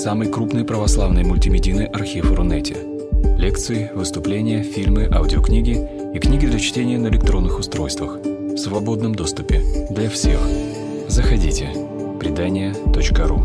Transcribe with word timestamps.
самый 0.00 0.32
крупный 0.32 0.64
православный 0.64 1.24
мультимедийный 1.24 1.84
архив 1.84 2.32
Рунете. 2.32 2.74
Лекции, 3.36 3.90
выступления, 3.94 4.62
фильмы, 4.62 5.06
аудиокниги 5.12 5.76
и 6.14 6.18
книги 6.18 6.46
для 6.46 6.58
чтения 6.58 6.96
на 6.96 7.08
электронных 7.08 7.58
устройствах 7.58 8.16
в 8.16 8.56
свободном 8.56 9.14
доступе 9.14 9.60
для 9.90 10.08
всех. 10.08 10.40
Заходите. 11.06 11.68
Предания.ру 12.18 13.42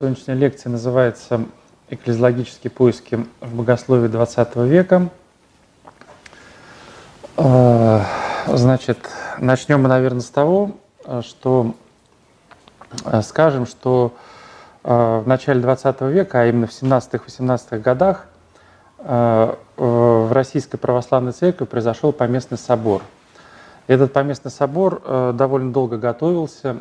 Сегодняшняя 0.00 0.34
лекция 0.34 0.70
называется 0.70 1.46
«Экклезиологические 1.90 2.72
поиски 2.72 3.24
в 3.40 3.54
богословии 3.54 4.10
XX 4.10 4.66
века». 4.66 5.10
А, 7.36 8.02
значит, 8.46 9.10
начнем 9.38 9.82
мы, 9.82 9.88
наверное, 9.88 10.20
с 10.20 10.30
того, 10.30 10.76
что 11.22 11.74
а, 13.04 13.22
скажем, 13.22 13.66
что 13.66 14.14
а, 14.84 15.20
в 15.20 15.26
начале 15.26 15.60
XX 15.60 16.12
века, 16.12 16.42
а 16.42 16.46
именно 16.46 16.68
в 16.68 16.70
17-18 16.70 17.80
годах, 17.80 18.26
в 19.06 20.32
Российской 20.32 20.78
Православной 20.78 21.32
Церкви 21.32 21.66
произошел 21.66 22.10
поместный 22.10 22.56
собор. 22.56 23.02
Этот 23.86 24.14
поместный 24.14 24.50
собор 24.50 25.02
довольно 25.34 25.74
долго 25.74 25.98
готовился. 25.98 26.78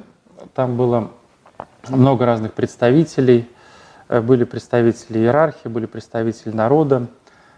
Там 0.56 0.78
было 0.78 1.12
много 1.90 2.26
разных 2.26 2.54
представителей. 2.54 3.50
Э, 4.08 4.22
были 4.22 4.46
представители 4.46 5.20
иерархии, 5.20 5.68
были 5.68 5.86
представители 5.86 6.52
народа, 6.52 7.08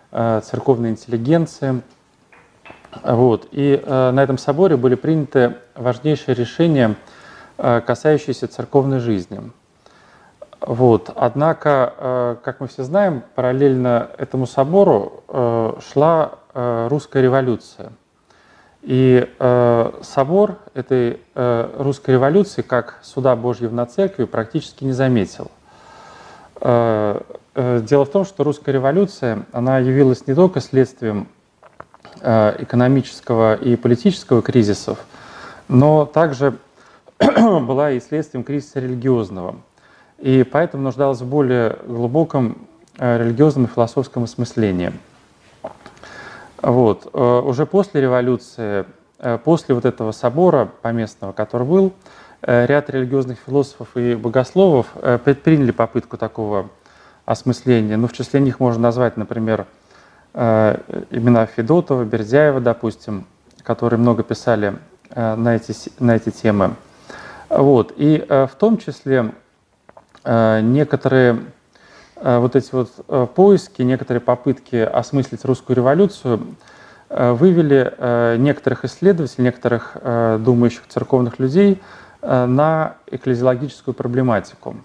церковной 0.10 0.90
интеллигенции. 0.90 1.84
Вот. 3.04 3.48
И 3.52 3.82
э, 3.84 4.12
на 4.12 4.24
этом 4.24 4.38
соборе 4.38 4.78
были 4.78 4.96
приняты 4.96 5.56
важнейшие 5.76 6.36
решения, 6.36 6.96
касающиеся 7.58 8.50
церковной 8.50 9.00
жизни. 9.00 9.40
Вот. 10.60 11.10
Однако, 11.16 12.38
как 12.44 12.60
мы 12.60 12.68
все 12.68 12.84
знаем, 12.84 13.24
параллельно 13.34 14.10
этому 14.18 14.46
собору 14.46 15.24
шла 15.90 16.32
русская 16.54 17.24
революция– 17.24 17.94
и 18.86 19.28
э, 19.40 19.92
собор 20.04 20.60
этой 20.76 21.20
э, 21.34 21.76
русской 21.80 22.12
революции, 22.12 22.62
как 22.62 23.00
суда 23.02 23.36
Божьего 23.36 23.74
на 23.74 23.88
церкви, 23.88 24.26
практически 24.26 24.84
не 24.84 24.92
заметил. 24.92 25.50
Э, 26.62 27.20
э, 27.56 27.82
дело 27.82 28.06
в 28.06 28.10
том, 28.10 28.26
что 28.26 28.44
русская 28.44 28.74
революция, 28.74 29.48
она 29.52 29.80
явилась 29.80 30.28
не 30.28 30.36
только 30.36 30.62
следствием 30.62 31.22
э, 31.24 31.35
экономического 32.26 33.56
и 33.56 33.76
политического 33.76 34.42
кризисов, 34.42 35.00
но 35.68 36.06
также 36.06 36.58
была 37.20 37.92
и 37.92 38.00
следствием 38.00 38.44
кризиса 38.44 38.80
религиозного. 38.80 39.56
И 40.18 40.44
поэтому 40.44 40.84
нуждалась 40.84 41.22
в 41.22 41.28
более 41.28 41.78
глубоком 41.86 42.58
э, 42.98 43.20
религиозном 43.20 43.66
и 43.66 43.68
философском 43.68 44.24
осмыслении– 44.24 44.92
вот. 46.66 47.08
Э, 47.14 47.42
уже 47.46 47.68
после 47.68 48.02
революции, 48.02 48.86
э, 49.20 49.38
после 49.44 49.76
вот 49.76 49.86
этого 49.86 50.12
собора 50.12 50.68
поместного, 50.82 51.32
который 51.32 51.68
был, 51.68 51.94
э, 52.42 52.66
ряд 52.66 52.90
религиозных 52.90 53.38
философов 53.46 53.90
и 53.96 54.16
богословов 54.16 54.88
предприняли 55.24 55.70
попытку 55.70 56.18
такого 56.18 56.70
осмысления. 57.26 57.98
Ну, 57.98 58.08
в 58.08 58.14
числе 58.14 58.40
них 58.40 58.60
можно 58.60 58.82
назвать, 58.82 59.16
например, 59.16 59.68
имена 60.36 61.46
Федотова, 61.46 62.04
Бердяева, 62.04 62.60
допустим, 62.60 63.26
которые 63.64 64.00
много 64.00 64.22
писали 64.24 64.76
на 65.16 65.56
эти, 65.56 65.74
на 66.00 66.18
эти 66.18 66.30
темы. 66.30 66.76
Вот. 67.50 67.94
И 67.96 68.26
в 68.28 68.52
том 68.58 68.78
числе 68.78 69.32
некоторые 70.26 71.40
Э, 72.16 72.40
вот 72.40 72.56
эти 72.56 72.70
вот 72.72 72.92
э, 73.08 73.28
поиски, 73.34 73.82
некоторые 73.82 74.22
попытки 74.22 74.76
осмыслить 74.78 75.44
русскую 75.46 75.76
революцию 75.76 76.56
э, 77.10 77.32
вывели 77.34 78.38
некоторых 78.38 78.86
исследователей, 78.86 79.46
некоторых 79.46 79.96
думающих 80.40 80.88
церковных 80.88 81.40
людей 81.40 81.82
на 82.22 82.96
экклезиологическую 83.08 83.94
проблематику. 83.94 84.78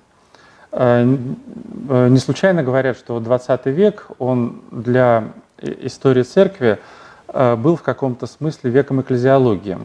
Не 0.72 2.19
случайно 2.19 2.62
говорят, 2.62 2.97
что 2.97 3.19
20 3.19 3.66
век, 3.66 4.06
он 4.19 4.62
для 4.70 5.32
истории 5.58 6.22
церкви 6.22 6.78
был 7.26 7.76
в 7.76 7.82
каком-то 7.82 8.26
смысле 8.26 8.70
веком 8.70 9.00
экклезиологии. 9.00 9.78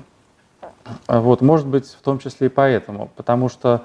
Вот, 1.07 1.41
может 1.41 1.65
быть, 1.65 1.87
в 1.87 2.01
том 2.03 2.19
числе 2.19 2.47
и 2.47 2.49
поэтому, 2.49 3.09
потому 3.15 3.49
что 3.49 3.83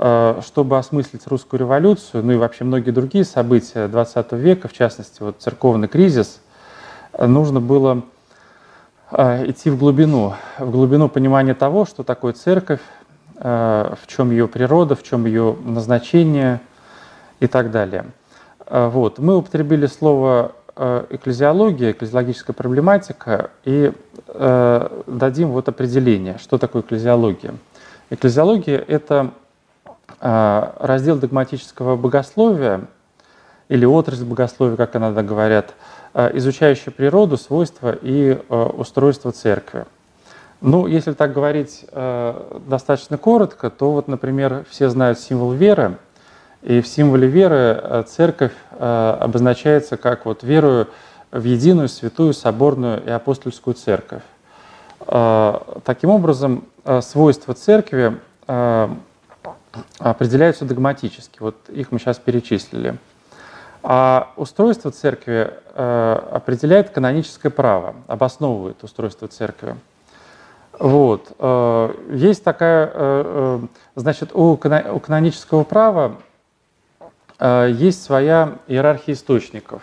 Э, 0.00 0.40
чтобы 0.46 0.78
осмыслить 0.78 1.26
русскую 1.26 1.58
революцию, 1.58 2.24
ну 2.24 2.30
и 2.30 2.36
вообще 2.36 2.62
многие 2.62 2.92
другие 2.92 3.24
события 3.24 3.88
XX 3.88 4.38
века, 4.38 4.68
в 4.68 4.72
частности, 4.72 5.20
вот 5.20 5.36
церковный 5.40 5.88
кризис, 5.88 6.40
нужно 7.18 7.60
было 7.60 8.02
э, 9.10 9.50
идти 9.50 9.70
в 9.70 9.76
глубину, 9.76 10.34
в 10.60 10.70
глубину 10.70 11.08
понимания 11.08 11.54
того, 11.54 11.84
что 11.84 12.04
такое 12.04 12.32
церковь, 12.32 12.78
э, 12.78 12.97
в 13.40 13.98
чем 14.06 14.30
ее 14.30 14.48
природа, 14.48 14.96
в 14.96 15.02
чем 15.02 15.26
ее 15.26 15.56
назначение 15.64 16.60
и 17.40 17.46
так 17.46 17.70
далее. 17.70 18.06
Вот. 18.68 19.18
Мы 19.18 19.36
употребили 19.36 19.86
слово 19.86 20.52
экклезиология, 20.76 21.92
экклезиологическая 21.92 22.54
проблематика, 22.54 23.50
и 23.64 23.92
дадим 25.06 25.50
вот 25.50 25.68
определение, 25.68 26.38
что 26.38 26.58
такое 26.58 26.82
экклезиология. 26.82 27.54
Экклезиология– 28.10 28.84
это 28.88 29.30
раздел 30.20 31.16
догматического 31.16 31.96
богословия 31.96 32.82
или 33.68 33.84
отрасль 33.84 34.24
богословия, 34.24 34.76
как 34.76 34.96
иногда 34.96 35.22
говорят, 35.22 35.74
изучающая 36.14 36.92
природу, 36.92 37.36
свойства 37.36 37.94
и 38.00 38.40
устройство 38.48 39.30
церкви. 39.30 39.84
Ну, 40.60 40.86
если 40.86 41.12
так 41.12 41.32
говорить 41.32 41.86
достаточно 42.66 43.16
коротко, 43.16 43.70
то 43.70 43.92
вот, 43.92 44.08
например, 44.08 44.64
все 44.68 44.88
знают 44.88 45.20
символ 45.20 45.52
веры, 45.52 45.98
и 46.62 46.80
в 46.80 46.88
символе 46.88 47.28
веры 47.28 48.04
церковь 48.08 48.52
обозначается 48.78 49.96
как 49.96 50.26
вот 50.26 50.42
верую 50.42 50.88
в 51.30 51.44
единую, 51.44 51.88
святую, 51.88 52.34
соборную 52.34 53.04
и 53.04 53.10
апостольскую 53.10 53.74
церковь. 53.74 54.22
Таким 55.84 56.10
образом, 56.10 56.64
свойства 57.02 57.54
церкви 57.54 58.18
определяются 59.98 60.64
догматически. 60.64 61.38
Вот 61.38 61.54
их 61.68 61.92
мы 61.92 62.00
сейчас 62.00 62.18
перечислили. 62.18 62.96
А 63.82 64.32
устройство 64.36 64.90
церкви 64.90 65.52
э, 65.74 66.20
определяет 66.32 66.90
каноническое 66.90 67.50
право, 67.50 67.94
обосновывает 68.08 68.82
устройство 68.82 69.28
церкви. 69.28 69.76
Вот. 70.78 71.32
Э, 71.38 71.94
есть 72.10 72.44
такая, 72.44 72.90
э, 72.92 73.60
значит, 73.94 74.30
у 74.34 74.56
канонического 74.56 75.64
права 75.64 76.16
есть 77.40 78.02
своя 78.02 78.54
иерархия 78.66 79.14
источников. 79.14 79.80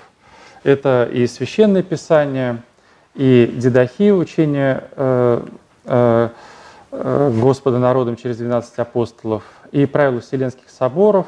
Это 0.64 1.10
и 1.10 1.26
священное 1.26 1.84
писание, 1.84 2.62
и 3.14 3.50
дедахия 3.56 4.12
учения 4.12 4.84
Господа 6.92 7.80
народом 7.80 8.18
через 8.18 8.38
12 8.40 8.78
апостолов, 8.80 9.44
и 9.72 9.86
правила 9.86 10.20
Вселенских 10.20 10.70
соборов, 10.70 11.28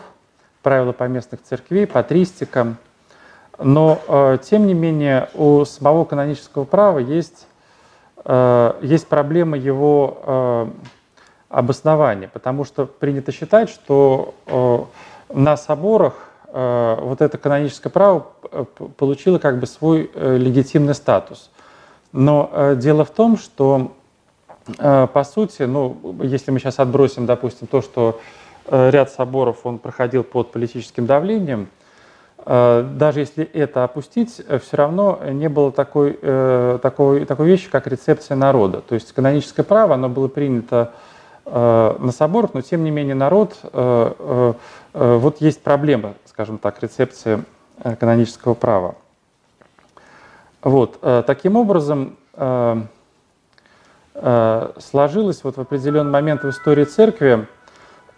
правила 0.64 0.92
поместных 0.92 1.42
церквей, 1.44 1.88
патристика. 1.88 2.76
Но, 3.58 4.02
э, 4.08 4.38
тем 4.44 4.68
не 4.68 4.74
менее, 4.74 5.30
у 5.34 5.66
самого 5.66 6.06
канонического 6.06 6.66
права 6.66 7.00
есть, 7.00 7.48
э, 7.48 7.57
есть 8.26 9.08
проблема 9.08 9.58
его 9.58 10.22
э, 10.26 10.68
обоснования, 11.50 12.30
потому 12.32 12.66
что 12.66 12.86
принято 12.86 13.32
считать, 13.32 13.70
что 13.70 14.34
на 15.34 15.56
соборах 15.56 16.14
вот 16.52 17.22
это 17.22 17.38
каноническое 17.38 17.92
право 17.92 18.28
получило 18.98 19.38
как 19.38 19.60
бы 19.60 19.68
свой 19.68 20.10
легитимный 20.16 20.96
статус. 20.96 21.52
Но 22.12 22.74
дело 22.76 23.06
в 23.06 23.12
том, 23.12 23.38
что 23.38 23.94
по 24.78 25.24
сути, 25.30 25.64
ну, 25.64 25.98
если 26.22 26.52
мы 26.52 26.60
сейчас 26.60 26.80
отбросим, 26.80 27.26
допустим, 27.26 27.68
то, 27.68 27.82
что 27.82 28.20
Э, 28.70 28.90
ряд 28.90 29.12
соборов 29.12 29.60
он 29.64 29.80
проходил 29.80 30.24
под 30.24 30.52
политическим 30.52 31.06
давлением. 31.06 31.70
Э, 32.50 32.90
даже 32.94 33.20
если 33.20 33.44
это 33.44 33.84
опустить, 33.84 34.42
э, 34.48 34.58
все 34.60 34.78
равно 34.78 35.20
не 35.32 35.50
было 35.50 35.70
такой, 35.74 36.14
такой, 36.82 37.26
такой 37.26 37.48
вещи, 37.48 37.70
как 37.70 37.88
рецепция 37.88 38.38
народа. 38.38 38.80
То 38.82 38.96
есть 38.96 39.12
каноническое 39.12 39.66
право, 39.66 39.96
оно 39.96 40.08
было 40.10 40.30
принято 40.30 40.94
на 41.46 42.12
соборах, 42.12 42.54
но 42.54 42.62
тем 42.62 42.84
не 42.84 42.92
менее 42.92 43.16
народ, 43.16 43.58
вот 43.72 45.38
есть 45.40 45.64
проблема, 45.64 46.16
скажем 46.26 46.58
так, 46.58 46.84
рецепции 46.84 47.42
канонического 48.02 48.54
права. 48.54 48.96
Вот, 50.62 51.00
таким 51.26 51.56
образом, 51.56 52.18
сложилась 54.14 55.42
вот 55.46 55.56
в 55.56 55.62
определенный 55.62 56.12
момент 56.12 56.44
в 56.44 56.50
истории 56.50 56.84
церкви 56.84 57.48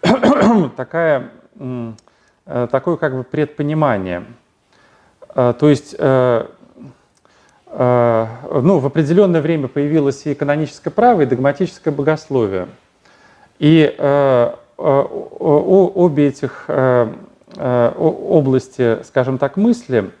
такая, 0.76 1.30
такое 2.70 2.96
как 2.96 3.14
бы 3.14 3.22
предпонимание. 3.24 4.24
То 5.34 5.56
есть 5.62 5.94
Э, 7.72 8.26
ну, 8.50 8.78
в 8.78 8.86
определенное 8.86 9.40
время 9.40 9.68
появилось 9.68 10.26
и 10.26 10.34
каноническое 10.34 10.92
право, 10.92 11.20
и 11.20 11.26
догматическое 11.26 11.94
богословие. 11.94 12.66
И 13.58 13.94
э, 13.96 14.54
э, 14.78 14.82
обе 14.82 16.28
этих 16.28 16.68
области, 17.56 19.02
скажем 19.02 19.36
так, 19.36 19.56
мысли 19.56 20.12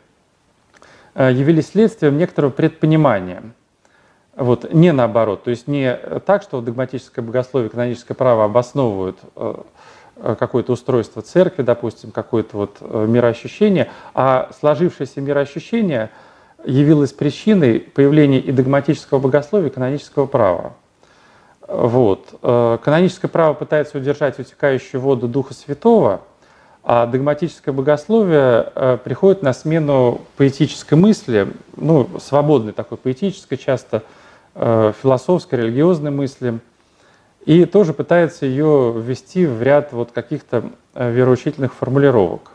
явились 1.14 1.68
следствием 1.68 2.18
некоторого 2.18 2.50
предпонимания. 2.50 3.44
Вот, 4.34 4.72
не 4.74 4.90
наоборот, 4.92 5.44
то 5.44 5.50
есть 5.50 5.68
не 5.68 5.94
так, 6.26 6.42
что 6.42 6.60
догматическое 6.60 7.24
богословие 7.24 7.68
и 7.68 7.70
каноническое 7.70 8.16
право 8.16 8.44
обосновывают 8.44 9.18
какое-то 10.38 10.72
устройство 10.72 11.22
церкви, 11.22 11.62
допустим, 11.62 12.10
какое-то 12.10 12.56
вот 12.56 12.80
мироощущение, 12.80 13.90
а 14.14 14.50
сложившееся 14.58 15.20
мироощущение– 15.20 16.10
явилась 16.64 17.12
причиной 17.12 17.80
появления 17.80 18.38
и 18.38 18.52
догматического 18.52 19.18
богословия, 19.18 19.68
и 19.68 19.72
канонического 19.72 20.26
права. 20.26 20.74
Вот. 21.66 22.34
Э, 22.42 22.78
каноническое 22.82 23.30
право 23.30 23.54
пытается 23.54 23.98
удержать 23.98 24.38
утекающую 24.38 25.00
воду 25.00 25.28
Духа 25.28 25.54
Святого, 25.54 26.22
а 26.82 27.06
догматическое 27.06 27.72
богословие 27.72 28.72
э, 28.74 28.98
приходит 29.02 29.42
на 29.42 29.52
смену 29.52 30.22
поэтической 30.36 30.98
мысли, 30.98 31.48
ну, 31.76 32.08
свободной 32.18 32.72
такой 32.72 32.98
поэтической, 32.98 33.56
часто 33.56 34.02
э, 34.54 34.92
философской, 35.00 35.60
религиозной 35.60 36.10
мысли, 36.10 36.58
и 37.44 37.64
тоже 37.64 37.92
пытается 37.92 38.46
ее 38.46 38.94
ввести 38.96 39.46
в 39.46 39.62
ряд 39.62 39.92
вот 39.92 40.12
каких-то 40.12 40.70
вероучительных 40.94 41.74
формулировок. 41.74 42.52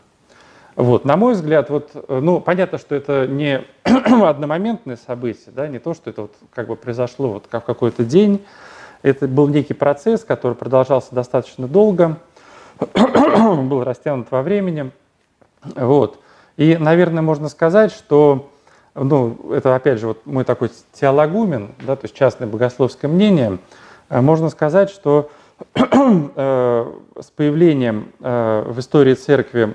Вот, 0.76 1.06
на 1.06 1.16
мой 1.16 1.32
взгляд, 1.32 1.70
вот, 1.70 1.90
э, 1.94 2.20
ну, 2.22 2.38
понятно, 2.38 2.76
что 2.76 2.94
это 2.94 3.26
не 3.26 3.64
одномоментное 3.84 4.98
событие, 4.98 5.46
да, 5.48 5.66
не 5.68 5.78
то, 5.78 5.94
что 5.94 6.10
это 6.10 6.22
вот 6.22 6.34
как 6.52 6.68
бы 6.68 6.76
произошло 6.76 7.32
вот 7.32 7.46
как 7.50 7.62
в 7.62 7.66
какой-то 7.66 8.04
день. 8.04 8.44
Это 9.02 9.26
был 9.26 9.48
некий 9.48 9.72
процесс, 9.72 10.22
который 10.22 10.54
продолжался 10.54 11.14
достаточно 11.14 11.66
долго, 11.66 12.18
был 12.94 13.84
растянут 13.84 14.30
во 14.30 14.42
времени. 14.42 14.90
Вот. 15.62 16.20
И, 16.58 16.76
наверное, 16.76 17.22
можно 17.22 17.48
сказать, 17.48 17.90
что, 17.90 18.50
ну, 18.94 19.52
это 19.52 19.74
опять 19.74 19.98
же 19.98 20.08
вот 20.08 20.26
мой 20.26 20.44
такой 20.44 20.70
теологумен, 20.92 21.70
да, 21.86 21.96
то 21.96 22.04
есть 22.04 22.14
частное 22.14 22.46
богословское 22.46 23.10
мнение, 23.10 23.54
э, 23.54 23.85
можно 24.08 24.48
сказать, 24.50 24.90
что 24.90 25.30
э, 25.74 26.92
с 27.20 27.30
появлением 27.30 28.12
в 28.20 28.76
истории 28.78 29.14
церкви 29.14 29.74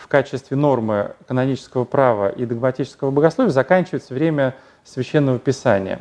в 0.00 0.08
качестве 0.08 0.56
нормы 0.56 1.12
канонического 1.28 1.84
права 1.84 2.30
и 2.30 2.46
догматического 2.46 3.10
богословия 3.10 3.50
заканчивается 3.50 4.14
время 4.14 4.54
священного 4.84 5.38
писания 5.38 6.00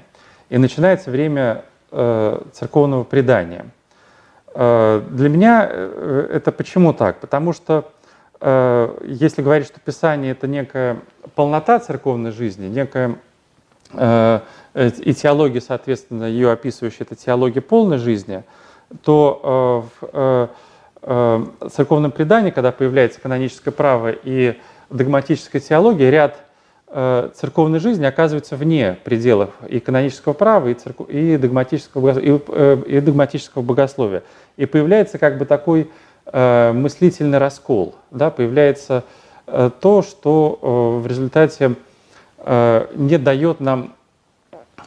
и 0.50 0.58
начинается 0.58 1.12
время 1.12 1.66
э, 1.92 2.42
церковного 2.54 3.04
предания. 3.04 3.66
Э, 4.56 5.04
для 5.10 5.30
меня 5.30 5.68
э, 5.70 6.30
это 6.34 6.52
почему 6.52 6.94
так? 6.94 7.20
Потому 7.20 7.52
что 7.54 7.92
э, 8.40 8.98
если 9.04 9.42
говорить, 9.42 9.68
что 9.68 9.80
Писание 9.82 10.32
это 10.32 10.48
некая 10.48 11.00
полнота 11.36 11.80
церковной 11.80 12.32
жизни, 12.32 12.68
некая 12.68 13.18
э, 13.94 14.40
и 14.88 15.14
теология, 15.14 15.62
соответственно, 15.62 16.26
ее 16.26 16.52
описывающая, 16.52 17.06
это 17.06 17.16
теология 17.16 17.62
полной 17.62 17.98
жизни, 17.98 18.44
то 19.04 19.90
э, 20.02 20.06
в, 20.06 20.10
э, 20.14 20.48
э, 21.02 21.70
церковном 21.70 22.12
предании, 22.12 22.52
когда 22.52 22.72
появляется 22.72 23.20
каноническое 23.20 23.74
право 23.74 24.12
и 24.12 24.58
догматическая 24.90 25.62
теология, 25.62 26.10
ряд 26.10 26.38
э, 26.88 27.30
церковной 27.36 27.80
жизни 27.80 28.06
оказывается 28.06 28.56
вне 28.56 28.98
пределов 29.04 29.50
и 29.68 29.80
канонического 29.80 30.34
права, 30.34 30.70
и, 30.70 30.74
церкв... 30.74 31.02
и, 31.10 31.38
догматического, 31.38 32.18
и, 32.18 32.40
э, 32.48 32.84
и 32.88 33.00
догматического 33.02 33.62
богословия. 33.62 34.24
И 34.56 34.66
появляется 34.66 35.18
как 35.18 35.38
бы 35.38 35.46
такой 35.46 35.92
э, 36.26 36.72
мыслительный 36.72 37.38
раскол, 37.38 37.96
да, 38.12 38.32
появляется 38.32 39.04
э, 39.46 39.70
то, 39.80 40.02
что 40.02 40.60
э, 40.62 41.04
в 41.04 41.08
результате 41.08 41.76
э, 42.38 42.88
не 42.96 43.18
дает 43.18 43.60
нам 43.60 43.92
Э, 43.92 43.92
э, 43.92 43.99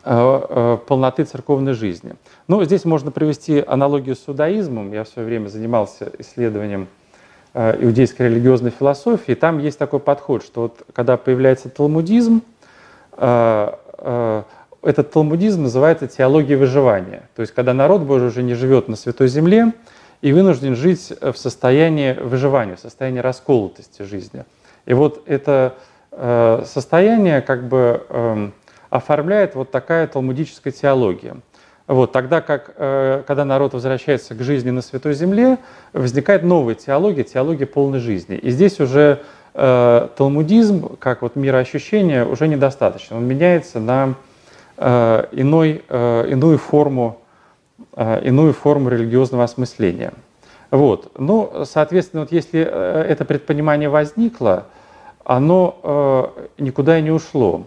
полноты 0.03 1.25
церковной 1.25 1.75
жизни. 1.75 2.15
Ну, 2.49 2.65
здесь 2.65 2.85
можно 2.85 3.11
привести 3.11 3.63
аналогию 3.65 4.17
с 4.17 4.29
иудаизмом. 4.29 4.93
Я 4.93 5.05
в 5.05 5.09
свое 5.09 5.27
время 5.27 5.49
занимался 5.49 6.11
исследованием 6.19 6.89
э, 7.55 7.77
иудейской 7.85 8.29
религиозной 8.29 8.71
философии. 8.71 9.35
Там 9.35 9.59
есть 9.61 9.79
такой 9.79 10.01
подход, 10.01 10.43
что 10.45 10.63
вот 10.63 10.83
когда 10.93 11.17
появляется 11.17 11.69
талмудизм, 11.69 12.43
этот 13.15 15.13
талмудизм 15.13 15.63
называется 15.63 16.09
теологией 16.09 16.57
выживания. 16.57 17.29
То 17.37 17.43
есть 17.43 17.55
когда 17.55 17.73
народ 17.73 18.03
Божий 18.03 18.29
уже 18.29 18.43
не 18.43 18.55
живет 18.55 18.89
на 18.89 18.97
Святой 18.97 19.29
Земле 19.29 19.73
и 20.23 20.33
вынужден 20.33 20.75
жить 20.75 21.13
в 21.21 21.35
состоянии 21.37 22.15
выживания, 22.15 22.75
в 22.75 22.81
состоянии 22.81 23.21
расколотости 23.21 24.03
жизни. 24.03 24.45
И 24.87 24.95
вот 24.95 25.23
это 25.27 25.75
состояние 26.11 27.43
как 27.43 27.69
бы 27.69 28.05
эм, 28.09 28.53
оформляет 28.93 29.55
вот 29.55 29.71
такая 29.71 30.07
талмудическая 30.07 30.73
теология. 30.73 31.37
Вот, 31.87 32.13
тогда 32.13 32.43
как, 32.43 32.75
э, 32.77 33.23
когда 33.27 33.45
народ 33.45 33.73
возвращается 33.73 34.35
к 34.35 34.43
жизни 34.43 34.71
на 34.71 34.83
Святой 34.83 35.15
Земле, 35.15 35.59
возникает 35.95 36.43
новая 36.43 36.75
теология, 36.75 37.25
теология 37.25 37.67
полной 37.67 38.01
жизни. 38.01 38.37
И 38.37 38.51
здесь 38.51 38.81
уже 38.81 39.23
э, 39.55 40.09
талмудизм, 40.17 40.97
как 40.99 41.23
вот 41.23 41.37
мироощущение, 41.37 42.27
уже 42.27 42.49
недостаточно. 42.49 43.17
Он 43.17 43.25
меняется 43.25 43.81
на 43.81 44.15
э, 44.77 45.25
иной, 45.33 45.83
э, 45.89 46.29
иную, 46.31 46.59
форму, 46.59 47.19
э, 47.97 48.21
иную 48.25 48.53
форму 48.53 48.91
религиозного 48.91 49.45
осмысления. 49.45 50.13
Вот. 50.71 51.13
Ну, 51.19 51.65
соответственно, 51.65 52.23
вот 52.23 52.33
если 52.33 52.61
э, 52.71 53.07
это 53.09 53.25
предпонимание 53.25 53.89
возникло, 53.89 54.67
оно 55.25 55.81
э, 55.83 56.63
никуда 56.63 56.99
и 56.99 57.03
не 57.03 57.11
ушло. 57.11 57.67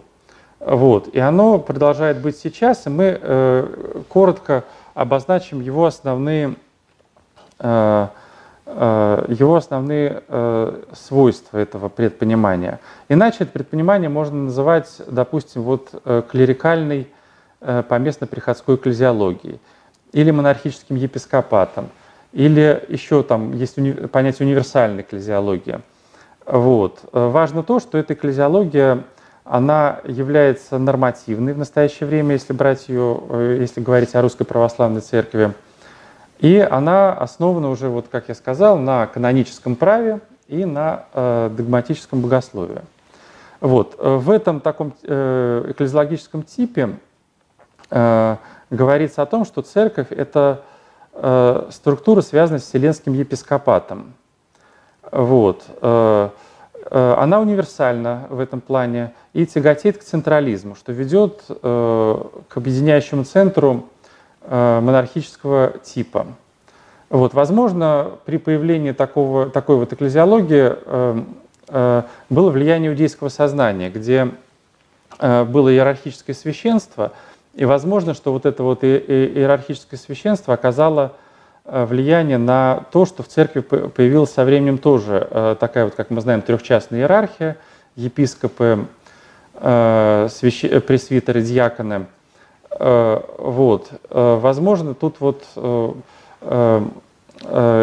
Вот. 0.66 1.06
И 1.14 1.20
оно 1.20 1.60
продолжает 1.60 2.20
быть 2.20 2.36
сейчас, 2.36 2.86
и 2.86 2.90
мы 2.90 3.16
э, 3.22 4.02
коротко 4.08 4.64
обозначим 4.94 5.60
его 5.60 5.86
основные, 5.86 6.56
э, 7.60 8.08
э, 8.66 9.24
его 9.28 9.54
основные 9.54 10.24
э, 10.26 10.82
свойства 10.92 11.58
этого 11.58 11.88
предпонимания. 11.88 12.80
Иначе 13.08 13.44
это 13.44 13.52
предпонимание 13.52 14.08
можно 14.08 14.42
называть, 14.42 14.90
допустим, 15.06 15.62
вот, 15.62 15.90
э, 16.04 16.22
клерикальной 16.28 17.06
э, 17.60 17.84
поместно-приходской 17.88 18.74
экклезиологией 18.74 19.60
или 20.10 20.32
монархическим 20.32 20.96
епископатом, 20.96 21.90
или 22.32 22.84
еще 22.88 23.22
там 23.22 23.52
есть 23.52 23.78
уни 23.78 23.92
понятие 23.92 24.48
универсальной 24.48 25.02
экклезиологии. 25.02 25.78
Вот. 26.44 26.98
Э, 27.12 27.28
важно 27.28 27.62
то, 27.62 27.78
что 27.78 27.98
эта 27.98 28.14
экклезиология 28.14 29.04
она 29.48 30.00
является 30.04 30.76
нормативной 30.78 31.52
в 31.52 31.58
настоящее 31.58 32.08
время, 32.08 32.32
если 32.32 32.52
брать 32.52 32.88
ее, 32.88 33.20
э, 33.28 33.58
если 33.60 33.80
говорить 33.80 34.14
о 34.14 34.22
русской 34.22 34.44
православной 34.44 35.00
церкви. 35.00 35.54
И 36.40 36.58
она 36.58 37.12
основана 37.12 37.70
уже, 37.70 37.88
вот 37.88 38.06
как 38.10 38.28
я 38.28 38.34
сказал, 38.34 38.76
на 38.76 39.06
каноническом 39.06 39.76
праве 39.76 40.20
и 40.48 40.64
на 40.64 41.04
э, 41.12 41.50
догматическом 41.56 42.20
богословии. 42.20 42.82
Вот. 43.60 43.94
Э, 43.98 44.16
в 44.16 44.30
этом 44.30 44.60
таком 44.60 44.92
э, 45.04 45.66
экклезиологическом 45.70 46.42
типе 46.42 46.96
э, 47.90 48.36
говорится 48.70 49.22
о 49.22 49.26
том, 49.26 49.44
что 49.44 49.62
церковь– 49.62 50.08
это 50.10 50.62
э, 51.12 51.68
структура, 51.70 52.20
связанная 52.20 52.60
с 52.60 52.64
Вселенским 52.64 53.12
епископатом. 53.12 54.14
Вот. 55.12 55.64
Э, 55.80 56.30
она 56.90 57.40
универсальна 57.40 58.26
в 58.30 58.40
этом 58.40 58.60
плане 58.60 59.12
и 59.32 59.46
тяготеет 59.46 59.98
к 59.98 60.02
централизму, 60.02 60.74
что 60.74 60.92
ведет 60.92 61.42
э, 61.48 62.22
к 62.48 62.56
объединяющему 62.56 63.24
центру 63.24 63.88
э, 64.42 64.80
монархического 64.80 65.74
типа. 65.82 66.26
Вот, 67.08 67.34
возможно, 67.34 68.12
при 68.24 68.36
появлении 68.36 68.92
такого, 68.92 69.48
такой 69.48 69.76
вот 69.76 69.92
экклезиологии 69.92 70.72
было 71.68 72.50
влияние 72.50 72.90
иудейского 72.90 73.28
сознания, 73.28 73.90
где 73.90 74.30
было 75.20 75.72
иерархическое 75.72 76.34
священство, 76.34 77.12
и 77.54 77.64
возможно, 77.64 78.12
что 78.12 78.32
вот 78.32 78.44
это 78.44 78.64
вот 78.64 78.82
иерархическое 78.82 79.98
священство 79.98 80.52
оказало 80.52 81.12
Э, 81.12 81.25
влияние 81.68 82.38
на 82.38 82.84
то, 82.92 83.06
что 83.06 83.22
в 83.22 83.28
церкви 83.28 83.60
появилась 83.60 84.32
со 84.32 84.44
временем 84.44 84.78
тоже 84.78 85.26
э, 85.30 85.56
такая 85.58 85.84
вот, 85.86 85.94
как 85.94 86.10
мы 86.10 86.20
знаем, 86.20 86.42
трехчастная 86.42 87.00
иерархия, 87.00 87.56
епископы, 87.96 88.86
пресвитеры, 89.58 91.40
диаконы. 91.40 92.06
Вот. 92.78 93.90
Возможно, 94.10 94.92
тут 94.94 95.16
вот 95.18 95.44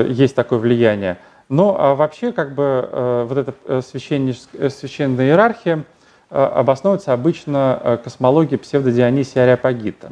есть 0.08 0.36
такое 0.36 0.60
влияние. 0.60 1.18
Но 1.50 1.76
а 1.80 1.96
вообще, 1.96 2.32
как 2.32 2.54
бы, 2.54 3.26
вот 3.28 3.38
эта 3.40 3.82
священная 3.82 5.26
иерархия 5.26 5.84
обосновывается 6.30 7.12
обычно 7.12 8.00
космологией 8.04 8.60
псевдодионисия 8.60 9.42
Ариапагита. 9.42 10.12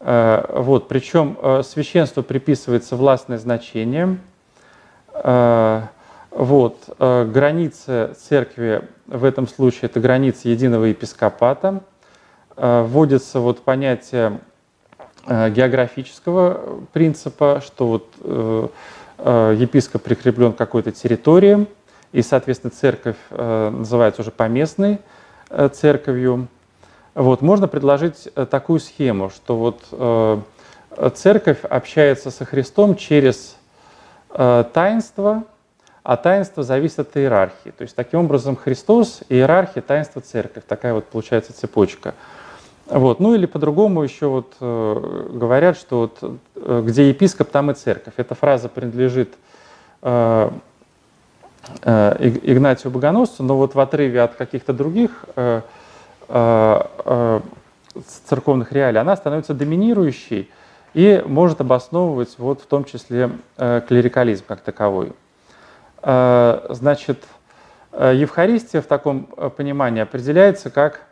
Вот. 0.00 0.88
Причем 0.88 1.36
священству 1.64 2.22
приписывается 2.22 2.94
властное 2.94 3.38
значение– 3.38 4.18
Э, 5.22 5.82
вот, 6.30 6.94
э, 6.98 7.24
границы 7.24 8.14
церкви 8.18 8.82
в 9.06 9.24
этом 9.24 9.48
случае 9.48 9.82
это 9.84 10.00
границы 10.00 10.48
единого 10.48 10.84
епископата. 10.84 11.80
Э, 12.56 12.82
вводится 12.82 13.40
вот 13.40 13.62
понятие 13.62 14.40
географического 15.26 16.80
принципа, 16.94 17.60
что 17.62 17.86
вот 17.88 18.06
епископ 19.18 20.02
прикреплен 20.02 20.54
к 20.54 20.56
какой-то 20.56 20.90
территории, 20.90 21.66
и, 22.12 22.22
соответственно, 22.22 22.70
церковь 22.70 23.16
называется 23.30 24.22
уже 24.22 24.30
поместной 24.30 25.00
церковью. 25.74 26.48
Вот, 27.18 27.42
можно 27.42 27.66
предложить 27.66 28.28
такую 28.50 28.80
схему, 28.80 29.30
что 29.30 29.56
вот 29.56 31.16
церковь 31.16 31.64
общается 31.64 32.30
со 32.30 32.44
Христом 32.44 32.94
через 32.94 33.58
Э, 34.30 34.64
таинство, 34.72 35.44
а 36.02 36.16
таинство 36.16 36.62
зависит 36.62 37.00
от 37.00 37.16
иерархии. 37.16 37.70
То 37.70 37.82
есть 37.82 37.94
таким 37.94 38.20
образом 38.20 38.56
Христос, 38.56 39.22
иерархия, 39.28 39.82
таинство, 39.82 40.20
церковь. 40.20 40.64
Такая 40.66 40.94
вот 40.94 41.06
получается 41.06 41.52
цепочка. 41.52 42.14
Вот. 42.86 43.20
Ну 43.20 43.34
или 43.34 43.46
по-другому 43.46 44.02
еще 44.02 44.26
вот 44.26 44.54
э, 44.60 45.28
говорят, 45.32 45.76
что 45.76 46.00
вот, 46.00 46.40
э, 46.56 46.82
где 46.84 47.08
епископ, 47.08 47.50
там 47.50 47.70
и 47.70 47.74
церковь. 47.74 48.14
Эта 48.16 48.34
фраза 48.34 48.68
принадлежит 48.68 49.34
э, 50.02 50.50
э, 51.82 52.28
Игнатию 52.42 52.90
Богоносцу, 52.92 53.42
но 53.42 53.56
вот 53.56 53.74
в 53.74 53.80
отрыве 53.80 54.22
от 54.22 54.34
каких-то 54.34 54.72
других 54.72 55.24
э, 55.36 55.62
э, 55.62 55.62
э, 55.62 55.77
церковных 58.26 58.72
реалий 58.72 59.00
она 59.00 59.16
становится 59.16 59.54
доминирующей, 59.54 60.50
и 60.94 61.22
может 61.26 61.60
обосновывать 61.60 62.34
вот 62.38 62.62
в 62.62 62.66
том 62.66 62.84
числе 62.84 63.30
э, 63.56 63.82
клерикализм 63.86 64.44
как 64.46 64.60
таковой. 64.60 65.12
Э, 66.02 66.66
значит, 66.70 67.24
э, 67.92 68.14
Евхаристия 68.16 68.80
в 68.80 68.86
таком 68.86 69.24
понимании 69.56 70.02
определяется 70.02 70.70
как 70.70 71.02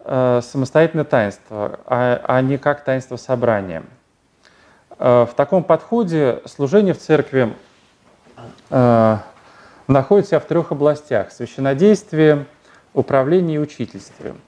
самостоятельное 0.00 1.04
таинство, 1.04 1.80
а, 1.84 2.22
а 2.24 2.40
не 2.40 2.56
как 2.56 2.82
таинство 2.82 3.16
собрания. 3.16 3.82
В 4.96 5.28
таком 5.36 5.64
подходе 5.64 6.40
служение 6.46 6.94
в 6.94 6.98
церкви 6.98 7.52
находит 8.70 10.28
себя 10.28 10.40
в 10.40 10.44
трех 10.44 10.72
областях– 10.72 11.30
священнодействие, 11.32 12.46
управление 12.94 13.56
и 13.56 13.58
учительстве– 13.58 14.36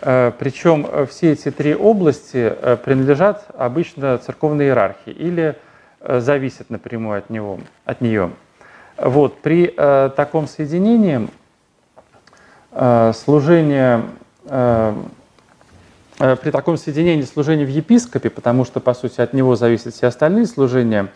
Причем 0.00 0.86
э, 0.90 1.06
все 1.06 1.32
эти 1.32 1.50
три 1.50 1.74
области 1.74 2.36
э, 2.36 2.76
принадлежат 2.76 3.46
обычно 3.56 4.18
церковной 4.18 4.66
иерархии 4.66 5.12
или 5.12 5.56
зависят 6.00 6.70
напрямую 6.70 7.18
от, 7.18 7.30
него, 7.30 7.58
от 7.84 8.00
нее. 8.00 8.30
Вот, 8.96 9.40
при 9.40 9.74
таком 10.14 10.46
соединении 10.46 11.28
служение 13.12 14.02
при 14.46 16.50
таком 16.50 16.76
соединении 16.76 17.22
служения 17.22 17.64
в 17.64 17.70
епископе, 17.70 18.30
потому 18.30 18.64
что, 18.64 18.78
по 18.78 18.94
сути, 18.94 19.20
от 19.20 19.32
него 19.32 19.56
зависят 19.56 19.94
все 19.94 20.06
остальные 20.06 20.46
служения, 20.46 21.08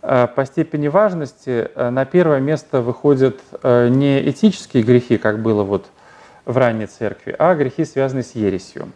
по 0.00 0.44
степени 0.46 0.88
важности 0.88 1.68
на 1.76 2.06
первое 2.06 2.40
место 2.40 2.80
выходят 2.80 3.38
не 3.62 4.30
этические 4.30 4.84
грехи, 4.84 5.18
как 5.18 5.42
было 5.42 5.64
вот 5.64 5.84
в 5.84 6.03
ранней 6.46 6.86
церкви, 6.86 7.34
а 7.38 7.54
грехи, 7.54 7.84
связанные 7.84 8.24
с 8.24 8.34
ересью, 8.34 8.90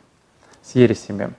с 0.62 0.74
ересями. 0.74 1.32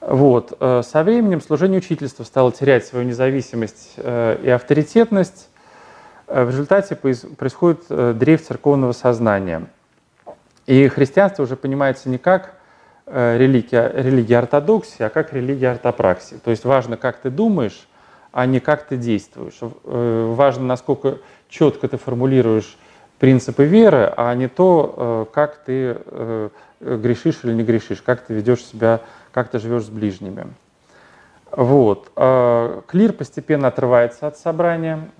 Вот. 0.00 0.56
Э, 0.60 0.82
со 0.82 1.02
временем 1.02 1.40
служение 1.40 1.78
учительства 1.78 2.24
стало 2.24 2.52
терять 2.52 2.86
свою 2.86 3.06
независимость 3.06 3.94
э, 3.96 4.38
и 4.42 4.48
авторитетность. 4.48 5.48
Э, 6.26 6.44
в 6.44 6.50
результате 6.50 6.96
происходит 6.96 7.82
дрейф 8.18 8.46
церковного 8.46 8.92
сознания. 8.92 9.66
И 10.66 10.88
христианство 10.88 11.42
уже 11.42 11.56
понимается 11.56 12.08
не 12.08 12.18
как 12.18 12.54
религия, 13.06 13.90
религия 13.92 14.38
ортодоксии, 14.38 15.02
а 15.02 15.08
как 15.08 15.32
религия 15.32 15.70
ортопраксии. 15.72 16.36
То 16.36 16.52
есть 16.52 16.64
важно, 16.64 16.96
как 16.96 17.16
ты 17.16 17.28
думаешь, 17.28 17.88
а 18.30 18.46
не 18.46 18.60
как 18.60 18.86
ты 18.86 18.96
действуешь. 18.96 19.58
Важно, 19.82 20.66
насколько 20.66 21.18
четко 21.48 21.88
ты 21.88 21.96
формулируешь 21.96 22.78
принципы 23.20 23.64
веры, 23.64 24.12
а 24.16 24.34
не 24.34 24.48
то, 24.48 24.94
э, 24.96 25.26
как 25.32 25.58
ты 25.58 25.98
э, 26.04 26.48
грешишь 26.80 27.40
или 27.44 27.52
не 27.52 27.62
грешишь, 27.62 28.00
как 28.00 28.22
ты 28.22 28.32
ведешь 28.32 28.64
себя, 28.64 29.00
как 29.30 29.50
ты 29.50 29.58
живешь 29.58 29.84
с 29.84 29.88
ближними. 29.90 30.46
Вот. 31.52 32.10
А 32.16 32.82
клир 32.86 33.12
постепенно 33.12 33.68
отрывается 33.68 34.26
от 34.26 34.38
собрания. 34.38 35.10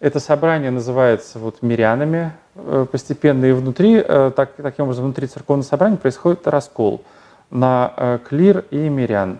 Это 0.00 0.20
собрание 0.20 0.70
называется 0.70 1.38
вот 1.38 1.62
мирянами 1.62 2.32
э, 2.56 2.86
постепенно, 2.92 3.46
и 3.46 3.52
внутри, 3.52 4.02
так, 4.02 4.50
таким 4.56 4.84
образом, 4.84 5.06
внутри 5.06 5.26
церковного 5.26 5.66
собрания 5.66 5.96
происходит 5.96 6.46
раскол 6.46 7.02
на 7.50 8.20
клир 8.28 8.66
и 8.70 8.88
мирян. 8.90 9.38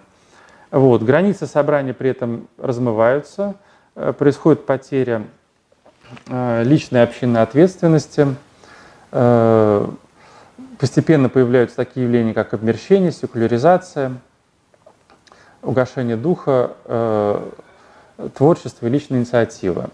Вот. 0.70 1.02
Границы 1.02 1.46
собрания 1.46 1.92
при 1.92 2.11
этом 2.11 2.49
размываются, 2.56 3.56
происходит 3.94 4.64
потеря 4.64 5.25
личной 6.28 7.02
общинной 7.02 7.42
ответственности. 7.42 8.28
Э, 9.12 9.86
постепенно 10.78 11.28
появляются 11.28 11.76
такие 11.76 12.04
явления, 12.04 12.34
как 12.34 12.54
обмерщение, 12.54 13.12
секуляризация, 13.12 14.14
угошение 15.62 16.16
духа, 16.16 16.72
э, 16.84 17.50
творчество 18.34 18.86
и 18.86 18.90
личная 18.90 19.18
инициатива. 19.20 19.90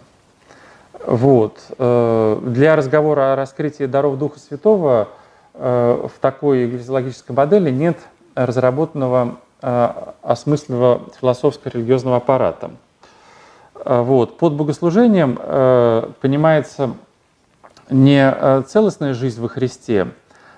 Вот. 1.04 1.59
Для 1.76 2.76
разговора 2.76 3.33
о 3.33 3.37
раскрытии 3.37 3.87
даров 3.87 4.19
Духа 4.19 4.38
Святого 4.38 5.09
в 5.52 6.12
такой 6.21 6.69
экклезиологической 6.69 7.35
модели 7.35 7.71
нет 7.73 7.99
разработанного 8.37 9.38
осмысленного 9.61 11.02
философско-религиозного 11.21 12.19
аппарата. 12.19 12.71
Э, 13.85 14.03
вот. 14.03 14.39
Под 14.39 14.55
богослужением 14.55 15.39
э, 15.41 16.11
понимается 16.21 16.95
не 17.91 18.23
э, 18.23 18.62
целостная 18.67 19.15
жизнь 19.15 19.41
во 19.41 19.49
Христе, 19.49 20.09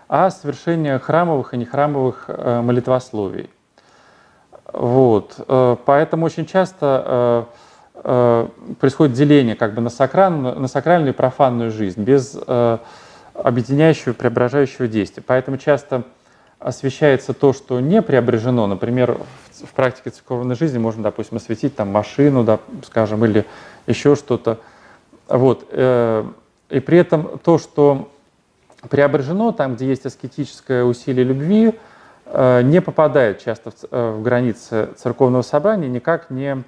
а 0.08 0.30
совершение 0.30 0.98
храмовых 0.98 1.54
и 1.54 1.56
нехрамовых 1.56 2.24
э, 2.28 2.60
молитвословий. 2.60 3.50
Вот. 4.72 5.36
Э, 5.48 5.76
поэтому 5.84 6.26
очень 6.26 6.46
часто 6.46 7.48
э, 7.94 8.04
э, 8.04 8.74
происходит 8.80 9.14
деление 9.14 9.54
как 9.54 9.74
бы 9.74 9.80
на, 9.80 9.90
сакральную, 9.90 10.58
на 10.58 10.68
сакральную 10.68 11.12
и 11.12 11.16
профанную 11.16 11.70
жизнь 11.70 12.02
без 12.02 12.36
объединяющего, 13.34 14.12
преображающего 14.12 14.86
действия. 14.86 15.22
Поэтому 15.26 15.56
часто 15.56 16.04
освещается 16.64 17.34
то, 17.34 17.52
что 17.52 17.78
не 17.78 18.00
преображено. 18.00 18.66
Например, 18.66 19.20
в 19.62 19.72
практике 19.74 20.10
церковной 20.10 20.56
жизни 20.56 20.78
можно, 20.78 21.02
допустим, 21.02 21.36
осветить 21.36 21.76
там 21.76 21.88
машину, 21.88 22.42
да, 22.42 22.58
скажем, 22.86 23.24
или 23.24 23.44
еще 23.86 24.16
что-то. 24.16 24.58
Вот. 25.28 25.68
Э, 25.70 26.24
и 26.70 26.80
при 26.80 26.98
этом 26.98 27.38
то, 27.38 27.58
что 27.58 28.08
преображено, 28.88 29.52
там, 29.52 29.76
где 29.76 29.86
есть 29.86 30.06
аскетическое 30.06 30.84
усилие 30.84 31.24
любви, 31.24 31.78
э, 32.24 32.62
не 32.62 32.80
попадает 32.80 33.44
часто 33.44 33.70
в, 33.70 33.74
э, 33.90 34.10
в 34.12 34.22
границы 34.22 34.88
церковного 34.96 35.42
собрания, 35.42 35.88
никак 35.88 36.30
не 36.30 36.64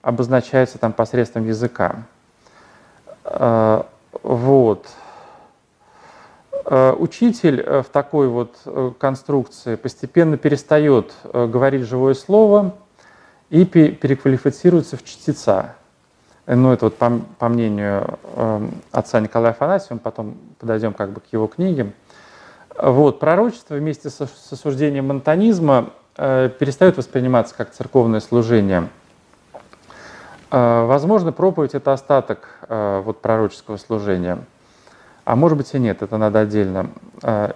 обозначается 0.00 0.78
там 0.78 0.92
посредством 0.92 1.46
языка. 1.46 2.04
Вот. 4.22 4.86
Э, 6.64 6.94
учитель 6.98 7.60
э, 7.60 7.82
в 7.82 7.88
такой 7.88 8.28
вот 8.28 8.56
э, 8.64 8.92
конструкции 8.98 9.76
постепенно 9.76 10.36
перестает 10.36 11.12
говорить 11.32 11.82
живое 11.82 12.14
слово 12.14 12.74
и 13.48 13.64
переквалифицируется 13.64 14.96
в 14.96 15.04
чтеца. 15.04 15.74
Ну, 16.46 16.72
это 16.72 16.86
вот 16.86 16.96
по, 16.96 17.20
по 17.38 17.48
мнению 17.48 18.18
отца 18.90 19.20
Николая 19.20 19.52
Афанасьева, 19.52 19.94
мы 19.94 20.00
потом 20.00 20.36
подойдем 20.58 20.92
как 20.94 21.10
бы 21.10 21.20
к 21.20 21.26
его 21.32 21.46
книге. 21.46 21.92
Вот, 22.80 23.20
пророчество 23.20 23.74
вместе 23.74 24.10
с, 24.10 24.20
осуждением 24.50 25.08
монтанизма 25.08 25.90
перестает 26.16 26.96
восприниматься 26.96 27.54
как 27.54 27.72
церковное 27.72 28.20
служение. 28.20 28.88
Возможно, 30.50 31.30
проповедь– 31.30 31.74
это 31.74 31.92
остаток 31.92 32.48
вот, 32.68 33.20
пророческого 33.20 33.76
служения– 33.76 34.38
а 35.24 35.36
может 35.36 35.58
быть 35.58 35.72
и 35.74 35.78
нет, 35.78 36.02
это 36.02 36.16
надо 36.18 36.40
отдельно 36.40 36.90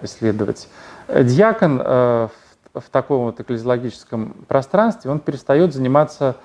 исследовать. 0.01 0.67
Диакон 1.07 1.79
в 1.79 2.89
таком 2.91 3.25
вот 3.25 3.39
экклезиологическом 3.39 4.35
пространстве, 4.47 5.11
он 5.11 5.19
перестает 5.19 5.73
заниматься 5.73 6.35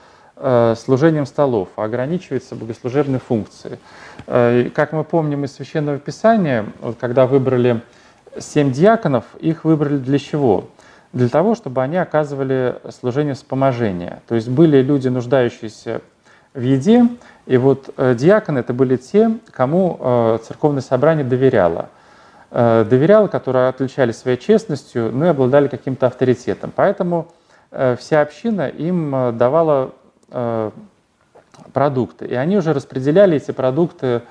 служением 0.76 1.26
столов, 1.26 1.68
а 1.76 1.84
ограничивается 1.84 2.54
богослужебной 2.54 3.18
функцией. 3.18 3.78
Как 4.26 4.92
мы 4.92 5.04
помним 5.04 5.44
из 5.44 5.52
Священного 5.52 5.98
Писания, 5.98 6.66
вот 6.80 6.96
когда 6.98 7.26
выбрали 7.26 7.82
семь 8.38 8.72
диаконов, 8.72 9.24
их 9.40 9.64
выбрали 9.64 9.98
для 9.98 10.18
чего? 10.18 10.68
Для 11.12 11.28
того, 11.28 11.56
чтобы 11.56 11.82
они 11.82 11.96
оказывали 11.96 12.76
служение 12.90 13.34
вспоможения. 13.34 14.22
То 14.28 14.36
есть 14.36 14.48
были 14.48 14.80
люди, 14.80 15.08
нуждающиеся 15.08 16.00
в 16.54 16.60
еде, 16.60 17.06
и 17.46 17.56
вот 17.56 17.90
э, 17.96 18.14
диаконы 18.14 18.58
это 18.60 18.72
были 18.72 18.96
те, 18.96 19.38
кому 19.50 19.98
э, 20.00 20.38
церковное 20.46 20.82
собрание 20.82 21.24
доверяло. 21.24 21.88
Э, 22.50 22.84
доверяло, 22.88 23.28
которые 23.28 23.68
отличались 23.68 24.18
своей 24.18 24.36
честностью, 24.36 25.10
ну 25.12 25.26
и 25.26 25.28
обладали 25.28 25.68
каким-то 25.68 26.06
авторитетом. 26.06 26.72
Поэтому 26.74 27.28
вся 27.98 28.20
община 28.20 28.66
им 28.66 29.36
давала 29.38 29.92
продукты, 31.72 32.26
и 32.26 32.34
они 32.34 32.56
уже 32.56 32.72
распределяли 32.72 33.36
эти 33.36 33.52
продукты 33.52 34.22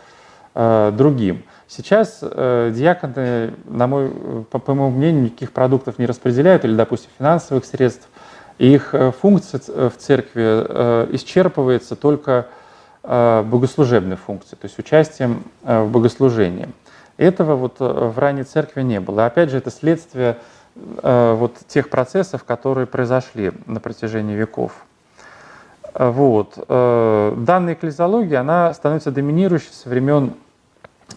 другим. 0.54 1.44
Сейчас 1.66 2.20
диаконы, 2.20 3.54
на 3.64 3.88
мой, 3.88 4.10
по, 4.52 4.62
моему 4.74 4.90
мнению, 4.90 5.24
никаких 5.24 5.54
продуктов 5.54 6.00
не 6.00 6.06
распределяют, 6.06 6.66
или, 6.66 6.76
допустим, 6.76 7.12
финансовых 7.18 7.64
средств, 7.64 8.10
их 8.60 8.94
функция 9.20 9.60
в 9.90 9.98
церкви 9.98 11.14
исчерпывается 11.16 11.96
только 11.96 12.48
Э, 13.02 13.44
богослужебной 13.44 14.18
функции, 14.18 14.58
то 14.58 14.66
есть 14.66 14.78
участием 14.78 15.44
э, 15.64 15.84
в 15.84 15.90
богослужении. 15.90 16.68
Этого 17.16 17.56
вот 17.56 17.78
э, 17.80 17.86
в 17.86 18.20
ранней 18.20 18.44
церкви 18.44 18.82
не 18.82 19.00
было. 19.00 19.26
Опять 19.26 19.52
же, 19.52 19.58
это 19.58 19.72
следствие 19.72 20.38
вот 21.02 21.58
тех 21.68 21.90
процессов, 21.90 22.46
которые 22.46 22.88
произошли 22.88 23.52
на 23.66 23.82
протяжении 23.82 24.36
веков. 24.36 24.72
Вот. 25.94 26.54
Данная 26.68 27.74
экклезиология, 27.74 28.40
она 28.40 28.74
становится 28.74 29.12
доминирующей 29.12 29.74
со 29.74 29.90
времен 29.90 30.36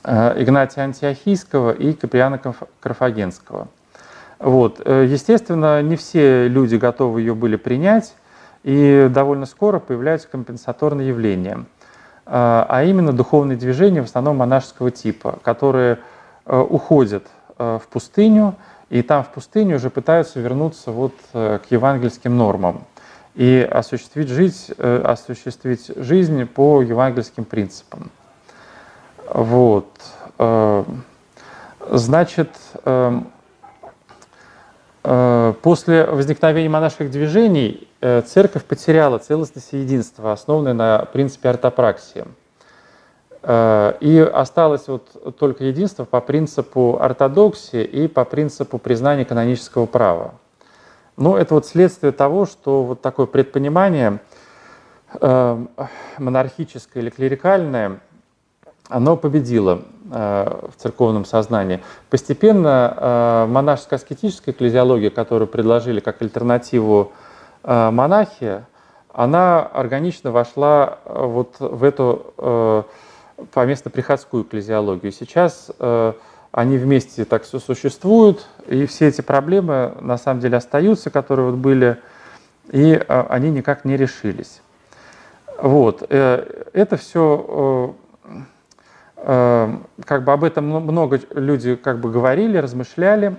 Игнатия 0.03 0.83
Антиохийского 0.83 1.71
и 1.71 1.93
Каприана 1.93 2.41
Карфагенского. 2.81 3.69
Вот. 4.43 4.81
Естественно, 4.87 5.81
не 5.83 5.97
все 5.97 6.49
люди 6.49 6.75
готовы 6.75 7.21
ее 7.21 7.35
были 7.35 7.57
принять, 7.57 8.15
и 8.63 9.09
довольно 9.11 9.47
скоро 9.47 9.79
появляются 9.79 10.29
компенсаторные 10.29 11.09
явления, 11.09 11.65
а, 12.25 12.67
а 12.69 12.85
именно 12.85 13.13
духовные 13.13 13.57
движения, 13.57 14.03
в 14.03 14.07
основном 14.07 14.37
монашеского 14.37 14.91
типа, 14.91 15.39
которые 15.43 15.99
э, 16.47 16.59
уходят 16.59 17.27
э, 17.59 17.79
в 17.83 17.89
пустыню, 17.89 18.55
и 18.91 19.03
там 19.03 19.25
в 19.25 19.29
пустыню 19.29 19.77
уже 19.77 19.91
пытаются 19.91 20.39
вернуться 20.39 20.93
вот 20.93 21.15
э, 21.33 21.59
к 21.67 21.73
евангельским 21.73 22.37
нормам 22.37 22.85
и 23.35 23.67
осуществить 23.71 24.29
жизнь, 24.29 24.75
осуществить 24.79 25.91
жизнь 25.97 26.45
по 26.45 26.83
евангельским 26.83 27.47
принципам. 27.47 28.11
Вот. 29.33 29.89
Значит, 31.91 32.51
после 35.03 36.05
возникновения 36.05 36.69
монашеских 36.69 37.11
движений 37.11 37.89
Э, 38.05 38.21
церковь 38.21 38.65
потеряла 38.65 39.19
целостность 39.19 39.73
и 39.73 39.79
единство, 39.79 40.33
основанное 40.33 40.75
на 40.75 41.05
принципе 41.13 41.51
ортопраксии. 41.51 42.25
Э, 43.43 43.95
и 44.01 44.19
осталось 44.19 44.89
вот 44.89 45.37
только 45.39 45.65
единство 45.65 46.05
по 46.05 46.21
принципу 46.21 46.99
ортодоксии 47.01 47.85
и 47.85 48.09
по 48.09 48.25
принципу 48.25 48.79
признания 48.79 49.25
канонического 49.25 49.87
права. 49.87 50.35
Но 51.17 51.39
это 51.39 51.55
вот 51.55 51.65
следствие 51.65 52.11
того, 52.11 52.45
что 52.45 52.83
вот 52.83 53.03
такое 53.03 53.27
предпонимание 53.27 54.19
э, 55.21 55.65
монархическое 56.19 57.05
или 57.05 57.11
клерикальное, 57.11 58.01
оно 58.89 59.17
победило 59.17 59.83
в 60.05 60.73
церковном 60.79 61.25
сознании. 61.25 61.81
Постепенно 62.11 63.47
монашеско-аскетическая 63.49 64.53
экклезиология, 64.53 65.11
которую 65.11 65.49
предложили 65.49 66.01
как 66.01 66.21
альтернативу 66.23 67.13
Э, 67.65 67.91
монахия, 67.91 68.67
она 69.13 69.61
органично 69.61 70.31
вошла 70.31 70.99
э, 71.05 71.25
вот 71.25 71.57
в 71.59 71.85
эту 71.85 72.35
э, 72.39 72.83
поместно-приходскую 73.53 74.45
экклезиологию. 74.45 75.11
Сейчас 75.11 75.71
они 76.53 76.77
вместе 76.77 77.25
так 77.25 77.45
все 77.45 77.59
существуют, 77.59 78.47
и 78.67 78.87
все 78.87 79.09
эти 79.09 79.21
проблемы 79.21 79.95
на 80.01 80.19
самом 80.19 80.41
деле 80.41 80.59
остаются, 80.59 81.11
которые 81.11 81.51
вот 81.51 81.57
были, 81.57 81.97
и 82.71 82.95
они 83.09 83.51
никак 83.51 83.85
не 83.85 83.97
решились. 83.97 84.61
Вот. 85.59 86.03
Это 86.09 86.97
все, 86.99 87.97
как 89.25 90.25
бы 90.25 90.33
об 90.33 90.43
этом 90.43 90.65
много 90.65 91.21
люди 91.31 91.77
как 91.77 92.01
бы 92.01 92.11
говорили, 92.11 92.57
размышляли, 92.59 93.37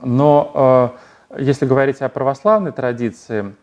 но 0.00 0.96
если 1.36 1.64
говорить 1.64 2.00
о 2.00 2.08
православной 2.08 2.72
традиции, 2.72 3.54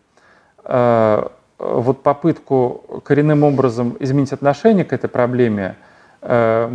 э, 0.63 1.27
вот 1.57 2.03
попытку 2.03 3.01
коренным 3.03 3.43
образом 3.43 3.97
изменить 3.99 4.31
отношение 4.31 4.85
к 4.85 4.93
этой 4.93 5.09
проблеме 5.09 5.75
э, 6.21 6.71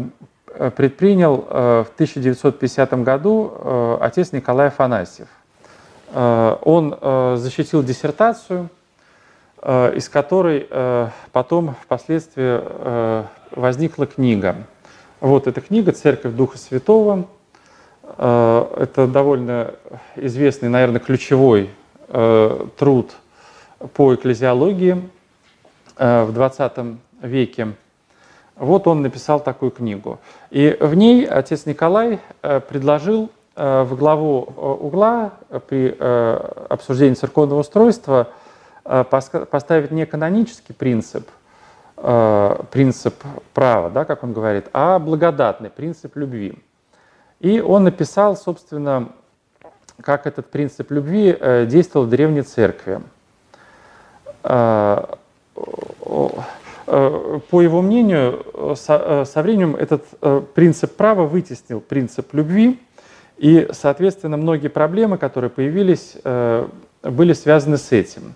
предпринял 0.77 1.47
э, 1.49 1.85
в 1.88 1.95
1950 1.95 3.03
году 3.03 3.99
отец 4.01 4.33
Николай 4.33 4.69
Афанасьев. 4.69 5.29
Он 6.15 6.99
защитил 7.38 7.83
диссертацию, 7.83 8.69
из 9.65 10.11
которой 10.11 10.69
потом 11.33 11.75
впоследствии 11.83 13.25
возникла 13.55 14.07
книга. 14.07 14.57
Вот 15.21 15.47
эта 15.47 15.61
книга 15.61 15.93
«Церковь 15.93 16.35
Духа 16.35 16.59
Святого», 16.59 17.27
Э, 18.19 18.67
это 18.77 19.07
довольно 19.07 19.75
известный, 20.17 20.69
наверное, 20.69 21.01
ключевой 21.01 21.71
э, 22.09 22.67
труд 22.79 23.12
по 23.95 24.15
экклезиологии 24.15 25.09
э, 25.97 26.25
в 26.25 26.33
20 26.33 26.73
веке. 27.23 27.73
Вот 28.57 28.87
он 28.87 29.03
написал 29.03 29.41
такую 29.41 29.71
книгу. 29.71 30.21
И 30.51 30.77
в 30.79 30.95
ней 30.95 31.25
отец 31.25 31.67
Николай 31.67 32.21
предложил 32.43 33.31
в 33.57 33.97
главу 33.97 34.41
угла 34.41 35.33
при 35.69 35.97
обсуждении 36.69 37.15
церковного 37.15 37.61
устройства 37.61 38.29
поставить 38.85 39.91
не 39.91 40.07
канонический 40.07 40.75
принцип, 40.75 41.29
принцип 42.73 43.15
права, 43.55 43.88
да, 43.88 44.05
как 44.05 44.25
он 44.25 44.33
говорит, 44.33 44.67
а 44.73 44.99
благодатный 44.99 45.71
принцип 45.71 46.17
любви. 46.17 46.59
И 47.38 47.61
он 47.61 47.85
написал, 47.85 48.37
собственно, 48.37 49.09
как 50.01 50.27
этот 50.27 50.51
принцип 50.51 50.91
любви 50.91 51.37
э, 51.38 51.67
действовал 51.67 52.07
в 52.07 52.11
Древней 52.11 52.43
Церкви. 52.43 53.01
Э, 54.45 55.05
э, 55.57 56.31
по 56.87 57.62
его 57.62 57.81
мнению, 57.81 58.75
со 58.77 59.43
временем 59.43 59.77
этот 59.77 60.05
принцип 60.55 60.95
права 60.97 61.25
вытеснил 61.25 61.81
принцип 61.81 62.35
любви, 62.35 62.81
и, 63.38 63.69
соответственно, 63.73 64.37
многие 64.37 64.69
проблемы, 64.69 65.17
которые 65.17 65.49
появились, 65.51 66.17
были 67.03 67.33
связаны 67.33 67.79
с 67.79 67.93
этим. 67.93 68.35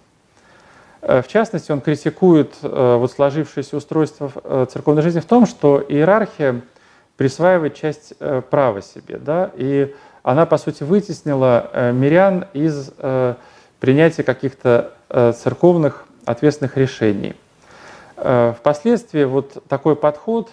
В 1.07 1.25
частности, 1.29 1.71
он 1.71 1.81
критикует 1.81 2.55
вот 2.63 3.13
сложившееся 3.13 3.77
устройство 3.77 4.67
церковной 4.67 5.03
жизни 5.03 5.21
в 5.21 5.25
том, 5.25 5.47
что 5.47 5.85
иерархия– 5.89 6.63
присваивает 7.17 7.75
часть 7.75 8.15
э, 8.21 8.43
права 8.49 8.83
себе. 8.83 9.19
Да? 9.19 9.51
И 9.55 9.95
она, 10.23 10.47
по 10.47 10.59
сути, 10.59 10.83
вытеснила 10.83 11.71
э, 11.73 11.93
мирян 11.93 12.47
из 12.53 12.93
э, 12.99 13.35
принятия 13.81 14.23
каких-то 14.23 14.93
церковных 15.09 16.05
ответственных 16.25 16.77
решений. 16.77 17.37
Впоследствии 18.17 19.23
вот 19.23 19.63
такой 19.69 19.95
подход 19.95 20.51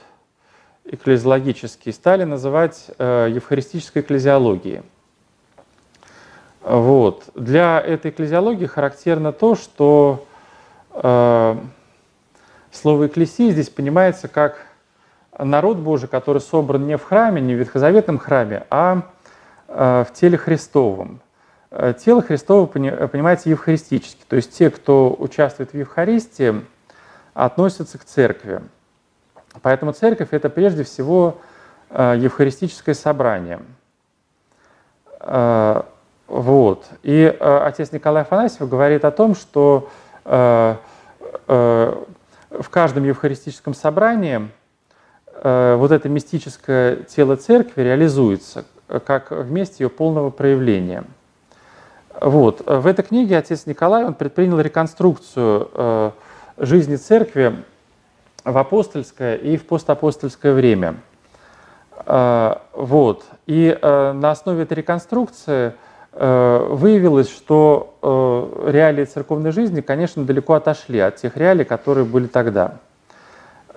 экклезиологический 0.85 1.91
стали 1.91 2.23
называть 2.23 2.89
евхаристической 2.99 4.03
экклезиологией. 4.03 4.83
Вот. 6.61 7.23
Для 7.33 7.81
этой 7.81 8.11
экклезиологии 8.11 8.67
характерно 8.67 9.31
то, 9.31 9.55
что 9.55 10.23
э, 10.27 10.32
слово 10.93 11.57
«экклесия» 13.07 13.51
здесь 13.51 13.69
понимается 13.69 14.27
как 14.27 14.57
народ 15.37 15.77
Божий, 15.77 16.07
который 16.07 16.41
собран 16.41 16.85
не 16.85 16.97
в 16.97 17.03
храме, 17.03 17.41
не 17.41 17.55
в 17.55 17.57
ветхозаветном 17.57 18.19
храме, 18.19 18.65
а 18.69 19.03
э, 19.67 20.05
в 20.07 20.13
теле 20.13 20.37
Христовом. 20.37 21.19
Э, 21.71 21.93
тело 21.97 22.21
Христово 22.21 22.67
понимается 22.67 23.49
евхаристически, 23.49 24.23
то 24.27 24.35
есть 24.35 24.55
те, 24.55 24.69
кто 24.69 25.15
участвует 25.17 25.73
в 25.73 25.77
Евхаристии, 25.77 26.61
относятся 27.33 27.97
к 27.97 28.05
церкви. 28.05 28.61
Поэтому 29.61 29.93
церковь– 29.93 30.29
это 30.31 30.49
прежде 30.49 30.83
всего 30.83 31.37
евхаристическое 31.89 32.95
собрание. 32.95 33.59
Вот. 35.19 36.85
И 37.03 37.37
отец 37.39 37.91
Николай 37.91 38.23
Афанасьев 38.23 38.67
говорит 38.67 39.05
о 39.05 39.11
том, 39.11 39.35
что 39.35 39.91
в 40.25 40.79
каждом 42.69 43.03
евхаристическом 43.03 43.73
собрании 43.73 44.49
вот 45.43 45.91
это 45.91 46.07
мистическое 46.07 46.97
тело 46.97 47.35
церкви 47.35 47.81
реализуется 47.81 48.65
как 49.05 49.31
вместе 49.31 49.83
ее 49.83 49.89
полного 49.89 50.29
проявления– 50.29 51.03
вот. 52.19 52.61
В 52.65 52.87
этой 52.87 53.03
книге 53.03 53.37
отец 53.37 53.65
Николай 53.65 54.05
он 54.05 54.13
предпринял 54.13 54.59
реконструкцию 54.59 55.69
э, 55.73 56.11
жизни 56.57 56.95
церкви 56.95 57.63
в 58.43 58.57
апостольское 58.57 59.35
и 59.35 59.57
в 59.57 59.65
постапостольское 59.65 60.53
время. 60.53 60.95
Э, 62.05 62.55
вот. 62.73 63.25
И 63.45 63.77
э, 63.79 64.11
на 64.13 64.31
основе 64.31 64.63
этой 64.63 64.75
реконструкции 64.75 65.73
выявилось, 66.15 67.29
что 67.29 68.63
реалии 68.67 69.05
церковной 69.05 69.51
жизни, 69.51 69.81
конечно, 69.81 70.23
далеко 70.23 70.53
отошли 70.53 70.99
от 70.99 71.15
тех 71.15 71.35
реалий, 71.37 71.65
которые 71.65 72.05
были 72.05 72.27
тогда. 72.27 72.75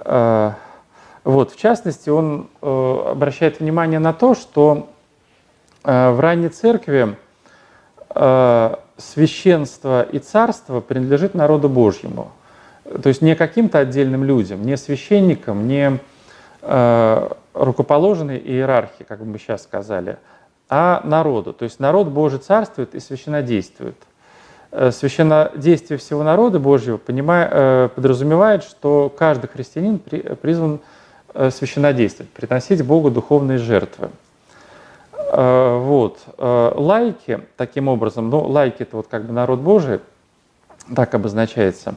Вот. 0.04 1.50
В 1.50 1.56
частности, 1.56 2.10
он 2.10 2.48
обращает 2.60 3.60
внимание 3.60 3.98
на 3.98 4.12
то, 4.12 4.34
что 4.34 4.88
в 5.82 6.20
ранней 6.20 6.50
церкви 6.50 7.16
Э, 8.18 8.76
священство 8.96 10.02
и 10.02 10.18
царство 10.18 10.80
принадлежит 10.80 11.34
народу 11.34 11.68
Божьему. 11.68 12.30
То 13.02 13.10
есть 13.10 13.20
не 13.20 13.36
каким-то 13.36 13.80
отдельным 13.80 14.24
людям, 14.24 14.64
не 14.64 14.78
священникам, 14.78 15.68
не 15.68 15.98
э, 16.62 17.28
рукоположенной 17.52 18.38
иерархии, 18.38 19.02
как 19.02 19.18
бы 19.18 19.26
мы 19.26 19.38
сейчас 19.38 19.64
сказали, 19.64 20.16
а 20.68 21.00
народу. 21.04 21.52
То 21.52 21.64
есть 21.64 21.80
народ 21.80 22.08
Божий 22.08 22.38
царствует 22.38 22.94
и 22.94 23.00
священнодействует. 23.00 23.96
Э, 24.72 24.90
священнодействие 24.90 25.98
всего 25.98 26.22
народа 26.22 26.58
Божьего 26.58 26.96
понимая, 26.96 27.48
э, 27.50 27.88
подразумевает, 27.94 28.64
что 28.64 29.12
каждый 29.16 29.48
христианин 29.48 29.98
при, 29.98 30.20
призван 30.20 30.80
э, 31.34 31.50
священодействовать, 31.50 32.30
приносить 32.30 32.84
Богу 32.84 33.10
духовные 33.10 33.58
жертвы. 33.58 34.10
Э, 35.32 35.78
вот. 35.78 36.20
Э, 36.38 36.72
лайки, 36.74 37.40
таким 37.56 37.88
образом, 37.88 38.30
ну, 38.30 38.40
лайки 38.40 38.82
это 38.82 38.96
вот 38.96 39.08
как 39.08 39.24
бы 39.24 39.32
народ 39.32 39.60
Божий, 39.60 40.00
так 40.94 41.14
обозначается, 41.14 41.96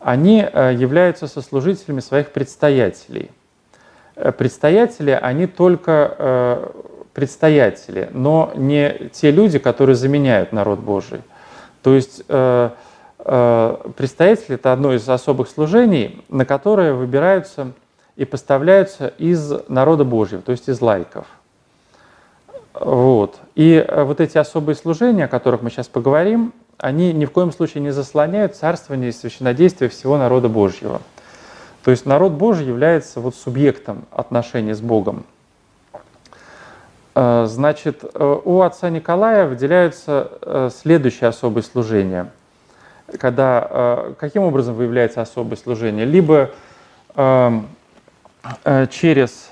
они 0.00 0.46
э, 0.50 0.74
являются 0.74 1.26
сослужителями 1.26 2.00
своих 2.00 2.30
предстоятелей. 2.30 3.30
Предстоятели, 4.36 5.12
они 5.12 5.46
только 5.46 6.72
предстоятели, 7.18 8.08
но 8.12 8.52
не 8.54 9.10
те 9.12 9.32
люди, 9.32 9.58
которые 9.58 9.96
заменяют 9.96 10.52
народ 10.52 10.78
Божий. 10.78 11.22
То 11.82 11.94
есть 11.94 12.24
предстоятели– 13.18 14.54
это 14.54 14.72
одно 14.72 14.94
из 14.94 15.08
особых 15.08 15.48
служений, 15.48 16.24
на 16.28 16.44
которое 16.44 16.92
выбираются 16.94 17.72
и 18.14 18.24
поставляются 18.24 19.08
из 19.18 19.52
народа 19.66 20.04
Божьего, 20.04 20.40
то 20.42 20.52
есть 20.52 20.68
из 20.68 20.80
лайков. 20.80 21.26
Вот. 22.74 23.40
И 23.56 23.74
э, 23.74 24.04
вот 24.04 24.20
эти 24.20 24.38
особые 24.38 24.76
служения, 24.76 25.24
о 25.24 25.28
которых 25.28 25.62
мы 25.62 25.70
сейчас 25.70 25.88
поговорим, 25.88 26.52
они 26.76 27.12
ни 27.12 27.24
в 27.24 27.32
коем 27.32 27.50
случае 27.50 27.82
не 27.82 27.90
заслоняют 27.90 28.54
царствование 28.54 29.08
и 29.08 29.12
священнодействие 29.12 29.90
всего 29.90 30.16
народа 30.16 30.48
Божьего. 30.48 31.00
То 31.82 31.90
есть 31.90 32.06
народ 32.06 32.32
Божий 32.32 32.66
является 32.66 33.20
вот 33.20 33.34
субъектом 33.34 34.04
отношений 34.12 34.74
с 34.74 34.80
Богом. 34.80 35.24
Э, 37.14 37.46
значит, 37.46 38.04
э, 38.04 38.40
у 38.44 38.60
отца 38.62 38.90
Николая 38.90 39.46
выделяются 39.46 40.70
следующие 40.74 41.28
особые 41.28 41.64
служения. 41.64 42.30
Когда, 43.18 44.12
каким 44.18 44.42
образом 44.42 44.74
выявляется 44.74 45.22
особое 45.22 45.56
служение? 45.56 46.04
Либо 46.04 46.50
через 48.90 49.50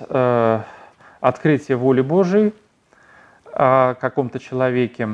открытие 1.20 1.78
воли 1.78 2.02
Божией, 2.02 2.52
о 3.56 3.94
каком-то 3.94 4.38
человеке, 4.38 5.08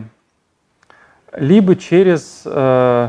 либо 1.33 1.76
через 1.76 2.42
э, 2.44 3.09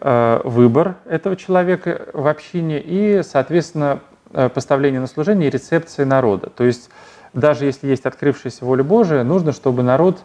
э, 0.00 0.40
выбор 0.44 0.96
этого 1.08 1.36
человека 1.36 2.06
в 2.12 2.26
общине 2.26 2.80
и, 2.80 3.22
соответственно, 3.22 4.00
э, 4.32 4.48
поставление 4.48 5.00
на 5.00 5.06
служение 5.06 5.48
и 5.48 5.50
рецепции 5.50 6.02
народа. 6.02 6.50
То 6.50 6.64
есть 6.64 6.90
даже 7.38 7.64
если 7.64 7.88
есть 7.88 8.06
открывшаяся 8.06 8.64
воля 8.64 8.84
Божия, 8.84 9.24
нужно, 9.24 9.52
чтобы 9.52 9.82
народ 9.82 10.18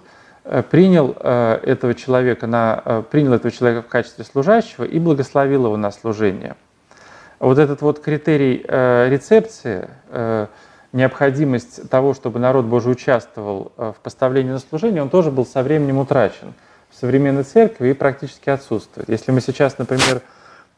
э, 0.43 0.63
принял 0.63 1.15
э, 1.19 1.59
этого 1.63 1.93
человека 1.93 2.47
на, 2.47 3.03
принял 3.09 3.33
этого 3.33 3.51
человека 3.51 3.87
в 3.87 3.89
качестве 3.89 4.23
служащего 4.25 4.83
и 4.83 4.99
благословил 4.99 5.65
его 5.65 5.77
на 5.77 5.91
служение. 5.91 6.55
Вот 7.39 7.57
этот 7.57 7.81
вот 7.81 7.99
критерий 7.99 8.63
рецепции 8.63 9.89
необходимость 10.93 11.89
того, 11.89 12.13
чтобы 12.13 12.39
народ 12.39 12.65
Божий 12.65 12.93
участвовал 12.93 13.73
э, 13.77 13.93
в 13.97 14.01
поставлении 14.01 14.51
на 14.51 14.59
служение, 14.59 15.01
он 15.01 15.09
тоже 15.09 15.31
был 15.31 15.45
со 15.45 15.63
временем 15.63 15.97
утрачен 15.97 16.53
в 16.91 16.99
современной 16.99 17.43
церкви 17.43 17.89
и 17.89 17.93
практически 17.93 18.49
отсутствует. 18.51 19.09
Если 19.09 19.31
мы 19.31 19.41
сейчас, 19.41 19.79
например, 19.79 20.21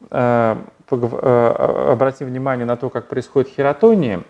э, 0.10 0.56
э, 0.90 1.90
обратим 1.92 2.28
внимание 2.28 2.66
на 2.66 2.78
то, 2.78 2.90
как 2.90 3.08
происходит 3.08 3.50
хератония, 3.54 4.24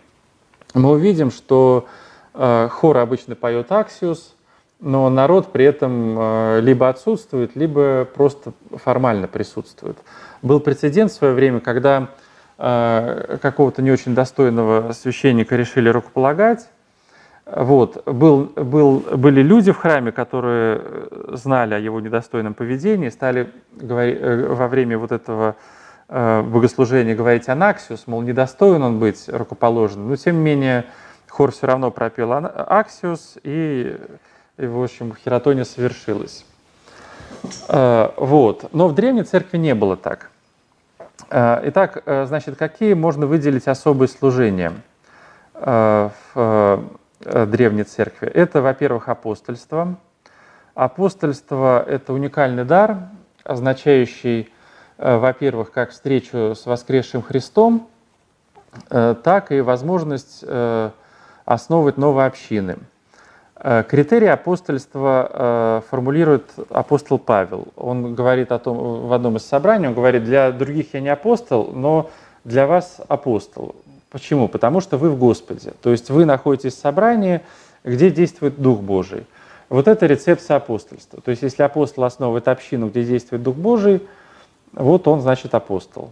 мы 0.76 0.92
увидим, 0.92 1.32
что 1.32 1.88
хор 2.34 2.98
обычно 2.98 3.36
поет 3.36 3.72
аксиус, 3.72 4.36
но 4.82 5.10
народ 5.10 5.52
при 5.54 5.66
этом 5.66 6.60
либо 6.60 6.90
отсутствует, 6.90 7.56
либо 7.56 8.06
просто 8.06 8.52
формально 8.72 9.28
присутствует. 9.28 9.98
Был 10.42 10.60
прецедент 10.60 11.12
в 11.12 11.16
свое 11.16 11.34
время, 11.34 11.62
когда 11.62 12.10
Э, 12.58 13.38
какого-то 13.42 13.82
не 13.82 13.92
очень 13.92 14.16
достойного 14.16 14.94
священника 14.94 15.58
решили 15.58 15.90
рукополагать. 15.90 16.70
Вот. 17.46 18.02
Был, 18.06 18.46
был, 18.56 19.00
были 19.00 19.42
люди 19.42 19.74
в 19.74 19.78
храме, 19.78 20.14
которые 20.14 20.82
знали 21.34 21.74
о 21.74 21.80
его 21.80 22.00
недостойном 22.00 22.54
поведении, 22.54 23.10
стали 23.10 23.52
говорить, 23.74 24.18
э, 24.22 24.48
во 24.48 24.70
время 24.70 24.98
вот 24.98 25.12
этого 25.12 25.58
э, 26.10 26.42
богослужения 26.42 27.16
говорить 27.16 27.50
Анаксиус, 27.50 28.08
мол, 28.08 28.22
недостоин 28.22 28.82
он 28.84 29.00
быть 29.00 29.28
рукоположенным. 29.28 30.10
Но 30.10 30.16
тем 30.16 30.38
не 30.38 30.42
менее 30.42 30.86
хор 31.30 31.52
все 31.52 31.68
равно 31.68 31.92
пропел 31.92 32.32
Аксиус, 32.34 33.38
и, 33.44 34.00
и 34.58 34.66
в 34.66 34.82
общем, 34.82 35.14
хератония 35.16 35.66
совершилась. 35.66 36.46
Вот. 37.68 38.74
Но 38.74 38.88
в 38.88 38.96
Древней 38.96 39.24
Церкви 39.24 39.58
не 39.58 39.76
было 39.76 39.98
так. 39.98 40.30
Э, 41.30 41.62
итак, 41.64 42.04
э, 42.06 42.26
значит, 42.26 42.58
какие 42.58 42.94
можно 42.94 43.26
выделить 43.26 43.68
особые 43.68 44.10
служения 44.10 44.74
э, 45.54 46.10
в 46.34 46.84
Древней 47.22 47.84
Церкви? 47.84 48.28
Это, 48.28 48.62
во-первых, 48.62 49.10
апостольство. 49.10 49.96
Апостольство– 50.74 51.84
это 51.88 52.14
уникальный 52.14 52.66
дар, 52.66 52.98
означающий, 53.44 54.52
во-первых, 54.98 55.72
как 55.72 55.92
встречу 55.92 56.56
с 56.56 56.66
воскресшим 56.66 57.22
Христом, 57.22 57.88
так 58.90 59.52
и 59.52 59.62
возможность 59.62 60.44
основывать 61.46 61.98
новые 61.98 62.28
общины– 62.28 62.78
Э, 63.58 63.84
критерии 63.88 64.28
апостольства 64.28 65.30
э, 65.32 65.82
формулирует 65.90 66.52
апостол 66.70 67.18
Павел. 67.18 67.70
Он 67.78 68.14
говорит 68.14 68.52
о 68.52 68.60
том 68.60 69.08
в 69.08 69.14
одном 69.14 69.38
из 69.38 69.46
собраний, 69.46 69.88
он 69.88 69.94
говорит, 69.94 70.26
для 70.26 70.52
других 70.52 70.94
я 70.94 71.00
не 71.00 71.10
апостол, 71.10 71.72
но 71.74 72.10
для 72.44 72.68
вас 72.68 72.98
апостол. 73.08 73.76
Почему? 74.12 74.50
Потому 74.50 74.82
что 74.82 74.98
вы 74.98 75.10
в 75.10 75.18
Господе. 75.18 75.74
То 75.82 75.92
есть 75.92 76.10
вы 76.10 76.26
находитесь 76.26 76.76
в 76.76 76.80
собрании, 76.80 77.42
где 77.84 78.12
действует 78.12 78.62
Дух 78.62 78.82
Божий. 78.82 79.26
Вот 79.70 79.88
это 79.88 80.06
рецепция 80.06 80.58
апостольства. 80.58 81.22
То 81.22 81.32
есть 81.32 81.42
если 81.42 81.64
апостол 81.64 82.04
основывает 82.04 82.48
общину, 82.50 82.90
где 82.90 83.04
действует 83.04 83.42
Дух 83.42 83.56
Божий, 83.56 84.02
вот 84.76 85.08
он, 85.08 85.22
значит, 85.22 85.56
апостол. 85.56 86.12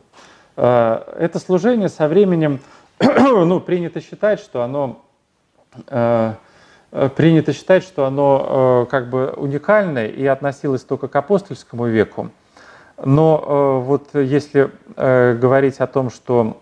Э, 0.56 1.04
это 1.20 1.40
служение 1.40 1.90
со 1.90 2.08
временем, 2.08 2.60
ну, 3.00 3.60
принято 3.60 4.02
считать, 4.02 4.40
что 4.40 4.64
оно 4.64 5.02
Э, 6.96 7.10
принято 7.10 7.54
считать, 7.54 7.84
что 7.84 8.06
оно 8.06 8.86
э, 8.86 8.92
как 8.92 9.10
бы 9.10 9.34
уникальное 9.36 10.08
и 10.08 10.26
относилось 10.28 10.84
только 10.84 11.08
к 11.08 11.16
апостольскому 11.16 11.88
веку. 11.88 12.30
Но 13.04 13.44
э, 13.44 13.86
вот 13.86 14.10
если 14.14 14.70
говорить 14.96 15.80
о 15.80 15.88
том, 15.88 16.12
что 16.12 16.58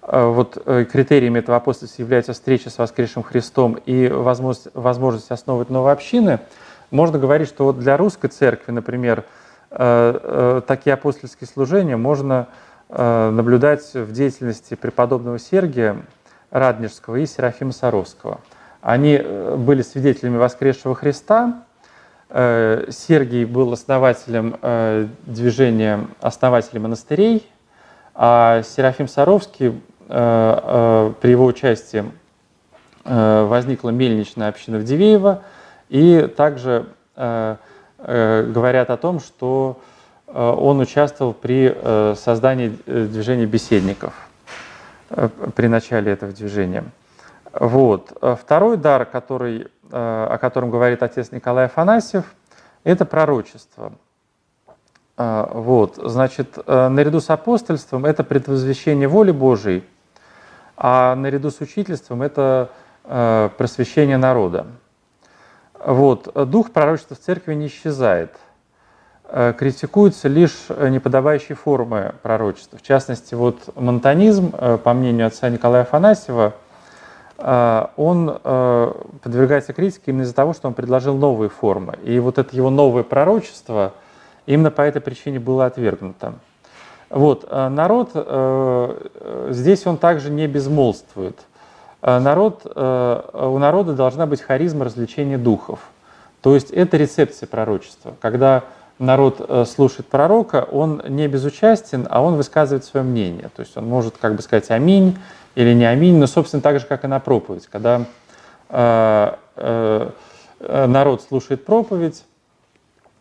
вот 0.00 0.54
критериями 0.64 1.38
этого 1.38 1.58
апостольства 1.58 2.02
является 2.02 2.32
встреча 2.32 2.70
с 2.70 2.78
воскресшим 2.78 3.22
Христом 3.22 3.74
и 3.74 4.08
возможность, 4.08 4.74
возможность 4.74 5.30
основывать 5.30 5.70
новые 5.70 5.92
общины, 5.92 6.40
можно 6.90 7.18
говорить, 7.20 7.48
что 7.48 7.64
вот 7.64 7.78
для 7.78 7.96
русской 7.96 8.28
церкви, 8.28 8.72
например, 8.72 9.24
такие 9.72 10.94
апостольские 10.94 11.48
служения 11.48 11.96
можно 11.96 12.48
наблюдать 12.88 13.94
в 13.94 14.12
деятельности 14.12 14.74
преподобного 14.74 15.38
Сергия, 15.38 15.96
Раднежского 16.50 17.16
и 17.16 17.26
Серафима 17.26 17.72
Саровского. 17.72 18.40
Они 18.82 19.16
были 19.18 19.82
свидетелями 19.82 20.36
воскресшего 20.36 20.94
Христа. 20.94 21.62
Сергий 22.28 23.44
был 23.44 23.72
основателем 23.72 24.56
движения, 25.24 26.06
основателем 26.20 26.82
монастырей, 26.82 27.48
а 28.14 28.62
Серафим 28.62 29.08
Саровский 29.08 29.80
при 30.06 31.30
его 31.30 31.46
участии 31.46 32.04
возникла 33.04 33.90
мельничная 33.90 34.48
община 34.48 34.78
в 34.78 34.84
Дивеево, 34.84 35.42
и 35.88 36.30
также 36.36 36.86
говорят 38.06 38.90
о 38.90 38.96
том, 38.96 39.20
что 39.20 39.80
он 40.26 40.80
участвовал 40.80 41.32
при 41.32 41.74
создании 42.16 42.76
движения 42.86 43.46
беседников– 43.46 44.14
Э, 45.14 45.28
при 45.54 45.66
начале 45.66 46.12
этого 46.12 46.32
движения. 46.32 46.84
Вот. 47.52 48.16
Э, 48.22 48.36
второй 48.40 48.76
дар, 48.76 49.04
который, 49.04 49.68
э, 49.90 50.26
о 50.30 50.38
котором 50.38 50.70
говорит 50.70 51.02
отец 51.02 51.32
Николай 51.32 51.66
Афанасьев, 51.66 52.24
это 52.84 53.04
пророчество. 53.04 53.92
Вот. 55.16 56.00
Значит, 56.02 56.56
наряду 56.66 57.20
с 57.20 57.28
апостольством 57.30 58.06
это 58.06 58.24
предвозвещение 58.24 59.06
воли 59.06 59.30
Божией, 59.30 59.84
а 60.76 61.14
наряду 61.14 61.50
с 61.50 61.60
учительством 61.60 62.22
это 62.22 62.70
просвещение 63.04 64.16
народа. 64.16 64.66
Вот. 65.84 66.32
Дух 66.48 66.70
пророчества 66.70 67.16
в 67.16 67.20
церкви 67.20 67.54
не 67.54 67.66
исчезает– 67.66 68.32
Э, 69.34 69.54
критикуются 69.58 70.28
лишь 70.28 70.66
э, 70.68 70.90
неподобающие 70.90 71.56
формы 71.56 72.14
пророчества. 72.20 72.78
В 72.78 72.82
частности, 72.82 73.34
вот 73.34 73.74
монтанизм, 73.76 74.52
э, 74.52 74.76
по 74.76 74.92
мнению 74.92 75.26
отца 75.26 75.48
Николая 75.48 75.82
Афанасьева, 75.82 76.54
он 77.96 78.38
подвергается 79.20 79.72
критике 79.72 80.12
именно 80.12 80.22
из-за 80.22 80.34
того, 80.34 80.52
что 80.52 80.68
он 80.68 80.74
предложил 80.74 81.16
новые 81.16 81.48
формы. 81.48 81.98
И 82.04 82.20
вот 82.20 82.38
это 82.38 82.54
его 82.54 82.70
новое 82.70 83.02
пророчество 83.02 83.94
именно 84.46 84.70
по 84.70 84.82
этой 84.82 85.02
причине 85.02 85.40
было 85.40 85.66
отвергнуто. 85.66 86.34
Вот, 87.10 87.50
народ, 87.50 88.10
здесь 89.50 89.86
он 89.88 89.96
также 89.96 90.30
не 90.30 90.46
безмолвствует. 90.46 91.36
Народ, 92.02 92.66
у 92.66 93.58
народа 93.58 93.94
должна 93.94 94.26
быть 94.26 94.42
харизма 94.42 94.84
развлечения 94.84 95.38
духов. 95.38 95.78
То 96.42 96.54
есть 96.54 96.70
это 96.72 96.96
рецепция 96.96 97.46
пророчества, 97.46 98.14
когда 98.20 98.64
народ 98.98 99.44
э, 99.46 99.64
слушает 99.64 100.06
пророка, 100.06 100.66
он 100.70 101.02
не 101.08 101.28
безучастен, 101.28 102.06
а 102.10 102.22
он 102.22 102.36
высказывает 102.36 102.84
свое 102.84 103.04
мнение. 103.04 103.50
То 103.54 103.60
есть 103.60 103.76
он 103.76 103.86
может 103.86 104.16
как 104.18 104.34
бы 104.34 104.42
сказать 104.42 104.70
аминь 104.70 105.18
или 105.54 105.74
не 105.74 105.84
аминь, 105.84 106.18
но, 106.18 106.26
собственно, 106.26 106.62
так 106.62 106.80
же, 106.80 106.86
как 106.86 107.04
и 107.04 107.06
на 107.08 107.20
проповедь. 107.20 107.66
Когда 107.66 108.06
э, 108.68 109.32
э, 109.56 110.10
народ 110.86 111.22
слушает 111.22 111.64
проповедь, 111.64 112.24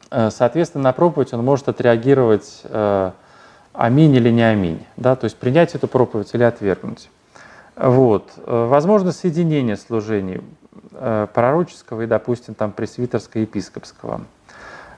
э, 0.09 0.29
соответственно, 0.31 0.85
на 0.85 0.93
проповедь 0.93 1.33
он 1.33 1.43
может 1.43 1.67
отреагировать 1.67 2.61
э, 2.63 3.11
аминь 3.73 4.15
или 4.15 4.29
не 4.29 4.43
аминь, 4.43 4.85
да, 4.97 5.15
то 5.15 5.25
есть 5.25 5.37
принять 5.37 5.75
эту 5.75 5.87
проповедь 5.87 6.33
или 6.33 6.43
отвергнуть. 6.43 7.09
Вот. 7.81 8.33
Э, 8.37 8.67
возможно 8.67 9.11
соединение 9.11 9.75
служений 9.75 10.41
э, 10.91 11.27
пророческого 11.33 12.03
и, 12.03 12.05
допустим, 12.05 12.53
там, 12.53 12.71
пресвитерского 12.71 13.41
епископского. 13.41 14.21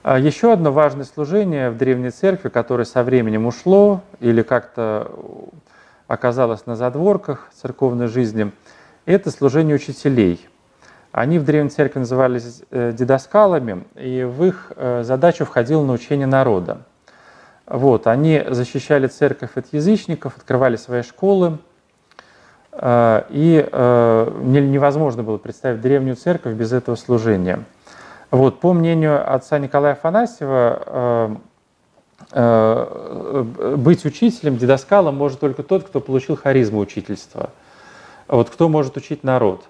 А 0.03 0.19
еще 0.19 0.51
одно 0.51 0.73
важное 0.73 1.05
служение 1.05 1.69
в 1.69 1.77
Древней 1.77 2.09
Церкви, 2.09 2.49
которое 2.49 2.83
со 2.83 3.03
временем 3.03 3.45
ушло 3.45 4.01
или 4.19 4.41
как-то 4.41 5.09
оказалось 6.07 6.65
на 6.65 6.75
задворках 6.75 7.49
церковной 7.55 8.07
жизни, 8.07 8.51
это 9.05 9.31
служение 9.31 9.75
учителей. 9.77 10.45
Они 11.13 11.39
в 11.39 11.45
Древней 11.45 11.69
Церкви 11.69 11.99
назывались 11.99 12.63
э, 12.69 12.91
дидоскалами, 12.91 13.85
и 13.95 14.25
в 14.25 14.43
их 14.43 14.73
задачу 15.03 15.45
входило 15.45 15.85
научение 15.85 16.27
народа. 16.27 16.81
Вот, 17.65 18.07
они 18.07 18.43
защищали 18.49 19.07
церковь 19.07 19.51
от 19.55 19.67
язычников, 19.71 20.35
открывали 20.35 20.75
свои 20.75 21.01
школы, 21.01 21.59
и 22.75 23.69
невозможно 23.71 25.21
было 25.23 25.37
представить 25.37 25.81
древнюю 25.81 26.15
церковь 26.15 26.55
без 26.55 26.73
этого 26.73 26.95
служения. 26.95 27.65
Вот, 28.31 28.59
по 28.59 28.73
мнению 28.73 29.31
отца 29.31 29.59
Николая 29.59 29.93
Афанасьева, 29.93 31.37
э, 32.31 33.75
быть 33.77 34.05
учителем, 34.05 34.57
дедоскалом 34.57 35.15
может 35.15 35.39
только 35.39 35.61
тот, 35.61 35.83
кто 35.83 35.99
получил 35.99 36.35
харизму 36.35 36.79
учительства. 36.79 37.51
Вот 38.27 38.49
кто 38.49 38.69
может 38.69 38.97
учить 38.97 39.23
народ. 39.23 39.65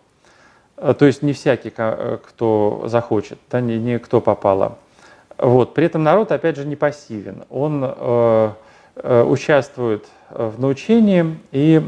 То 0.78 1.06
есть 1.06 1.24
не 1.24 1.34
всякий, 1.34 1.72
кто 1.72 2.84
захочет, 2.86 3.38
да, 3.52 3.60
не, 3.60 3.78
не 3.78 4.00
кто 4.00 4.22
попало. 4.22 4.78
Вот. 5.38 5.74
При 5.74 5.86
этом 5.86 6.04
народ, 6.04 6.32
опять 6.32 6.56
же, 6.56 6.66
не 6.66 6.78
пассивен. 6.78 7.44
Он 7.50 7.84
э, 7.84 8.52
участвует 9.26 10.06
в 10.30 10.60
научении 10.60 11.38
и, 11.52 11.82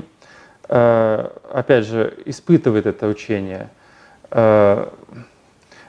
опять 0.67 1.85
же, 1.85 2.17
испытывает 2.25 2.85
это 2.85 3.07
учение 3.07 3.69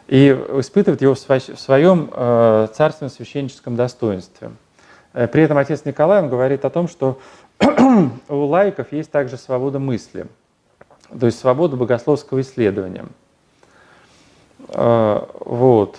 и 0.09 0.29
испытывает 0.59 1.03
его 1.03 1.15
в 1.15 1.19
своем 1.19 2.11
э, 2.13 2.69
царственном 2.73 3.11
священническом 3.11 3.77
достоинстве. 3.77 4.53
Э, 5.13 5.27
при 5.27 5.43
этом 5.43 5.59
отец 5.59 5.85
Николай 5.85 6.23
он 6.23 6.29
говорит 6.29 6.65
о 6.65 6.71
том, 6.71 6.89
что 6.89 7.19
у 8.29 8.37
лайков 8.37 8.93
есть 8.93 9.11
также 9.11 9.37
свобода 9.37 9.79
мысли, 9.79 10.27
то 11.19 11.27
есть 11.27 11.39
свобода 11.39 11.77
богословского 11.77 12.41
исследования. 12.41 13.07
Э, 14.69 15.23
вот. 15.41 15.99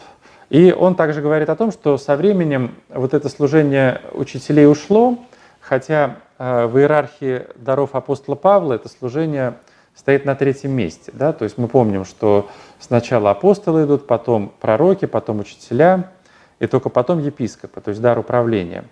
И 0.49 0.71
он 0.71 0.95
также 0.95 1.21
говорит 1.21 1.49
о 1.49 1.57
том, 1.57 1.73
что 1.73 1.97
со 1.97 2.15
временем 2.15 2.75
вот 2.87 3.13
это 3.13 3.27
служение 3.27 4.01
учителей 4.13 4.67
ушло, 4.67 5.17
хотя 5.59 6.15
в 6.37 6.77
иерархии 6.77 7.47
даров 7.55 7.95
апостола 7.95 8.35
Павла 8.35 8.73
это 8.73 8.89
служение 8.89 9.55
стоит 9.95 10.25
на 10.25 10.35
третьем 10.35 10.71
месте. 10.71 11.11
Да? 11.13 11.33
То 11.33 11.43
есть 11.43 11.57
мы 11.57 11.67
помним, 11.67 12.05
что 12.05 12.49
сначала 12.79 13.31
апостолы 13.31 13.85
идут, 13.85 14.07
потом 14.07 14.53
пророки, 14.59 15.05
потом 15.05 15.39
учителя, 15.39 16.11
и 16.59 16.67
только 16.67 16.89
потом 16.89 17.19
епископы, 17.19 17.81
то 17.81 17.89
есть 17.89 18.01
дар 18.01 18.17
управления. 18.17 18.85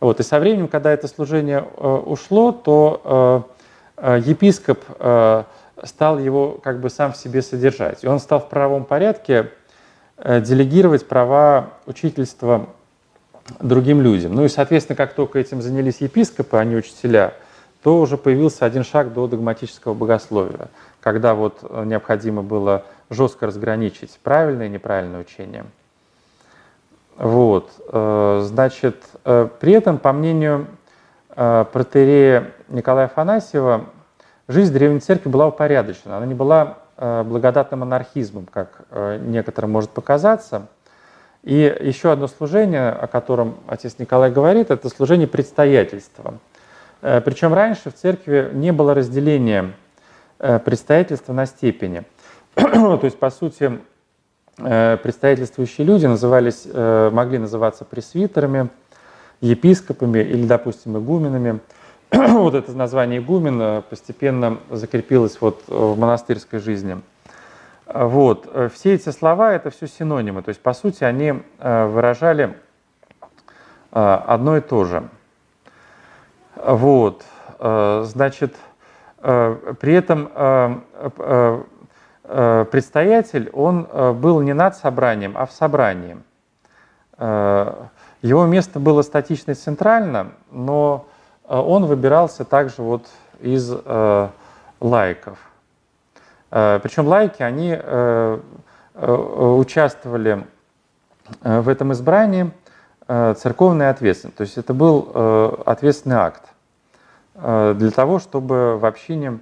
Вот. 0.00 0.20
И 0.20 0.22
со 0.22 0.38
временем, 0.38 0.68
когда 0.68 0.92
это 0.92 1.08
служение 1.08 1.64
э, 1.76 1.88
ушло, 1.88 2.52
то 2.52 3.46
э, 3.96 4.16
э, 4.18 4.20
епископ 4.24 4.80
э, 4.98 5.44
стал 5.84 6.18
его 6.18 6.58
как 6.62 6.80
бы 6.80 6.90
сам 6.90 7.12
в 7.12 7.16
себе 7.16 7.42
содержать. 7.42 8.04
И 8.04 8.06
он 8.06 8.18
стал 8.20 8.40
в 8.40 8.48
правом 8.48 8.84
порядке 8.84 9.50
э, 10.18 10.40
делегировать 10.40 11.08
права 11.08 11.70
учительства 11.86 12.66
другим 13.60 14.00
людям. 14.00 14.34
Ну 14.34 14.44
и, 14.44 14.48
соответственно, 14.48 14.96
как 14.96 15.14
только 15.14 15.38
этим 15.38 15.62
занялись 15.62 16.00
епископы, 16.00 16.56
а 16.56 16.64
не 16.64 16.76
учителя– 16.76 17.34
то 17.86 18.00
уже 18.00 18.16
появился 18.16 18.64
один 18.64 18.82
шаг 18.82 19.12
до 19.12 19.28
догматического 19.28 19.94
богословия, 19.94 20.70
когда 21.00 21.36
вот 21.36 21.58
э, 21.62 21.84
необходимо 21.84 22.42
было 22.42 22.82
жестко 23.10 23.46
разграничить 23.46 24.18
правильное 24.24 24.66
и 24.66 24.70
неправильное 24.70 25.20
учение. 25.20 25.66
Вот. 27.16 27.70
Э, 27.92 28.40
значит, 28.44 28.96
э, 29.24 29.48
при 29.60 29.74
этом, 29.74 29.98
по 29.98 30.12
мнению 30.12 30.66
протерея 31.36 32.50
Николая 32.70 33.06
Афанасьева, 33.06 33.84
жизнь 34.48 34.72
Древней 34.72 34.98
Церкви 34.98 35.28
была 35.28 35.46
упорядочена. 35.46 36.16
Она 36.16 36.26
не 36.26 36.34
была 36.34 36.78
благодатным 36.96 37.84
анархизмом, 37.84 38.46
как 38.50 38.86
некоторым 39.20 39.70
может 39.70 39.90
показаться. 39.90 40.66
И 41.46 41.54
еще 41.80 42.12
одно 42.12 42.28
служение, 42.28 42.90
о 42.90 43.06
котором 43.06 43.56
отец 43.66 43.96
Николай 43.98 44.30
говорит, 44.30 44.70
это 44.70 44.90
служение 44.90 45.26
предстоятельства– 45.26 46.34
Э, 47.02 47.20
Причем 47.20 47.54
раньше 47.54 47.90
в 47.90 47.94
церкви 47.94 48.50
не 48.52 48.72
было 48.72 48.94
разделения 48.94 49.74
э, 50.38 50.58
предстоятельства 50.58 51.32
на 51.32 51.46
степени. 51.46 52.02
То 52.54 53.00
есть, 53.02 53.18
по 53.18 53.30
сути, 53.30 53.78
э, 54.58 54.96
предстоятельствующие 55.02 55.86
люди 55.86 56.06
назывались, 56.06 56.66
могли 56.66 57.38
называться 57.38 57.84
пресвитерами, 57.84 58.70
епископами 59.40 60.20
или, 60.20 60.46
допустим, 60.46 60.98
игуменами. 60.98 61.60
Вот 62.10 62.54
это 62.54 62.72
название 62.72 63.20
игумен 63.20 63.82
постепенно 63.82 64.58
закрепилось 64.70 65.38
вот 65.40 65.62
в 65.66 65.98
монастырской 65.98 66.60
жизни. 66.60 67.00
Вот. 67.86 68.72
Все 68.74 68.94
эти 68.94 69.10
слова– 69.10 69.52
это 69.54 69.70
все 69.70 69.86
синонимы. 69.86 70.42
То 70.42 70.50
есть, 70.50 70.60
по 70.60 70.72
сути, 70.74 71.04
они 71.04 71.42
выражали 71.58 72.56
одно 73.90 74.56
и 74.56 74.60
то 74.60 74.84
же– 74.84 75.08
вот, 76.56 77.22
э, 77.58 78.02
значит, 78.06 78.56
э, 79.18 79.74
при 79.78 79.92
этом 79.94 80.30
э, 80.34 81.62
предстоятель, 82.24 83.50
он 83.52 83.86
был 84.20 84.40
не 84.40 84.52
над 84.52 84.76
собранием, 84.76 85.34
а 85.36 85.46
в 85.46 85.52
собрании. 85.52 86.18
Его 87.20 88.46
место 88.46 88.80
было 88.80 89.02
статично 89.02 89.52
и 89.52 89.54
центрально, 89.54 90.32
но 90.50 91.06
он 91.46 91.86
выбирался 91.86 92.44
также 92.44 92.82
вот 92.82 93.06
из 93.38 93.72
лайков. 94.80 95.38
Причем 96.56 97.06
лайки, 97.06 97.42
они 97.42 97.76
участвовали 98.94 100.46
в 101.42 101.68
этом 101.68 101.92
избрании 101.92 102.50
церковной 103.06 103.90
ответственности. 103.90 104.38
То 104.38 104.42
есть 104.42 104.56
это 104.56 104.72
был 104.72 105.62
ответственный 105.66 106.16
акт 106.16 106.44
для 107.34 107.90
того, 107.90 108.20
чтобы 108.20 108.78
в 108.78 108.86
общине 108.86 109.40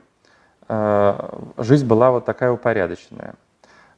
жизнь 1.59 1.87
была 1.87 2.11
вот 2.11 2.25
такая 2.25 2.51
упорядоченная. 2.51 3.35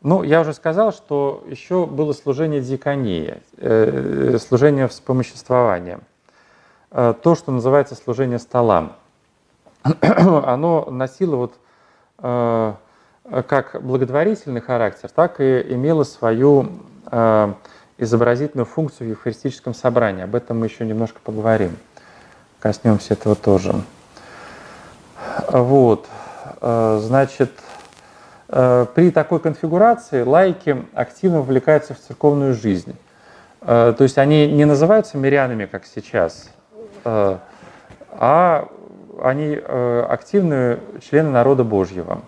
Ну, 0.03 0.23
я 0.23 0.43
уже 0.43 0.53
сказал, 0.53 0.93
что 0.93 1.43
еще 1.49 1.85
было 1.85 2.13
служение 2.13 2.61
диаконии, 2.61 3.43
э, 3.57 4.39
служение 4.39 4.87
вспомоществования. 4.87 5.99
Э, 6.93 7.13
то, 7.21 7.35
что 7.35 7.51
называется 7.51 7.95
служение 7.95 8.39
столам. 8.39 8.93
Оно 10.01 10.87
носило 10.91 11.35
вот 11.35 11.55
э, 12.19 12.75
как 13.49 13.83
благотворительный 13.83 14.61
характер, 14.61 15.11
так 15.15 15.41
и 15.41 15.61
имело 15.69 16.05
свою 16.05 16.69
э, 17.11 17.53
изобразительную 17.99 18.67
функцию 18.67 19.09
в 19.09 19.11
евхаристическом 19.11 19.75
собрании. 19.75 20.25
Об 20.25 20.35
этом 20.35 20.61
мы 20.61 20.67
еще 20.67 20.85
немножко 20.85 21.19
поговорим. 21.23 21.77
Коснемся 22.61 23.15
этого 23.15 23.35
тоже. 23.35 23.75
Вот. 25.49 26.07
Э, 26.61 27.01
значит, 27.03 27.51
Э, 28.49 28.87
при 28.95 29.11
такой 29.11 29.41
конфигурации 29.41 30.23
лайки 30.23 30.85
активно 30.95 31.39
вовлекаются 31.39 31.95
в 31.95 31.99
церковную 31.99 32.55
жизнь. 32.55 32.97
Э, 33.63 33.95
то 33.97 34.05
есть 34.05 34.19
они 34.19 34.51
не 34.51 34.65
называются 34.65 35.19
мирянами, 35.19 35.67
как 35.67 35.85
сейчас, 35.85 36.51
э, 37.05 37.39
а 38.19 38.69
они 39.23 39.57
активные 39.57 40.79
члены 41.01 41.31
народа 41.31 41.65
Божьего. 41.65 42.21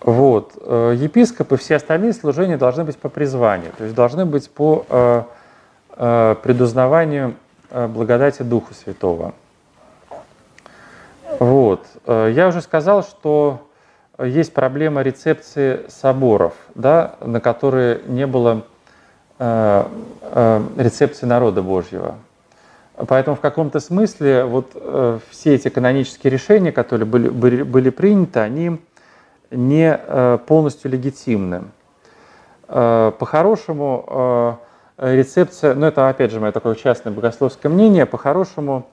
Вот. 0.00 0.54
Епископы, 0.56 1.56
все 1.56 1.76
остальные 1.76 2.14
служения 2.14 2.56
должны 2.56 2.84
быть 2.84 2.96
по 2.96 3.08
призванию, 3.08 3.72
то 3.76 3.84
есть 3.84 3.94
должны 3.94 4.24
быть 4.24 4.50
по 4.50 5.26
предузнаванию 5.96 7.34
благодати 7.70 8.42
Духа 8.42 8.72
Святого. 8.72 9.34
Вот. 11.38 11.84
Я 12.06 12.48
уже 12.48 12.62
сказал, 12.62 13.02
что 13.02 13.60
есть 14.26 14.52
проблема 14.52 15.02
рецепции 15.02 15.80
соборов, 15.88 16.54
да, 16.74 17.14
на 17.20 17.40
которые 17.40 18.00
не 18.06 18.26
было 18.26 18.62
э, 19.38 19.84
э, 20.22 20.62
рецепции 20.76 21.26
народа 21.26 21.62
Божьего. 21.62 22.16
Поэтому 22.96 23.36
в 23.36 23.40
каком-то 23.40 23.80
смысле 23.80 24.44
вот 24.44 24.72
э, 24.74 25.18
все 25.30 25.54
эти 25.54 25.68
канонические 25.68 26.30
решения, 26.30 26.70
которые 26.70 27.06
были, 27.06 27.28
были, 27.30 27.62
были 27.62 27.88
приняты, 27.88 28.40
они 28.40 28.78
не 29.50 29.98
э, 29.98 30.38
полностью 30.46 30.90
легитимны. 30.90 31.64
Э, 32.68 33.12
по-хорошему, 33.18 34.58
э, 34.98 35.16
рецепция, 35.16 35.74
ну 35.74 35.86
это 35.86 36.08
опять 36.08 36.30
же 36.30 36.40
мое 36.40 36.52
такое 36.52 36.74
частное 36.74 37.12
богословское 37.12 37.70
мнение, 37.70 38.06
по-хорошему 38.06 38.86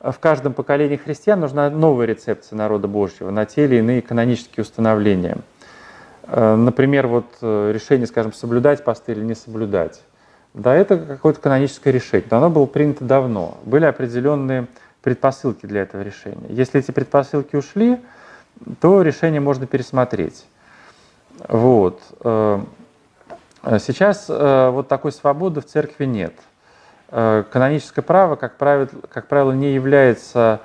в 0.00 0.18
каждом 0.20 0.52
поколении 0.52 0.96
христиан 0.96 1.40
нужна 1.40 1.70
новая 1.70 2.06
рецепция 2.06 2.56
народа 2.56 2.86
Божьего 2.86 3.30
на 3.30 3.46
те 3.46 3.64
или 3.64 3.76
иные 3.76 4.02
канонические 4.02 4.62
установления. 4.62 5.38
Например, 6.28 7.06
вот 7.06 7.24
решение, 7.40 8.06
скажем, 8.06 8.34
соблюдать 8.34 8.84
посты 8.84 9.12
или 9.12 9.24
не 9.24 9.34
соблюдать. 9.34 10.02
Да, 10.52 10.74
это 10.74 10.98
какое-то 10.98 11.40
каноническое 11.40 11.92
решение, 11.94 12.28
но 12.30 12.36
оно 12.36 12.50
было 12.50 12.66
принято 12.66 13.04
давно. 13.04 13.56
Были 13.64 13.86
определенные 13.86 14.66
предпосылки 15.02 15.66
для 15.66 15.82
этого 15.82 16.02
решения. 16.02 16.46
Если 16.48 16.80
эти 16.80 16.90
предпосылки 16.90 17.56
ушли, 17.56 17.98
то 18.80 19.02
решение 19.02 19.40
можно 19.40 19.66
пересмотреть. 19.66 20.46
Вот. 21.48 22.00
Э, 22.20 22.60
сейчас 23.78 24.28
вот 24.28 24.88
такой 24.88 25.12
свободы 25.12 25.60
в 25.60 25.66
церкви 25.66 26.04
нет– 26.04 26.34
Э, 27.08 27.44
каноническое 27.50 28.02
право, 28.02 28.36
как 28.36 28.56
правило, 28.56 28.88
как 29.08 29.28
правило 29.28 29.52
не 29.52 29.72
является 29.72 30.60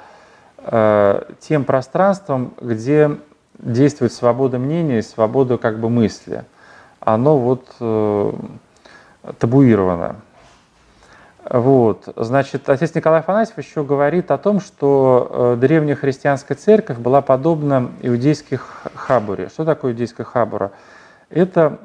э, 0.57 1.23
тем 1.39 1.65
пространством, 1.65 2.53
где 2.59 3.17
действует 3.59 4.11
свобода 4.11 4.57
мнения 4.57 4.99
и 4.99 5.03
свобода 5.03 5.57
как 5.57 5.79
бы 5.79 5.89
мысли. 5.89 6.43
Оно 6.99 7.37
вот 7.37 7.67
э, 7.79 8.33
табуировано. 9.37 10.15
Вот. 11.49 12.07
Значит, 12.15 12.69
отец 12.69 12.93
Николай 12.93 13.19
Афанасьев 13.21 13.57
еще 13.57 13.83
говорит 13.83 14.31
о 14.31 14.37
том, 14.37 14.59
что 14.59 15.57
древняя 15.59 15.95
христианская 15.95 16.55
церковь 16.55 16.97
была 16.97 17.21
подобна 17.21 17.91
иудейской 18.01 18.59
хабуре. 18.95 19.49
Что 19.49 19.65
такое 19.65 19.91
иудейская 19.91 20.25
хабура? 20.25 20.71
Это 21.29 21.79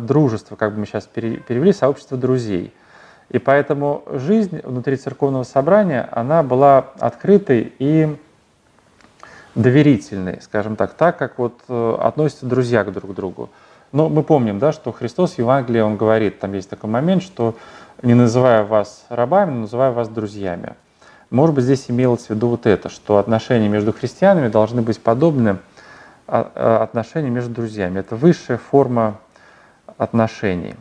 дружество, 0.00 0.56
как 0.56 0.72
бы 0.72 0.80
мы 0.80 0.86
сейчас 0.86 1.06
перевели, 1.06 1.72
сообщество 1.72 2.16
друзей– 2.16 2.72
и 3.30 3.38
поэтому 3.38 4.04
жизнь 4.06 4.60
внутри 4.62 4.96
церковного 4.96 5.44
собрания, 5.44 6.08
она 6.12 6.42
была 6.42 6.86
открытой 6.98 7.72
и 7.78 8.16
доверительной, 9.54 10.40
скажем 10.42 10.76
так, 10.76 10.94
так, 10.94 11.16
как 11.16 11.38
вот 11.38 11.54
э, 11.68 11.96
относятся 12.00 12.46
друзья 12.46 12.84
к 12.84 12.92
друг 12.92 13.14
другу. 13.14 13.50
Но 13.92 14.08
мы 14.08 14.24
помним, 14.24 14.58
да, 14.58 14.72
что 14.72 14.90
Христос 14.92 15.34
в 15.34 15.38
Евангелии, 15.38 15.80
Он 15.80 15.96
говорит, 15.96 16.40
там 16.40 16.52
есть 16.52 16.68
такой 16.68 16.90
момент, 16.90 17.22
что 17.22 17.54
не 18.04 18.14
называя 18.14 18.64
вас 18.64 19.06
рабами, 19.08 19.50
но 19.50 19.60
называя 19.62 19.90
вас 19.90 20.08
друзьями. 20.08 20.74
Может 21.30 21.56
быть, 21.56 21.64
здесь 21.64 21.86
имелось 21.88 22.26
в 22.26 22.30
виду 22.30 22.48
вот 22.48 22.66
это, 22.66 22.90
что 22.90 23.16
отношения 23.16 23.68
между 23.68 23.92
христианами 23.92 24.48
должны 24.48 24.82
быть 24.82 25.00
подобны 25.00 25.58
а, 26.26 26.52
а, 26.54 26.82
отношениям 26.82 27.34
между 27.34 27.54
друзьями. 27.54 28.00
Это 28.00 28.14
высшая 28.14 28.58
форма 28.58 29.18
отношений. 29.96 30.74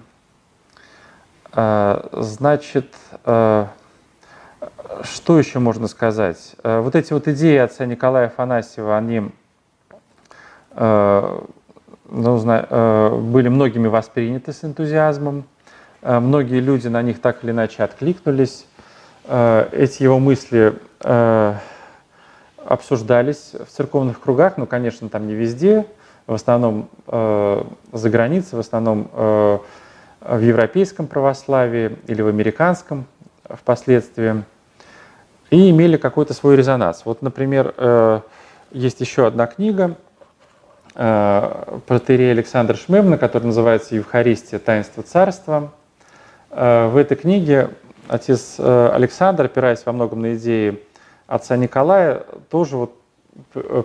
А, 1.54 2.10
значит, 2.12 2.94
что 3.24 5.40
еще 5.40 5.60
можно 5.60 5.88
сказать? 5.88 6.56
Вот 6.64 6.96
эти 6.96 7.14
вот 7.14 7.28
идеи 7.28 7.58
отца 7.58 7.86
Николая 7.86 8.28
Афанасьева, 8.28 8.98
они 8.98 9.32
ну, 10.76 11.40
были 12.10 13.48
многими 13.48 13.88
восприняты 13.88 14.54
с 14.54 14.64
энтузиазмом. 14.64 15.46
Многие 16.04 16.60
люди 16.60 16.88
на 16.88 17.02
них 17.02 17.22
так 17.22 17.44
или 17.44 17.52
иначе 17.52 17.84
откликнулись. 17.84 18.66
Эти 19.26 20.04
его 20.04 20.20
мысли 20.20 20.74
обсуждались 22.66 23.52
в 23.54 23.72
церковных 23.72 24.20
кругах, 24.20 24.58
но, 24.58 24.66
конечно, 24.66 25.08
там 25.10 25.28
не 25.28 25.34
везде, 25.34 25.86
в 26.28 26.34
основном 26.34 26.90
за 27.08 28.10
границей, 28.10 28.58
в 28.58 28.60
основном 28.60 29.10
в 29.14 30.40
европейском 30.40 31.08
православии 31.08 31.98
или 32.08 32.22
в 32.22 32.28
американском 32.28 33.06
впоследствии, 33.50 34.44
и 35.50 35.70
имели 35.70 35.98
какой-то 35.98 36.34
свой 36.34 36.56
резонанс. 36.56 37.04
Вот, 37.06 37.22
например, 37.22 37.74
э, 37.78 38.22
есть 38.72 39.02
еще 39.02 39.28
одна 39.28 39.46
книга 39.46 39.96
э, 40.96 41.78
протерея 41.86 42.32
Александра 42.32 42.76
Шмемна, 42.76 43.18
которая 43.18 43.48
называется 43.48 43.96
«Евхаристия. 43.96 44.60
Таинство 44.60 45.04
Царства». 45.04 45.72
Э, 46.56 46.88
в 46.90 46.98
этой 46.98 47.18
книге 47.18 47.70
отец 48.08 48.60
Александр, 48.60 49.46
опираясь 49.46 49.86
во 49.86 49.92
многом 49.94 50.22
на 50.22 50.36
идеи 50.36 50.82
отца 51.28 51.58
Николая, 51.58 52.24
тоже 52.50 52.78
вот 52.78 52.96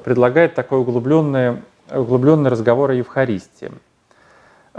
предлагает 0.04 0.54
такой 0.54 0.81
углубленный, 0.81 1.62
углубленный 1.90 2.50
разговор 2.50 2.90
о 2.90 2.94
Евхаристии– 2.94 3.70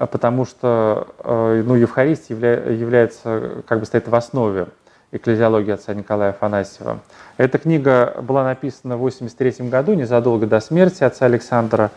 потому 0.08 0.46
что 0.46 1.08
э, 1.20 1.64
ну, 1.66 1.76
Евхаристия 1.76 2.36
явля, 2.36 2.72
является, 2.72 3.64
как 3.68 3.80
бы 3.80 3.86
стоит 3.86 4.08
в 4.08 4.16
основе 4.16 4.68
экклезиологии 5.12 5.72
отца 5.72 5.94
Николая 5.94 6.30
Афанасьева. 6.30 7.00
Эта 7.38 7.58
книга 7.58 8.16
была 8.22 8.44
написана 8.44 8.96
в 8.96 9.02
1983 9.02 9.68
году, 9.70 9.94
незадолго 9.94 10.46
до 10.46 10.60
смерти 10.60 11.04
отца 11.04 11.26
Александра, 11.26 11.92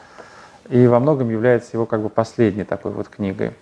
и 0.68 0.86
во 0.86 0.98
многом 0.98 1.28
является 1.28 1.70
его 1.74 1.86
как 1.86 2.00
бы 2.00 2.08
последней 2.08 2.64
такой 2.64 2.92
вот 2.92 3.08
книгой. 3.08 3.52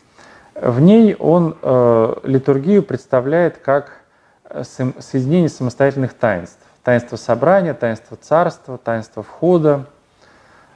В 0.61 0.81
ней 0.81 1.15
он 1.15 1.57
э, 1.61 2.15
литургию 2.25 2.83
представляет 2.83 3.59
как 3.59 4.03
э, 4.45 4.63
соединение 4.65 5.49
самостоятельных 5.49 6.15
таинств. 6.15 6.59
Таинство 6.83 7.17
собрания, 7.17 7.75
таинство 7.75 8.17
царства, 8.17 8.79
таинство 8.79 9.23
входа, 9.23 9.87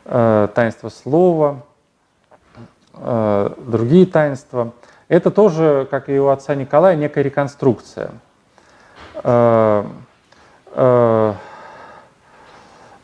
э, 0.05 0.49
таинство 0.55 0.89
слова– 0.89 1.62
Э, 2.97 3.51
другие 3.59 4.07
таинства. 4.07 4.72
Это 5.09 5.30
тоже, 5.30 5.87
как 5.91 6.09
и 6.09 6.18
у 6.18 6.28
отца 6.28 6.55
Николая, 6.55 6.97
некая 6.97 7.22
реконструкция. 7.22 8.11
Э, 9.22 9.85
э, 10.72 11.35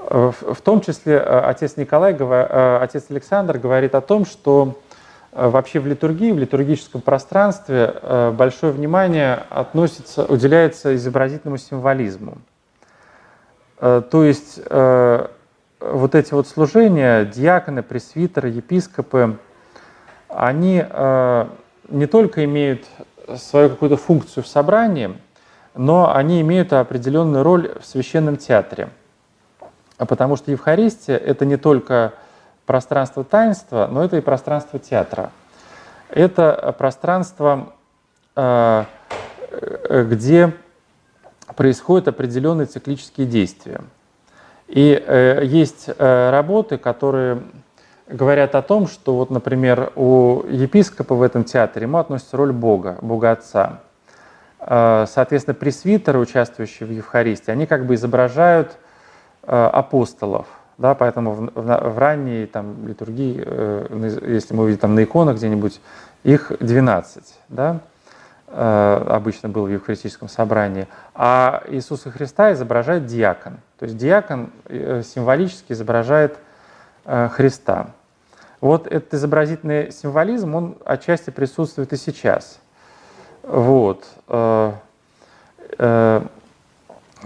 в 0.08 0.60
том 0.64 0.80
числе 0.80 1.20
отец 1.20 1.76
Николай, 1.76 2.14
отец 2.14 3.04
Александр 3.10 3.58
говорит 3.58 3.94
о 3.94 4.00
том, 4.00 4.24
что 4.24 4.76
вообще 5.32 5.80
в 5.80 5.86
литургии, 5.86 6.32
в 6.32 6.38
литургическом 6.38 7.00
пространстве 7.00 7.94
большое 8.32 8.72
внимание 8.72 9.44
относится, 9.50 10.24
уделяется 10.24 10.94
изобразительному 10.96 11.58
символизму. 11.58 12.38
То 13.78 14.24
есть 14.24 14.60
вот 15.80 16.14
эти 16.14 16.34
вот 16.34 16.46
служения, 16.46 17.24
диаконы, 17.24 17.82
пресвитеры, 17.82 18.50
епископы, 18.50 19.38
они 20.28 20.84
э, 20.88 21.46
не 21.88 22.06
только 22.06 22.44
имеют 22.44 22.84
свою 23.36 23.70
какую-то 23.70 23.96
функцию 23.96 24.44
в 24.44 24.46
собрании, 24.46 25.16
но 25.74 26.14
они 26.14 26.40
имеют 26.40 26.72
определенную 26.72 27.42
роль 27.42 27.72
в 27.80 27.86
священном 27.86 28.36
театре. 28.36 28.90
Потому 29.96 30.36
что 30.36 30.50
Евхаристия– 30.50 31.16
это 31.18 31.44
не 31.44 31.56
только 31.56 32.12
пространство 32.70 33.24
таинства, 33.24 33.88
но 33.90 34.04
это 34.04 34.16
и 34.16 34.20
пространство 34.20 34.78
театра. 34.78 35.32
Это 36.08 36.72
пространство, 36.78 37.72
э, 38.36 38.84
где 39.90 40.52
происходят 41.56 42.06
определенные 42.06 42.66
циклические 42.66 43.26
действия. 43.26 43.80
И 44.68 45.02
э, 45.04 45.40
есть 45.46 45.88
э, 45.88 46.30
работы, 46.30 46.78
которые 46.78 47.42
говорят 48.06 48.54
о 48.54 48.62
том, 48.62 48.86
что 48.86 49.16
вот, 49.16 49.30
например, 49.30 49.90
у 49.96 50.44
епископа 50.48 51.16
в 51.16 51.22
этом 51.22 51.42
театре 51.42 51.86
ему 51.86 51.98
относится 51.98 52.36
роль 52.36 52.52
Бога, 52.52 52.98
Бога 53.02 53.32
Отца. 53.32 53.80
Э, 54.60 55.06
соответственно, 55.08 55.56
пресвитеры, 55.56 56.20
участвующие 56.20 56.88
в 56.88 56.92
Евхаристии, 56.92 57.50
они 57.50 57.66
как 57.66 57.84
бы 57.84 57.96
изображают 57.96 58.76
э, 59.42 59.70
апостолов. 59.72 60.46
Да, 60.80 60.94
поэтому 60.94 61.32
в, 61.32 61.40
в, 61.54 61.90
в 61.92 61.98
ранней 61.98 62.46
там, 62.46 62.88
литургии, 62.88 63.42
э, 63.44 64.16
если 64.26 64.54
мы 64.54 64.62
увидим 64.62 64.80
там, 64.80 64.94
на 64.94 65.04
иконах 65.04 65.36
где-нибудь, 65.36 65.78
их 66.22 66.52
12. 66.58 67.22
Да? 67.50 67.80
Э, 68.46 69.04
обычно 69.08 69.50
был 69.50 69.66
в 69.66 69.68
Евхаристическом 69.68 70.30
собрании, 70.30 70.88
а 71.14 71.62
Иисуса 71.68 72.10
Христа 72.10 72.54
изображает 72.54 73.04
диакон. 73.04 73.58
То 73.78 73.84
есть 73.84 73.98
диакон 73.98 74.50
э, 74.64 75.02
символически 75.04 75.74
изображает 75.74 76.38
э, 77.04 77.28
Христа. 77.30 77.90
Вот 78.62 78.86
этот 78.86 79.12
изобразительный 79.12 79.92
символизм, 79.92 80.54
он 80.54 80.78
отчасти 80.86 81.28
присутствует 81.28 81.92
и 81.92 81.96
сейчас. 81.96 82.58
Вот. 83.42 84.06
То 84.26 84.80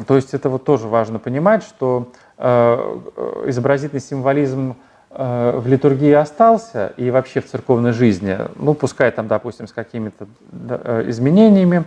есть 0.08 0.34
это 0.34 0.48
вот 0.48 0.64
тоже 0.64 0.88
важно 0.88 1.18
понимать, 1.18 1.62
что 1.64 2.08
изобразительный 2.38 4.00
символизм 4.00 4.76
Э, 5.16 5.56
в 5.56 5.68
литургии 5.68 6.12
остался 6.12 6.92
и 6.96 7.08
вообще 7.08 7.40
в 7.40 7.46
церковной 7.46 7.92
жизни, 7.92 8.36
ну, 8.56 8.74
пускай 8.74 9.12
там, 9.12 9.28
допустим, 9.28 9.68
с 9.68 9.72
какими-то 9.72 10.26
э, 10.50 11.04
изменениями, 11.06 11.84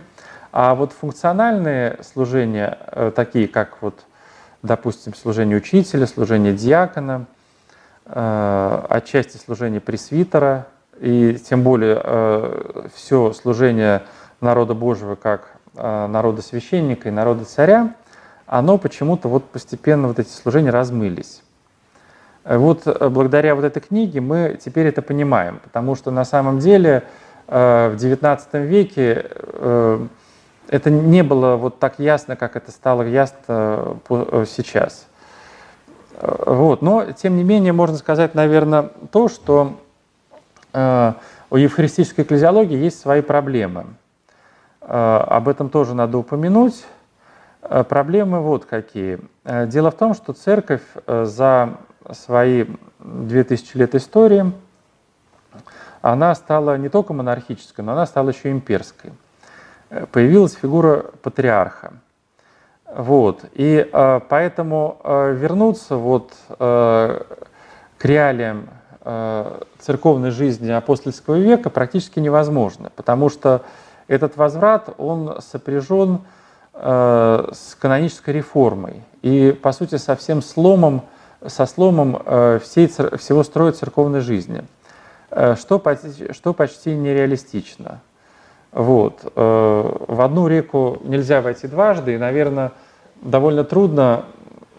а 0.50 0.74
вот 0.74 0.92
функциональные 0.92 1.98
служения, 2.02 2.78
э, 2.86 3.12
такие 3.14 3.46
как 3.46 3.82
вот, 3.82 4.00
допустим, 4.62 5.14
служение 5.14 5.58
учителя, 5.58 6.06
служение 6.06 6.54
диакона, 6.54 7.26
отчасти 8.06 9.36
служение 9.36 9.82
пресвитера, 9.82 10.66
и 10.98 11.34
тем 11.34 11.62
более 11.62 12.88
все 12.94 13.34
служение 13.34 14.04
народа 14.40 14.72
Божьего 14.72 15.14
как 15.14 15.50
народа 15.74 16.40
священника 16.40 17.10
и 17.10 17.12
народа 17.12 17.44
царя, 17.44 17.92
оно 18.48 18.78
почему-то 18.78 19.28
вот 19.28 19.44
постепенно 19.44 20.08
вот 20.08 20.18
эти 20.18 20.30
служения 20.30 20.70
размылись. 20.70 21.42
Вот 22.44 22.86
э, 22.86 23.08
благодаря 23.10 23.54
вот 23.54 23.64
этой 23.64 23.80
книге 23.80 24.20
мы 24.20 24.58
теперь 24.62 24.86
это 24.86 25.02
понимаем, 25.02 25.60
потому 25.62 25.94
что 25.94 26.10
на 26.10 26.24
самом 26.24 26.58
деле 26.58 27.04
э, 27.46 27.90
в 27.90 27.96
XIX 27.96 28.66
веке 28.66 29.26
э, 29.28 30.06
это 30.68 30.90
не 30.90 31.22
было 31.22 31.56
вот 31.56 31.78
так 31.78 31.98
ясно, 31.98 32.36
как 32.36 32.56
это 32.56 32.70
стало 32.72 33.02
ясно 33.02 33.98
сейчас. 34.46 35.06
Вот. 36.20 36.82
Но, 36.82 37.12
тем 37.12 37.36
не 37.36 37.44
менее, 37.44 37.72
можно 37.72 37.96
сказать, 37.96 38.34
наверное, 38.34 38.90
то, 39.12 39.28
что 39.28 39.78
у 40.74 41.56
евхаристической 41.56 42.24
экклезиологии 42.24 42.76
есть 42.76 43.00
свои 43.00 43.22
проблемы. 43.22 43.86
Об 44.80 45.48
этом 45.48 45.70
тоже 45.70 45.94
надо 45.94 46.18
упомянуть. 46.18 46.84
Проблемы 47.88 48.40
вот 48.40 48.64
какие. 48.64 49.20
Дело 49.44 49.90
в 49.90 49.94
том, 49.94 50.14
что 50.14 50.32
церковь 50.32 50.82
за 51.06 51.76
свои 52.12 52.66
2000 53.00 53.76
лет 53.76 53.94
истории, 53.94 54.52
она 56.00 56.34
стала 56.34 56.76
не 56.78 56.88
только 56.88 57.12
монархической, 57.12 57.84
но 57.84 57.92
она 57.92 58.06
стала 58.06 58.30
еще 58.30 58.50
имперской. 58.50 59.12
Э, 59.90 60.06
появилась 60.10 60.54
фигура 60.54 61.06
патриарха. 61.22 61.94
Вот. 62.86 63.44
И 63.52 63.88
э, 63.90 64.20
поэтому 64.28 65.00
э, 65.02 65.34
вернуться 65.34 65.96
вот, 65.96 66.32
э, 66.58 67.22
к 67.98 68.04
реалиям 68.04 68.68
э, 69.02 69.60
церковной 69.80 70.30
жизни 70.30 70.70
апостольского 70.70 71.36
века 71.36 71.68
практически 71.68 72.20
невозможно, 72.20 72.90
потому 72.94 73.28
что 73.28 73.62
этот 74.06 74.36
возврат, 74.36 74.94
он 74.96 75.40
сопряжен 75.42 76.14
э, 76.14 76.18
с 76.80 77.76
канонической 77.80 78.34
реформой 78.34 79.02
и, 79.22 79.50
по 79.50 79.72
сути, 79.72 79.96
со 79.96 80.14
всем 80.14 80.42
сломом 80.42 81.02
со 81.46 81.66
сломом 81.66 82.20
э, 82.24 82.58
всей, 82.62 82.88
всего 82.88 83.44
строя 83.44 83.72
церковной 83.72 84.20
жизни, 84.20 84.64
э, 85.30 85.56
что 85.56 85.78
почти, 85.78 86.32
что 86.32 86.52
почти 86.52 86.94
нереалистично. 86.94 88.00
Вот. 88.72 89.20
Э, 89.36 89.96
в 90.08 90.20
одну 90.20 90.48
реку 90.48 90.98
нельзя 91.04 91.40
войти 91.40 91.68
дважды, 91.68 92.14
и, 92.14 92.18
наверное, 92.18 92.72
довольно 93.22 93.64
трудно 93.64 94.24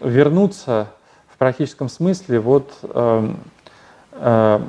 вернуться 0.00 0.88
в 1.28 1.38
практическом 1.38 1.88
смысле 1.88 2.40
вот 2.40 2.72
в 2.82 4.60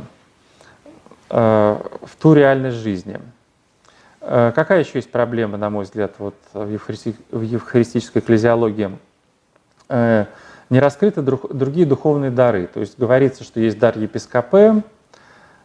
ту 2.20 2.34
реальность 2.34 2.78
жизни. 2.78 3.20
Какая 4.22 4.80
еще 4.80 5.00
есть 5.00 5.12
проблема, 5.12 5.58
на 5.58 5.70
мой 5.70 5.84
взгляд, 5.84 6.14
вот 6.20 6.36
в 6.54 6.70
евхаристической 6.70 8.22
экклезиологии? 8.22 8.98
не 10.72 10.80
раскрыты 10.80 11.22
другие 11.22 11.86
духовные 11.86 12.32
дары. 12.32 12.66
То 12.66 12.80
есть 12.80 12.98
говорится, 12.98 13.44
что 13.44 13.60
есть 13.60 13.78
дар 13.78 13.98
епископе, 13.98 14.84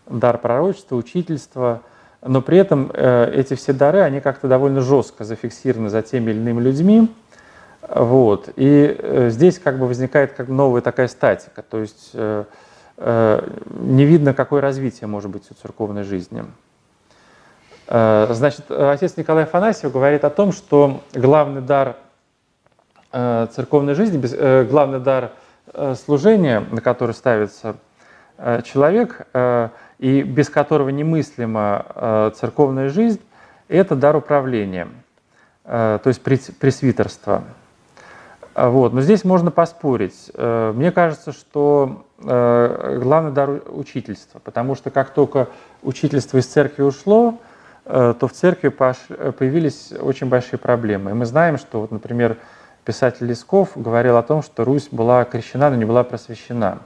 дар 0.09 0.39
пророчества, 0.39 0.97
учительства, 0.97 1.83
но 2.23 2.43
при 2.43 2.59
этом 2.59 2.91
э, 2.93 3.33
эти 3.35 3.55
все 3.55 3.73
дары, 3.73 4.01
они 4.01 4.21
как-то 4.21 4.49
довольно 4.49 4.81
жестко 4.81 5.25
зафиксированы 5.25 5.91
за 5.91 6.03
теми 6.03 6.33
или 6.33 6.39
иными 6.39 6.61
людьми. 6.61 7.15
Вот. 7.89 8.51
И 8.57 8.97
э, 8.99 9.31
здесь 9.31 9.61
как 9.61 9.79
бы 9.79 9.87
возникает 9.87 10.33
как 10.33 10.49
новая 10.49 10.81
такая 10.81 11.07
статика, 11.07 11.63
то 11.63 11.81
есть 11.81 12.11
э, 12.15 12.45
не 12.99 14.05
видно, 14.07 14.35
какое 14.35 14.61
развитие 14.61 15.07
может 15.07 15.31
быть 15.31 15.45
у 15.51 15.55
церковной 15.55 16.03
жизни. 16.03 16.45
Значит, 17.89 18.71
отец 18.71 19.17
Николай 19.17 19.45
Афанасьев 19.45 19.93
говорит 19.93 20.25
о 20.25 20.31
том, 20.31 20.53
что 20.53 21.03
главный 21.15 21.61
дар 21.61 21.97
Э, 23.19 23.47
церковной 23.51 23.95
жизни, 23.95 24.21
э, 24.23 24.65
главный 24.65 25.01
дар 25.01 25.31
э, 25.73 25.95
служения, 25.95 26.63
на 26.71 26.83
который 26.83 27.15
ставится 27.15 27.77
человек, 28.65 29.27
и 29.99 30.21
без 30.21 30.51
которого 30.51 30.91
немыслима 30.91 32.33
церковная 32.39 32.91
жизнь, 32.91 33.23
это 33.67 33.97
дар 33.97 34.15
управления, 34.15 34.89
то 35.65 36.03
есть 36.05 36.21
пресвитерство. 36.21 37.45
Вот. 38.55 38.93
Но 38.93 39.01
здесь 39.01 39.25
можно 39.25 39.51
поспорить. 39.51 40.31
Мне 40.37 40.93
кажется, 40.93 41.33
что 41.33 42.05
главный 42.19 43.33
дар 43.33 43.63
учительства, 43.69 44.39
потому 44.39 44.75
что 44.75 44.91
как 44.91 45.15
только 45.15 45.49
учительство 45.83 46.37
из 46.37 46.45
церкви 46.45 46.83
ушло, 46.83 47.39
то 47.87 48.29
в 48.29 48.33
церкви 48.33 48.69
появились 48.69 49.93
очень 49.93 50.29
большие 50.29 50.59
проблемы. 50.59 51.13
И 51.13 51.15
мы 51.15 51.25
знаем, 51.25 51.57
что, 51.57 51.81
вот, 51.81 51.93
например, 51.93 52.37
писатель 52.85 53.27
Лесков 53.27 53.71
говорил 53.75 54.17
о 54.17 54.23
том, 54.23 54.43
что 54.43 54.65
Русь 54.65 54.89
была 54.91 55.25
крещена, 55.25 55.71
но 55.71 55.77
не 55.77 55.85
была 55.85 56.05
просвещена. 56.05 56.79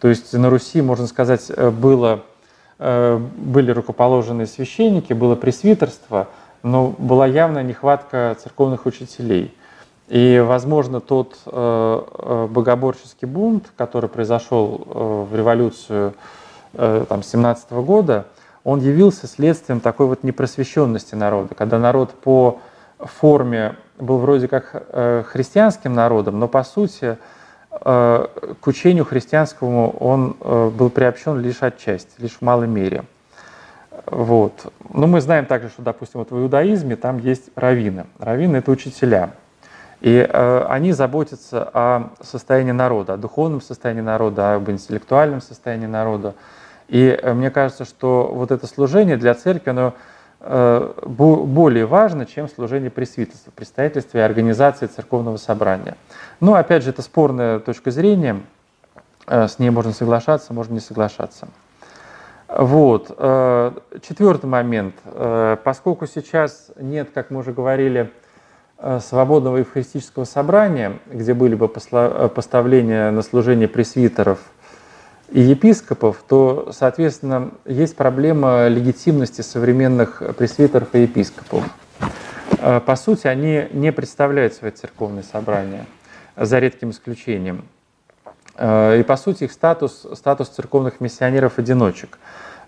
То 0.00 0.08
есть 0.08 0.32
на 0.32 0.50
Руси, 0.50 0.80
можно 0.82 1.06
сказать, 1.06 1.50
э, 1.54 1.70
было, 1.70 2.24
э, 2.78 3.16
были 3.16 3.70
рукоположенные 3.70 4.46
священники, 4.46 5.12
было 5.12 5.36
пресвитерство, 5.36 6.28
но 6.62 6.94
была 6.98 7.26
явная 7.26 7.62
нехватка 7.62 8.36
церковных 8.42 8.86
учителей. 8.86 9.54
И, 10.08 10.42
возможно, 10.44 11.00
тот 11.00 11.38
э, 11.46 12.46
богоборческий 12.50 13.28
бунт, 13.28 13.70
который 13.76 14.08
произошел 14.08 15.28
в 15.30 15.36
революцию 15.36 16.14
там, 16.72 17.22
17 17.22 17.72
года, 17.72 18.26
он 18.64 18.80
явился 18.80 19.26
следствием 19.26 19.80
такой 19.80 20.06
вот 20.06 20.22
непросвещенности 20.22 21.14
народа, 21.14 21.54
когда 21.54 21.78
народ 21.78 22.10
по 22.10 22.60
форме 22.98 23.76
был 23.98 24.18
вроде 24.18 24.48
как 24.48 24.70
э, 24.72 25.22
христианским 25.26 25.94
народом, 25.94 26.38
но 26.38 26.48
по 26.48 26.62
сути 26.62 27.16
э, 27.70 28.26
к 28.60 28.66
учению 28.66 29.04
христианскому 29.04 29.90
он 29.90 30.36
э, 30.40 30.70
был 30.70 30.90
приобщен 30.90 31.38
лишь 31.40 31.62
отчасти, 31.62 32.10
лишь 32.18 32.32
в 32.38 32.42
малой 32.42 32.68
мере. 32.68 33.04
Вот. 34.06 34.72
Но 34.92 35.06
мы 35.06 35.20
знаем 35.20 35.46
также, 35.46 35.68
что, 35.68 35.82
допустим, 35.82 36.20
вот 36.20 36.30
в 36.30 36.38
иудаизме 36.38 36.96
там 36.96 37.18
есть 37.18 37.50
раввины. 37.54 38.06
Раввины– 38.18 38.56
это 38.58 38.70
учителя. 38.70 39.30
И 40.00 40.26
э, 40.26 40.66
они 40.68 40.92
заботятся 40.92 41.68
о 41.74 42.10
состоянии 42.22 42.72
народа, 42.72 43.14
о 43.14 43.16
духовном 43.16 43.60
состоянии 43.60 44.00
народа, 44.00 44.54
об 44.54 44.70
интеллектуальном 44.70 45.42
состоянии 45.42 45.86
народа. 45.86 46.34
И 46.90 47.16
э, 47.22 47.32
мне 47.34 47.50
кажется, 47.50 47.84
что 47.84 48.28
вот 48.32 48.50
это 48.50 48.66
служение 48.66 49.16
для 49.16 49.34
церкви, 49.34 49.70
оно 49.70 49.94
э, 50.40 50.92
более 51.06 51.86
важно, 51.86 52.26
чем 52.26 52.48
служение 52.48 52.90
представительства 52.90 54.18
и 54.18 54.20
организации 54.20 54.86
церковного 54.86 55.36
собрания. 55.36 55.96
Но, 56.40 56.54
опять 56.54 56.82
же, 56.82 56.90
это 56.90 57.02
спорная 57.02 57.60
точка 57.60 57.92
зрения, 57.92 58.40
э, 59.28 59.46
с 59.46 59.60
ней 59.60 59.70
можно 59.70 59.92
соглашаться, 59.92 60.52
можно 60.52 60.74
не 60.74 60.80
соглашаться. 60.80 61.48
Вот. 62.48 63.16
Четвертый 64.02 64.46
момент. 64.46 64.96
Поскольку 65.62 66.08
сейчас 66.08 66.72
нет, 66.80 67.10
как 67.14 67.30
мы 67.30 67.38
уже 67.38 67.52
говорили, 67.52 68.10
свободного 68.98 69.58
евхаристического 69.58 70.24
собрания, 70.24 70.98
где 71.06 71.32
были 71.32 71.54
бы 71.54 71.68
поставления 71.68 73.12
на 73.12 73.22
служение 73.22 73.68
пресвитеров 73.68 74.40
и 75.30 75.40
епископов, 75.40 76.22
то, 76.26 76.70
соответственно, 76.72 77.52
есть 77.64 77.96
проблема 77.96 78.68
легитимности 78.68 79.42
современных 79.42 80.22
пресвитеров 80.36 80.94
и 80.94 81.02
епископов. 81.02 81.64
Э, 82.58 82.80
по 82.80 82.96
сути, 82.96 83.26
они 83.26 83.66
не 83.72 83.92
представляют 83.92 84.54
свои 84.54 84.70
церковные 84.70 85.22
собрания, 85.22 85.86
за 86.36 86.58
редким 86.58 86.90
исключением. 86.90 87.64
И, 88.58 89.04
по 89.06 89.16
сути, 89.16 89.44
их 89.44 89.52
статус, 89.52 90.06
статус 90.14 90.48
церковных 90.48 91.00
миссионеров-одиночек. 91.00 92.18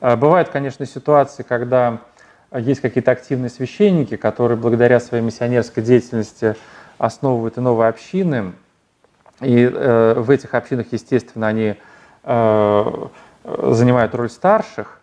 Бывают, 0.00 0.48
конечно, 0.48 0.86
ситуации, 0.86 1.42
когда 1.42 2.00
есть 2.54 2.80
какие-то 2.80 3.10
активные 3.10 3.50
священники, 3.50 4.16
которые 4.16 4.58
благодаря 4.58 5.00
своей 5.00 5.22
миссионерской 5.22 5.82
деятельности 5.82 6.56
основывают 6.98 7.56
и 7.56 7.60
новые 7.60 7.88
общины. 7.88 8.52
И 9.40 9.64
э, 9.64 10.14
в 10.18 10.30
этих 10.30 10.54
общинах, 10.54 10.86
естественно, 10.92 11.48
они 11.48 11.62
э, 11.62 11.76
занимают 12.24 14.14
роль 14.14 14.30
старших. 14.30 15.02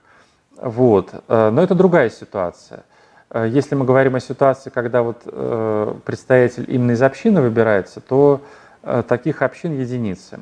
Вот. 0.61 1.13
Э, 1.27 1.49
но 1.51 1.61
это 1.61 1.75
другая 1.75 2.09
ситуация. 2.09 2.83
Э, 3.29 3.47
если 3.49 3.75
мы 3.75 3.85
говорим 3.85 4.15
о 4.15 4.19
ситуации, 4.19 4.69
когда 4.69 5.03
вот, 5.03 5.21
э, 5.25 5.93
представитель 6.05 6.65
именно 6.67 6.91
из 6.91 7.01
общины 7.01 7.41
выбирается, 7.41 8.01
то 8.01 8.41
э, 8.83 9.03
таких 9.07 9.41
общин 9.41 9.79
единицы. 9.79 10.39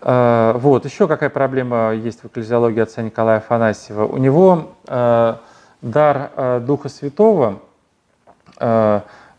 Э, 0.00 0.52
вот, 0.56 0.84
еще 0.84 1.06
какая 1.06 1.30
проблема 1.30 1.92
есть 1.92 2.22
в 2.22 2.26
экклезиологии 2.26 2.80
отца 2.80 3.02
Николая 3.02 3.38
Афанасьева. 3.38 4.06
У 4.06 4.16
него 4.16 4.72
э, 4.88 5.34
дар 5.82 6.30
э, 6.36 6.60
Духа 6.60 6.88
Святого 6.88 7.60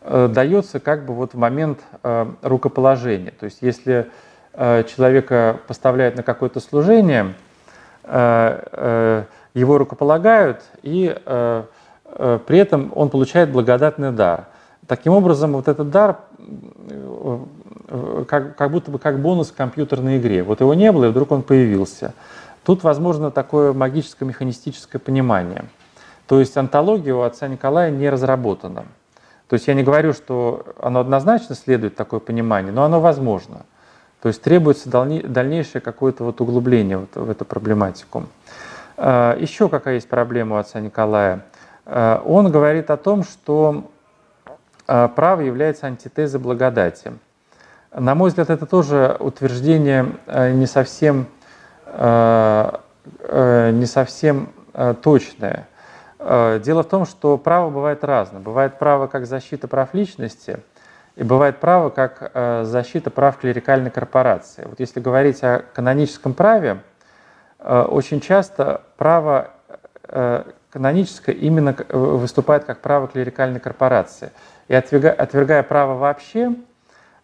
дается 0.02 0.80
как 0.80 1.06
бы 1.06 1.14
вот 1.14 1.32
в 1.32 1.38
момент 1.38 1.80
рукоположения. 2.42 3.30
То 3.30 3.46
есть 3.46 3.58
если 3.62 4.10
человека 4.56 5.60
поставляют 5.66 6.16
на 6.16 6.22
какое-то 6.22 6.60
служение, 6.60 7.34
его 8.04 9.78
рукополагают, 9.78 10.62
и 10.82 11.16
при 12.04 12.58
этом 12.58 12.92
он 12.94 13.08
получает 13.08 13.50
благодатный 13.50 14.12
дар. 14.12 14.46
Таким 14.86 15.12
образом, 15.12 15.52
вот 15.52 15.66
этот 15.66 15.90
дар 15.90 16.18
Э, 17.88 18.24
как, 18.26 18.56
как 18.56 18.70
будто 18.70 18.90
бы 18.90 18.98
как 18.98 19.20
бонус 19.20 19.50
в 19.50 19.54
компьютерной 19.54 20.18
игре. 20.18 20.42
Вот 20.42 20.60
его 20.60 20.74
не 20.74 20.90
было, 20.90 21.06
и 21.06 21.08
вдруг 21.08 21.32
он 21.32 21.42
появился. 21.42 22.14
Тут 22.64 22.82
возможно 22.82 23.30
такое 23.30 23.72
магическое 23.72 24.24
механистическое 24.24 24.98
понимание. 24.98 25.66
То 26.26 26.40
есть 26.40 26.56
антология 26.56 27.14
у 27.14 27.20
отца 27.20 27.46
Николая 27.46 27.90
не 27.90 28.08
разработана. 28.08 28.86
То 29.48 29.54
есть 29.54 29.68
я 29.68 29.74
не 29.74 29.82
говорю, 29.82 30.14
что 30.14 30.64
оно 30.80 31.00
однозначно 31.00 31.54
следует 31.54 31.94
такое 31.94 32.20
понимание, 32.20 32.72
но 32.72 32.84
оно 32.84 33.00
возможно. 33.00 33.66
То 34.24 34.28
есть 34.28 34.40
требуется 34.40 34.88
дальнейшее 34.88 35.82
какое-то 35.82 36.24
вот 36.24 36.40
углубление 36.40 36.96
вот 36.96 37.14
в 37.14 37.28
эту 37.28 37.44
проблематику. 37.44 38.24
Э, 38.96 39.36
Еще 39.38 39.68
какая 39.68 39.96
есть 39.96 40.08
проблема 40.08 40.56
у 40.56 40.58
отца 40.58 40.80
Николая? 40.80 41.44
Э, 41.84 42.22
он 42.24 42.50
говорит 42.50 42.88
о 42.88 42.96
том, 42.96 43.22
что 43.22 43.90
право 44.86 45.42
является 45.42 45.88
антитезой 45.88 46.40
благодати. 46.40 47.12
На 47.94 48.14
мой 48.14 48.30
взгляд, 48.30 48.48
это 48.48 48.64
тоже 48.64 49.14
утверждение 49.20 50.06
не 50.52 50.66
совсем, 50.66 51.26
не 51.86 53.86
совсем 53.86 54.48
точное. 55.02 55.68
Дело 56.18 56.82
в 56.82 56.88
том, 56.88 57.06
что 57.06 57.38
право 57.38 57.70
бывает 57.70 58.04
разное. 58.04 58.42
Бывает 58.42 58.78
право 58.78 59.06
как 59.06 59.26
защита 59.26 59.68
прав 59.68 59.94
личности, 59.94 60.58
и 61.16 61.22
бывает 61.22 61.58
право 61.60 61.90
как 61.90 62.66
защита 62.66 63.10
прав 63.10 63.38
клерикальной 63.38 63.90
корпорации. 63.90 64.64
Вот 64.66 64.80
если 64.80 65.00
говорить 65.00 65.42
о 65.44 65.64
каноническом 65.72 66.34
праве, 66.34 66.78
очень 67.58 68.20
часто 68.20 68.82
право 68.96 69.50
каноническое 70.74 71.36
именно 71.36 71.76
выступает 71.88 72.64
как 72.64 72.80
право 72.80 73.06
клерикальной 73.06 73.60
корпорации. 73.60 74.32
И 74.66 74.74
отвергая 74.74 75.62
право 75.62 75.96
вообще, 75.96 76.52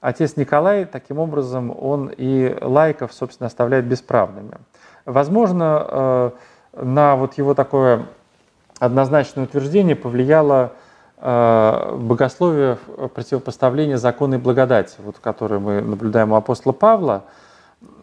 отец 0.01 0.37
Николай, 0.37 0.85
таким 0.85 1.19
образом, 1.19 1.75
он 1.77 2.13
и 2.17 2.57
лайков, 2.61 3.13
собственно, 3.13 3.49
оставляет 3.49 3.87
бесправными. 3.87 4.59
Возможно, 5.05 5.87
э, 5.89 6.31
на 6.75 7.17
вот 7.17 7.35
его 7.39 7.55
такое 7.55 8.07
однозначное 8.79 9.45
утверждение 9.45 9.97
повлияло 9.97 10.73
э, 10.73 10.90
богословие 11.21 12.79
противопоставления 13.15 13.99
законной 13.99 14.39
благодати, 14.39 14.97
вот, 14.99 15.17
которое 15.21 15.61
мы 15.61 15.81
наблюдаем 15.81 16.33
у 16.33 16.37
апостола 16.37 16.73
Павла. 16.73 17.25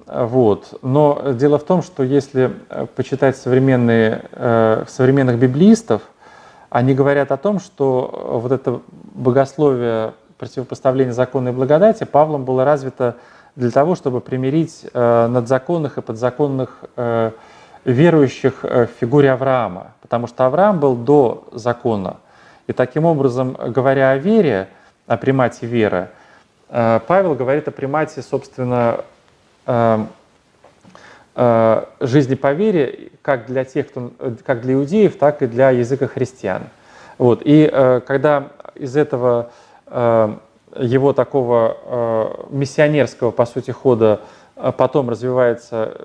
Вот. 0.05 0.77
Но 0.81 1.31
дело 1.33 1.57
в 1.57 1.63
том, 1.63 1.81
что 1.81 2.03
если 2.03 2.53
почитать 2.95 3.35
современные, 3.35 4.25
э, 4.31 4.85
современных 4.87 5.37
библиистов, 5.37 6.03
они 6.69 6.93
говорят 6.93 7.31
о 7.31 7.37
том, 7.37 7.59
что 7.59 8.39
вот 8.41 8.51
это 8.51 8.81
богословие 9.13 10.13
противопоставление 10.37 11.13
законной 11.13 11.51
благодати 11.51 12.03
Павлом 12.03 12.45
было 12.45 12.63
развито 12.63 13.15
для 13.55 13.71
того, 13.71 13.95
чтобы 13.95 14.21
примирить 14.21 14.85
э, 14.93 15.27
надзаконных 15.27 15.97
и 15.97 16.01
подзаконных 16.01 16.83
э, 16.95 17.31
верующих 17.85 18.63
э, 18.63 18.85
в 18.85 18.89
фигуре 18.99 19.31
Авраама, 19.31 19.93
потому 20.01 20.27
что 20.27 20.45
Авраам 20.45 20.79
был 20.79 20.95
до 20.95 21.45
закона. 21.53 22.17
И 22.67 22.73
таким 22.73 23.05
образом, 23.05 23.53
говоря 23.53 24.11
о 24.11 24.17
вере, 24.17 24.67
о 25.07 25.17
примате 25.17 25.65
веры, 25.65 26.09
Павел 26.69 27.33
говорит 27.33 27.67
о 27.69 27.71
примате, 27.71 28.21
собственно, 28.21 29.05
жизни 32.01 32.35
по 32.35 32.51
вере 32.51 33.11
как 33.21 33.45
для 33.45 33.63
тех, 33.63 33.87
кто, 33.87 34.11
как 34.45 34.61
для 34.61 34.73
иудеев, 34.73 35.17
так 35.17 35.41
и 35.41 35.47
для 35.47 35.69
языка 35.69 36.07
христиан. 36.07 36.63
Вот. 37.17 37.41
И 37.45 37.67
когда 38.05 38.49
из 38.75 38.97
этого 38.97 39.51
Э, 39.87 40.35
его 40.75 41.13
такого 41.13 41.77
э, 41.81 42.27
миссионерского, 42.49 43.31
по 43.31 43.45
сути, 43.45 43.71
хода 43.71 44.19
э, 44.57 44.71
потом 44.75 45.09
развивается 45.09 45.97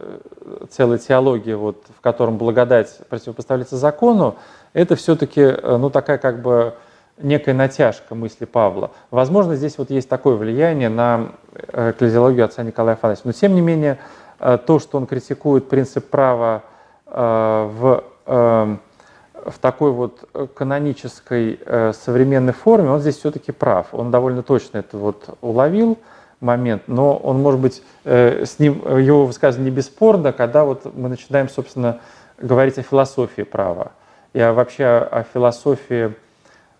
целая 0.70 0.98
теология, 0.98 1.56
вот, 1.56 1.82
в 1.98 2.00
котором 2.00 2.38
благодать 2.38 2.96
противопоставляется 3.08 3.76
закону, 3.76 4.36
это 4.72 4.96
все-таки 4.96 5.54
ну, 5.62 5.90
такая 5.90 6.18
как 6.18 6.40
бы 6.42 6.74
некая 7.18 7.54
натяжка 7.54 8.14
мысли 8.14 8.44
Павла. 8.44 8.90
Возможно, 9.10 9.54
здесь 9.54 9.78
вот 9.78 9.90
есть 9.90 10.08
такое 10.08 10.36
влияние 10.36 10.88
на 10.88 11.32
экклезиологию 11.72 12.44
отца 12.44 12.62
Николая 12.62 12.94
Афанасьева. 12.94 13.28
Но 13.28 13.32
тем 13.32 13.54
не 13.54 13.60
менее, 13.60 13.98
то, 14.38 14.78
что 14.78 14.98
он 14.98 15.06
критикует 15.06 15.68
принцип 15.68 16.08
права 16.08 16.62
в 17.06 18.04
в 19.44 19.58
такой 19.58 19.90
вот 19.90 20.28
э, 20.34 20.46
канонической 20.54 21.58
э, 21.64 21.92
современной 21.92 22.52
форме, 22.52 22.90
он 22.90 23.00
здесь 23.00 23.16
все-таки 23.16 23.52
прав. 23.52 23.88
Он 23.92 24.10
довольно 24.10 24.42
точно 24.42 24.78
это 24.78 24.96
вот 24.96 25.36
уловил 25.40 25.98
момент, 26.40 26.84
но 26.86 27.16
он, 27.16 27.40
может 27.40 27.60
быть, 27.60 27.82
э, 28.04 28.44
с 28.44 28.58
ним, 28.58 28.82
его 28.98 29.26
высказывание 29.26 29.70
не 29.70 29.76
бесспорно, 29.76 30.32
когда 30.32 30.64
вот 30.64 30.94
мы 30.94 31.08
начинаем, 31.08 31.48
собственно, 31.48 32.00
говорить 32.38 32.78
о 32.78 32.82
философии 32.82 33.42
права 33.42 33.92
и 34.32 34.38
вообще 34.38 34.84
о 34.84 35.24
философии 35.32 36.14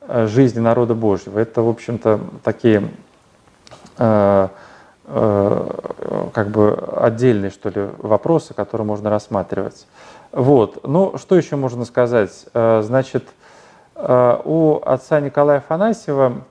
жизни 0.09 0.61
народа 0.61 0.95
Божьего. 0.95 1.39
Это, 1.39 1.63
в 1.63 1.69
общем-то, 1.69 2.21
такие 2.43 2.89
как 6.33 6.49
бы 6.49 6.73
отдельные, 6.97 7.51
что 7.51 7.69
ли, 7.69 7.89
вопросы, 7.99 8.55
которые 8.55 8.87
можно 8.87 9.11
рассматривать. 9.11 9.87
Вот. 10.33 10.87
Ну, 10.87 11.19
что 11.19 11.37
еще 11.37 11.57
можно 11.57 11.85
сказать? 11.85 12.47
Э, 12.55 12.81
значит, 12.83 13.25
э, 13.95 14.41
у 14.45 14.81
отца 14.83 15.21
Николая 15.21 15.59
Афанасьева 15.59 16.43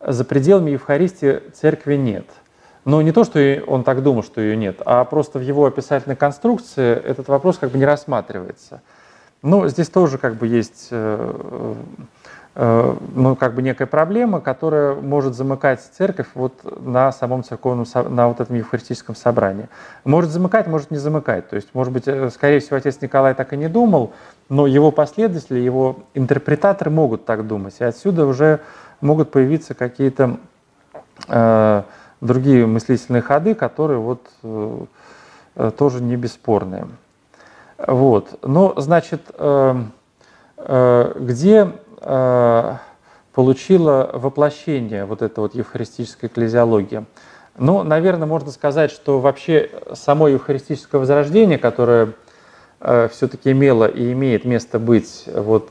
за 0.00 0.24
пределами 0.24 0.70
Евхаристии 0.70 1.42
церкви 1.52 1.96
нет. 1.96 2.24
Но 2.86 3.02
не 3.02 3.12
то, 3.12 3.24
что 3.24 3.38
он 3.66 3.84
так 3.84 4.02
думал, 4.02 4.22
что 4.22 4.40
ее 4.40 4.56
нет, 4.56 4.80
а 4.86 5.04
просто 5.04 5.38
в 5.38 5.42
его 5.42 5.66
описательной 5.66 6.16
конструкции 6.16 6.96
этот 6.96 7.28
вопрос 7.28 7.58
как 7.58 7.70
бы 7.70 7.76
не 7.76 7.84
рассматривается. 7.84 8.80
Ну, 9.42 9.68
здесь 9.68 9.88
тоже 9.88 10.18
как 10.18 10.34
бы 10.34 10.46
есть 10.46 10.88
э, 10.90 11.74
ну, 12.54 13.36
как 13.36 13.54
бы 13.54 13.62
некая 13.62 13.86
проблема, 13.86 14.40
которая 14.40 14.96
может 14.96 15.36
замыкать 15.36 15.80
церковь 15.80 16.26
вот 16.34 16.54
на 16.84 17.12
самом 17.12 17.44
церковном, 17.44 17.86
на 18.10 18.26
вот 18.26 18.40
этом 18.40 18.56
евхаристическом 18.56 19.14
собрании. 19.14 19.68
Может 20.04 20.32
замыкать, 20.32 20.66
может 20.66 20.90
не 20.90 20.96
замыкать. 20.96 21.48
То 21.48 21.54
есть, 21.54 21.68
может 21.72 21.92
быть, 21.92 22.04
скорее 22.32 22.58
всего, 22.58 22.76
отец 22.76 23.00
Николай 23.00 23.34
так 23.34 23.52
и 23.52 23.56
не 23.56 23.68
думал, 23.68 24.12
но 24.48 24.66
его 24.66 24.90
последователи, 24.90 25.60
его 25.60 25.98
интерпретаторы 26.14 26.90
могут 26.90 27.24
так 27.24 27.46
думать. 27.46 27.76
И 27.78 27.84
отсюда 27.84 28.26
уже 28.26 28.58
могут 29.00 29.30
появиться 29.30 29.74
какие-то 29.74 30.38
э, 31.28 31.82
другие 32.20 32.66
мыслительные 32.66 33.22
ходы, 33.22 33.54
которые 33.54 34.00
вот 34.00 34.28
э, 34.42 34.84
э, 35.54 35.70
тоже 35.76 36.02
не 36.02 36.16
бесспорные. 36.16 36.88
Вот. 37.78 38.40
Но, 38.42 38.74
значит, 38.76 39.22
э, 39.34 39.74
э, 40.56 41.12
где 41.16 41.70
э, 42.00 42.74
получила 43.32 44.10
воплощение 44.12 45.04
вот 45.04 45.22
эта 45.22 45.40
вот 45.40 45.54
евхаристическая 45.54 46.28
экклезиология? 46.28 47.04
Ну, 47.56 47.84
наверное, 47.84 48.26
можно 48.26 48.50
сказать, 48.50 48.90
что 48.90 49.20
вообще 49.20 49.70
само 49.94 50.28
евхаристическое 50.28 51.00
возрождение, 51.00 51.58
которое 51.58 52.14
э, 52.80 53.08
все-таки 53.12 53.52
имело 53.52 53.84
и 53.84 54.12
имеет 54.12 54.44
место 54.44 54.80
быть 54.80 55.28
вот 55.32 55.70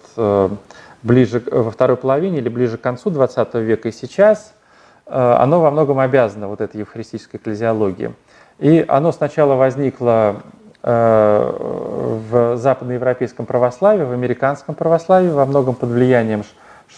ближе 1.03 1.43
во 1.45 1.72
второй 1.72 1.95
половине 1.97 2.39
или 2.39 2.49
ближе 2.49 2.78
к 2.78 2.82
концу 2.82 3.12
XX 3.12 3.62
века 3.62 3.89
и 3.89 3.91
сейчас, 3.91 4.53
оно 5.05 5.62
во 5.62 5.72
многом 5.72 5.99
обязано 5.99 6.47
вот 6.47 6.60
этой 6.60 6.80
евхаристической 6.80 7.39
экклезиологии. 7.39 8.14
И 8.60 8.84
оно 8.88 9.12
сначала 9.12 9.55
возникло 9.55 10.41
в 10.90 12.58
западноевропейском 12.58 13.46
православии, 13.46 14.04
в 14.04 14.12
американском 14.12 14.74
православии, 14.74 15.30
во 15.30 15.46
многом 15.46 15.76
под 15.76 15.90
влиянием 15.90 16.44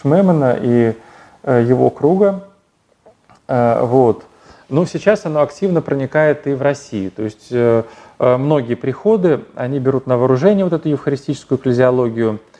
Шмемана 0.00 0.56
и 0.60 0.94
э, 1.42 1.64
его 1.66 1.90
круга. 1.90 2.44
Вот. 3.48 4.24
Но 4.68 4.86
сейчас 4.86 5.26
оно 5.26 5.40
активно 5.40 5.82
проникает 5.82 6.46
и 6.46 6.54
в 6.54 6.62
Россию. 6.62 7.10
То 7.10 7.24
есть 7.24 7.52
многие 8.20 8.76
приходы, 8.76 9.40
они 9.56 9.80
берут 9.80 10.06
на 10.06 10.16
вооружение 10.16 10.62
вот 10.62 10.72
эту 10.72 10.88
евхаристическую 10.88 11.58
экклезиологию– 11.58 12.38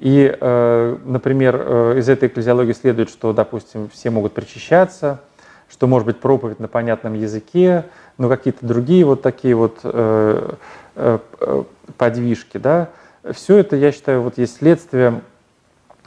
и, 0.00 0.34
э, 0.40 0.96
например, 1.04 1.62
э, 1.62 1.98
из 1.98 2.08
этой 2.08 2.28
экклезиологии 2.28 2.72
следует, 2.72 3.10
что, 3.10 3.34
допустим, 3.34 3.90
все 3.92 4.08
могут 4.08 4.32
причащаться, 4.32 5.20
что 5.70 5.86
может 5.86 6.06
быть 6.06 6.18
проповедь 6.18 6.60
на 6.60 6.68
понятном 6.68 7.14
языке, 7.14 7.84
но 8.18 8.28
какие-то 8.28 8.66
другие 8.66 9.04
вот 9.04 9.22
такие 9.22 9.54
вот 9.54 9.78
э, 9.84 10.54
подвижки, 11.96 12.58
да, 12.58 12.88
все 13.32 13.58
это, 13.58 13.76
я 13.76 13.92
считаю, 13.92 14.22
вот 14.22 14.36
есть 14.38 14.56
следствие 14.56 15.20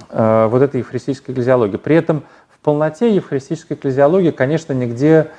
вот 0.09 0.61
этой 0.61 0.79
евхаристической 0.79 1.33
экклезиологии. 1.33 1.77
При 1.77 1.95
этом 1.95 2.23
в 2.49 2.59
полноте 2.59 3.13
евхаристическая 3.15 3.77
экклезиология, 3.77 4.31
конечно, 4.31 4.73
нигде 4.73 5.29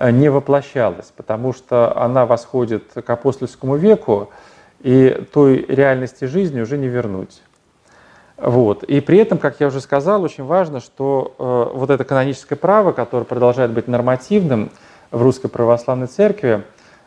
не 0.00 0.30
воплощалась, 0.30 1.12
потому 1.16 1.52
что 1.52 1.96
она 1.98 2.26
восходит 2.26 2.84
к 2.92 3.08
апостольскому 3.08 3.76
веку, 3.76 4.30
и 4.80 5.26
той 5.32 5.64
реальности 5.68 6.24
жизни 6.26 6.60
уже 6.60 6.76
не 6.76 6.88
вернуть. 6.88 7.40
Вот. 8.42 8.82
И 8.82 9.00
при 9.00 9.18
этом, 9.18 9.38
как 9.38 9.60
я 9.60 9.68
уже 9.68 9.80
сказал, 9.80 10.24
очень 10.24 10.42
важно, 10.42 10.80
что 10.80 11.32
э, 11.38 11.76
вот 11.76 11.90
это 11.90 12.02
каноническое 12.02 12.58
право, 12.58 12.90
которое 12.90 13.24
продолжает 13.24 13.70
быть 13.70 13.86
нормативным 13.86 14.72
в 15.12 15.22
Русской 15.22 15.46
Православной 15.46 16.08
Церкви, 16.08 16.64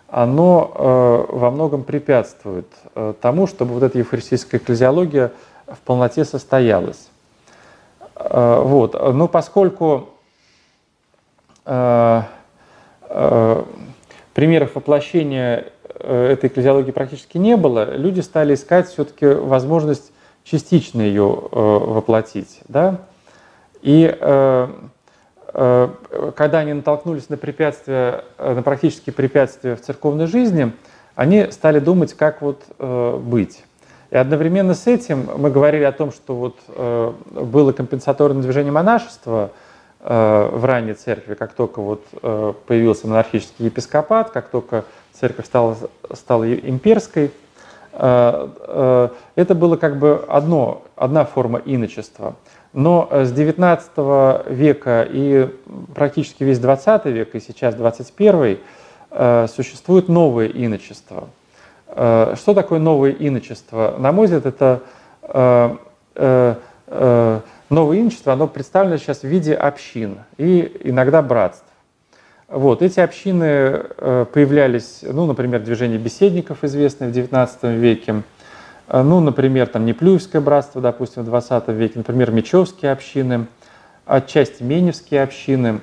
оно 0.07 0.71
э, 0.73 1.35
во 1.35 1.51
многом 1.51 1.83
препятствует 1.83 2.67
э, 2.95 3.13
тому, 3.19 3.47
чтобы 3.47 3.73
вот 3.73 3.83
эта 3.83 3.97
евхаристическая 3.97 4.61
экклезиология 4.61 5.33
в 5.67 5.77
полноте 5.79 6.23
состоялась. 6.23 7.09
Э, 8.15 8.61
вот. 8.63 8.93
Но 8.93 9.27
поскольку 9.27 10.07
э, 11.65 12.21
э, 13.09 13.63
примеров 14.33 14.75
воплощения 14.75 15.65
э, 15.99 16.27
этой 16.31 16.47
экклезиологии 16.47 16.91
практически 16.91 17.37
не 17.37 17.57
было, 17.57 17.93
люди 17.93 18.21
стали 18.21 18.53
искать 18.53 18.87
все-таки 18.87 19.25
возможность 19.25 20.13
частично 20.45 21.01
ее 21.01 21.23
э, 21.51 21.59
воплотить. 21.59 22.61
Да? 22.67 23.01
И 23.81 24.15
э, 24.17 24.67
э, 25.53 25.89
когда 26.35 26.59
они 26.59 26.73
натолкнулись 26.73 27.29
на 27.29 27.35
препятствия, 27.35 28.23
на 28.37 28.61
практические 28.61 29.13
препятствия 29.13 29.75
в 29.75 29.81
церковной 29.81 30.27
жизни, 30.27 30.71
они 31.15 31.51
стали 31.51 31.79
думать, 31.79 32.13
как 32.13 32.41
вот 32.41 32.63
быть. 32.77 33.63
И 34.11 34.17
одновременно 34.17 34.73
с 34.73 34.85
этим 34.85 35.29
мы 35.37 35.49
говорили 35.49 35.83
о 35.83 35.93
том, 35.93 36.11
что 36.11 36.35
вот 36.35 36.57
было 37.31 37.71
компенсаторное 37.71 38.41
движение 38.43 38.73
монашества 38.73 39.51
в 40.01 40.65
ранней 40.65 40.93
церкви, 40.93 41.35
как 41.35 41.53
только 41.53 41.81
вот 41.81 42.03
появился 42.67 43.07
монархический 43.07 43.65
епископат, 43.65 44.31
как 44.31 44.49
только 44.49 44.83
церковь 45.13 45.45
стала, 45.45 45.77
стала 46.13 46.53
имперской– 46.53 47.31
это 47.97 49.55
было 49.55 49.77
как 49.77 49.97
бы 49.99 50.25
одно, 50.27 50.83
одна 50.95 51.25
форма 51.25 51.59
иночества. 51.59 52.35
Но 52.73 53.07
с 53.09 53.31
XIX 53.31 54.53
века 54.53 55.07
и 55.09 55.49
практически 55.93 56.43
весь 56.43 56.59
XX 56.59 57.09
век, 57.09 57.35
и 57.35 57.39
сейчас 57.39 57.73
21 57.75 58.59
э, 59.11 59.47
существует 59.47 60.09
новое 60.09 60.47
иночество. 60.47 61.29
Что 61.87 62.53
такое 62.53 62.79
новое 62.79 63.11
иночество? 63.11 63.95
На 63.97 64.11
мой 64.11 64.25
взгляд, 64.25 64.45
это 64.45 64.81
новое 67.69 67.97
иночество, 67.97 68.33
оно 68.33 68.47
представлено 68.47 68.97
сейчас 68.97 69.21
в 69.21 69.25
виде 69.25 69.53
общин 69.53 70.19
и 70.37 70.81
иногда 70.83 71.21
братств. 71.21 71.65
Вот, 72.47 72.83
эти 72.83 72.99
общины 72.99 73.43
э, 73.43 74.25
появлялись, 74.31 74.99
ну, 75.01 75.25
например, 75.25 75.63
движение 75.63 75.97
беседников, 75.97 76.63
известное 76.63 77.09
в 77.09 77.11
XIX 77.11 77.75
веке, 77.75 78.21
э, 78.87 79.01
ну, 79.01 79.19
например, 79.19 79.65
там 79.65 79.83
Неплюевское 79.85 80.41
братство, 80.41 80.79
допустим, 80.79 81.23
в 81.23 81.33
XX 81.33 81.73
веке, 81.73 81.93
например, 81.95 82.29
Мечевские 82.29 82.91
общины, 82.91 83.47
отчасти 84.05 84.61
Меневские 84.61 85.23
общины. 85.23 85.81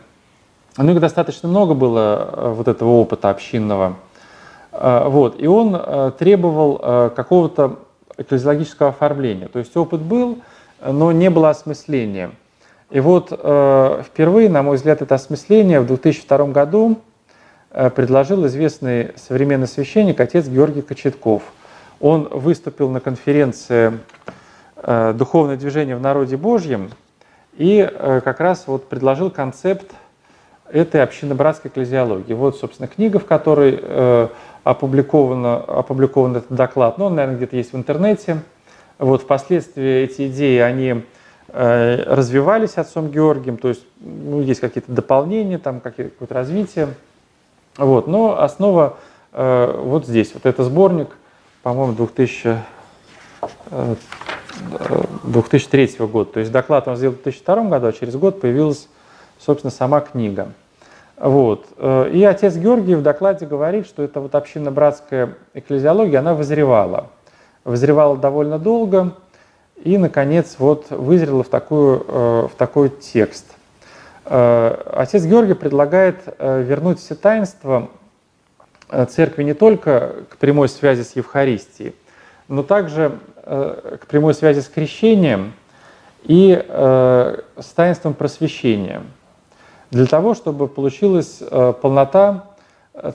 Ну, 0.76 0.92
их 0.92 1.00
достаточно 1.00 1.48
много 1.48 1.74
было 1.74 2.30
э, 2.32 2.52
вот 2.56 2.68
этого 2.68 2.90
опыта 2.90 3.30
общинного. 3.30 3.96
Вот, 4.70 5.38
и 5.38 5.46
он 5.46 5.78
требовал 6.18 7.10
какого-то 7.10 7.80
экклезиологического 8.16 8.88
оформления. 8.88 9.48
То 9.48 9.58
есть 9.58 9.76
опыт 9.76 10.00
был, 10.00 10.38
но 10.82 11.12
не 11.12 11.28
было 11.28 11.50
осмысления– 11.50 12.30
и 12.92 13.00
вот 13.00 13.28
э, 13.30 14.02
впервые, 14.06 14.50
на 14.50 14.62
мой 14.62 14.76
взгляд, 14.76 15.00
это 15.00 15.14
осмысление 15.14 15.80
в 15.80 15.86
2002 15.86 16.46
году 16.48 16.98
э, 17.70 17.88
предложил 17.88 18.46
известный 18.46 19.12
современный 19.16 19.66
священник 19.66 20.20
отец 20.20 20.46
Георгий 20.46 20.82
Кочетков. 20.82 21.42
Он 22.00 22.28
выступил 22.30 22.90
на 22.90 23.00
конференции 23.00 23.98
э, 24.76 25.14
«Духовное 25.16 25.56
движение 25.56 25.96
в 25.96 26.02
народе 26.02 26.36
Божьем» 26.36 26.90
и 27.56 27.78
э, 27.90 28.20
как 28.22 28.40
раз 28.40 28.64
вот 28.66 28.90
предложил 28.90 29.30
концепт 29.30 29.90
этой 30.70 31.02
общинно-братской 31.02 31.70
экклезиологии. 31.70 32.34
Вот, 32.34 32.58
собственно, 32.58 32.88
книга, 32.88 33.18
в 33.18 33.24
которой 33.24 33.78
э, 33.80 34.28
опубликована, 34.64 35.56
опубликован 35.56 36.36
этот 36.36 36.52
доклад. 36.54 36.98
Ну, 36.98 37.06
он, 37.06 37.14
наверное, 37.14 37.38
где-то 37.38 37.56
есть 37.56 37.72
в 37.72 37.76
интернете. 37.76 38.42
Вот, 38.98 39.22
впоследствии 39.22 40.02
эти 40.02 40.28
идеи, 40.28 40.58
они 40.58 41.04
развивались 41.52 42.78
отцом 42.78 43.10
Георгием, 43.10 43.58
то 43.58 43.68
есть 43.68 43.84
ну, 44.00 44.40
есть 44.40 44.60
какие-то 44.60 44.90
дополнения, 44.90 45.58
там 45.58 45.80
какое-то 45.80 46.32
развитие. 46.32 46.88
Вот. 47.76 48.06
Но 48.06 48.40
основа 48.40 48.96
э, 49.32 49.80
вот 49.82 50.06
здесь. 50.06 50.32
Вот 50.34 50.46
это 50.46 50.64
сборник, 50.64 51.08
по-моему, 51.62 51.94
2000, 51.94 52.58
э, 53.70 53.94
2003 55.24 55.96
года. 56.06 56.32
То 56.32 56.40
есть 56.40 56.52
доклад 56.52 56.88
он 56.88 56.96
сделал 56.96 57.14
в 57.14 57.22
2002 57.22 57.64
году, 57.64 57.86
а 57.86 57.92
через 57.92 58.16
год 58.16 58.40
появилась, 58.40 58.88
собственно, 59.38 59.70
сама 59.70 60.00
книга. 60.00 60.52
Вот. 61.16 61.66
Э, 61.78 62.10
и 62.12 62.22
отец 62.24 62.56
Георгий 62.56 62.94
в 62.94 63.02
докладе 63.02 63.46
говорит, 63.46 63.86
что 63.86 64.02
эта 64.02 64.20
вот 64.20 64.34
общинно-братская 64.34 65.34
экклезиология, 65.54 66.18
она 66.18 66.34
вызревала. 66.34 67.08
Вызревала 67.64 68.16
довольно 68.16 68.58
долго, 68.58 69.12
и, 69.84 69.98
наконец, 69.98 70.56
вот 70.58 70.90
вызрела 70.90 71.42
в, 71.42 71.48
такую, 71.48 72.04
э, 72.06 72.48
в 72.52 72.56
такой 72.56 72.88
текст. 72.88 73.46
Э, 74.24 74.76
отец 74.94 75.24
Георгий 75.24 75.54
предлагает 75.54 76.20
э, 76.38 76.62
вернуть 76.62 77.00
все 77.00 77.14
таинства 77.14 77.88
церкви 79.08 79.42
не 79.42 79.54
только 79.54 80.14
к 80.28 80.36
прямой 80.36 80.68
связи 80.68 81.02
с 81.02 81.16
Евхаристией, 81.16 81.94
но 82.46 82.62
также 82.62 83.18
к 83.42 84.06
прямой 84.06 84.34
связи 84.34 84.60
с 84.60 84.68
крещением 84.68 85.54
и 86.24 86.62
с 86.68 87.66
таинством 87.74 88.12
просвещения, 88.12 89.00
для 89.90 90.04
того, 90.04 90.34
чтобы 90.34 90.68
получилась 90.68 91.42
полнота 91.80 92.50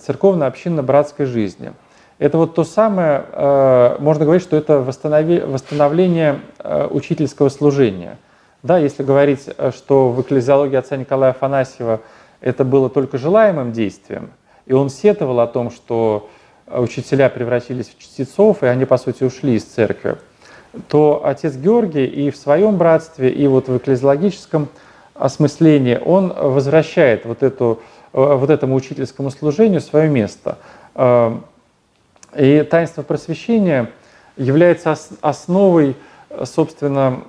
церковно-общинно-братской 0.02 1.28
жизни– 1.28 1.74
это 2.20 2.38
вот 2.38 2.56
то 2.56 2.64
самое, 2.64 3.26
э, 3.32 3.98
можно 4.00 4.26
говорить, 4.26 4.44
что 4.44 4.58
это 4.58 4.80
восстановление 4.80 6.40
э, 6.60 6.88
учительского 6.90 7.50
служения. 7.50 8.18
Да, 8.64 8.80
если 8.80 9.04
говорить, 9.04 9.48
что 9.76 10.10
в 10.10 10.22
экклезиологии 10.22 10.76
отца 10.76 10.98
Николая 10.98 11.32
Афанасьева 11.32 12.02
это 12.42 12.66
было 12.66 12.90
только 12.90 13.18
желаемым 13.20 13.72
действием, 13.72 14.32
и 14.66 14.74
он 14.74 14.90
сетовал 14.90 15.40
о 15.40 15.48
том, 15.48 15.70
что 15.70 16.30
учителя 16.66 17.30
превратились 17.30 17.88
в 17.88 18.00
чтецов, 18.00 18.64
и 18.64 18.66
они, 18.66 18.86
по 18.86 18.98
сути, 18.98 19.24
ушли 19.24 19.56
из 19.56 19.64
церкви, 19.64 20.18
то 20.90 21.22
отец 21.24 21.56
Георгий 21.56 22.06
и 22.06 22.32
в 22.32 22.36
своем 22.36 22.78
братстве, 22.78 23.30
и 23.30 23.48
вот 23.48 23.68
в 23.68 23.78
экклезиологическом 23.78 24.68
осмыслении 25.14 26.00
он 26.04 26.34
возвращает 26.34 27.26
вот, 27.26 27.44
эту, 27.44 27.80
вот 28.12 28.50
этому 28.50 28.76
учительскому 28.76 29.32
служению 29.32 29.82
свое 29.82 30.10
место. 30.10 30.58
И 32.38 32.62
таинство 32.64 33.02
просвещения 33.02 33.90
является 34.36 34.96
основой, 35.22 35.96
собственно, 36.44 37.24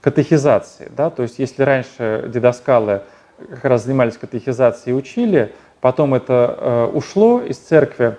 катехизации. 0.00 0.90
Да? 0.96 1.10
То 1.10 1.22
есть 1.22 1.38
если 1.38 1.62
раньше 1.62 2.30
дедоскалы 2.32 3.02
как 3.50 3.64
раз 3.64 3.84
занимались 3.84 4.16
катехизацией 4.16 4.94
и 4.94 4.98
учили, 4.98 5.52
потом 5.80 6.14
это 6.14 6.88
ушло 6.94 7.40
из 7.40 7.58
церкви, 7.58 8.16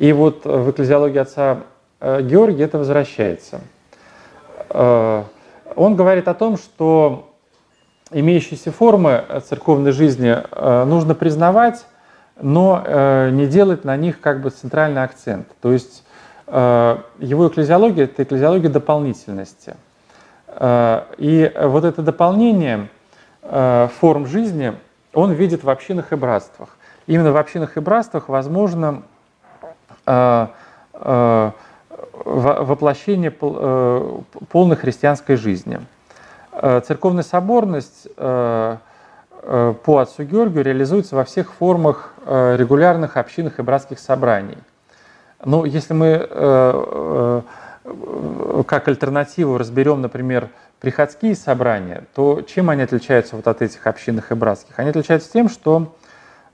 и 0.00 0.14
вот 0.14 0.46
в 0.46 0.70
экклезиологии 0.70 1.18
отца 1.18 1.58
э, 2.00 2.22
Георгия 2.22 2.64
это 2.64 2.78
возвращается. 2.78 3.60
Э, 4.70 5.24
он 5.76 5.94
говорит 5.94 6.26
о 6.26 6.32
том, 6.32 6.56
что 6.56 7.28
имеющиеся 8.10 8.72
формы 8.72 9.22
церковной 9.46 9.92
жизни 9.92 10.34
э, 10.34 10.84
нужно 10.84 11.14
признавать, 11.14 11.84
но 12.40 13.28
не 13.30 13.46
делать 13.46 13.84
на 13.84 13.96
них 13.96 14.20
как 14.20 14.40
бы 14.40 14.50
центральный 14.50 15.02
акцент. 15.02 15.46
То 15.60 15.72
есть 15.72 16.04
его 16.46 17.48
экклезиология– 17.48 18.04
это 18.06 18.22
экклезиология 18.22 18.70
дополнительности. 18.70 19.76
И 20.60 21.52
вот 21.62 21.84
это 21.84 22.02
дополнение 22.02 22.88
форм 23.42 24.26
жизни 24.26 24.74
он 25.12 25.32
видит 25.32 25.62
в 25.62 25.70
общинах 25.70 26.12
и 26.12 26.16
братствах. 26.16 26.70
Именно 27.06 27.32
в 27.32 27.36
общинах 27.36 27.76
и 27.76 27.80
братствах 27.80 28.28
возможно 28.28 29.02
Э, 30.10 30.46
э, 30.94 31.50
воплощение 32.22 33.34
э, 33.40 34.18
полной 34.50 34.76
христианской 34.76 35.36
жизни. 35.36 35.80
Церковная 36.52 37.22
соборность 37.22 38.06
по 39.42 39.98
отцу 39.98 40.24
Георгию 40.24 40.64
реализуется 40.64 41.16
во 41.16 41.24
всех 41.24 41.52
формах 41.52 42.14
регулярных 42.26 43.16
общинных 43.16 43.58
и 43.58 43.62
братских 43.62 43.98
собраний. 43.98 44.58
Но 45.44 45.64
если 45.64 45.94
мы 45.94 47.42
как 48.66 48.88
альтернативу 48.88 49.56
разберем, 49.56 50.02
например, 50.02 50.50
приходские 50.80 51.34
собрания, 51.34 52.04
то 52.14 52.42
чем 52.42 52.68
они 52.68 52.82
отличаются 52.82 53.36
вот 53.36 53.48
от 53.48 53.62
этих 53.62 53.86
общинных 53.86 54.30
и 54.32 54.34
братских? 54.34 54.78
Они 54.78 54.90
отличаются 54.90 55.32
тем, 55.32 55.48
что 55.48 55.96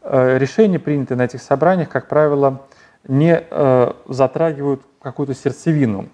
решения, 0.02 0.78
принятые 0.78 1.18
на 1.18 1.22
этих 1.22 1.42
собраниях, 1.42 1.88
как 1.88 2.06
правило, 2.06 2.60
не 3.08 3.44
э, 3.48 3.92
затрагивают 4.08 4.82
какую-то 5.00 5.34
сердцевину 5.34 6.08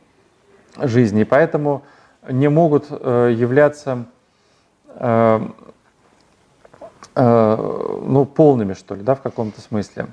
жизни, 0.79 1.23
и 1.23 1.25
поэтому 1.25 1.83
не 2.29 2.49
могут 2.49 2.87
э, 2.91 3.35
являться 3.35 4.07
э, 4.89 5.41
э, 5.41 5.49
ну, 7.15 8.25
полными, 8.25 8.75
что 8.75 8.95
ли, 8.95 9.03
да, 9.03 9.15
в 9.15 9.21
каком-то 9.21 9.61
смысле. 9.61 10.07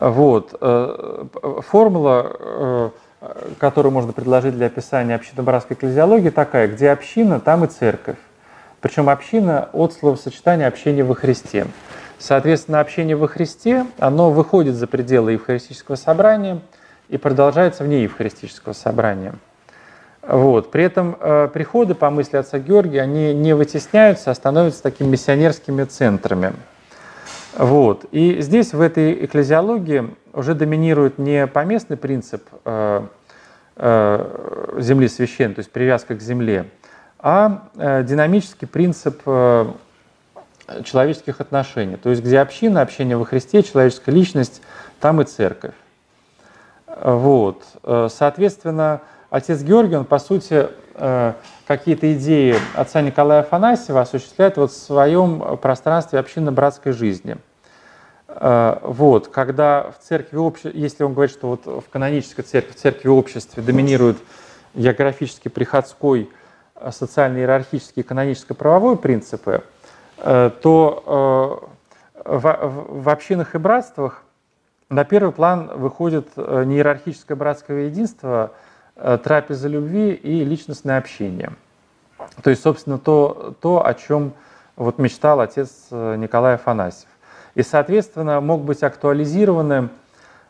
Вот. 0.00 0.56
Э, 0.60 1.24
формула, 1.68 2.32
э, 2.38 2.90
которую 3.58 3.92
можно 3.92 4.12
предложить 4.12 4.54
для 4.54 4.66
описания 4.66 5.14
общинно-братской 5.14 5.76
экклезиологии, 5.76 6.30
такая, 6.30 6.68
где 6.68 6.90
община, 6.90 7.40
там 7.40 7.64
и 7.64 7.68
церковь. 7.68 8.16
Причем 8.80 9.08
община 9.08 9.68
от 9.72 9.92
словосочетания 9.92 10.66
общения 10.66 11.04
во 11.04 11.14
Христе. 11.14 11.66
Соответственно, 12.18 12.80
общение 12.80 13.16
во 13.16 13.28
Христе, 13.28 13.86
оно 13.98 14.30
выходит 14.30 14.74
за 14.76 14.86
пределы 14.86 15.32
евхаристического 15.32 15.96
собрания 15.96 16.60
и 17.08 17.18
продолжается 17.18 17.84
вне 17.84 18.02
евхаристического 18.02 18.72
собрания. 18.72 19.34
Вот. 20.22 20.70
При 20.70 20.84
этом 20.84 21.16
э, 21.18 21.48
приходы, 21.52 21.94
по 21.94 22.08
мысли 22.10 22.36
отца 22.36 22.58
Георгия, 22.58 23.02
они 23.02 23.34
не 23.34 23.54
вытесняются, 23.54 24.30
а 24.30 24.34
становятся 24.34 24.82
такими 24.82 25.08
миссионерскими 25.08 25.82
центрами. 25.84 26.52
Вот. 27.58 28.06
И 28.12 28.40
здесь, 28.40 28.72
в 28.72 28.80
этой 28.80 29.24
экклезиологии, 29.24 30.14
уже 30.32 30.54
доминирует 30.54 31.18
не 31.18 31.46
поместный 31.46 31.96
принцип 31.96 32.48
э, 32.64 33.02
э, 33.76 34.74
земли 34.78 35.08
священной, 35.08 35.56
то 35.56 35.58
есть 35.58 35.72
привязка 35.72 36.14
к 36.14 36.22
земле, 36.22 36.66
а 37.18 37.68
э, 37.76 38.04
динамический 38.04 38.68
принцип 38.68 39.20
э, 39.26 39.66
человеческих 40.84 41.40
отношений. 41.40 41.96
То 41.96 42.10
есть 42.10 42.22
где 42.22 42.38
община, 42.38 42.80
общение 42.80 43.16
во 43.16 43.24
Христе, 43.24 43.62
человеческая 43.62 44.12
личность, 44.12 44.62
там 45.00 45.20
и 45.20 45.24
церковь. 45.24 45.74
Вот. 46.86 47.64
Соответственно, 47.82 49.00
отец 49.32 49.62
Георгий, 49.62 49.96
он, 49.96 50.04
по 50.04 50.18
сути, 50.18 50.68
э, 50.94 51.32
какие-то 51.66 52.12
идеи 52.12 52.54
отца 52.74 53.00
Николая 53.00 53.40
Афанасьева 53.40 54.02
осуществляет 54.02 54.58
вот 54.58 54.70
в 54.70 54.76
своем 54.76 55.56
пространстве 55.56 56.18
общинно-братской 56.18 56.92
жизни. 56.92 57.38
Э, 58.28 58.78
вот. 58.82 59.28
Когда 59.28 59.90
в 59.90 60.04
церкви 60.06 60.36
обществе, 60.36 60.72
если 60.74 61.02
он 61.02 61.14
говорит, 61.14 61.34
что 61.34 61.48
вот 61.48 61.64
в 61.64 61.88
канонической 61.90 62.44
церкви, 62.44 62.72
в 62.72 62.76
церкви 62.76 63.08
обществе 63.08 63.62
доминирует 63.62 64.18
географически 64.74 65.48
приходской, 65.48 66.30
э, 66.74 66.90
социально-иерархический, 66.92 68.02
каноническо-правовой 68.02 68.96
принципы, 68.96 69.64
то 70.18 71.68
в 72.24 73.08
общинах 73.08 73.56
и 73.56 73.58
братствах 73.58 74.22
на 74.88 75.04
первый 75.04 75.32
план 75.32 75.72
выходит 75.74 76.36
не 76.36 76.76
иерархическое 76.76 77.36
братское 77.36 77.86
единство, 77.86 78.52
трапеза 79.22 79.68
любви 79.68 80.12
и 80.12 80.44
личностное 80.44 80.98
общение. 80.98 81.52
То 82.42 82.50
есть, 82.50 82.62
собственно, 82.62 82.98
то, 82.98 83.54
то 83.60 83.84
о 83.84 83.94
чем 83.94 84.32
вот 84.76 84.98
мечтал 84.98 85.40
отец 85.40 85.88
Николай 85.90 86.54
Афанасьев. 86.54 87.08
И, 87.54 87.62
соответственно, 87.62 88.40
мог 88.40 88.62
быть 88.62 88.82
актуализированы 88.82 89.88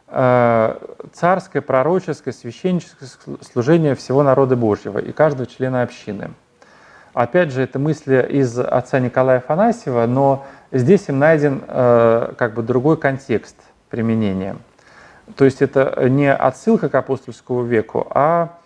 царское, 0.07 1.63
пророческое, 1.63 2.35
священническое 2.35 3.09
служение 3.41 3.95
всего 3.95 4.23
народа 4.23 4.57
Божьего 4.57 4.99
и 4.99 5.13
каждого 5.13 5.47
члена 5.47 5.83
общины– 5.83 6.31
Опять 7.15 7.53
же, 7.53 7.63
это 7.63 7.79
мысли 7.79 8.27
из 8.31 8.59
отца 8.59 8.99
Николая 8.99 9.39
Афанасьева, 9.39 10.07
но 10.07 10.47
здесь 10.71 11.09
им 11.09 11.19
найден 11.19 11.63
э, 11.69 12.33
как 12.39 12.55
бы 12.55 12.63
другой 12.63 12.97
контекст 12.97 13.57
применения. 13.91 14.57
То 15.37 15.45
есть 15.45 15.63
это 15.63 16.09
не 16.09 16.33
отсылка 16.33 16.89
к 16.89 16.95
апостольскому 16.95 17.63
веку, 17.63 18.07
а 18.11 18.59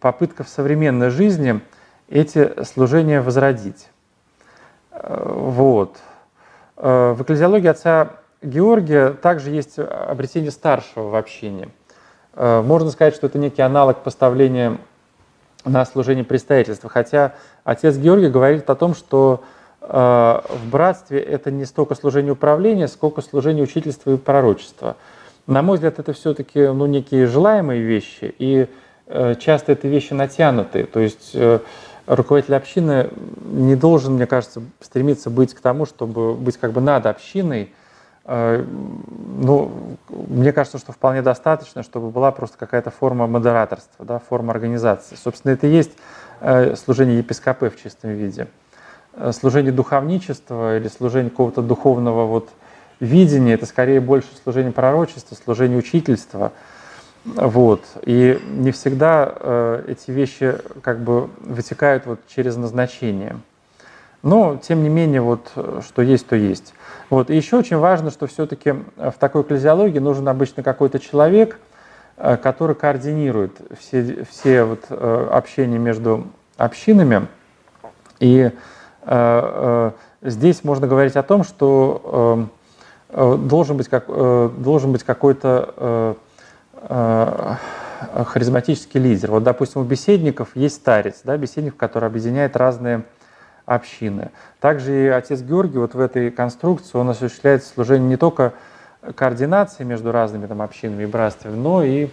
попытка 0.00 0.44
в 0.44 0.48
современной 0.48 1.10
жизни 1.10 1.60
эти 2.08 2.62
служения 2.64 3.20
возродить. 3.20 3.88
Э, 4.90 5.32
вот. 5.34 5.98
Э, 6.76 7.14
в 7.16 7.22
экклезиологии 7.22 7.68
отца 7.68 8.10
Георгия 8.42 9.10
также 9.10 9.50
есть 9.50 9.78
обретение 9.78 10.50
старшего 10.50 11.08
в 11.08 11.14
общине. 11.14 11.68
Э, 12.34 12.62
можно 12.62 12.90
сказать, 12.90 13.14
что 13.14 13.26
это 13.26 13.38
некий 13.38 13.62
аналог 13.62 13.98
поставления 13.98 14.78
на 15.64 15.84
служение 15.86 16.24
предстоятельства. 16.24 16.90
Хотя 16.90 17.34
отец 17.64 17.96
Георгий 17.96 18.28
говорит 18.28 18.68
о 18.68 18.74
том, 18.74 18.94
что 18.94 19.42
в 19.80 20.62
братстве 20.70 21.20
это 21.20 21.50
не 21.50 21.66
столько 21.66 21.94
служение 21.94 22.32
управления, 22.32 22.88
сколько 22.88 23.20
служение 23.20 23.62
учительства 23.62 24.12
и 24.12 24.16
пророчества. 24.16 24.96
На 25.46 25.62
мой 25.62 25.76
взгляд, 25.76 25.98
это 25.98 26.12
все-таки 26.12 26.60
ну, 26.68 26.86
некие 26.86 27.26
желаемые 27.26 27.82
вещи, 27.82 28.34
и 28.38 28.68
э, 29.06 29.34
часто 29.36 29.72
это 29.72 29.88
вещи 29.88 30.12
натянутые. 30.12 30.86
То 30.86 31.00
есть 31.00 31.30
э, 31.34 31.60
руководитель 32.06 32.54
общины 32.54 33.10
не 33.44 33.76
должен, 33.76 34.14
мне 34.14 34.26
кажется, 34.26 34.62
стремиться 34.80 35.30
быть 35.30 35.54
к 35.54 35.60
тому, 35.60 35.86
чтобы 35.86 36.34
быть 36.34 36.56
как 36.56 36.72
бы 36.72 36.80
над 36.80 37.06
общиной, 37.06 37.72
Э, 38.26 38.64
ну, 39.38 39.96
мне 40.08 40.52
кажется, 40.52 40.78
что 40.78 40.92
вполне 40.92 41.22
достаточно, 41.22 41.82
чтобы 41.82 42.10
была 42.10 42.32
просто 42.32 42.56
какая-то 42.58 42.90
форма 42.90 43.26
модераторства, 43.26 44.04
да, 44.04 44.18
форма 44.18 44.52
организации. 44.52 45.16
Собственно, 45.16 45.52
это 45.52 45.66
и 45.66 45.70
есть 45.70 45.92
э, 46.40 46.74
служение 46.76 47.18
епископы 47.18 47.68
в 47.68 47.80
чистом 47.80 48.10
виде. 48.10 48.48
Э, 49.14 49.32
служение 49.32 49.72
духовничества 49.72 50.78
или 50.78 50.88
служение 50.88 51.30
какого-то 51.30 51.60
духовного 51.60 52.26
вот 52.26 52.48
видения, 53.00 53.54
это 53.54 53.66
скорее 53.66 54.00
больше 54.00 54.28
служение 54.42 54.72
пророчества, 54.72 55.34
служение 55.34 55.78
учительства. 55.78 56.52
Вот. 57.24 57.82
И 58.02 58.38
не 58.50 58.70
всегда 58.70 59.32
э, 59.34 59.84
эти 59.88 60.10
вещи 60.10 60.56
как 60.82 61.00
бы 61.00 61.30
вытекают 61.40 62.06
вот 62.06 62.20
через 62.28 62.56
назначение. 62.56 63.36
Но, 64.22 64.56
тем 64.56 64.82
не 64.82 64.88
менее, 64.88 65.20
вот, 65.20 65.52
что 65.86 66.00
есть, 66.00 66.26
то 66.26 66.34
есть. 66.34 66.72
Вот. 67.10 67.30
И 67.30 67.36
еще 67.36 67.58
очень 67.58 67.76
важно, 67.76 68.10
что 68.10 68.26
все-таки 68.26 68.74
в 68.96 69.14
такой 69.18 69.42
экклезиологии 69.42 69.98
нужен 69.98 70.26
обычно 70.28 70.62
какой-то 70.62 70.98
человек, 70.98 71.58
э, 72.16 72.36
который 72.36 72.74
координирует 72.74 73.52
все, 73.78 74.24
все 74.30 74.64
вот, 74.64 74.84
э, 74.88 75.28
общения 75.30 75.78
между 75.78 76.26
общинами 76.56 77.26
И 78.20 78.50
э, 79.02 79.90
здесь 80.22 80.64
можно 80.64 80.86
говорить 80.86 81.16
о 81.16 81.22
том, 81.22 81.44
что 81.44 82.48
должен 83.14 83.76
быть, 83.76 83.88
как, 83.88 84.06
должен 84.06 84.92
быть 84.92 85.04
какой-то 85.04 86.16
харизматический 88.26 89.00
лидер. 89.00 89.30
Вот, 89.30 89.42
допустим, 89.42 89.80
у 89.80 89.84
беседников 89.84 90.50
есть 90.54 90.76
старец, 90.76 91.20
да, 91.24 91.36
беседник, 91.36 91.76
который 91.76 92.06
объединяет 92.06 92.56
разные 92.56 93.02
общины. 93.66 94.30
Также 94.60 95.04
и 95.04 95.06
отец 95.08 95.40
Георгий 95.40 95.78
вот 95.78 95.94
в 95.94 96.00
этой 96.00 96.30
конструкции, 96.30 96.98
он 96.98 97.08
осуществляет 97.08 97.64
служение 97.64 98.08
не 98.08 98.16
только 98.16 98.52
координации 99.14 99.84
между 99.84 100.12
разными 100.12 100.46
там, 100.46 100.62
общинами 100.62 101.04
и 101.04 101.06
братствами, 101.06 101.56
но 101.56 101.82
и 101.82 102.08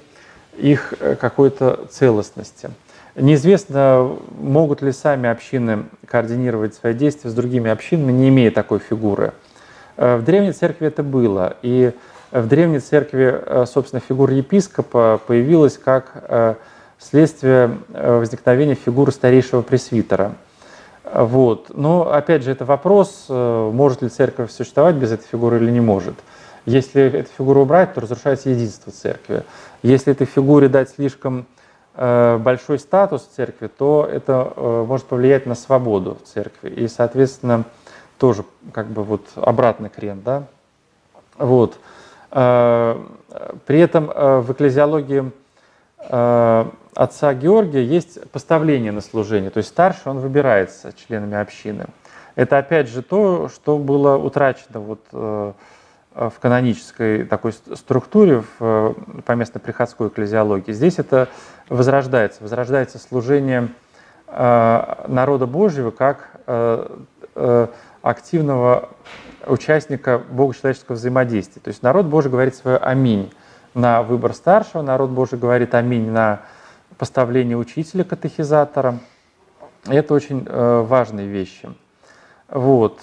их 0.58 0.94
э, 1.00 1.16
какой-то 1.16 1.88
целостности. 1.90 2.70
Неизвестно, 3.16 4.16
могут 4.40 4.82
ли 4.82 4.92
сами 4.92 5.30
общины 5.30 5.86
координировать 6.06 6.76
свои 6.76 6.94
действия 6.94 7.30
с 7.30 7.34
другими 7.34 7.70
общинами, 7.70 8.12
не 8.12 8.30
имея 8.30 8.52
такой 8.52 8.80
фигуры. 8.80 9.34
Э, 9.98 10.18
в 10.18 10.24
Древней 10.24 10.52
Церкви 10.52 10.88
это 10.88 11.04
было. 11.04 11.56
И 11.62 11.92
в 12.32 12.48
Древней 12.48 12.80
Церкви, 12.80 13.34
э, 13.34 13.66
собственно, 13.68 14.02
фигура 14.08 14.34
епископа 14.34 15.20
появилась 15.26 15.78
как 15.78 16.58
следствие 17.00 17.78
возникновения 17.90 18.76
фигуры 18.76 19.12
старейшего 19.12 19.64
пресвитера. 19.64 20.34
Вот. 21.12 21.72
Но, 21.76 22.14
опять 22.14 22.44
же, 22.44 22.52
это 22.52 22.64
вопрос, 22.64 23.26
может 23.28 24.04
ли 24.04 24.10
церковь 24.10 24.52
существовать 24.52 24.96
без 24.96 25.12
этой 25.12 25.26
фигуры 25.26 25.58
или 25.58 25.72
не 25.72 25.82
может. 25.82 26.14
Если 26.66 27.02
эту 27.02 27.30
фигуру 27.38 27.62
убрать, 27.62 27.94
то 27.94 28.02
разрушается 28.02 28.50
единство 28.50 28.92
церкви. 28.92 29.44
Если 29.82 30.14
этой 30.14 30.28
фигуре 30.28 30.68
дать 30.68 30.90
слишком 30.90 31.48
э, 31.96 32.38
большой 32.38 32.78
статус 32.78 33.24
церкви, 33.24 33.68
то 33.68 34.08
это 34.12 34.54
э, 34.56 34.86
может 34.88 35.08
повлиять 35.08 35.48
на 35.48 35.56
свободу 35.56 36.20
церкви. 36.24 36.70
И, 36.70 36.88
соответственно, 36.88 37.64
тоже 38.22 38.46
как 38.72 38.88
бы 38.88 39.04
вот 39.04 39.28
обратный 39.36 39.90
крен, 39.90 40.22
да. 40.24 40.44
Вот. 41.38 41.78
Э, 42.32 42.98
при 43.66 43.80
этом 43.80 44.08
в 44.08 44.52
экклезиологии 44.52 45.32
отца 45.98 47.34
Георгия 47.34 47.84
есть 47.84 48.30
поставление 48.32 48.92
на 48.92 49.02
служение, 49.02 49.50
то 49.50 49.58
есть 49.60 49.70
старший 49.70 50.12
он 50.12 50.20
выбирается 50.20 50.94
членами 50.94 51.38
общины. 51.38 51.86
Это 52.36 52.58
опять 52.58 52.90
же 52.90 53.02
то, 53.04 53.50
что 53.50 53.78
было 53.78 54.18
утрачено 54.18 54.80
вот 54.80 55.54
Э, 56.14 56.30
в 56.30 56.40
канонической 56.40 57.24
такой 57.24 57.54
структуре, 57.54 58.42
в 58.42 58.46
э, 58.60 58.94
поместно-приходской 59.26 60.10
экклезиологии. 60.10 60.74
Здесь 60.74 61.00
это 61.00 61.30
возрождается, 61.70 62.44
возрождается 62.44 63.00
служение 63.00 63.70
э, 64.28 65.06
народа 65.08 65.46
Божьего 65.46 65.92
как 65.92 66.30
активного 68.02 68.90
участника 69.46 70.20
богочеловеческого 70.30 70.96
взаимодействия. 70.96 71.62
То 71.62 71.70
есть 71.70 71.84
народ 71.84 72.06
Божий 72.06 72.32
говорит 72.32 72.56
свое 72.56 72.78
«Аминь» 72.78 73.32
на 73.74 74.04
выбор 74.04 74.34
старшего, 74.34 74.82
народ 74.82 75.10
Божий 75.10 75.40
говорит 75.40 75.74
«Аминь» 75.76 76.10
на 76.10 76.42
поставление 76.98 77.58
учителя, 77.58 78.04
катехизатора. 78.04 79.00
Это 79.88 80.14
очень 80.14 80.46
важные 80.48 81.28
вещи. 81.28 81.70
Вот. 82.50 83.00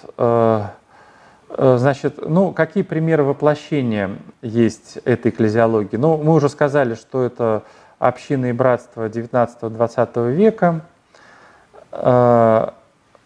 Э, 1.51 1.79
значит, 1.79 2.19
ну, 2.29 2.53
какие 2.53 2.83
примеры 2.83 3.25
воплощения 3.25 4.19
есть 4.43 4.99
этой 5.05 5.31
экклезиологии? 5.31 5.97
Ну, 5.97 6.19
мы 6.19 6.35
уже 6.35 6.49
сказали, 6.49 6.95
что 6.95 7.25
это 7.25 7.63
общины 7.99 8.51
и 8.51 8.53
братства 8.53 9.09
19-20 9.09 10.33
века. 10.33 10.83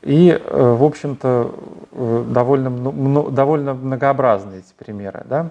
Э, 0.03 0.11
и, 0.11 0.30
э, 0.30 0.74
в 0.74 0.84
общем-то, 0.84 1.55
довольно, 2.28 3.30
довольно 3.30 3.74
многообразные 3.74 4.61
эти 4.61 4.72
примеры. 4.76 5.24
Да? 5.24 5.50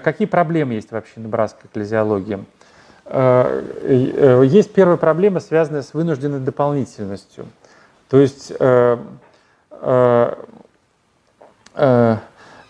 Какие 0.00 0.26
проблемы 0.26 0.74
есть 0.74 0.90
в 0.90 0.96
общинно-братской 0.96 1.68
экклезиологии? 1.68 2.44
Есть 4.44 4.72
первая 4.72 4.96
проблема, 4.96 5.40
связанная 5.40 5.82
с 5.82 5.94
вынужденной 5.94 6.40
дополнительностью. 6.40 7.46
То 8.08 8.18
есть 8.18 8.52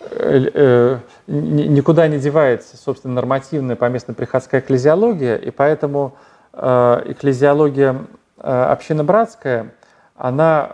Э, 0.09 0.39
э, 0.47 0.99
никуда 1.27 2.07
не 2.07 2.17
девается, 2.17 2.77
собственно, 2.77 3.13
нормативная 3.15 3.75
поместно-приходская 3.75 4.61
экклезиология, 4.61 5.35
и 5.35 5.51
поэтому 5.51 6.15
э, 6.53 7.01
экклезиология 7.07 8.05
общинно-братская, 8.37 9.73
она 10.17 10.71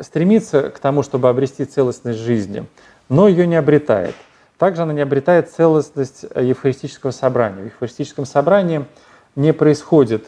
стремится 0.00 0.70
к 0.70 0.78
тому, 0.78 1.02
чтобы 1.02 1.28
обрести 1.28 1.64
целостность 1.64 2.18
жизни, 2.18 2.66
но 3.08 3.28
ее 3.28 3.46
не 3.46 3.56
обретает. 3.56 4.14
Также 4.58 4.82
она 4.82 4.92
не 4.92 5.00
обретает 5.00 5.50
целостность 5.50 6.24
евхаристического 6.34 7.10
собрания. 7.10 7.62
В 7.62 7.66
евхаристическом 7.66 8.24
собрании 8.26 8.84
не 9.36 9.52
происходит 9.52 10.26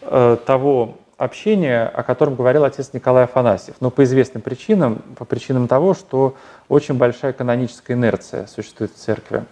того 0.00 0.96
общения, 1.16 1.86
о 1.86 2.02
котором 2.02 2.34
говорил 2.34 2.64
отец 2.64 2.90
Николай 2.92 3.24
Афанасьев. 3.24 3.76
Но 3.80 3.90
по 3.90 4.04
известным 4.04 4.42
причинам, 4.42 5.02
по 5.16 5.24
причинам 5.24 5.68
того, 5.68 5.94
что 5.94 6.34
очень 6.68 6.94
большая 6.94 7.32
каноническая 7.32 7.96
инерция 7.96 8.46
существует 8.46 8.92
в 8.92 8.96
церкви. 8.96 9.44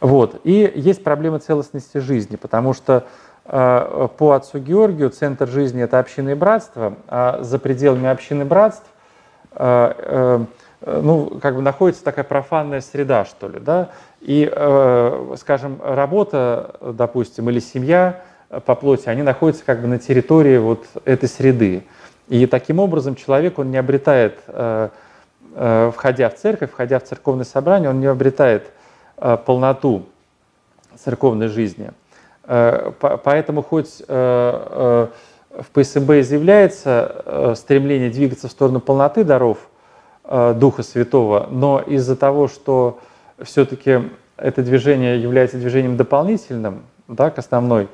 Вот. 0.00 0.40
И 0.44 0.72
есть 0.74 1.04
проблема 1.04 1.38
целостности 1.38 1.98
жизни, 1.98 2.36
потому 2.36 2.72
что 2.72 2.94
э, 2.94 3.02
по 3.50 4.32
отцу 4.32 4.60
Георгию 4.60 5.10
центр 5.10 5.48
жизни– 5.48 5.82
это 5.84 5.98
общины 5.98 6.30
и 6.30 6.34
братство, 6.34 6.94
а 7.08 7.42
за 7.42 7.58
пределами 7.58 8.08
общины 8.08 8.44
братств 8.44 8.86
э, 9.52 9.92
э, 9.96 10.44
ну, 11.02 11.38
как 11.42 11.56
бы 11.56 11.62
находится 11.62 12.04
такая 12.04 12.24
профанная 12.24 12.80
среда, 12.80 13.24
что 13.24 13.48
ли, 13.48 13.58
да, 13.58 13.90
и, 14.20 14.48
э, 14.50 15.34
скажем, 15.36 15.80
работа, 15.82 16.76
допустим, 16.80 17.50
или 17.50 17.58
семья– 17.58 18.22
по 18.50 18.74
плоти, 18.74 19.08
они 19.08 19.22
находятся 19.22 19.64
как 19.64 19.80
бы 19.80 19.86
на 19.86 19.98
территории 19.98 20.58
вот 20.58 20.84
этой 21.04 21.28
среды. 21.28 21.84
И 22.28 22.46
таким 22.46 22.80
образом 22.80 23.14
человек, 23.14 23.58
он 23.58 23.70
не 23.70 23.76
обретает, 23.76 24.40
э, 24.48 24.88
э, 25.54 25.92
входя 25.94 26.28
в 26.28 26.34
церковь, 26.34 26.70
входя 26.70 26.98
в 26.98 27.04
церковное 27.04 27.44
собрание, 27.44 27.90
он 27.90 28.00
не 28.00 28.06
обретает 28.06 28.70
э, 29.18 29.36
полноту 29.44 30.06
церковной 30.96 31.46
жизни. 31.46 31.92
Поэтому 32.46 33.62
хоть 33.62 34.02
в 34.08 35.08
ПСМБ 35.72 36.10
изъявляется 36.20 37.54
стремление 37.56 38.10
двигаться 38.10 38.48
в 38.48 38.50
сторону 38.50 38.80
полноты 38.80 39.24
даров 39.24 39.58
Духа 40.24 40.82
Святого, 40.82 41.48
но 41.50 41.80
из-за 41.80 42.16
того, 42.16 42.48
что 42.48 42.98
все-таки 43.42 44.00
это 44.36 44.62
движение 44.62 45.20
является 45.20 45.58
движением 45.58 45.96
дополнительным 45.96 46.82
да, 47.08 47.30
к 47.30 47.38
основной 47.38 47.88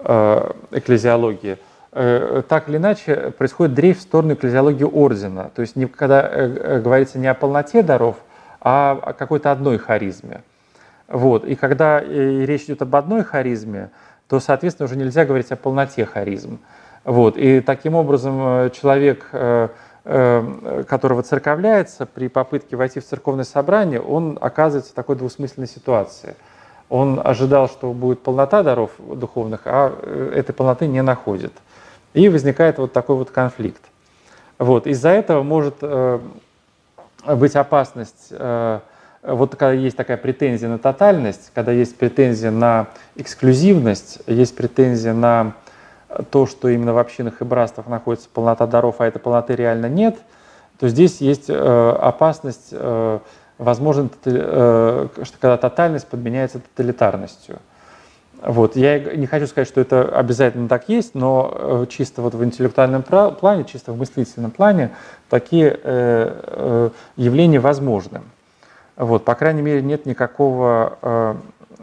Э, 0.00 0.52
экклезиологии, 0.70 1.58
э, 1.90 2.42
так 2.48 2.68
или 2.68 2.76
иначе 2.76 3.32
происходит 3.36 3.74
дрейф 3.74 3.98
в 3.98 4.02
сторону 4.02 4.34
экклезиологии 4.34 4.84
ордена. 4.84 5.50
То 5.52 5.62
есть 5.62 5.74
когда 5.96 6.20
э, 6.22 6.80
говорится 6.80 7.18
не 7.18 7.26
о 7.26 7.34
полноте 7.34 7.82
даров, 7.82 8.14
а 8.60 8.92
о 8.92 9.12
какой-то 9.12 9.50
одной 9.50 9.76
харизме. 9.78 10.42
Вот. 11.08 11.44
И 11.44 11.54
когда 11.54 12.00
речь 12.00 12.64
идет 12.64 12.82
об 12.82 12.94
одной 12.94 13.24
харизме, 13.24 13.90
то, 14.28 14.40
соответственно, 14.40 14.86
уже 14.86 14.96
нельзя 14.96 15.24
говорить 15.24 15.50
о 15.50 15.56
полноте 15.56 16.04
харизм. 16.04 16.60
Вот. 17.04 17.36
И 17.36 17.60
таким 17.60 17.94
образом 17.94 18.70
человек, 18.70 19.30
которого 20.04 21.22
церковляется, 21.22 22.06
при 22.06 22.28
попытке 22.28 22.76
войти 22.76 23.00
в 23.00 23.06
церковное 23.06 23.44
собрание, 23.44 24.00
он 24.00 24.38
оказывается 24.40 24.92
в 24.92 24.94
такой 24.94 25.16
двусмысленной 25.16 25.68
ситуации– 25.68 26.36
он 26.88 27.20
ожидал, 27.22 27.68
что 27.68 27.92
будет 27.92 28.22
полнота 28.22 28.62
даров 28.62 28.92
духовных, 28.98 29.62
а 29.64 29.92
э, 30.00 30.32
этой 30.34 30.52
полноты 30.52 30.86
не 30.86 31.02
находит. 31.02 31.52
И 32.14 32.28
возникает 32.28 32.78
вот 32.78 32.92
такой 32.92 33.16
вот 33.16 33.30
конфликт. 33.30 33.82
Вот. 34.58 34.86
Из-за 34.86 35.10
этого 35.10 35.42
может 35.42 35.76
э, 35.82 36.18
быть 37.26 37.56
опасность, 37.56 38.28
э, 38.30 38.80
вот 39.22 39.56
когда 39.56 39.72
есть 39.72 39.96
такая 39.96 40.16
претензия 40.16 40.68
на 40.68 40.78
тотальность, 40.78 41.50
когда 41.54 41.72
есть 41.72 41.96
претензия 41.96 42.50
на 42.50 42.86
эксклюзивность, 43.16 44.20
есть 44.26 44.56
претензия 44.56 45.12
на 45.12 45.54
то, 46.30 46.46
что 46.46 46.68
именно 46.68 46.94
в 46.94 46.98
общинах 46.98 47.40
и 47.40 47.44
братствах 47.44 47.86
находится 47.86 48.28
полнота 48.32 48.66
даров, 48.66 48.96
а 49.00 49.06
этой 49.06 49.18
полноты 49.18 49.56
реально 49.56 49.88
нет, 49.88 50.16
то 50.78 50.88
здесь 50.88 51.20
есть 51.20 51.46
э, 51.48 51.96
опасность 52.00 52.68
э, 52.70 53.18
возможно, 53.58 54.08
э, 54.24 55.08
что 55.22 55.38
когда 55.38 55.56
тотальность 55.56 56.06
подменяется 56.06 56.60
тоталитарностью. 56.60 57.58
Вот. 58.40 58.76
Я 58.76 59.00
не 59.16 59.26
хочу 59.26 59.48
сказать, 59.48 59.66
что 59.66 59.80
это 59.80 60.08
обязательно 60.16 60.68
так 60.68 60.88
есть, 60.88 61.16
но 61.16 61.52
э, 61.52 61.86
чисто 61.88 62.22
вот 62.22 62.34
в 62.34 62.44
интеллектуальном 62.44 63.02
плане, 63.02 63.64
чисто 63.64 63.92
в 63.92 63.98
мыслительном 63.98 64.52
плане 64.52 64.90
такие 65.28 65.78
э, 65.82 66.90
явления 67.16 67.58
возможны. 67.58 68.22
Вот. 68.98 69.24
По 69.24 69.34
крайней 69.34 69.62
мере, 69.62 69.80
нет 69.80 70.04
никакого, 70.04 71.38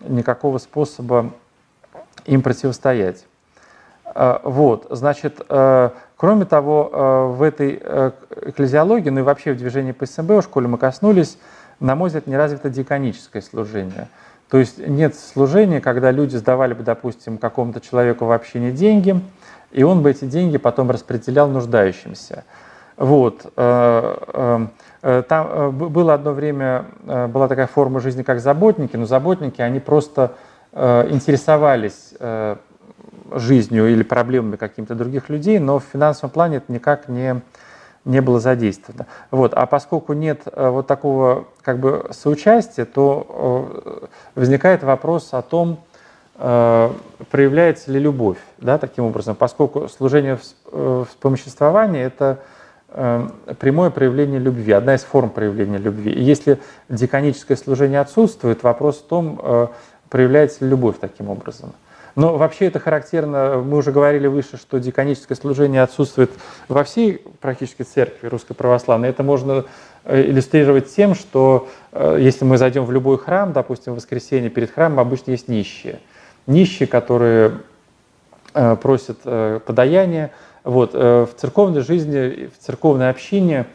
никакого 0.07 0.59
способа 0.59 1.31
им 2.25 2.43
противостоять. 2.43 3.25
Вот, 4.43 4.87
значит, 4.91 5.41
кроме 5.47 6.45
того, 6.45 7.31
в 7.35 7.41
этой 7.41 7.81
экклезиологии, 8.43 9.09
ну 9.09 9.21
и 9.21 9.23
вообще 9.23 9.53
в 9.53 9.57
движении 9.57 9.93
по 9.93 10.05
СМБ, 10.05 10.29
в 10.29 10.41
школе 10.43 10.67
мы 10.67 10.77
коснулись, 10.77 11.37
на 11.79 11.95
мой 11.95 12.07
взгляд, 12.07 12.27
не 12.27 12.37
развито 12.37 12.69
диконическое 12.69 13.41
служение. 13.41 14.07
То 14.49 14.57
есть 14.59 14.77
нет 14.77 15.15
служения, 15.15 15.81
когда 15.81 16.11
люди 16.11 16.35
сдавали 16.35 16.73
бы, 16.73 16.83
допустим, 16.83 17.37
какому-то 17.37 17.81
человеку 17.81 18.25
в 18.25 18.31
общине 18.31 18.71
деньги, 18.71 19.19
и 19.71 19.83
он 19.83 20.01
бы 20.01 20.11
эти 20.11 20.25
деньги 20.25 20.57
потом 20.57 20.91
распределял 20.91 21.49
нуждающимся. 21.49 22.43
Вот. 22.95 23.51
Э, 25.05 25.19
э, 25.19 25.19
э, 25.19 25.23
там 25.23 25.71
было 25.77 26.15
одно 26.15 26.33
время, 26.33 26.85
была 27.05 27.47
такая 27.47 27.67
форма 27.67 27.99
жизни, 27.99 28.23
как 28.23 28.39
заботники, 28.39 28.97
но 28.97 29.05
заботники, 29.05 29.61
они 29.61 29.79
просто 29.79 30.33
интересовались 30.73 32.13
жизнью 33.31 33.87
или 33.87 34.03
проблемами 34.03 34.57
каких-то 34.57 34.93
других 34.93 35.29
людей, 35.29 35.57
но 35.57 35.79
в 35.79 35.85
финансовом 35.85 36.31
плане 36.31 36.57
это 36.57 36.69
никак 36.69 37.07
не, 37.07 37.41
не 38.03 38.21
было 38.21 38.41
задействовано. 38.41 39.05
Вот. 39.31 39.53
А 39.53 39.67
поскольку 39.67 40.11
нет 40.11 40.41
вот 40.53 40.85
такого 40.87 41.45
как 41.61 41.79
бы 41.79 42.07
соучастия, 42.11 42.83
то 42.83 44.09
возникает 44.35 44.83
вопрос 44.83 45.29
о 45.31 45.41
том, 45.41 45.79
проявляется 46.35 47.89
ли 47.89 47.99
любовь 48.01 48.39
да, 48.57 48.77
таким 48.77 49.05
образом, 49.05 49.33
поскольку 49.35 49.87
служение 49.87 50.37
вспомоществования– 51.07 52.05
это 52.05 52.39
Э, 52.39 52.54
прямое 52.95 53.89
проявление 53.89 54.39
любви, 54.39 54.71
одна 54.71 54.95
из 54.95 55.03
форм 55.03 55.29
проявления 55.29 55.77
любви. 55.77 56.13
И 56.13 56.23
если 56.23 56.59
диконическое 56.87 57.57
служение 57.57 57.99
отсутствует, 57.99 58.63
вопрос 58.63 58.99
в 58.99 59.07
том, 59.07 59.39
э, 59.43 59.67
проявляется 60.09 60.63
ли 60.63 60.69
любовь 60.69 60.95
таким 61.01 61.29
образом. 61.29 61.73
Но 62.15 62.37
вообще 62.37 62.67
это 62.67 62.79
характерно, 62.79 63.61
мы 63.65 63.79
уже 63.79 63.91
говорили 63.91 64.27
выше, 64.27 64.55
что 64.55 64.79
диконическое 64.79 65.35
служение 65.35 65.81
отсутствует 65.81 66.31
во 66.69 66.85
всей 66.85 67.21
практически 67.41 67.83
церкви 67.83 68.27
русской 68.27 68.53
православной. 68.53 69.09
Это 69.09 69.23
можно 69.23 69.65
э, 70.05 70.21
иллюстрировать 70.21 70.87
тем, 70.95 71.15
что 71.15 71.67
если 71.91 72.45
мы 72.45 72.57
зайдем 72.57 72.85
в 72.85 72.91
любой 72.93 73.17
храм, 73.17 73.51
допустим, 73.51 73.91
в 73.91 73.95
воскресенье 73.97 74.49
перед 74.49 74.71
храмом 74.71 75.01
обычно 75.01 75.31
есть 75.31 75.49
нищие. 75.49 75.99
Нищие, 76.47 76.87
которые 76.87 77.51
просят 78.81 79.19
подаяние, 79.65 80.31
вот, 80.65 80.91
э, 80.93 81.27
в 81.31 81.39
церковной 81.39 81.81
жизни, 81.81 82.49
в 82.53 82.65
церковной 82.65 83.09
общине, 83.09 83.67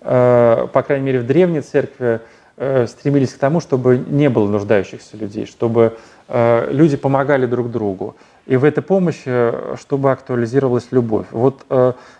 э, 0.00 0.66
по 0.72 0.82
крайней 0.82 1.04
мере 1.04 1.18
в 1.18 1.26
древней 1.26 1.60
церкви, 1.60 2.20
э, 2.56 2.86
стремились 2.86 3.34
к 3.34 3.38
тому, 3.38 3.60
чтобы 3.60 3.98
не 3.98 4.30
было 4.30 4.48
нуждающихся 4.48 5.16
людей, 5.16 5.46
чтобы 5.46 5.98
люди 6.30 6.98
помогали 6.98 7.46
друг 7.46 7.70
другу. 7.70 8.14
И 8.44 8.58
в 8.58 8.64
этой 8.64 8.82
помощи, 8.82 9.50
чтобы 9.80 10.12
актуализировалась 10.12 10.88
любовь. 10.90 11.24
Вот 11.30 11.64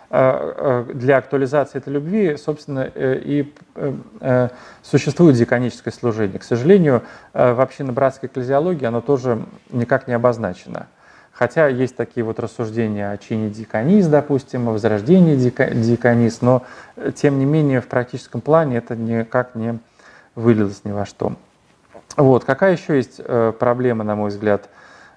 для 0.09 1.17
актуализации 1.17 1.77
этой 1.77 1.93
любви, 1.93 2.35
собственно, 2.37 2.89
и 2.95 3.53
существует 4.81 5.35
диконическое 5.35 5.93
служение. 5.93 6.39
К 6.39 6.43
сожалению, 6.43 7.03
в 7.33 7.61
общинно-братской 7.61 8.29
экклезиологии 8.29 8.85
оно 8.85 9.01
тоже 9.01 9.45
никак 9.69 10.07
не 10.07 10.15
обозначено. 10.15 10.87
Хотя 11.39 11.69
есть 11.69 11.95
такие 11.95 12.25
вот 12.25 12.37
рассуждения 12.37 13.11
о 13.11 13.17
чине 13.17 13.49
диконис, 13.49 14.07
допустим, 14.07 14.67
о 14.67 14.73
возрождении 14.73 15.37
диконис, 15.37 16.41
но 16.41 16.63
э, 16.97 17.13
тем 17.15 17.39
не 17.39 17.45
менее 17.45 17.79
в 17.79 17.87
практическом 17.87 18.41
плане 18.41 18.75
это 18.75 18.97
никак 18.97 19.55
не 19.55 19.79
вылилось 20.35 20.83
ни 20.83 20.91
во 20.91 21.05
что. 21.05 21.31
Вот. 22.17 22.43
Какая 22.43 22.73
еще 22.73 22.97
есть 22.97 23.21
э, 23.23 23.53
проблема, 23.57 24.03
на 24.03 24.17
мой 24.17 24.31
взгляд? 24.31 24.67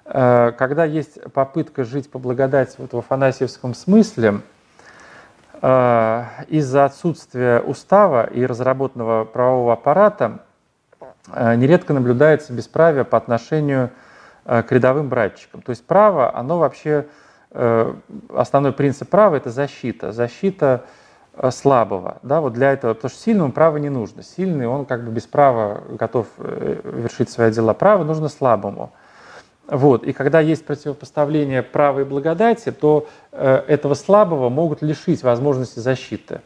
Э, 0.05 0.53
когда 0.57 0.85
есть 0.85 1.21
попытка 1.33 1.83
жить 1.83 2.09
по 2.09 2.19
благодати 2.19 2.75
вот 2.77 2.93
в 2.93 2.97
афанасьевском 2.97 3.75
смысле, 3.75 4.39
из-за 5.61 6.85
отсутствия 6.85 7.61
устава 7.61 8.25
и 8.25 8.45
разработанного 8.45 9.23
правового 9.23 9.71
аппарата 9.71 10.39
нередко 11.27 11.93
наблюдается 11.93 12.51
бесправие 12.51 13.05
по 13.05 13.17
отношению 13.17 13.89
к 13.89 13.91
к 14.45 14.65
рядовым 14.71 15.07
братчикам. 15.07 15.61
То 15.61 15.69
есть 15.69 15.85
право, 15.85 16.35
оно 16.35 16.59
вообще, 16.59 17.07
э, 17.51 17.93
основной 18.29 18.73
принцип 18.73 19.09
права– 19.09 19.35
это 19.37 19.51
защита, 19.51 20.11
защита 20.11 20.83
э, 21.35 21.49
слабого. 21.49 22.17
Да, 22.23 22.41
вот 22.41 22.51
для 22.51 22.73
этого, 22.73 22.93
потому 22.93 23.09
что 23.09 23.19
сильному 23.21 23.53
право 23.53 23.77
не 23.77 23.89
нужно. 23.89 24.21
Сильный, 24.21 24.67
он 24.67 24.85
как 24.85 25.05
бы 25.05 25.11
без 25.11 25.23
права 25.23 25.81
готов 25.89 26.27
вершить 26.37 27.29
свои 27.29 27.51
дела. 27.51 27.73
Право 27.73 28.03
нужно 28.03 28.27
слабому. 28.27 28.91
Вот. 29.67 30.03
И 30.03 30.11
когда 30.11 30.41
есть 30.41 30.65
противопоставление 30.65 31.63
права 31.63 32.01
и 32.01 32.03
благодати, 32.03 32.69
то 32.71 33.07
этого 33.31 33.93
слабого 33.93 34.49
могут 34.49 34.81
лишить 34.81 35.23
возможности 35.23 35.79
защиты. 35.79 36.41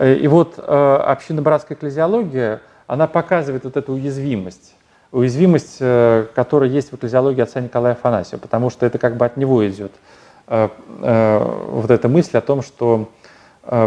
И 0.00 0.28
вот 0.28 0.56
общинно-братская 0.58 1.76
экклезиология, 1.76 2.60
она 2.86 3.08
показывает 3.08 3.64
вот 3.64 3.76
эту 3.76 3.94
уязвимость 3.94 4.75
уязвимость, 5.16 5.78
э, 5.80 6.26
которая 6.34 6.68
есть 6.68 6.92
в 6.92 6.96
экклезиологии 6.96 7.40
отца 7.40 7.60
Николая 7.60 7.94
Афанасьева, 7.94 8.38
потому 8.38 8.68
что 8.68 8.84
это 8.84 8.98
как 8.98 9.16
бы 9.16 9.24
от 9.24 9.38
него 9.38 9.66
идет 9.66 9.92
э, 10.46 10.68
э, 11.00 11.66
вот 11.68 11.90
эта 11.90 12.08
мысль 12.08 12.36
о 12.36 12.42
том, 12.42 12.62
что 12.62 13.08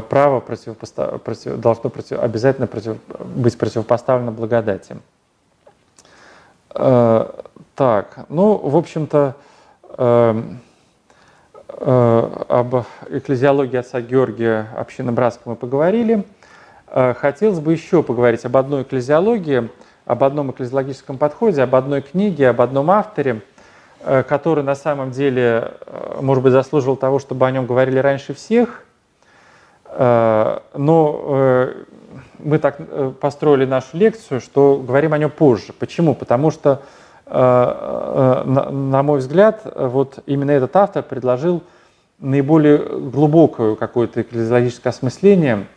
право 0.09 0.41
противопостав... 0.41 1.21
против... 1.21 1.57
должно 1.57 1.89
против... 1.89 2.19
обязательно 2.19 2.67
против... 2.67 2.97
быть 3.23 3.57
противопоставлено 3.57 4.31
благодати. 4.31 4.97
Так, 6.67 8.25
ну, 8.27 8.57
в 8.57 8.75
общем-то, 8.75 9.35
об 11.77 12.75
экклезиологии 13.09 13.77
отца 13.77 14.01
Георгия 14.01 14.67
общины 14.75 15.13
Братского 15.13 15.51
мы 15.51 15.55
поговорили. 15.55 16.25
Хотелось 16.91 17.59
бы 17.59 17.71
еще 17.71 18.03
поговорить 18.03 18.43
об 18.43 18.57
одной 18.57 18.81
экклезиологии– 18.81 19.69
об 20.09 20.23
одном 20.23 20.49
экклезиологическом 20.49 21.19
подходе, 21.19 21.61
об 21.61 21.75
одной 21.75 22.01
книге, 22.01 22.49
об 22.49 22.61
одном 22.61 22.89
авторе, 22.89 23.41
э, 24.01 24.23
который 24.23 24.63
на 24.63 24.73
самом 24.73 25.11
деле, 25.11 25.73
э, 25.85 26.17
может 26.21 26.43
быть, 26.43 26.51
заслуживал 26.51 26.95
того, 26.95 27.19
чтобы 27.19 27.45
о 27.45 27.51
нем 27.51 27.67
говорили 27.67 27.99
раньше 27.99 28.33
всех. 28.33 28.85
Э, 29.85 30.61
но 30.73 31.69
мы 32.39 32.57
так 32.57 32.79
построили 33.19 33.65
нашу 33.65 33.97
лекцию, 33.97 34.41
что 34.41 34.77
говорим 34.83 35.13
о 35.13 35.19
нем 35.19 35.29
позже. 35.29 35.73
Почему? 35.77 36.15
Потому 36.15 36.49
что, 36.49 36.81
на 37.27 39.03
мой 39.03 39.19
взгляд, 39.19 39.61
вот 39.75 40.19
именно 40.25 40.51
этот 40.51 40.75
автор 40.75 41.03
предложил 41.03 41.61
наиболее 42.17 42.77
глубокое 42.77 43.75
какое-то 43.75 44.21
экклезиологическое 44.21 44.89
осмысление. 44.91 45.67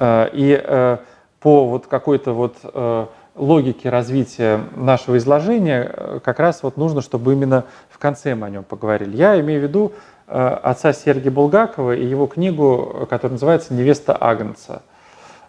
И 0.00 0.98
по 1.40 1.66
вот 1.66 1.86
какой-то 1.86 2.32
вот 2.32 2.56
э, 2.62 3.06
логике 3.36 3.90
развития 3.90 4.60
нашего 4.74 5.18
изложения 5.18 5.90
э, 5.92 6.20
как 6.22 6.40
раз 6.40 6.62
вот 6.62 6.76
нужно, 6.76 7.00
чтобы 7.00 7.32
именно 7.32 7.64
в 7.90 7.98
конце 7.98 8.34
мы 8.34 8.46
о 8.46 8.50
нем 8.50 8.64
поговорили. 8.64 9.16
Я 9.16 9.38
имею 9.40 9.60
в 9.60 9.62
виду 9.62 9.92
э, 10.26 10.58
отца 10.62 10.92
Сергия 10.92 11.30
Булгакова 11.30 11.94
и 11.94 12.04
его 12.04 12.26
книгу, 12.26 13.06
которая 13.08 13.34
называется 13.34 13.74
«Невеста 13.74 14.16
Агнца». 14.18 14.82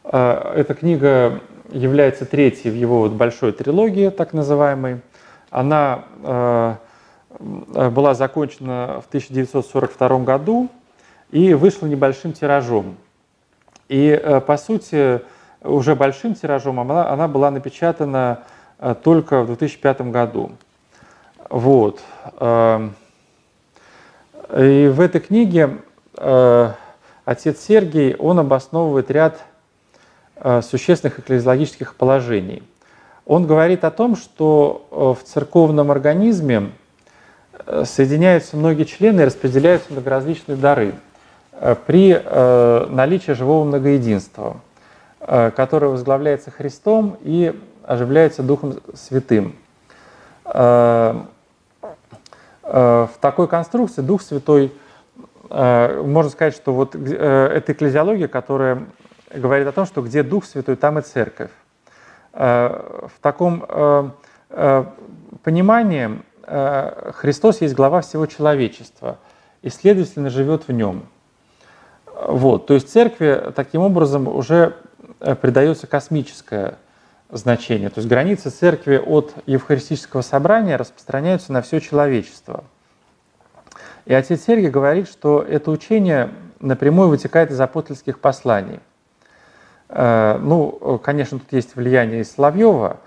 Эта 0.03 0.73
книга 0.79 1.39
является 1.69 2.25
третьей 2.25 2.71
в 2.71 2.73
его 2.73 3.01
вот 3.01 3.11
большой 3.11 3.51
трилогии, 3.51 4.09
так 4.09 4.33
называемой. 4.33 5.01
Она 5.51 6.05
была 7.37 8.13
закончена 8.15 9.01
в 9.05 9.07
1942 9.09 10.19
году 10.19 10.69
и 11.29 11.53
вышла 11.53 11.85
небольшим 11.85 12.33
тиражом. 12.33 12.97
И, 13.87 14.41
по 14.47 14.57
сути, 14.57 15.21
уже 15.63 15.95
большим 15.95 16.35
тиражом, 16.35 16.79
она, 16.79 17.09
она 17.09 17.27
была 17.27 17.51
напечатана 17.51 18.39
э, 18.79 18.95
только 19.01 19.43
в 19.43 19.47
2005 19.47 20.01
году. 20.01 20.51
Вот. 21.49 21.99
Эм, 22.39 22.95
и 24.55 24.87
в 24.87 25.01
этой 25.01 25.21
книге 25.21 25.77
э, 26.17 26.71
отец 27.25 27.59
Сергий, 27.59 28.15
он 28.15 28.39
обосновывает 28.39 29.11
ряд 29.11 29.39
э, 30.35 30.61
существенных 30.61 31.19
экклезиологических 31.19 31.95
положений. 31.95 32.63
Он 33.25 33.45
говорит 33.45 33.83
о 33.83 33.91
том, 33.91 34.15
что 34.15 34.87
в 34.89 35.23
церковном 35.23 35.91
организме 35.91 36.71
соединяются 37.83 38.57
многие 38.57 38.85
члены 38.85 39.21
и 39.21 39.25
распределяются 39.25 39.93
многоразличные 39.93 40.55
дары 40.55 40.95
при 41.85 42.19
наличии 42.89 43.33
живого 43.33 43.65
многоединства– 43.65 44.57
Э, 45.31 45.51
которая 45.51 45.91
возглавляется 45.91 46.49
Христом 46.49 47.15
и 47.21 47.55
оживляется 47.83 48.41
Духом 48.41 48.79
Святым. 48.95 49.55
Э, 50.43 51.21
э, 52.63 53.07
в 53.13 53.17
такой 53.21 53.47
конструкции 53.47 54.01
Дух 54.01 54.23
Святой, 54.23 54.73
можно 55.51 56.29
сказать, 56.29 56.55
что 56.55 56.73
вот 56.73 56.93
это 56.95 57.71
экклезиология, 57.71 58.27
которая 58.27 58.85
говорит 59.33 59.67
о 59.67 59.71
том, 59.71 59.87
что 59.87 60.03
где 60.03 60.21
Дух 60.21 60.45
Святой, 60.45 60.75
там 60.75 60.99
и 60.99 61.01
Церковь. 61.01 61.49
В 62.31 63.11
таком 63.19 64.13
понимании 65.43 66.21
Христос 67.13 67.61
есть 67.61 67.73
глава 67.73 68.01
всего 68.01 68.27
человечества 68.27 69.17
и, 69.63 69.69
следовательно, 69.69 70.29
живет 70.29 70.67
в 70.67 70.71
нем. 70.71 71.07
Вот, 72.27 72.67
то 72.67 72.75
есть 72.75 72.91
церкви 72.91 73.51
таким 73.55 73.81
образом 73.81 74.27
уже 74.27 74.75
придается 75.19 75.87
космическое 75.87 76.75
значение. 77.29 77.89
То 77.89 77.99
есть 77.99 78.09
границы 78.09 78.49
церкви 78.49 78.97
от 78.97 79.33
Евхаристического 79.45 80.21
собрания 80.21 80.77
распространяются 80.77 81.53
на 81.53 81.61
все 81.61 81.79
человечество. 81.79 82.63
И 84.05 84.13
отец 84.13 84.43
Сергий 84.45 84.69
говорит, 84.69 85.07
что 85.07 85.41
это 85.41 85.69
учение 85.69 86.31
напрямую 86.59 87.09
вытекает 87.09 87.51
из 87.51 87.59
апостольских 87.59 88.19
посланий. 88.19 88.79
Э, 89.89 90.37
ну, 90.41 90.99
конечно, 91.03 91.39
тут 91.39 91.51
есть 91.51 91.75
влияние 91.75 92.21
из 92.21 92.31
Соловьева 92.31 92.97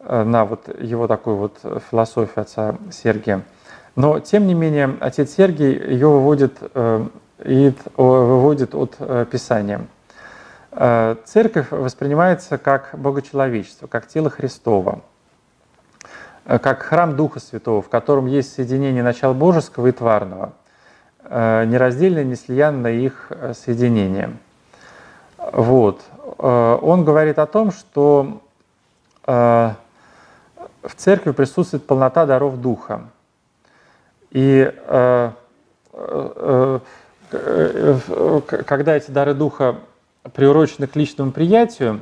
э, 0.00 0.24
на 0.24 0.44
вот 0.44 0.68
его 0.80 1.06
такую 1.06 1.36
вот 1.36 1.58
философию 1.90 2.40
отца 2.40 2.76
Сергия. 2.90 3.42
Но, 3.94 4.20
тем 4.20 4.46
не 4.46 4.54
менее, 4.54 4.96
отец 5.00 5.34
Сергий 5.36 5.72
ее 5.72 6.08
выводит, 6.08 6.58
э, 6.60 7.06
выводит 7.96 8.74
от 8.74 8.96
Писания. 9.30 9.86
Церковь 10.70 11.70
воспринимается 11.70 12.58
как 12.58 12.90
богочеловечество, 12.92 13.86
как 13.86 14.06
тело 14.06 14.28
Христова, 14.28 15.00
как 16.44 16.82
храм 16.82 17.16
Духа 17.16 17.40
Святого, 17.40 17.80
в 17.82 17.88
котором 17.88 18.26
есть 18.26 18.52
соединение 18.52 19.02
начала 19.02 19.32
божеского 19.32 19.86
и 19.86 19.92
тварного, 19.92 20.52
нераздельное, 21.24 22.24
неслиянное 22.24 22.92
их 22.92 23.32
соединение. 23.54 24.36
Вот. 25.38 26.02
Э, 26.38 26.78
он 26.80 27.04
говорит 27.04 27.38
о 27.38 27.46
том, 27.46 27.70
что 27.72 28.42
э, 29.26 29.70
в 30.82 30.94
церкви 30.96 31.32
присутствует 31.32 31.86
полнота 31.86 32.26
даров 32.26 32.60
Духа. 32.60 33.02
И 34.30 34.72
э, 34.74 35.30
когда 38.66 38.96
эти 38.96 39.10
дары 39.10 39.34
Духа 39.34 39.76
приурочены 40.34 40.86
к 40.86 40.96
личному 40.96 41.32
приятию, 41.32 42.00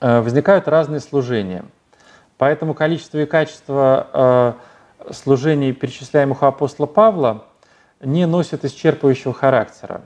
возникают 0.00 0.66
разные 0.66 1.00
служения. 1.00 1.64
Поэтому 2.38 2.72
количество 2.72 3.18
и 3.18 3.26
качество 3.26 4.56
служений, 5.10 5.72
перечисляемых 5.72 6.42
у 6.42 6.46
апостола 6.46 6.86
Павла, 6.86 7.44
не 8.00 8.26
носят 8.26 8.64
исчерпывающего 8.64 9.34
характера 9.34 10.00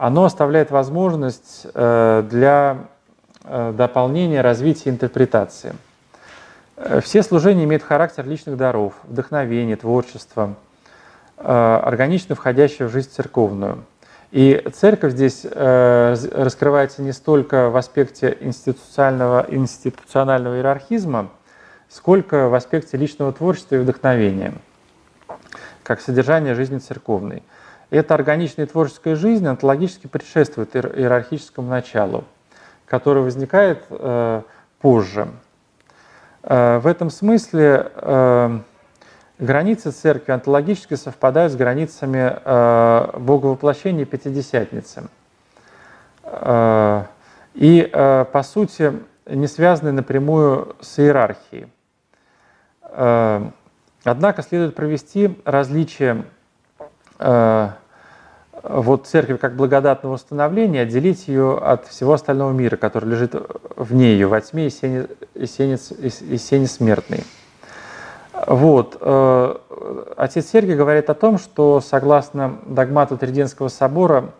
оно 0.00 0.24
оставляет 0.24 0.70
возможность 0.70 1.66
э, 1.74 2.26
для 2.26 2.86
э, 3.44 3.74
дополнения, 3.76 4.40
развития 4.40 4.88
интерпретации. 4.88 5.74
Э, 6.76 7.02
все 7.02 7.22
служения 7.22 7.64
имеют 7.64 7.82
характер 7.82 8.26
личных 8.26 8.56
даров, 8.56 8.94
вдохновения, 9.04 9.76
творчества, 9.76 10.54
органично 11.36 12.34
входящего 12.34 12.88
в 12.88 12.92
жизнь 12.92 13.10
церковную. 13.10 13.84
И 14.30 14.64
церковь 14.72 15.12
здесь 15.12 15.44
раскрывается 15.44 17.02
не 17.02 17.12
столько 17.12 17.68
в 17.68 17.76
аспекте 17.76 18.36
институционального, 18.40 19.44
институционального 19.48 20.56
иерархизма, 20.56 21.30
сколько 21.88 22.48
в 22.48 22.54
аспекте 22.54 22.96
личного 22.96 23.32
творчества 23.32 23.74
и 23.74 23.78
вдохновения, 23.78 24.54
как 25.82 26.00
содержание 26.00 26.54
жизни 26.54 26.78
церковной– 26.78 27.42
эта 27.90 28.14
органичная 28.14 28.66
творческая 28.66 29.16
жизнь 29.16 29.46
онтологически 29.46 30.06
предшествует 30.06 30.76
иерархическому 30.76 31.68
началу, 31.68 32.24
которое 32.86 33.22
возникает 33.22 33.84
э, 33.90 34.42
позже. 34.80 35.28
Э, 36.44 36.78
в 36.78 36.86
этом 36.86 37.10
смысле 37.10 37.90
э, 37.92 38.58
границы 39.40 39.90
церкви 39.90 40.32
онтологически 40.32 40.94
совпадают 40.94 41.52
с 41.52 41.56
границами 41.56 42.38
э, 42.44 43.18
Боговоплощения 43.18 44.04
Пятидесятницы. 44.04 45.08
Э, 46.24 47.04
и, 47.54 47.90
э, 47.92 48.24
по 48.30 48.42
сути, 48.42 48.92
не 49.26 49.46
связаны 49.46 49.92
напрямую 49.92 50.76
с 50.80 50.98
иерархией. 50.98 51.68
Э, 52.82 53.50
однако 54.04 54.42
следует 54.42 54.74
провести 54.74 55.38
различие 55.44 56.24
э, 57.18 57.68
вот 58.62 59.06
церковь 59.06 59.40
как 59.40 59.56
благодатного 59.56 60.14
установления, 60.14 60.82
отделить 60.82 61.28
ее 61.28 61.58
от 61.58 61.86
всего 61.86 62.12
остального 62.12 62.52
мира, 62.52 62.76
который 62.76 63.08
лежит 63.08 63.34
вне 63.76 64.12
ее, 64.12 64.26
во 64.26 64.40
тьме 64.40 64.66
и 64.66 64.70
сене, 64.70 65.06
и 65.34 65.46
сене, 65.46 65.78
и 66.00 66.36
сене 66.36 66.66
смертной. 66.66 67.24
Вот. 68.46 68.96
Э, 69.00 69.56
отец 70.16 70.46
Сергий 70.50 70.74
говорит 70.74 71.10
о 71.10 71.14
том, 71.14 71.38
что 71.38 71.80
согласно 71.80 72.58
догмату 72.66 73.16
Триденского 73.16 73.68
собора 73.68 74.30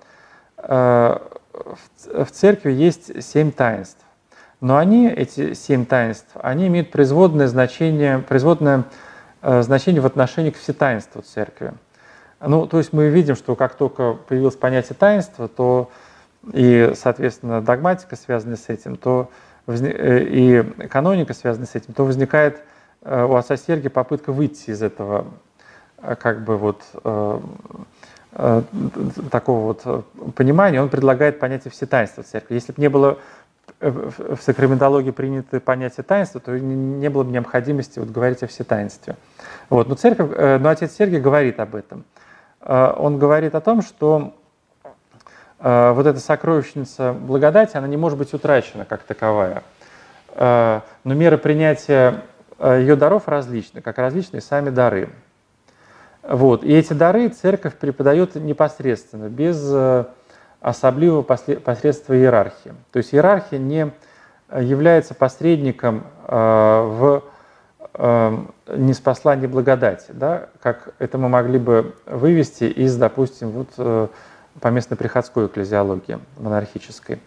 э, 0.58 1.18
в 1.52 2.30
церкви 2.30 2.72
есть 2.72 3.22
семь 3.22 3.50
таинств. 3.50 4.04
Но 4.60 4.76
они, 4.76 5.08
эти 5.08 5.54
семь 5.54 5.86
таинств, 5.86 6.28
они 6.34 6.66
имеют 6.66 6.90
производное 6.90 7.48
значение, 7.48 8.18
производное 8.18 8.84
э, 9.42 9.62
значение 9.62 10.02
в 10.02 10.06
отношении 10.06 10.50
к 10.50 10.56
всетаинству 10.56 11.22
церкви. 11.22 11.72
Ну, 12.40 12.66
то 12.66 12.78
есть 12.78 12.92
мы 12.92 13.08
видим, 13.08 13.36
что 13.36 13.54
как 13.54 13.74
только 13.74 14.14
появилось 14.14 14.56
понятие 14.56 14.96
таинства, 14.98 15.48
то 15.48 15.90
и, 16.52 16.92
соответственно, 16.94 17.60
догматика, 17.60 18.16
связанная 18.16 18.56
с 18.56 18.70
этим, 18.70 18.96
то 18.96 19.30
и 19.68 20.64
каноника, 20.90 21.34
связанная 21.34 21.66
с 21.66 21.74
этим, 21.74 21.92
то 21.92 22.04
возникает 22.04 22.62
у 23.02 23.34
отца 23.34 23.56
Сергия 23.56 23.90
попытка 23.90 24.32
выйти 24.32 24.70
из 24.70 24.82
этого 24.82 25.26
э, 25.98 26.16
как 26.16 26.44
бы 26.44 26.56
вот 26.56 26.82
такого 29.30 29.74
вот 29.82 30.06
понимания, 30.36 30.80
он 30.80 30.88
предлагает 30.88 31.40
понятие 31.40 31.72
всетаинства 31.72 32.22
церкви. 32.22 32.54
Если 32.54 32.70
бы 32.70 32.80
не 32.80 32.88
было 32.88 33.18
в 33.80 34.38
сакраментологии 34.40 35.10
принято 35.10 35.58
понятие 35.58 36.04
таинства, 36.04 36.40
то 36.40 36.56
не 36.56 37.10
было 37.10 37.24
бы 37.24 37.32
необходимости 37.32 37.98
вот 37.98 38.10
говорить 38.10 38.44
о 38.44 38.46
всетаинстве. 38.46 39.16
Вот. 39.68 39.88
Но, 39.88 39.96
церковь, 39.96 40.30
но 40.60 40.68
отец 40.68 40.92
Сергий 40.92 41.18
говорит 41.18 41.58
об 41.58 41.74
этом– 41.74 42.04
Э, 42.60 42.92
он 42.96 43.18
говорит 43.18 43.54
о 43.54 43.60
том, 43.60 43.82
что 43.82 44.34
э, 45.58 45.92
вот 45.92 46.06
эта 46.06 46.18
сокровищница 46.18 47.12
благодати, 47.12 47.76
она 47.76 47.88
не 47.88 47.96
может 47.96 48.18
быть 48.18 48.32
утрачена 48.32 48.84
как 48.84 49.02
таковая. 49.02 49.62
Э, 50.34 50.80
но 51.04 51.14
меры 51.14 51.38
принятия 51.38 52.22
ее 52.62 52.96
даров 52.96 53.28
различны, 53.28 53.80
как 53.80 53.98
различные 53.98 54.40
сами 54.40 54.70
дары. 54.70 55.10
Вот. 56.22 56.64
И 56.64 56.72
эти 56.72 56.92
дары 56.92 57.28
церковь 57.28 57.74
преподает 57.76 58.34
непосредственно, 58.34 59.28
без 59.28 59.74
особливого 60.60 61.22
посредства 61.22 62.14
иерархии. 62.14 62.74
То 62.92 62.98
есть 62.98 63.14
иерархия 63.14 63.58
не 63.58 63.90
является 64.52 65.14
посредником 65.14 66.04
в 66.26 67.22
Эм, 67.94 68.54
не 68.68 68.94
спасла 68.94 69.34
не 69.34 69.48
благодать, 69.48 70.06
да, 70.10 70.46
как 70.62 70.94
это 71.00 71.18
мы 71.18 71.28
могли 71.28 71.58
бы 71.58 71.96
вывести 72.06 72.64
из, 72.64 72.96
допустим, 72.96 73.50
вот 73.50 73.68
э, 73.78 74.06
поместно-приходской 74.60 75.46
экклезиологии 75.46 76.20
монархической. 76.38 77.20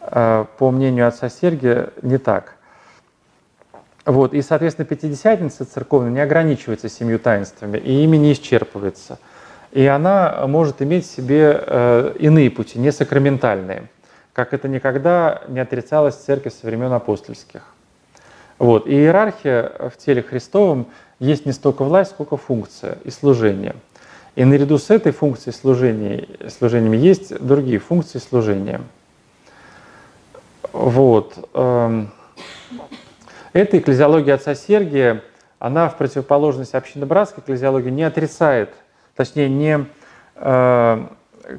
Э, 0.00 0.46
по 0.58 0.72
мнению 0.72 1.06
отца 1.06 1.28
Сергия, 1.28 1.90
не 2.02 2.18
так. 2.18 2.56
Вот, 4.04 4.34
и, 4.34 4.42
соответственно, 4.42 4.86
Пятидесятница 4.86 5.64
церковная 5.64 6.10
не 6.10 6.20
ограничивается 6.20 6.88
семью 6.88 7.18
таинствами, 7.18 7.78
и 7.78 8.04
ими 8.04 8.18
не 8.18 8.32
исчерпывается. 8.32 9.18
И 9.72 9.86
она 9.86 10.46
может 10.46 10.82
иметь 10.82 11.06
в 11.06 11.10
себе 11.10 11.64
э, 11.66 12.14
иные 12.18 12.50
пути, 12.50 12.78
не 12.78 12.92
сакраментальные, 12.92 13.88
как 14.32 14.52
это 14.52 14.68
никогда 14.68 15.42
не 15.48 15.58
отрицалось 15.58 16.16
в 16.16 16.24
церкви 16.24 16.50
со 16.50 16.66
времен 16.66 16.92
апостольских. 16.92 17.62
Вот. 18.58 18.86
И 18.86 18.92
иерархия 18.92 19.72
в 19.90 19.96
теле 19.96 20.22
Христовом 20.22 20.86
есть 21.18 21.46
не 21.46 21.52
столько 21.52 21.82
власть, 21.82 22.10
сколько 22.10 22.36
функция 22.36 22.98
и 23.04 23.10
служение. 23.10 23.74
И 24.36 24.44
наряду 24.44 24.78
с 24.78 24.90
этой 24.90 25.12
функцией 25.12 25.54
служения, 25.54 26.26
служениями 26.48 26.96
есть 26.96 27.36
другие 27.40 27.78
функции 27.78 28.18
служения. 28.18 28.80
Вот. 30.72 31.36
Эта 33.54 33.78
экклезиология 33.78 34.34
отца 34.34 34.56
Сергия, 34.56 35.22
она 35.60 35.88
в 35.88 35.96
противоположность 35.96 36.74
общинно-братской 36.74 37.40
экклезиологии 37.40 37.88
не 37.88 38.02
отрицает, 38.02 38.74
точнее 39.14 39.48
не 39.48 39.86
э, 40.34 41.06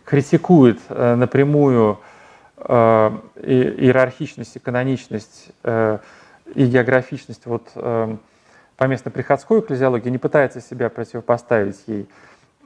критикует 0.04 0.82
э, 0.90 1.16
напрямую 1.16 2.00
э, 2.58 3.12
иерархичность 3.38 4.58
и 4.58 4.60
каноничность 4.60 5.52
э, 5.64 6.00
и 6.54 6.66
географичность 6.66 7.46
вот, 7.46 7.70
э, 7.76 8.18
поместно-приходской 8.76 9.62
экклезиологии 9.62 10.10
не 10.10 10.18
пытается 10.18 10.60
себя 10.60 10.90
противопоставить 10.90 11.82
ей, 11.88 12.10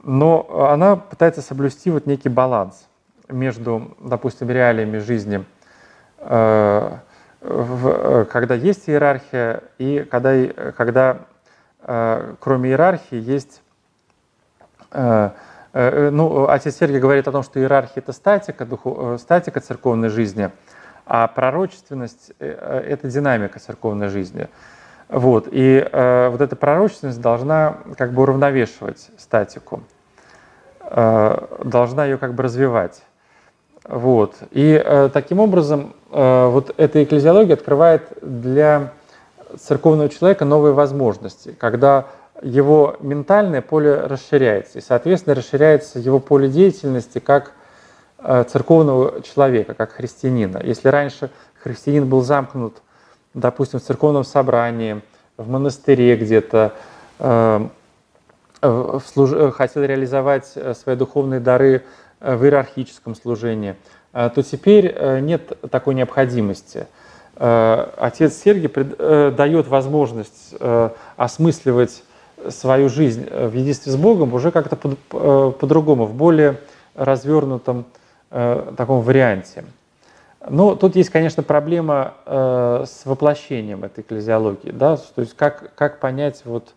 но 0.02 0.66
она 0.72 0.96
пытается 0.96 1.40
соблюсти 1.40 1.92
вот 1.92 2.04
некий 2.04 2.30
баланс 2.30 2.88
между, 3.28 3.96
допустим, 4.00 4.50
реалиями 4.50 4.98
жизни, 4.98 5.44
э, 6.18 6.96
в, 7.40 8.24
когда 8.26 8.54
есть 8.54 8.88
иерархия 8.88 9.62
и 9.78 10.06
когда, 10.10 10.46
когда 10.76 11.18
кроме 12.40 12.70
иерархии, 12.70 13.18
есть 13.18 13.62
ну, 15.72 16.48
отец 16.48 16.76
Сергий 16.76 16.98
говорит 16.98 17.28
о 17.28 17.32
том, 17.32 17.42
что 17.42 17.60
иерархия– 17.60 17.94
это 18.02 18.12
статика, 18.12 18.66
духу, 18.66 19.16
статика 19.18 19.60
церковной 19.60 20.08
жизни, 20.08 20.50
а 21.06 21.26
пророчественность– 21.28 22.32
это 22.38 23.08
динамика 23.08 23.60
церковной 23.60 24.08
жизни. 24.08 24.48
Вот. 25.10 25.48
И 25.50 25.84
э, 25.90 26.28
вот 26.28 26.40
эта 26.40 26.54
пророчественность 26.54 27.20
должна 27.20 27.78
как 27.98 28.12
бы 28.12 28.22
уравновешивать 28.22 29.10
статику, 29.18 29.82
э, 30.82 31.46
должна 31.64 32.04
ее 32.04 32.16
как 32.16 32.34
бы 32.34 32.44
развивать. 32.44 33.02
Вот. 33.84 34.36
И 34.50 34.80
э, 34.82 35.10
таким 35.12 35.40
образом 35.40 35.94
э, 36.10 36.48
вот 36.48 36.74
эта 36.76 37.02
экклезиология 37.02 37.54
открывает 37.54 38.02
для 38.22 38.92
церковного 39.58 40.08
человека 40.08 40.44
новые 40.44 40.74
возможности, 40.74 41.54
когда 41.58 42.06
его 42.42 42.96
ментальное 43.00 43.62
поле 43.62 43.94
расширяется, 43.94 44.78
и, 44.78 44.80
соответственно, 44.80 45.34
расширяется 45.34 45.98
его 45.98 46.20
поле 46.20 46.48
деятельности 46.48 47.18
как 47.18 47.52
э, 48.18 48.44
церковного 48.48 49.22
человека, 49.22 49.74
как 49.74 49.92
христианина. 49.92 50.60
Если 50.62 50.88
раньше 50.88 51.30
христианин 51.62 52.08
был 52.08 52.22
замкнут 52.22 52.80
допустим, 53.34 53.78
в 53.78 53.82
церковном 53.82 54.24
собрании, 54.24 55.00
в 55.36 55.48
монастыре 55.48 56.16
где-то, 56.16 56.72
э, 57.18 57.68
служ... 59.06 59.30
хотел 59.54 59.82
реализовать 59.82 60.52
э, 60.54 60.74
свои 60.74 60.96
духовные 60.96 61.40
дары 61.40 61.76
э, 61.76 61.82
в 62.20 62.44
иерархическом 62.44 63.14
служении, 63.14 63.76
то 64.12 64.42
теперь 64.42 65.20
нет 65.20 65.58
такой 65.70 65.94
необходимости. 65.94 66.86
Отец 67.36 68.34
Сергий 68.34 68.68
дает 69.30 69.68
возможность 69.68 70.54
осмысливать 71.16 72.02
свою 72.48 72.88
жизнь 72.88 73.26
в 73.28 73.54
единстве 73.54 73.92
с 73.92 73.96
Богом 73.96 74.34
уже 74.34 74.50
как-то 74.50 74.76
по-другому, 74.76 76.06
в 76.06 76.14
более 76.14 76.58
развернутом 76.94 77.84
таком 78.30 79.00
варианте. 79.00 79.64
Ну, 80.48 80.74
тут 80.74 80.96
есть, 80.96 81.10
конечно, 81.10 81.42
проблема 81.42 82.14
э, 82.24 82.84
с 82.86 83.04
воплощением 83.04 83.84
этой 83.84 84.00
экклезиологии, 84.00 84.70
да, 84.70 84.96
то 84.96 85.20
есть 85.20 85.36
как, 85.36 85.74
как 85.74 86.00
понять, 86.00 86.40
вот, 86.46 86.72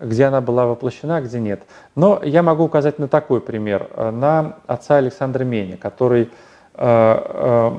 где 0.00 0.24
она 0.24 0.40
была 0.40 0.66
воплощена, 0.66 1.16
а 1.18 1.20
где 1.20 1.40
нет. 1.40 1.62
Но 1.94 2.20
я 2.22 2.42
могу 2.42 2.64
указать 2.64 2.98
на 2.98 3.08
такой 3.08 3.40
пример, 3.40 3.88
на 3.96 4.56
отца 4.66 4.96
Александра 4.96 5.44
Меня, 5.44 5.76
который 5.76 6.30
э, 6.74 6.78
э, 6.78 7.70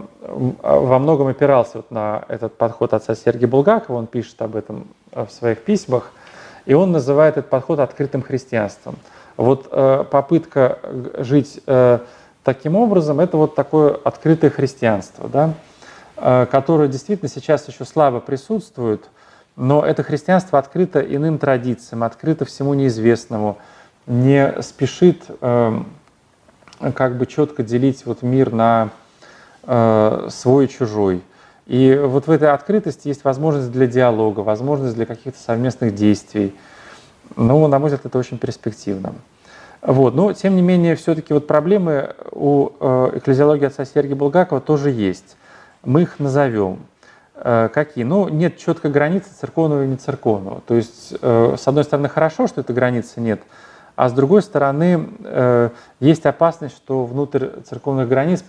во 0.62 1.00
многом 1.00 1.28
опирался 1.28 1.78
вот 1.78 1.92
на 1.92 2.26
этот 2.28 2.58
подход 2.58 2.94
отца 2.94 3.14
Сергия 3.16 3.48
Булгакова, 3.48 3.98
он 3.98 4.08
пишет 4.08 4.42
об 4.42 4.56
этом 4.56 4.88
э, 5.12 5.26
в 5.26 5.32
своих 5.32 5.60
письмах, 5.60 6.12
и 6.66 6.74
он 6.74 6.92
называет 6.92 7.38
этот 7.38 7.50
подход 7.50 7.80
открытым 7.80 8.22
христианством. 8.22 8.96
Вот 9.38 9.70
попытка 10.10 10.80
жить 11.20 11.62
таким 12.44 12.76
образом, 12.76 13.20
это 13.20 13.38
вот 13.38 13.54
такое 13.54 13.94
открытое 13.94 14.50
христианство, 14.50 15.30
да, 15.30 15.54
которое 16.48 16.88
действительно 16.90 17.30
сейчас 17.30 17.68
еще 17.68 17.86
слабо 17.86 18.20
присутствует, 18.20 19.08
но 19.58 19.84
это 19.84 20.04
христианство 20.04 20.60
открыто 20.60 21.00
иным 21.02 21.40
традициям, 21.40 22.04
открыто 22.04 22.46
всему 22.46 22.76
неизвестному, 22.76 23.58
не 24.06 24.62
спешит 24.62 25.24
э, 25.42 25.82
как 26.94 27.18
бы 27.18 27.26
четко 27.26 27.64
делить 27.64 28.06
вот 28.06 28.22
мир 28.22 28.54
на 28.54 28.92
э, 29.64 30.28
свой 30.30 30.66
и 30.66 30.70
чужой. 30.70 31.24
И 31.66 32.00
вот 32.02 32.28
в 32.28 32.32
этой 32.32 32.52
открытости 32.52 33.08
есть 33.08 33.24
возможность 33.24 33.72
для 33.72 33.88
диалога, 33.88 34.42
возможность 34.42 34.96
для 34.96 35.08
каких-то 35.08 35.40
совместных 35.40 35.96
действий. 35.96 36.56
Ну, 37.36 37.68
на 37.68 37.80
мой 37.80 37.90
взгляд, 37.90 38.06
это 38.06 38.18
очень 38.18 38.38
перспективно. 38.38 39.16
Вот. 39.82 40.14
Но, 40.14 40.32
тем 40.34 40.56
не 40.56 40.62
менее, 40.62 40.96
все-таки 40.96 41.34
вот 41.34 41.48
проблемы 41.48 42.16
у 42.32 42.70
э, 42.80 43.12
экклезиологии 43.16 43.66
отца 43.66 43.86
Сергия 43.86 44.16
Булгакова 44.16 44.62
тоже 44.62 44.92
есть. 44.92 45.36
Мы 45.84 46.04
их 46.04 46.20
назовем. 46.20 46.80
Э, 47.38 47.70
какие? 47.74 48.04
Ну, 48.04 48.30
нет 48.30 48.58
четкой 48.58 48.92
границы 48.92 49.30
церковного 49.40 49.86
и 49.86 49.88
нецерковного. 49.88 50.62
То 50.68 50.76
есть, 50.76 51.14
э, 51.22 51.56
с 51.58 51.68
одной 51.68 51.84
стороны, 51.84 52.10
хорошо, 52.10 52.48
что 52.48 52.62
этой 52.62 52.76
границы 52.76 53.22
нет, 53.22 53.42
а 53.96 54.10
с 54.10 54.14
другой 54.14 54.44
стороны, 54.44 55.10
есть 56.00 56.28
опасность, 56.28 56.76
что 56.76 57.04
внутрь 57.04 57.48
церковных 57.68 58.08
границ 58.08 58.44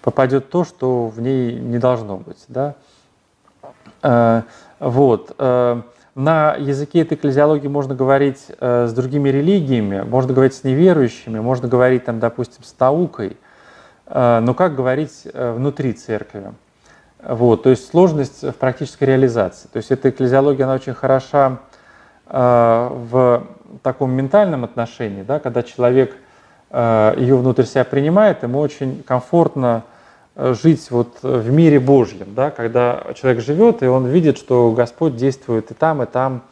попадет 0.00 0.48
то, 0.48 0.62
что 0.62 1.08
в 1.08 1.20
ней 1.20 1.58
не 1.58 1.78
должно 1.78 2.18
быть. 2.18 2.44
Да? 2.46 2.76
Вот. 4.78 5.36
На 6.14 6.56
языке 6.56 7.00
этой 7.00 7.14
экклезиологии 7.14 7.68
можно 7.68 7.94
говорить 7.94 8.48
э, 8.60 8.86
с 8.86 8.92
другими 8.92 9.30
религиями, 9.30 10.02
можно 10.02 10.34
говорить 10.34 10.52
с 10.52 10.62
неверующими, 10.62 11.40
можно 11.40 11.68
говорить, 11.68 12.04
там, 12.04 12.20
допустим, 12.20 12.64
с 12.64 12.78
наукой, 12.78 13.38
э, 14.06 14.40
но 14.40 14.52
как 14.52 14.76
говорить 14.76 15.22
э, 15.24 15.54
внутри 15.54 15.94
церкви? 15.94 16.52
Вот, 17.22 17.62
то 17.62 17.70
есть 17.70 17.88
сложность 17.88 18.42
в 18.42 18.52
практической 18.52 19.04
реализации. 19.04 19.68
То 19.72 19.76
есть 19.76 19.90
эта 19.90 20.10
экклезиология, 20.10 20.64
она 20.64 20.74
очень 20.74 20.94
хороша 20.94 21.58
э, 22.26 22.88
в 23.10 23.46
таком 23.82 24.12
ментальном 24.12 24.64
отношении, 24.64 25.22
да, 25.22 25.38
когда 25.38 25.62
человек 25.62 26.16
э, 26.70 27.14
ее 27.18 27.36
внутрь 27.36 27.64
себя 27.64 27.84
принимает, 27.84 28.42
ему 28.42 28.58
очень 28.58 29.02
комфортно 29.02 29.84
Э, 30.34 30.54
жить 30.54 30.90
вот 30.90 31.18
в 31.22 31.50
мире 31.50 31.78
Божьем, 31.78 32.34
да, 32.34 32.50
когда 32.50 33.04
человек 33.14 33.42
живет, 33.42 33.82
и 33.82 33.86
он 33.86 34.06
видит, 34.06 34.38
что 34.38 34.72
Господь 34.72 35.16
действует 35.16 35.70
и 35.70 35.74
там, 35.74 36.02
и 36.02 36.06
там. 36.06 36.42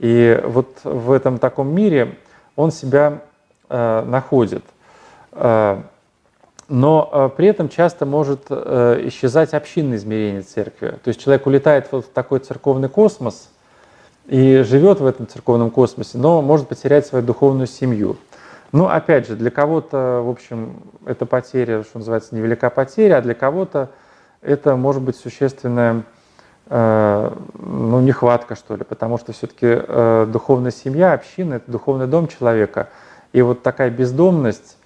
И 0.00 0.40
вот 0.44 0.80
в 0.82 1.12
этом 1.12 1.38
таком 1.38 1.72
мире 1.72 2.16
он 2.56 2.72
себя 2.72 3.20
э, 3.68 4.04
находит. 4.04 4.64
Э, 5.32 5.80
но 6.70 7.10
э, 7.12 7.30
при 7.36 7.48
этом 7.48 7.68
часто 7.68 8.06
может 8.06 8.42
э, 8.48 9.00
исчезать 9.06 9.54
общинное 9.54 9.98
измерение 9.98 10.42
церкви. 10.42 10.94
То 11.02 11.08
есть 11.08 11.20
человек 11.20 11.44
улетает 11.46 11.88
вот 11.90 12.06
в 12.06 12.08
такой 12.10 12.38
церковный 12.38 12.88
космос 12.88 13.50
и 14.28 14.62
живет 14.62 15.00
в 15.00 15.06
этом 15.06 15.26
церковном 15.26 15.72
космосе, 15.72 16.16
но 16.16 16.40
может 16.40 16.68
потерять 16.68 17.06
свою 17.06 17.24
духовную 17.24 17.66
семью. 17.66 18.16
Ну, 18.70 18.86
опять 18.86 19.26
же, 19.26 19.34
для 19.34 19.50
кого-то, 19.50 20.22
в 20.24 20.30
общем, 20.30 20.76
эта 21.06 21.26
потеря, 21.26 21.82
что 21.82 21.98
называется, 21.98 22.36
невелика 22.36 22.70
потеря, 22.70 23.16
а 23.16 23.20
для 23.20 23.34
кого-то 23.34 23.90
это 24.40 24.76
может 24.76 25.02
быть 25.02 25.16
существенная 25.16 26.04
э, 26.66 27.36
ну, 27.58 28.00
нехватка, 28.00 28.54
что 28.54 28.76
ли, 28.76 28.84
потому 28.84 29.18
что 29.18 29.32
все-таки 29.32 30.30
духовная 30.30 30.70
семья, 30.70 31.14
община– 31.14 31.54
это 31.54 31.68
духовный 31.68 32.06
дом 32.06 32.28
человека. 32.28 32.90
И 33.32 33.42
вот 33.42 33.64
такая 33.64 33.90
бездомность, 33.90 34.76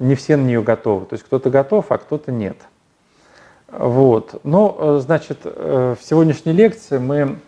не 0.00 0.16
все 0.16 0.36
на 0.36 0.42
нее 0.42 0.62
готовы. 0.62 1.06
То 1.06 1.14
есть 1.14 1.24
кто-то 1.24 1.50
готов, 1.50 1.92
а 1.92 1.98
кто-то 1.98 2.32
нет. 2.32 2.56
Вот. 3.70 4.40
Ну, 4.42 4.98
значит, 4.98 5.40
э, 5.44 5.94
в 6.00 6.04
сегодняшней 6.04 6.52
лекции 6.52 6.98
мы 6.98 7.38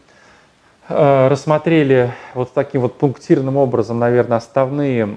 э, 0.89 1.29
рассмотрели 1.29 2.12
вот 2.35 2.53
таким 2.53 2.83
вот 2.83 2.97
пунктирным 2.99 3.57
образом, 3.57 3.99
наверное, 3.99 4.37
основные 4.39 5.16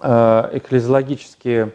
экклезиологические 0.00 1.70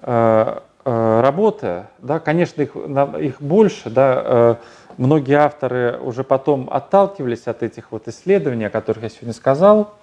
работы, 0.00 1.84
да, 1.98 2.18
конечно, 2.18 2.62
их, 2.62 2.74
их 2.74 3.40
больше, 3.40 3.90
да, 3.90 4.58
многие 4.96 5.34
авторы 5.34 5.98
уже 5.98 6.24
потом 6.24 6.68
отталкивались 6.70 7.46
от 7.46 7.62
этих 7.62 7.92
вот 7.92 8.08
исследований, 8.08 8.64
о 8.64 8.70
которых 8.70 9.04
я 9.04 9.08
сегодня 9.08 9.34
сказал, 9.34 9.94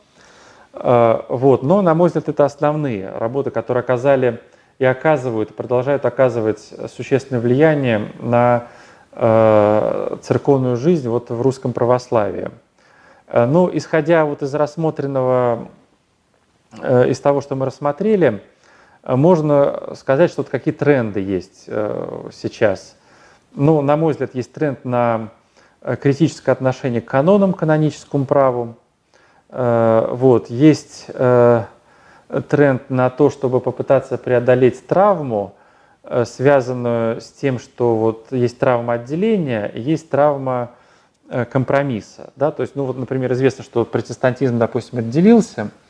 вот, 0.74 1.64
но, 1.64 1.82
на 1.82 1.94
мой 1.94 2.08
взгляд, 2.08 2.30
это 2.30 2.46
основные 2.46 3.10
работы, 3.12 3.52
которые 3.52 3.82
оказали 3.82 4.40
и 4.80 4.86
оказывают, 4.86 5.52
и 5.52 5.54
продолжают 5.54 6.06
оказывать 6.06 6.74
существенное 6.96 7.42
влияние 7.42 8.12
на 8.20 8.68
церковную 9.12 10.78
жизнь 10.78 11.10
вот 11.10 11.30
в 11.30 11.42
русском 11.42 11.74
православии. 11.74 12.50
Ну, 13.34 13.70
исходя 13.74 14.24
вот 14.24 14.42
из 14.42 14.54
рассмотренного 14.56 15.68
Э, 16.80 17.10
из 17.10 17.20
того, 17.20 17.42
что 17.42 17.56
мы 17.56 17.66
рассмотрели, 17.66 18.42
э, 19.04 19.16
можно 19.16 19.94
сказать, 19.96 20.32
что 20.32 20.44
какие 20.44 20.74
тренды 20.74 21.20
есть 21.20 21.66
э, 21.68 22.30
сейчас. 22.32 22.96
Ну, 23.54 23.82
на 23.82 23.98
мой 23.98 24.14
взгляд, 24.14 24.34
есть 24.36 24.54
тренд 24.54 24.86
на 24.86 25.30
критическое 26.02 26.52
отношение 26.52 27.02
к 27.02 27.06
канонам, 27.06 27.54
каноническому 27.54 28.26
праву. 28.26 28.78
Вот. 29.52 30.50
Есть 30.50 31.08
тренд 31.08 32.90
на 32.90 33.10
то, 33.10 33.30
чтобы 33.30 33.60
попытаться 33.60 34.18
преодолеть 34.18 34.88
травму, 34.88 35.56
связанную 36.24 37.20
с 37.20 37.26
тем, 37.26 37.60
что 37.60 37.98
вот 37.98 38.28
есть 38.32 38.58
травма 38.58 38.94
отделения, 38.94 39.70
есть 39.76 40.10
травма 40.10 40.72
компромисса. 41.52 42.32
Да? 42.38 42.52
То 42.52 42.62
есть, 42.62 42.76
ну 42.76 42.86
вот, 42.86 42.98
например, 42.98 43.34
известно, 43.34 43.64
что 43.64 43.84
протестантизм, 43.84 44.58
допустим, 44.58 45.00
отделился– 45.00 45.70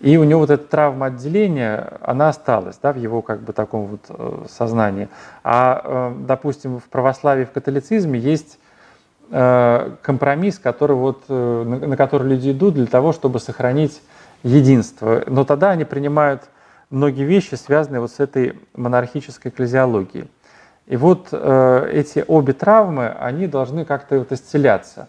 и 0.00 0.16
у 0.16 0.24
него 0.24 0.40
вот 0.40 0.50
эта 0.50 0.64
травма 0.64 1.06
отделения, 1.06 1.92
она 2.00 2.30
осталась 2.30 2.78
да, 2.82 2.92
в 2.92 2.96
его 2.96 3.20
как 3.20 3.42
бы 3.42 3.52
таком 3.52 3.86
вот 3.86 4.00
э, 4.08 4.44
сознании. 4.48 5.10
А, 5.44 5.82
э, 5.84 6.24
допустим, 6.26 6.80
в 6.80 6.84
православии, 6.84 7.44
в 7.44 7.50
католицизме 7.50 8.18
есть 8.18 8.56
э, 8.56 8.59
компромисс, 9.30 10.58
который 10.58 10.96
вот, 10.96 11.22
э, 11.28 11.62
на 11.86 11.96
который 11.96 12.28
люди 12.28 12.50
идут 12.50 12.74
для 12.74 12.86
того, 12.86 13.12
чтобы 13.12 13.38
сохранить 13.38 14.02
единство. 14.42 15.22
Но 15.26 15.44
тогда 15.44 15.70
они 15.70 15.84
принимают 15.84 16.42
многие 16.90 17.24
вещи, 17.24 17.54
связанные 17.54 18.00
вот 18.00 18.10
с 18.10 18.20
этой 18.20 18.58
монархической 18.74 19.50
экклезиологией. 19.50 20.28
И 20.86 20.96
вот 20.96 21.28
э, 21.30 21.90
эти 21.92 22.24
обе 22.26 22.52
травмы, 22.52 23.08
они 23.08 23.46
должны 23.46 23.84
как-то 23.84 24.18
вот 24.18 24.32
исцеляться. 24.32 25.08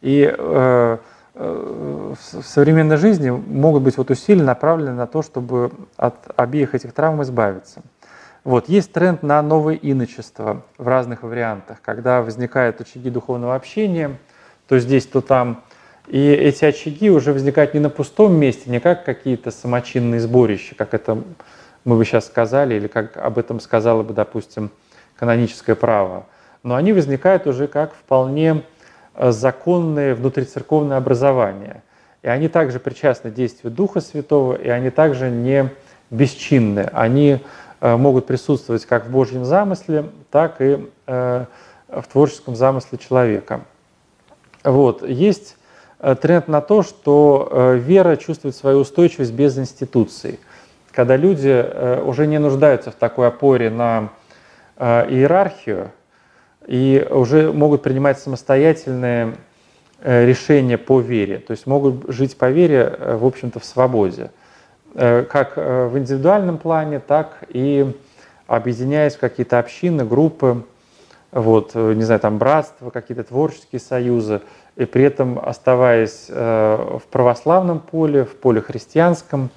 И 0.00 0.22
э, 0.22 0.98
э, 1.34 2.14
в 2.14 2.42
современной 2.44 2.96
жизни 2.96 3.30
могут 3.30 3.82
быть 3.82 3.96
вот 3.96 4.10
усилия 4.10 4.44
направлены 4.44 4.92
на 4.92 5.08
то, 5.08 5.22
чтобы 5.22 5.72
от 5.96 6.14
обеих 6.36 6.76
этих 6.76 6.92
травм 6.92 7.22
избавиться. 7.24 7.82
Вот. 8.46 8.68
Есть 8.68 8.92
тренд 8.92 9.24
на 9.24 9.42
новое 9.42 9.74
иночество 9.74 10.62
в 10.78 10.86
разных 10.86 11.24
вариантах, 11.24 11.78
когда 11.82 12.22
возникают 12.22 12.80
очаги 12.80 13.10
духовного 13.10 13.56
общения, 13.56 14.18
то 14.68 14.78
здесь, 14.78 15.04
то 15.04 15.20
там. 15.20 15.64
И 16.06 16.28
эти 16.30 16.64
очаги 16.64 17.10
уже 17.10 17.32
возникают 17.32 17.74
не 17.74 17.80
на 17.80 17.90
пустом 17.90 18.36
месте, 18.36 18.70
не 18.70 18.78
как 18.78 19.04
какие-то 19.04 19.50
самочинные 19.50 20.20
сборища, 20.20 20.76
как 20.76 20.94
это 20.94 21.24
мы 21.84 21.96
бы 21.96 22.04
сейчас 22.04 22.26
сказали, 22.26 22.76
или 22.76 22.86
как 22.86 23.16
об 23.16 23.36
этом 23.36 23.58
сказала 23.58 24.04
бы, 24.04 24.14
допустим, 24.14 24.70
каноническое 25.16 25.74
право, 25.74 26.26
но 26.62 26.76
они 26.76 26.92
возникают 26.92 27.48
уже 27.48 27.66
как 27.66 27.94
вполне 27.94 28.62
э, 29.16 29.32
законные 29.32 30.14
внутрицерковные 30.14 30.98
образования. 30.98 31.82
И 32.22 32.28
они 32.28 32.46
также 32.46 32.78
причастны 32.78 33.32
действию 33.32 33.72
Духа 33.72 34.00
Святого, 34.00 34.54
и 34.54 34.68
они 34.68 34.90
также 34.90 35.30
не 35.30 35.68
бесчинны. 36.10 36.88
Они 36.92 37.40
могут 37.80 38.26
присутствовать 38.26 38.86
как 38.86 39.06
в 39.06 39.10
Божьем 39.10 39.44
замысле, 39.44 40.06
так 40.30 40.60
и 40.60 40.88
э, 41.06 41.44
в 41.88 42.02
творческом 42.10 42.56
замысле 42.56 42.98
человека. 42.98 43.62
Вот. 44.64 45.06
Есть 45.06 45.56
э, 46.00 46.14
тренд 46.14 46.48
на 46.48 46.60
то, 46.60 46.82
что 46.82 47.74
вера 47.76 48.16
чувствует 48.16 48.56
свою 48.56 48.78
устойчивость 48.78 49.32
без 49.32 49.58
институций, 49.58 50.40
когда 50.90 51.16
люди 51.16 51.64
уже 52.02 52.26
не 52.26 52.38
нуждаются 52.38 52.90
в 52.90 52.94
такой 52.94 53.28
опоре 53.28 53.68
на 53.68 54.10
иерархию 54.78 55.90
и 56.66 57.06
уже 57.10 57.52
могут 57.52 57.82
принимать 57.82 58.18
самостоятельные 58.18 59.34
решения 60.02 60.78
по 60.78 61.00
вере, 61.00 61.38
то 61.38 61.50
есть 61.50 61.66
могут 61.66 62.04
жить 62.08 62.36
по 62.36 62.50
вере, 62.50 62.96
в 62.98 63.24
общем-то, 63.24 63.60
в 63.60 63.64
свободе. 63.64 64.30
Э, 64.98 65.24
как 65.24 65.52
э, 65.56 65.88
в 65.88 65.98
индивидуальном 65.98 66.56
плане, 66.56 67.00
так 67.00 67.44
и 67.50 67.94
объединяясь 68.46 69.16
в 69.16 69.18
какие-то 69.18 69.58
общины, 69.58 70.06
группы, 70.06 70.64
вот, 71.32 71.72
э, 71.74 71.92
не 71.92 72.02
знаю, 72.02 72.18
там 72.18 72.38
братства, 72.38 72.88
какие-то 72.88 73.22
творческие 73.24 73.78
союзы, 73.78 74.40
и 74.76 74.86
при 74.86 75.04
этом 75.04 75.38
оставаясь 75.38 76.28
в 76.28 77.02
православном 77.10 77.80
поле, 77.80 78.24
в 78.24 78.36
поле 78.36 78.62
христианском, 78.62 79.50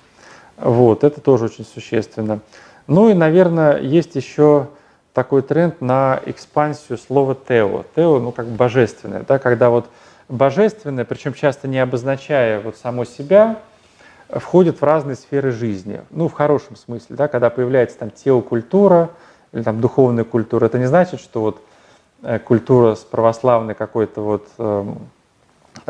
вот, 0.57 1.05
это 1.05 1.21
тоже 1.21 1.45
очень 1.45 1.65
существенно. 1.65 2.39
Ну 2.87 3.09
и, 3.09 3.13
наверное, 3.13 3.79
есть 3.79 4.15
еще 4.15 4.67
такой 5.13 5.41
тренд 5.41 5.79
на 5.79 6.19
экспансию 6.25 6.97
слова 6.97 7.35
«тео». 7.35 7.85
«Тео», 7.95 8.19
ну, 8.19 8.31
как 8.33 8.47
божественное, 8.47 9.23
да, 9.25 9.39
когда 9.39 9.69
вот 9.69 9.87
божественное, 10.27 11.05
причем 11.05 11.33
часто 11.33 11.69
не 11.69 11.79
обозначая 11.79 12.59
вот 12.59 12.75
само 12.75 13.05
себя, 13.05 13.57
входят 14.29 14.79
в 14.79 14.83
разные 14.83 15.15
сферы 15.15 15.51
жизни. 15.51 16.01
Ну, 16.11 16.27
в 16.27 16.33
хорошем 16.33 16.75
смысле, 16.75 17.15
да, 17.15 17.27
когда 17.27 17.49
появляется 17.49 17.97
там 17.97 18.11
теокультура 18.11 19.09
или 19.51 19.63
там 19.63 19.81
духовная 19.81 20.23
культура, 20.23 20.65
это 20.65 20.77
не 20.77 20.85
значит, 20.85 21.19
что 21.19 21.41
вот 21.41 21.61
э, 22.21 22.37
культура 22.39 22.95
с 22.95 22.99
православной 22.99 23.73
какой-то 23.73 24.21
вот 24.21 24.47
э, 24.59 24.85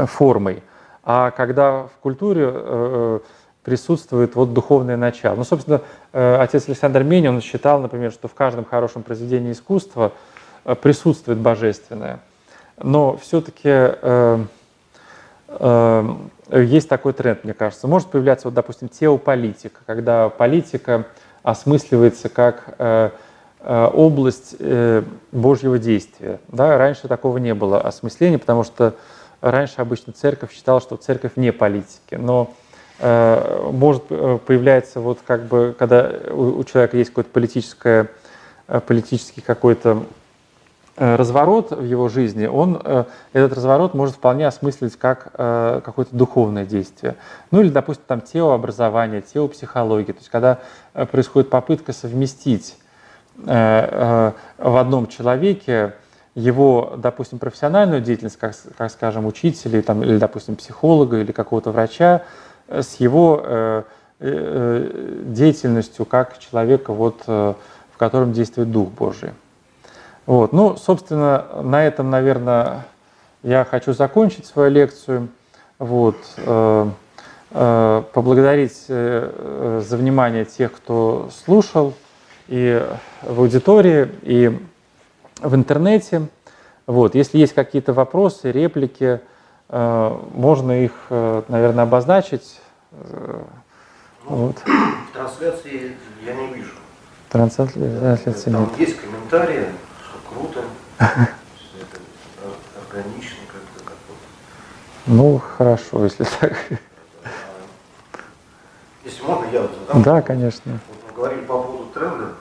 формой, 0.06 0.64
а 1.04 1.32
когда 1.32 1.84
в 1.84 2.02
культуре 2.02 2.46
э, 2.46 2.52
э, 2.54 3.20
присутствует 3.64 4.36
вот 4.36 4.54
духовное 4.54 4.96
начало. 4.96 5.36
Ну, 5.36 5.44
собственно, 5.44 5.82
отец 6.12 6.68
Александр 6.68 7.04
Менин, 7.04 7.36
он 7.36 7.42
считал, 7.42 7.82
например, 7.82 8.12
что 8.12 8.28
в 8.28 8.34
каждом 8.34 8.64
хорошем 8.64 9.04
произведении 9.04 9.52
искусства 9.52 10.14
присутствует 10.82 11.38
божественное. 11.38 12.20
Но 12.82 13.18
все-таки 13.18 13.70
есть 16.52 16.90
такой 16.90 17.14
тренд, 17.14 17.44
мне 17.44 17.54
кажется. 17.54 17.88
Может 17.88 18.10
появляться, 18.10 18.48
вот, 18.48 18.54
допустим, 18.54 18.88
теополитика, 18.88 19.82
когда 19.86 20.30
политика 20.30 21.06
осмысливается 21.44 22.30
как 22.30 22.76
э, 22.78 23.10
э, 23.62 23.90
область 23.94 24.56
э, 24.60 25.04
Божьего 25.32 25.80
действия. 25.80 26.40
Да? 26.48 26.78
Раньше 26.78 27.08
такого 27.08 27.38
не 27.38 27.54
было 27.54 27.82
осмысления, 27.82 28.38
потому 28.38 28.64
что 28.64 28.96
раньше 29.42 29.76
обычно 29.78 30.14
церковь 30.14 30.54
считала, 30.54 30.82
что 30.82 30.96
церковь 30.98 31.34
не 31.36 31.52
политики. 31.52 32.16
Но 32.16 32.54
может 33.02 34.08
появляться 34.08 35.00
вот 35.00 35.20
как 35.26 35.46
бы, 35.46 35.74
когда 35.80 36.12
у, 36.34 36.62
человека 36.66 36.98
есть 36.98 37.12
какое-то 37.12 37.30
политическое, 37.32 38.08
политический 38.88 39.40
какой-то 39.40 40.04
разворот 41.00 41.72
в 41.72 41.84
его 41.84 42.10
жизни, 42.10 42.46
он, 42.46 42.82
э, 42.84 43.06
этот 43.32 43.54
разворот 43.54 43.94
может 43.94 44.16
вполне 44.16 44.46
осмыслить 44.46 44.98
как 44.98 45.32
э, 45.34 45.82
какое-то 45.84 46.14
духовное 46.16 46.66
действие. 46.66 47.16
Ну 47.52 47.62
или, 47.62 47.70
допустим, 47.70 48.04
там 48.06 48.20
теообразование, 48.22 49.22
теопсихология, 49.22 50.14
то 50.14 50.20
есть 50.20 50.30
когда 50.30 50.60
происходит 51.12 51.50
попытка 51.50 51.94
совместить 51.94 52.78
в 53.38 54.34
одном 54.58 55.08
человеке 55.08 55.94
его, 56.36 56.96
допустим, 56.98 57.40
профессиональную 57.40 58.02
деятельность, 58.02 58.38
как, 58.38 58.54
как 58.78 58.92
скажем, 58.92 59.26
учителя 59.26 59.82
там, 59.82 60.04
или, 60.04 60.18
допустим, 60.18 60.58
психолога 60.58 61.22
или 61.22 61.32
какого-то 61.32 61.72
врача, 61.72 62.24
с 62.68 62.96
его 62.96 63.86
деятельностью 64.20 66.06
как 66.06 66.38
человека, 66.40 66.92
вот, 66.92 67.26
в 67.26 67.56
котором 67.98 68.34
действует 68.34 68.72
Дух 68.72 68.90
Божий. 68.90 69.32
Вот. 70.30 70.54
Ну, 70.54 70.78
собственно, 70.78 71.48
на 71.64 71.84
этом, 71.88 72.12
наверное, 72.12 72.86
я 73.42 73.66
хочу 73.66 73.94
закончить 73.94 74.46
свою 74.46 74.70
лекцию. 74.70 75.30
Вот. 75.80 76.18
Э, 76.38 76.88
э, 77.50 78.04
поблагодарить 78.14 78.86
э, 78.90 79.82
за 79.84 79.98
внимание 79.98 80.46
тех, 80.46 80.72
кто 80.74 81.30
слушал 81.34 81.96
и 82.48 82.80
в 83.24 83.40
аудитории, 83.40 84.08
и 84.22 84.56
в 85.42 85.56
интернете. 85.56 86.28
Вот. 86.86 87.16
Если 87.16 87.40
есть 87.40 87.56
какие-то 87.56 87.94
вопросы, 87.94 88.52
реплики, 88.52 89.22
можно 89.68 90.84
их, 90.84 90.94
наверное, 91.10 91.86
обозначить. 91.86 92.62
Вот. 94.26 94.58
Трансляции 95.12 95.96
я 96.24 96.36
не 96.36 96.54
вижу. 96.54 96.74
Трансляции 97.30 98.52
Там 98.52 98.62
нет. 98.62 98.80
есть 98.80 98.98
комментарии 99.02 99.66
круто, 100.30 100.64
это 101.00 102.00
органично 102.88 103.38
как-то. 103.48 103.84
Как 103.84 103.98
вот. 104.08 104.18
Ну, 105.08 105.40
хорошо, 105.40 106.04
если 106.04 106.24
так. 106.24 106.54
Если 109.04 109.24
можно, 109.24 109.50
я 109.52 109.62
вот 109.62 109.72
задам. 109.88 110.04
Да, 110.04 110.22
конечно. 110.22 110.80
Вот 110.88 110.98
мы 111.08 111.14
говорили 111.16 111.42
по 111.46 111.62
поводу 111.62 111.86
тренда 111.94 112.34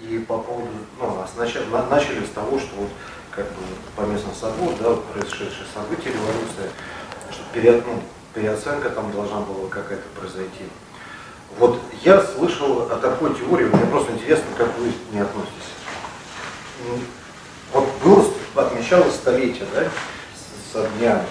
и 0.00 0.18
по 0.18 0.38
поводу, 0.38 0.68
ну, 1.00 1.06
а 1.06 1.28
сначала, 1.32 1.86
начали 1.88 2.24
с 2.24 2.30
того, 2.30 2.58
что 2.58 2.74
вот 2.76 2.88
как 3.30 3.44
бы 3.46 3.62
по 3.94 4.00
местному 4.02 4.34
собору, 4.34 4.74
да, 4.80 4.90
вот 4.90 5.04
происшедшие 5.06 5.66
события 5.72 6.10
революции, 6.10 6.70
что 7.30 7.42
пере, 7.52 7.82
ну, 7.86 8.02
переоценка 8.34 8.90
там 8.90 9.12
должна 9.12 9.40
была 9.40 9.68
какая-то 9.68 10.08
произойти. 10.18 10.64
Вот 11.58 11.80
я 12.02 12.20
слышал 12.22 12.82
о 12.90 12.96
такой 12.96 13.34
теории, 13.34 13.66
мне 13.66 13.86
просто 13.86 14.12
интересно, 14.12 14.46
как 14.56 14.68
вы 14.78 14.90
к 14.90 15.12
ней 15.12 15.20
относитесь. 15.20 15.76
Вот 17.76 17.88
было, 18.02 18.24
отмечалось 18.54 19.16
столетие, 19.16 19.66
да, 19.74 19.84
со 20.72 20.88
дня 20.96 21.22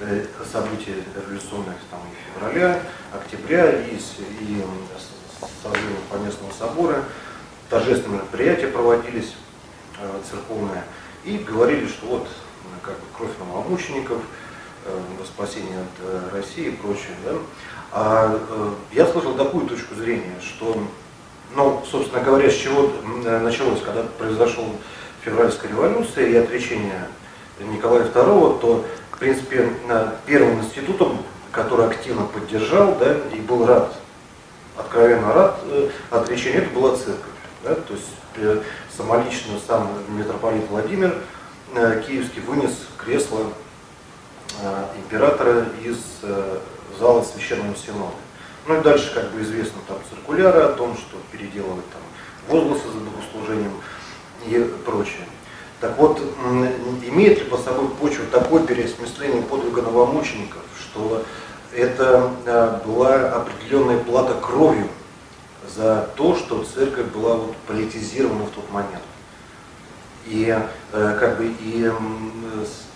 э, 0.00 0.24
событий 0.50 1.04
революционных 1.14 1.76
там, 1.88 2.00
и 2.00 2.34
февраля, 2.34 2.82
октября 3.12 3.70
и, 3.70 3.94
и 3.94 4.64
созыва 5.62 6.00
Поместного 6.10 6.52
собора, 6.58 7.04
торжественные 7.68 8.22
мероприятия 8.22 8.66
проводились 8.66 9.36
э, 10.00 10.20
церковные, 10.28 10.82
и 11.24 11.38
говорили, 11.38 11.86
что 11.86 12.06
вот 12.06 12.28
как 12.82 12.94
бы 12.94 13.04
кровь 13.16 13.30
новомучеников, 13.38 14.18
э, 14.86 15.00
спасение 15.24 15.78
от 15.78 16.06
э, 16.06 16.28
России 16.32 16.70
и 16.70 16.76
прочее. 16.76 17.14
Да? 17.24 17.34
А 17.92 18.36
э, 18.50 18.70
я 18.94 19.06
слышал 19.06 19.36
такую 19.36 19.68
точку 19.68 19.94
зрения, 19.94 20.40
что, 20.40 20.76
ну, 21.54 21.84
собственно 21.88 22.20
говоря, 22.20 22.50
с 22.50 22.56
чего 22.56 22.90
э, 23.24 23.38
началось, 23.38 23.80
когда 23.80 24.02
произошел 24.02 24.74
февральской 25.22 25.70
революции 25.70 26.30
и 26.30 26.36
отречения 26.36 27.08
Николая 27.60 28.04
II, 28.04 28.60
то, 28.60 28.84
в 29.12 29.18
принципе, 29.18 29.68
первым 30.26 30.60
институтом, 30.60 31.18
который 31.52 31.86
активно 31.86 32.24
поддержал 32.26 32.96
да, 32.98 33.16
и 33.34 33.40
был 33.40 33.66
рад, 33.66 33.92
откровенно 34.76 35.32
рад 35.32 35.60
э, 35.64 35.90
отречению, 36.10 36.62
это 36.62 36.74
была 36.74 36.96
церковь. 36.96 37.24
Да, 37.62 37.74
то 37.74 37.92
есть 37.92 38.06
э, 38.36 38.62
самолично 38.96 39.58
сам 39.66 39.90
митрополит 40.08 40.68
Владимир 40.68 41.16
э, 41.74 42.02
Киевский 42.06 42.40
вынес 42.42 42.72
кресло 42.96 43.52
императора 44.98 45.68
из 45.82 45.96
зала 46.98 47.22
Священного 47.22 47.74
Синода. 47.76 48.12
Ну 48.66 48.78
и 48.78 48.82
дальше, 48.82 49.14
как 49.14 49.30
бы 49.30 49.40
известно, 49.40 49.80
там 49.88 49.96
циркуляры 50.10 50.60
о 50.60 50.72
том, 50.72 50.96
что 50.96 51.16
переделывать 51.32 51.84
там 51.90 52.02
возгласы 52.48 52.88
за 52.88 52.98
богослужением 52.98 53.72
и 54.46 54.70
прочее. 54.84 55.26
Так 55.80 55.96
вот, 55.96 56.20
имеет 57.06 57.38
ли 57.38 57.44
под 57.44 57.60
собой 57.60 57.88
почву 58.00 58.24
такое 58.30 58.64
переосмысление 58.64 59.42
подвига 59.42 59.80
новомучеников, 59.80 60.62
что 60.78 61.24
это 61.74 62.30
была 62.84 63.30
определенная 63.30 63.98
плата 63.98 64.34
кровью 64.34 64.88
за 65.74 66.08
то, 66.16 66.36
что 66.36 66.64
церковь 66.64 67.06
была 67.06 67.36
вот 67.36 67.56
политизирована 67.66 68.44
в 68.44 68.50
тот 68.50 68.70
момент. 68.70 69.02
И 70.26 70.54
э, 70.92 71.16
как 71.18 71.38
бы 71.38 71.46
и 71.46 71.90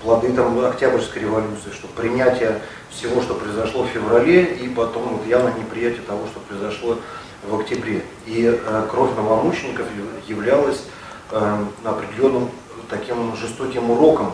плоды 0.02 0.32
там 0.34 0.62
Октябрьской 0.64 1.22
революции, 1.22 1.70
что 1.72 1.86
принятие 1.88 2.60
всего, 2.90 3.22
что 3.22 3.34
произошло 3.34 3.84
в 3.84 3.88
феврале, 3.88 4.44
и 4.56 4.68
потом 4.68 5.16
вот 5.16 5.26
явно 5.26 5.52
неприятие 5.58 6.02
того, 6.02 6.26
что 6.26 6.40
произошло 6.40 6.98
в 7.42 7.58
октябре. 7.58 8.04
И 8.26 8.44
э, 8.44 8.86
кровь 8.90 9.14
новомучеников 9.16 9.86
являлась 10.28 10.78
э, 10.78 11.03
определенным 11.30 12.50
таким 12.88 13.34
жестоким 13.36 13.90
уроком 13.90 14.32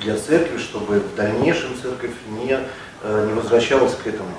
для 0.00 0.16
церкви, 0.16 0.58
чтобы 0.58 1.00
в 1.00 1.14
дальнейшем 1.14 1.70
церковь 1.80 2.12
не, 2.28 2.58
не 3.26 3.32
возвращалась 3.32 3.94
к 3.94 4.06
этому, 4.06 4.30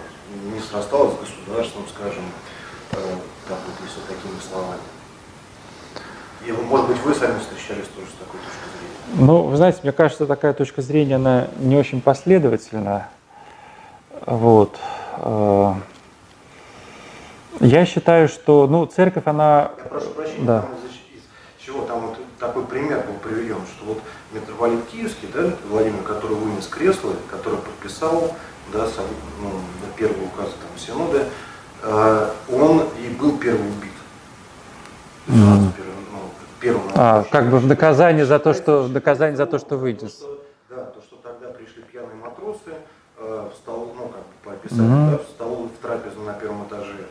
не 0.53 0.59
срасталась 0.59 1.13
с 1.13 1.19
государством, 1.19 1.83
скажем, 1.93 2.23
так 2.91 3.57
вот, 3.65 3.75
если 3.83 3.99
такими 4.07 4.39
словами. 4.39 4.81
И, 6.45 6.51
может 6.51 6.87
быть, 6.87 6.97
вы 7.03 7.13
сами 7.13 7.37
встречались 7.39 7.87
тоже 7.87 8.07
с 8.07 8.19
такой 8.19 8.39
точкой 8.39 8.69
зрения? 8.77 9.25
Ну, 9.27 9.43
вы 9.43 9.57
знаете, 9.57 9.79
мне 9.83 9.91
кажется, 9.91 10.25
такая 10.25 10.53
точка 10.53 10.81
зрения, 10.81 11.15
она 11.15 11.47
не 11.57 11.75
очень 11.75 12.01
последовательна. 12.01 13.09
Вот. 14.25 14.77
Э, 15.17 15.73
я 17.59 17.85
считаю, 17.85 18.29
что, 18.29 18.67
ну, 18.67 18.85
церковь, 18.85 19.23
она... 19.25 19.71
Я 19.77 19.83
прошу 19.89 20.09
прощения, 20.11 20.45
да. 20.45 20.65
Чего 21.69 21.85
там 21.85 22.07
вот 22.07 22.17
такой 22.39 22.65
пример 22.65 23.03
был 23.05 23.13
приведен, 23.15 23.61
что 23.75 23.85
вот 23.85 24.01
митрополит 24.31 24.85
Киевский, 24.87 25.29
да, 25.33 25.51
Владимир, 25.69 26.01
который 26.01 26.35
вынес 26.35 26.67
кресло, 26.67 27.13
который 27.29 27.59
подписал, 27.59 28.35
да, 28.73 28.87
сам, 28.87 29.05
ну, 29.39 29.51
первый 29.95 30.25
указ 30.25 30.47
там, 30.47 30.77
Синода, 30.77 31.25
э, 31.83 32.29
он 32.51 32.87
и 32.99 33.09
был 33.09 33.37
первый 33.37 33.67
убит. 33.67 33.91
Mm. 35.27 35.71
Первым, 36.59 36.83
ну, 36.87 36.91
а, 36.95 37.23
как 37.31 37.49
бы 37.49 37.59
в 37.59 37.67
наказание 37.67 38.25
за 38.25 38.39
то, 38.39 38.53
что 38.53 38.83
в 38.83 38.91
наказание 38.91 39.37
за 39.37 39.45
то, 39.45 39.59
что 39.59 39.77
вынес. 39.77 40.25
Да, 40.69 40.85
то, 40.85 41.01
что 41.01 41.17
тогда 41.17 41.49
пришли 41.49 41.83
пьяные 41.83 42.15
матросы, 42.15 42.73
э, 43.17 43.49
в 43.53 43.55
стол, 43.55 43.93
ну 43.95 44.07
как 44.07 44.21
бы 44.21 44.33
по 44.43 44.51
описанию, 44.53 44.91
mm-hmm. 44.91 45.11
да, 45.11 45.17
в 45.19 45.29
столовую 45.29 45.69
в 45.69 45.81
трапезу 45.81 46.21
на 46.21 46.33
первом 46.33 46.67
этаже, 46.67 47.05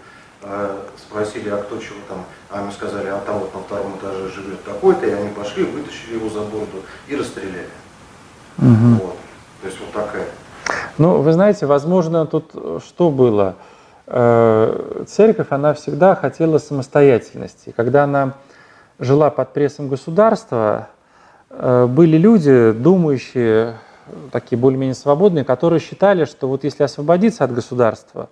спросили, 0.97 1.49
а 1.49 1.57
кто 1.59 1.79
чего 1.79 1.99
там, 2.09 2.25
а 2.51 2.63
мы 2.63 2.73
сказали, 2.73 3.09
а 3.09 3.19
там 3.19 3.39
вот 3.41 3.55
на 3.55 3.61
втором 3.61 3.97
этаже 3.97 4.29
живет 4.29 4.63
такой-то, 4.65 5.07
и 5.07 5.11
они 5.11 5.31
пошли, 5.31 5.65
вытащили 5.65 6.15
его 6.15 6.29
за 6.29 6.43
бороду 6.43 6.83
и 7.09 7.17
расстреляли. 7.17 7.69
Mm-hmm. 8.59 8.95
Вот. 9.03 9.17
То 9.63 9.67
есть 9.67 9.79
вот 9.81 9.93
такая. 9.93 10.27
Ну, 10.99 11.23
вы 11.23 11.33
знаете, 11.33 11.67
возможно, 11.67 12.27
тут 12.27 12.53
что 12.85 13.11
было? 13.11 13.57
Э, 14.07 15.05
церковь, 15.07 15.49
она 15.51 15.75
всегда 15.75 16.15
хотела 16.15 16.59
самостоятельности. 16.59 17.75
Когда 17.77 18.05
она 18.05 18.35
жила 18.99 19.31
под 19.31 19.53
прессом 19.53 19.89
государства, 19.89 20.89
э, 21.51 21.87
были 21.87 22.17
люди, 22.17 22.73
думающие, 22.73 23.75
такие 24.33 24.59
более-менее 24.59 24.95
свободные, 24.95 25.45
которые 25.45 25.81
считали, 25.81 26.25
что 26.25 26.49
вот 26.49 26.65
если 26.65 26.85
освободиться 26.85 27.45
от 27.45 27.53
государства, 27.53 28.29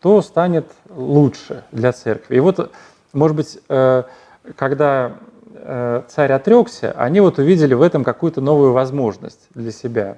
то 0.00 0.22
станет 0.22 0.66
лучше 0.88 1.64
для 1.72 1.92
церкви. 1.92 2.36
И 2.36 2.40
вот, 2.40 2.70
может 3.12 3.36
быть, 3.36 3.58
э, 3.68 4.02
когда 4.56 5.12
царь 6.08 6.30
отрекся, 6.30 6.92
они 6.96 7.18
вот 7.20 7.38
увидели 7.38 7.74
в 7.74 7.82
этом 7.82 8.04
какую-то 8.04 8.40
новую 8.40 8.72
возможность 8.72 9.48
для 9.54 9.72
себя. 9.72 10.16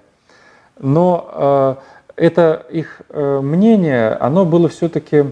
Но 0.79 1.79
это 2.19 2.67
их 2.69 3.01
э, 3.09 3.41
мнение, 3.41 4.11
оно 4.11 4.45
было 4.45 4.69
все-таки, 4.69 5.25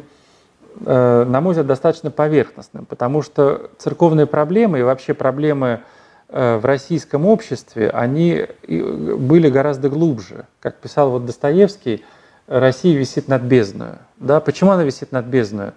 э, 0.84 1.24
на 1.28 1.40
мой 1.40 1.52
взгляд, 1.52 1.66
достаточно 1.66 2.12
поверхностным, 2.12 2.86
потому 2.86 3.22
что 3.22 3.70
церковные 3.78 4.26
проблемы 4.26 4.78
и 4.78 4.82
вообще 4.82 5.12
проблемы 5.12 5.80
э, 6.28 6.58
в 6.58 6.64
российском 6.64 7.26
обществе, 7.26 7.90
они 7.90 8.46
были 8.68 9.50
гораздо 9.50 9.88
глубже. 9.88 10.46
Как 10.60 10.76
писал 10.76 11.10
вот 11.10 11.26
Достоевский, 11.26 12.04
Россия 12.46 12.96
висит 12.96 13.28
над 13.28 13.42
бездною. 13.42 13.98
Да? 14.16 14.40
Почему 14.40 14.70
она 14.72 14.84
висит 14.84 15.12
над 15.12 15.26
бездною? 15.26 15.72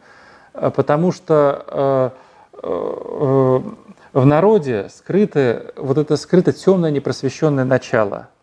Потому 0.54 1.12
что 1.12 2.14
в 4.12 4.26
народе 4.26 4.88
скрыто, 4.94 5.74
вот 5.76 5.98
это 5.98 6.18
скрыто 6.18 6.52
темное 6.52 6.91
непросвещенное 6.91 7.66
начало– 7.66 8.28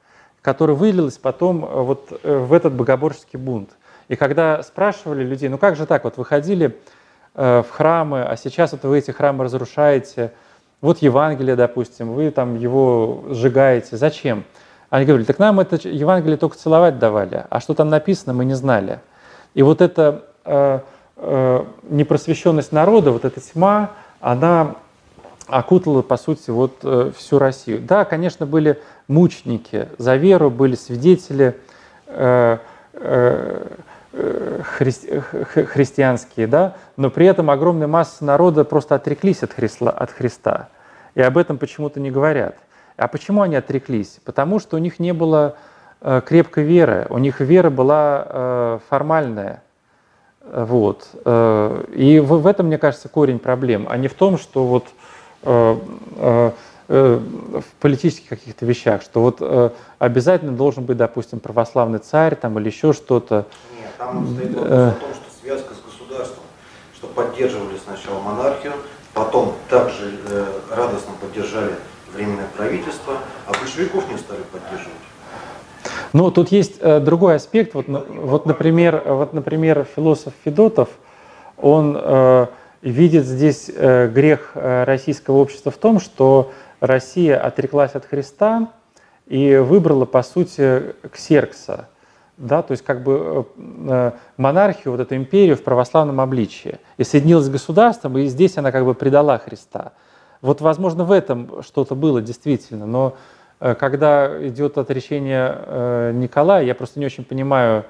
которое 0.47 0.75
вылилось 0.75 1.19
потом 1.19 1.67
вот 1.67 2.21
э, 2.23 2.37
в 2.37 2.53
этот 2.53 2.73
богоборческий 2.73 3.37
бунт. 3.37 3.71
И 4.07 4.15
когда 4.15 4.63
спрашивали 4.63 5.25
людей, 5.25 5.49
ну 5.49 5.59
как 5.59 5.75
же 5.75 5.87
так, 5.87 6.05
вот 6.05 6.19
выходили 6.19 6.79
э, 7.35 7.65
в 7.69 7.71
храмы, 7.73 8.23
а 8.23 8.37
сейчас 8.37 8.71
вот 8.71 8.85
вы 8.85 8.99
эти 8.99 9.11
храмы 9.11 9.43
разрушаете, 9.43 10.31
вот 10.81 10.99
Евангелие, 10.99 11.57
допустим, 11.57 12.13
вы 12.13 12.31
там 12.31 12.57
его 12.57 13.25
сжигаете, 13.31 13.97
зачем? 13.97 14.45
Они 14.91 15.05
говорили, 15.05 15.27
так 15.27 15.39
нам 15.39 15.59
это 15.61 15.77
Евангелие 15.89 16.37
только 16.37 16.57
целовать 16.57 16.99
давали, 16.99 17.45
а 17.51 17.61
что 17.61 17.75
там 17.75 17.89
написано, 17.89 18.33
мы 18.33 18.45
не 18.45 18.55
знали. 18.55 19.01
И 19.55 19.63
вот 19.63 19.81
эта 19.81 20.23
э, 20.45 20.81
э, 21.17 21.65
непросвещенность 21.89 22.73
народа, 22.73 23.11
вот 23.11 23.25
эта 23.25 23.41
тьма, 23.41 23.91
она 24.21 24.77
окутала, 25.49 26.03
по 26.03 26.17
сути, 26.17 26.51
вот 26.51 26.79
э, 26.83 27.11
всю 27.17 27.39
Россию. 27.39 27.81
Да, 27.81 28.05
конечно, 28.05 28.47
были 28.47 28.81
мученики 29.09 29.89
за 29.99 30.17
веру, 30.17 30.51
были 30.51 30.77
свидетели 30.77 31.57
э, 32.07 32.59
э, 32.93 33.67
хри 34.63 34.93
христианские, 35.67 36.47
да, 36.47 36.77
но 36.97 37.11
при 37.11 37.27
этом 37.27 37.51
огромная 37.51 37.87
масса 37.87 38.25
народа 38.25 38.65
просто 38.65 38.95
отреклись 38.95 39.43
от 39.43 39.53
Христа, 39.53 39.91
от 39.91 40.11
Христа. 40.11 40.69
И 41.15 41.21
об 41.21 41.37
этом 41.39 41.59
почему-то 41.59 42.01
не 42.01 42.11
говорят. 42.11 42.57
А 42.97 43.09
почему 43.09 43.43
они 43.43 43.57
отреклись? 43.57 44.19
Потому 44.25 44.59
что 44.59 44.77
у 44.77 44.79
них 44.79 44.99
не 44.99 45.13
было 45.13 45.57
крепкой 46.01 46.65
веры, 46.65 47.07
у 47.11 47.19
них 47.19 47.41
вера 47.41 47.71
была 47.71 48.81
формальная. 48.89 49.63
Вот. 50.45 51.09
И 51.25 52.23
в 52.25 52.47
этом, 52.47 52.67
мне 52.67 52.79
кажется, 52.79 53.09
корень 53.09 53.39
проблем, 53.39 53.87
а 53.89 53.97
не 53.97 54.09
в 54.09 54.15
том, 54.15 54.39
что 54.39 54.67
вот 54.67 54.85
Э, 55.47 55.79
э, 56.17 56.51
э, 56.89 57.21
в 57.21 57.81
политических 57.81 58.29
каких-то 58.29 58.67
вещах, 58.67 59.03
что 59.03 59.21
вот 59.21 59.73
обязательно 59.99 60.53
должен 60.53 60.85
быть, 60.85 60.97
допустим, 60.97 61.41
православный 61.41 61.99
царь 61.99 62.37
там 62.37 62.59
или 62.59 62.69
еще 62.69 62.93
что-то. 62.93 63.47
Нет, 63.77 63.91
там 63.99 64.27
стоит 64.27 64.55
вопрос 64.55 64.71
о 64.71 64.93
том, 64.93 65.15
что 65.15 65.41
связка 65.41 65.75
с 65.75 65.81
государством, 65.81 66.45
что 66.95 67.07
поддерживали 67.09 67.77
сначала 67.85 68.21
монархию, 68.21 68.73
потом 69.15 69.55
также 69.69 70.17
радостно 70.71 71.15
поддержали 71.21 71.73
временное 72.17 72.49
правительство, 72.57 73.19
а 73.47 73.53
большевиков 73.59 74.11
не 74.11 74.19
стали 74.19 74.41
поддерживать. 74.51 74.93
Ну, 76.13 76.31
тут 76.31 76.51
есть 76.51 76.81
другой 76.83 77.37
аспект. 77.37 77.75
Вот, 77.75 77.87
вот, 77.89 78.47
например, 78.47 79.03
вот, 79.07 79.33
например, 79.33 79.87
философ 79.95 80.33
Федотов, 80.45 80.89
он 81.59 82.49
видит 82.87 83.25
здесь 83.25 83.71
э, 83.75 84.09
грех 84.09 84.53
э, 84.55 84.85
российского 84.85 85.37
общества 85.37 85.73
в 85.73 85.77
том, 85.77 85.99
что 86.01 86.53
Россия 86.81 87.39
отреклась 87.39 87.95
от 87.95 88.07
Христа 88.07 88.71
и 89.27 89.57
выбрала, 89.57 90.05
по 90.05 90.23
сути, 90.23 90.95
ксеркса, 91.11 91.89
да, 92.37 92.63
то 92.63 92.73
есть 92.73 92.85
как 92.85 93.03
бы 93.03 93.47
э, 93.89 94.13
монархию, 94.37 94.93
вот 94.93 95.01
эту 95.01 95.17
империю 95.17 95.57
в 95.57 95.63
православном 95.63 96.21
обличии, 96.21 96.79
и 96.97 97.05
соединилась 97.05 97.47
с 97.47 97.51
государством, 97.51 98.19
и 98.19 98.27
здесь 98.27 98.57
она 98.57 98.71
как 98.71 98.85
бы 98.85 98.95
предала 98.95 99.39
Христа. 99.39 99.93
Вот, 100.43 100.61
возможно, 100.61 101.05
в 101.05 101.13
этом 101.13 101.63
что-то 101.63 101.95
было 101.95 102.21
действительно, 102.23 102.87
но 102.87 103.17
когда 103.59 104.47
идет 104.47 104.79
отречение 104.79 106.13
Николая, 106.13 106.65
я 106.65 106.75
просто 106.75 107.01
не 107.01 107.07
очень 107.07 107.25
понимаю 107.25 107.85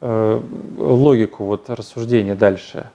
логику 0.00 1.44
вот 1.44 1.68
рассуждения 1.68 2.34
дальше 2.34 2.86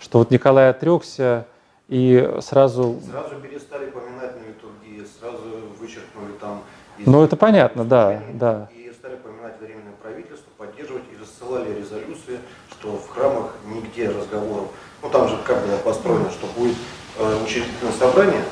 что 0.00 0.18
вот 0.18 0.30
Николай 0.30 0.70
отрекся 0.70 1.46
и 1.88 2.36
сразу... 2.40 2.98
Сразу 3.08 3.36
перестали 3.36 3.90
поминать 3.90 4.34
на 4.36 4.48
литургии, 4.48 5.06
сразу 5.20 5.42
вычеркнули 5.78 6.32
там... 6.40 6.62
Ну 6.98 7.22
это 7.22 7.36
понятно, 7.36 7.84
да, 7.84 8.22
да. 8.34 8.68
И 8.74 8.92
стали 8.98 9.16
поминать 9.16 9.60
временное 9.60 9.92
правительство, 10.02 10.50
поддерживать 10.56 11.04
и 11.12 11.20
рассылали 11.20 11.78
резолюции, 11.78 12.38
что 12.70 12.96
в 12.96 13.08
храмах 13.08 13.54
нигде 13.66 14.08
разговоров, 14.08 14.68
ну 15.02 15.10
там 15.10 15.28
же 15.28 15.36
как 15.44 15.66
было 15.66 15.76
построено, 15.76 16.30
что 16.30 16.46
будет 16.58 16.76
э, 17.20 17.44
учредительное 17.44 17.92
собрание, 17.98 18.42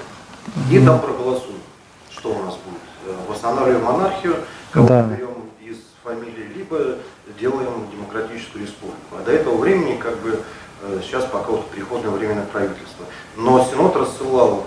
и 0.70 0.80
там 0.84 1.00
проголосуют, 1.00 1.62
что 2.10 2.30
у 2.30 2.42
нас 2.44 2.54
будет. 2.54 2.80
восстанавливаем 3.28 3.84
монархию, 3.84 4.36
кого 4.70 4.88
да. 4.88 5.02
берем 5.02 5.50
из 5.60 5.76
фамилии, 6.04 6.52
либо 6.54 6.96
делаем 7.40 7.88
демократическую 7.90 8.64
республику. 8.64 9.16
А 9.18 9.24
до 9.24 9.32
этого 9.32 9.56
времени 9.56 9.96
как 9.96 10.16
бы 10.18 10.38
сейчас 11.02 11.24
пока 11.24 11.50
вот 11.50 11.66
приходное 11.70 12.10
временное 12.10 12.44
правительство. 12.44 13.04
Но 13.36 13.64
Синод 13.64 13.96
рассылал 13.96 14.64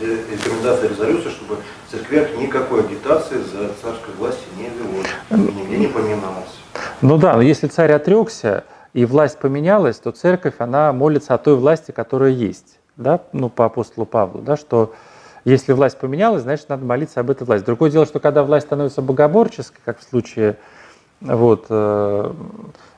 рекомендации 0.00 0.88
резолюции, 0.88 1.30
чтобы 1.30 1.56
в 1.56 1.90
церквях 1.90 2.36
никакой 2.36 2.80
агитации 2.80 3.38
за 3.38 3.68
царской 3.80 4.14
власти 4.18 4.44
не 4.56 4.68
велось, 4.68 5.06
нигде 5.30 5.78
не 5.78 5.86
поминалось. 5.86 6.58
Ну 7.00 7.16
да, 7.16 7.36
но 7.36 7.42
если 7.42 7.66
царь 7.66 7.92
отрекся 7.92 8.64
и 8.98 9.04
власть 9.04 9.38
поменялась, 9.38 9.96
то 9.98 10.10
церковь, 10.10 10.54
она 10.58 10.92
молится 10.92 11.34
о 11.34 11.38
той 11.38 11.54
власти, 11.54 11.92
которая 11.92 12.30
есть, 12.30 12.80
да, 12.96 13.20
ну 13.32 13.48
по 13.48 13.64
апостолу 13.64 14.06
Павлу, 14.06 14.40
да, 14.40 14.56
что 14.56 14.92
если 15.44 15.72
власть 15.72 15.98
поменялась, 15.98 16.42
значит, 16.42 16.68
надо 16.68 16.84
молиться 16.84 17.20
об 17.20 17.30
этой 17.30 17.44
власти. 17.44 17.64
Другое 17.64 17.92
дело, 17.92 18.06
что 18.06 18.18
когда 18.18 18.42
власть 18.42 18.66
становится 18.66 19.00
богоборческой, 19.00 19.80
как 19.84 20.00
в 20.00 20.02
случае 20.02 20.56
вот, 21.20 21.66
э, 21.70 22.32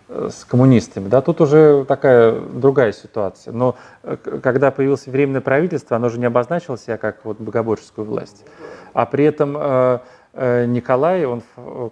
с 0.08 0.46
коммунистами, 0.46 1.06
да, 1.08 1.20
тут 1.20 1.42
уже 1.42 1.84
такая 1.84 2.40
другая 2.40 2.92
ситуация. 2.92 3.52
Но 3.52 3.76
э, 4.02 4.16
когда 4.42 4.70
появилось 4.70 5.06
временное 5.06 5.42
правительство, 5.42 5.98
оно 5.98 6.08
же 6.08 6.18
не 6.18 6.24
обозначило 6.24 6.78
себя 6.78 6.96
как 6.96 7.26
вот 7.26 7.38
богоборческую 7.38 8.06
власть. 8.06 8.46
А 8.94 9.04
при 9.04 9.24
этом 9.26 9.54
э, 9.54 9.98
э, 10.32 10.64
Николай, 10.64 11.26
он 11.26 11.42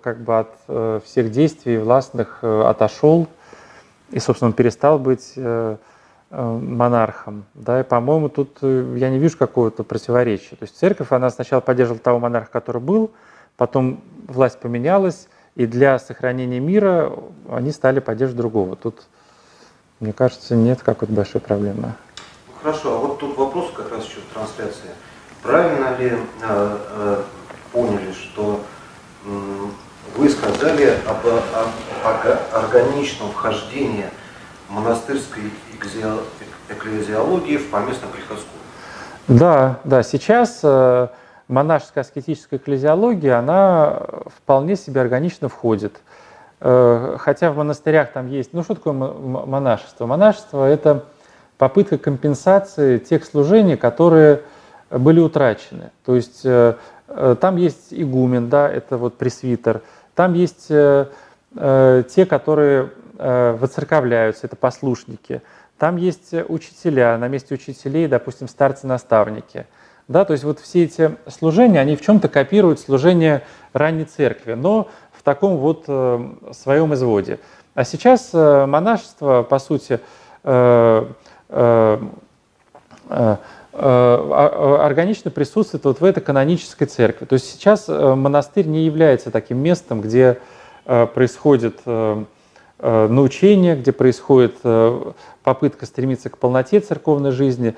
как 0.02 0.22
бы 0.22 0.38
от 0.38 1.04
всех 1.04 1.30
действий 1.30 1.76
властных 1.76 2.42
отошел, 2.42 3.28
и, 4.10 4.18
собственно, 4.18 4.48
он 4.48 4.52
перестал 4.54 4.98
быть 4.98 5.34
монархом. 6.30 7.44
Да, 7.54 7.80
и, 7.80 7.82
по-моему, 7.84 8.28
тут 8.28 8.58
я 8.62 9.08
не 9.08 9.18
вижу 9.18 9.38
какого-то 9.38 9.82
противоречия. 9.82 10.56
То 10.56 10.64
есть 10.64 10.76
церковь, 10.76 11.10
она 11.10 11.30
сначала 11.30 11.60
поддерживала 11.60 12.00
того 12.00 12.18
монарха, 12.18 12.50
который 12.50 12.82
был, 12.82 13.10
потом 13.56 14.02
власть 14.26 14.58
поменялась, 14.60 15.28
и 15.54 15.66
для 15.66 15.98
сохранения 15.98 16.60
мира 16.60 17.12
они 17.50 17.72
стали 17.72 18.00
поддерживать 18.00 18.36
другого. 18.36 18.76
Тут, 18.76 19.02
мне 20.00 20.12
кажется, 20.12 20.54
нет 20.54 20.82
какой-то 20.82 21.12
большой 21.12 21.40
проблемы. 21.40 21.94
Хорошо, 22.62 22.94
а 22.94 22.98
вот 22.98 23.18
тут 23.18 23.36
вопрос 23.36 23.72
как 23.74 23.90
раз 23.90 24.04
еще 24.04 24.18
в 24.20 24.34
трансляции. 24.34 24.90
Правильно 25.42 25.96
ли 25.96 26.10
э, 26.10 26.16
э, 26.42 27.22
поняли, 27.72 28.12
что 28.12 28.60
э, 29.24 29.28
вы 30.18 30.28
сказали 30.28 30.94
об, 31.06 31.24
об 31.26 32.64
органичном 32.64 33.30
вхождении 33.30 34.06
монастырской 34.68 35.44
экклезиологии 36.68 37.56
в 37.56 37.70
поместно-приходскую? 37.70 38.58
Да, 39.28 39.78
да, 39.84 40.02
сейчас 40.02 40.60
э, 40.64 41.08
монашеская 41.46 42.02
аскетическая 42.02 42.58
экклезиология, 42.58 43.38
она 43.38 44.02
вполне 44.36 44.74
себе 44.74 45.00
органично 45.00 45.48
входит. 45.48 46.00
Э, 46.60 47.16
хотя 47.20 47.52
в 47.52 47.56
монастырях 47.56 48.10
там 48.10 48.26
есть, 48.26 48.52
ну 48.52 48.64
что 48.64 48.74
такое 48.74 48.94
монашество? 48.94 50.06
Монашество– 50.06 50.68
это 50.68 51.04
попытка 51.58 51.96
компенсации 51.96 52.98
тех 52.98 53.24
служений, 53.24 53.76
которые 53.76 54.42
были 54.90 55.20
утрачены. 55.20 55.90
То 56.04 56.16
есть 56.16 56.40
э, 56.44 56.74
там 57.40 57.56
есть 57.56 57.88
игумен, 57.90 58.48
да, 58.48 58.68
это 58.68 58.96
вот 58.96 59.16
пресвитер, 59.16 59.82
там 60.18 60.34
есть 60.34 60.66
те, 60.68 62.26
которые 62.28 62.90
воцерковляются, 63.14 64.46
это 64.46 64.56
послушники, 64.56 65.42
там 65.78 65.96
есть 65.96 66.34
учителя, 66.48 67.16
на 67.18 67.28
месте 67.28 67.54
учителей, 67.54 68.08
допустим, 68.08 68.48
старцы-наставники– 68.48 69.66
да, 70.08 70.24
то 70.24 70.32
есть 70.32 70.42
вот 70.42 70.58
все 70.58 70.84
эти 70.84 71.16
служения, 71.26 71.80
они 71.80 71.94
в 71.94 72.00
чем-то 72.00 72.28
копируют 72.28 72.80
служение 72.80 73.42
ранней 73.74 74.06
церкви, 74.06 74.54
но 74.54 74.88
в 75.12 75.22
таком 75.22 75.58
вот 75.58 75.84
э, 75.86 76.30
своем 76.52 76.94
изводе. 76.94 77.38
А 77.74 77.84
сейчас 77.84 78.30
э, 78.32 78.64
монашество, 78.64 79.42
по 79.42 79.58
сути, 79.58 80.00
э, 80.44 81.06
э, 81.50 81.98
э, 83.10 83.36
э 83.36 83.36
органично 83.72 85.30
присутствует 85.30 85.84
вот 85.84 86.00
в 86.00 86.04
этой 86.04 86.22
канонической 86.22 86.86
церкви. 86.86 87.26
То 87.26 87.34
есть 87.34 87.50
сейчас 87.50 87.88
э, 87.88 88.14
монастырь 88.14 88.66
не 88.66 88.84
является 88.84 89.30
таким 89.30 89.58
местом, 89.58 90.00
где 90.00 90.38
происходит 90.84 91.80
научение, 92.78 93.76
где 93.76 93.92
происходит 93.92 94.56
попытка 95.42 95.84
стремиться 95.84 96.30
к 96.30 96.38
полноте 96.38 96.80
церковной 96.80 97.30
жизни, 97.30 97.74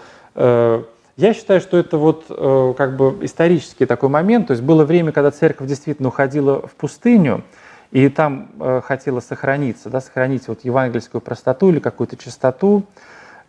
я 1.20 1.34
считаю, 1.34 1.60
что 1.60 1.76
это 1.76 1.98
вот 1.98 2.24
э, 2.30 2.74
как 2.78 2.96
бы 2.96 3.18
исторический 3.20 3.84
такой 3.84 4.08
момент. 4.08 4.46
То 4.46 4.52
есть 4.52 4.62
было 4.62 4.86
время, 4.86 5.12
когда 5.12 5.30
церковь 5.30 5.68
действительно 5.68 6.08
уходила 6.08 6.66
в 6.66 6.70
пустыню, 6.70 7.44
и 7.90 8.08
там 8.08 8.48
э, 8.58 8.80
хотела 8.82 9.20
сохраниться, 9.20 9.90
да, 9.90 10.00
сохранить 10.00 10.48
вот 10.48 10.64
евангельскую 10.64 11.20
простоту 11.20 11.68
или 11.68 11.78
какую-то 11.78 12.16
чистоту. 12.16 12.84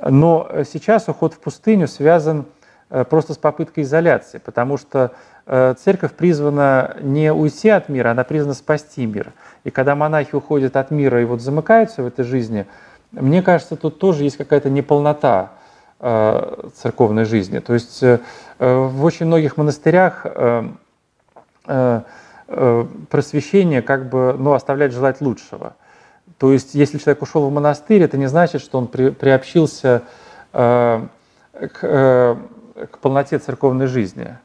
Но 0.04 0.50
сейчас 0.66 1.08
уход 1.08 1.34
в 1.34 1.40
пустыню 1.40 1.88
связан 1.88 2.46
э, 2.90 3.04
просто 3.04 3.34
с 3.34 3.38
попыткой 3.38 3.84
изоляции, 3.84 4.40
потому 4.40 4.78
что 4.78 5.12
церковь 5.84 6.14
призвана 6.14 6.96
не 7.02 7.34
уйти 7.34 7.70
от 7.70 7.90
мира, 7.90 8.12
она 8.12 8.24
призвана 8.24 8.54
спасти 8.54 9.08
мир. 9.08 9.34
И 9.64 9.72
когда 9.72 9.96
монахи 9.96 10.36
уходят 10.36 10.78
от 10.78 10.92
мира 10.92 11.20
и 11.20 11.26
вот 11.26 11.42
замыкаются 11.42 12.04
в 12.04 12.06
этой 12.06 12.24
жизни, 12.24 12.68
мне 13.12 13.42
кажется, 13.42 13.76
тут 13.76 13.98
тоже 13.98 14.24
есть 14.24 14.38
какая-то 14.38 14.70
неполнота 14.70 15.50
Э, 16.04 16.70
церковной 16.74 17.26
жизни. 17.26 17.60
То 17.60 17.76
есть 17.76 18.02
э, 18.02 18.18
в 18.58 19.06
очень 19.06 19.28
многих 19.28 19.56
монастырях 19.56 20.26
э, 20.26 20.68
просвещение 23.12 23.84
как 23.84 24.10
бы 24.10 24.36
ну, 24.36 24.54
оставляет 24.54 24.94
желать 24.94 25.22
лучшего. 25.22 25.76
То 26.42 26.52
есть 26.52 26.74
если 26.74 26.98
человек 26.98 27.22
ушел 27.22 27.48
в 27.48 27.54
монастырь, 27.54 28.02
это 28.02 28.18
не 28.18 28.26
значит, 28.28 28.62
что 28.62 28.80
он 28.80 28.88
при, 28.88 29.12
приобщился 29.12 30.02
к, 30.52 30.98
к 31.72 32.98
полноте 33.00 33.40
церковной 33.40 33.86
жизни. 33.86 34.36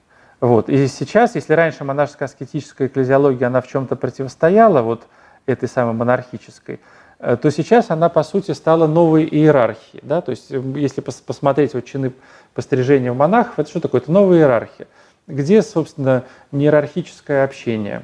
Вот. 0.40 0.68
И 0.68 0.86
сейчас, 0.86 1.34
если 1.34 1.54
раньше 1.54 1.82
монашеская 1.82 2.28
аскетическая 2.28 2.86
экклезиология, 2.86 3.48
она 3.48 3.60
в 3.60 3.66
чем-то 3.66 3.96
противостояла 3.96 4.82
вот 4.82 5.06
этой 5.46 5.68
самой 5.68 5.94
монархической, 5.94 6.80
Э, 7.18 7.36
то 7.36 7.50
сейчас 7.50 7.90
она, 7.90 8.08
по 8.08 8.22
сути, 8.22 8.52
стала 8.52 8.86
новой 8.86 9.24
иерархией. 9.24 10.02
Да? 10.02 10.20
То 10.20 10.30
есть, 10.30 10.50
если 10.50 11.00
посмотреть 11.00 11.74
вот 11.74 11.84
чины 11.84 12.12
пострижения 12.54 13.12
в 13.12 13.16
монахов, 13.16 13.58
это 13.58 13.68
что 13.68 13.80
такое? 13.80 14.00
Это 14.00 14.12
новая 14.12 14.38
иерархия. 14.38 14.86
Где, 15.26 15.62
собственно, 15.62 16.24
не 16.52 16.64
иерархическое 16.64 17.44
общение? 17.44 18.02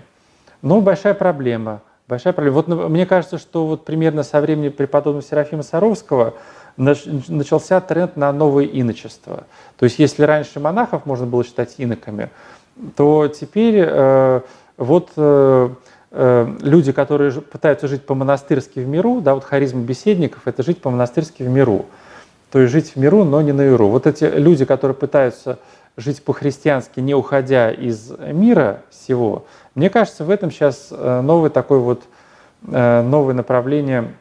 Ну, 0.60 0.80
большая 0.80 1.14
проблема. 1.14 1.82
Большая 2.12 2.34
проблема. 2.34 2.56
Вот 2.56 2.68
мне 2.90 3.06
кажется, 3.06 3.38
что 3.38 3.66
вот 3.66 3.86
примерно 3.86 4.22
со 4.22 4.42
времени 4.42 4.68
преподобного 4.68 5.22
Серафима 5.22 5.62
Саровского 5.62 6.34
начался 6.76 7.80
тренд 7.80 8.16
на 8.16 8.30
новое 8.32 8.64
иночество. 8.64 9.44
То 9.78 9.84
есть, 9.84 9.98
если 9.98 10.24
раньше 10.24 10.60
монахов 10.60 11.06
можно 11.06 11.24
было 11.24 11.42
считать 11.42 11.74
иноками, 11.78 12.28
то 12.96 13.28
теперь 13.28 13.82
э, 13.86 14.40
вот 14.76 15.10
э, 15.16 15.70
Э, 16.14 16.46
люди, 16.60 16.92
которые 16.92 17.32
пытаются 17.32 17.88
жить 17.88 18.04
по-монастырски 18.04 18.80
в 18.80 18.86
миру, 18.86 19.22
да, 19.22 19.34
вот 19.34 19.44
харизма 19.44 19.80
беседников– 19.80 20.42
это 20.44 20.62
жить 20.62 20.82
по-монастырски 20.82 21.42
в 21.42 21.48
миру. 21.48 21.86
То 22.50 22.58
есть 22.58 22.70
жить 22.70 22.92
в 22.94 22.96
миру, 22.96 23.24
но 23.24 23.40
не 23.40 23.52
на 23.52 23.62
миру. 23.62 23.88
Вот 23.88 24.06
эти 24.06 24.24
люди, 24.24 24.66
которые 24.66 24.94
пытаются 24.94 25.58
жить 25.96 26.24
по-христиански, 26.24 27.00
не 27.00 27.14
уходя 27.14 27.70
из 27.70 28.10
мира 28.18 28.82
всего, 28.90 29.44
мне 29.74 29.90
кажется, 29.90 30.24
в 30.24 30.30
этом 30.30 30.50
сейчас 30.50 30.88
э, 30.90 31.20
новое 31.20 31.50
такое 31.50 31.78
вот, 31.78 32.02
э, 32.66 33.02
новое 33.02 33.34
направление 33.34 34.14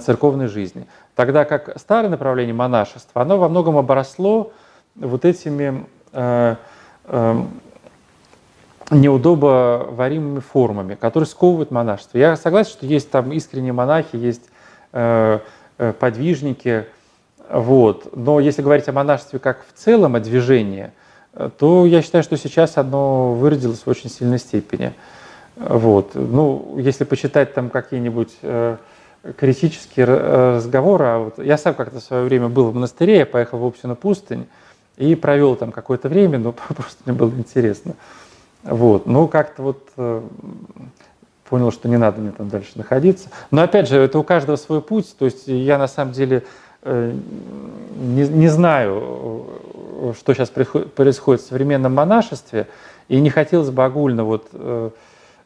церковной 0.00 0.46
жизни. 0.46 0.86
Тогда 1.14 1.44
как 1.44 1.78
старое 1.78 2.08
направление 2.08 2.54
монашества, 2.54 3.20
оно 3.22 3.36
во 3.36 3.48
многом 3.48 3.76
обросло 3.76 4.52
вот 4.94 5.24
этими 5.26 5.84
неудобоваримыми 8.90 10.40
формами, 10.40 10.94
которые 10.94 11.26
сковывают 11.26 11.70
монашество. 11.70 12.18
Я 12.18 12.36
согласен, 12.36 12.70
что 12.70 12.86
есть 12.86 13.10
там 13.10 13.32
искренние 13.32 13.72
монахи, 13.72 14.16
есть 14.16 14.48
э, 14.92 15.38
э, 15.78 15.92
подвижники, 15.98 16.86
вот. 17.54 18.16
но 18.16 18.40
если 18.40 18.62
говорить 18.62 18.88
о 18.88 18.92
монашестве 18.92 19.38
как 19.38 19.64
в 19.72 19.78
целом, 19.78 20.16
о 20.16 20.20
движении, 20.20 20.90
э, 21.34 21.50
то 21.56 21.86
я 21.86 22.02
считаю, 22.02 22.24
что 22.24 22.36
сейчас 22.36 22.76
оно 22.76 23.32
выразилось 23.34 23.82
в 23.86 23.88
очень 23.88 24.10
сильной 24.10 24.40
степени. 24.40 24.92
Вот. 25.54 26.16
Ну, 26.16 26.74
если 26.78 27.04
почитать 27.04 27.54
там 27.54 27.70
какие-нибудь 27.70 28.32
э, 28.42 28.76
критические 29.36 30.06
э, 30.08 30.56
разговоры, 30.56 31.04
а 31.04 31.18
вот 31.18 31.38
я 31.38 31.56
сам 31.56 31.74
как-то 31.74 32.00
в 32.00 32.02
свое 32.02 32.24
время 32.24 32.48
был 32.48 32.72
в 32.72 32.74
монастыре, 32.74 33.18
я 33.18 33.26
поехал 33.26 33.58
в 33.58 33.64
Опсину 33.64 33.94
пустынь 33.94 34.48
и 34.96 35.14
провел 35.14 35.54
там 35.54 35.70
какое-то 35.70 36.08
время, 36.08 36.40
но 36.40 36.50
просто 36.74 36.98
мне 37.04 37.14
было 37.14 37.30
интересно. 37.30 37.94
Вот. 38.64 39.06
Ну, 39.06 39.28
как-то 39.28 39.62
вот 39.62 39.90
понял, 41.48 41.70
что 41.70 41.88
не 41.88 41.98
надо 41.98 42.20
мне 42.20 42.32
там 42.32 42.48
дальше 42.48 42.72
находиться. 42.74 43.28
Но 43.52 43.62
опять 43.62 43.88
же, 43.88 43.98
это 43.98 44.18
у 44.18 44.24
каждого 44.24 44.56
свой 44.56 44.80
путь. 44.80 45.14
То 45.16 45.26
есть 45.26 45.46
я 45.46 45.78
на 45.78 45.86
самом 45.86 46.12
деле 46.12 46.42
не, 46.84 48.28
не 48.28 48.48
знаю, 48.48 49.46
что 50.18 50.34
сейчас 50.34 50.50
происходит 50.50 51.40
в 51.40 51.46
современном 51.46 51.94
монашестве. 51.94 52.66
И 53.08 53.20
не 53.20 53.30
хотелось 53.30 53.70
бы 53.70 53.84
огульно 53.84 54.24
вот 54.24 54.48
э, 54.52 54.90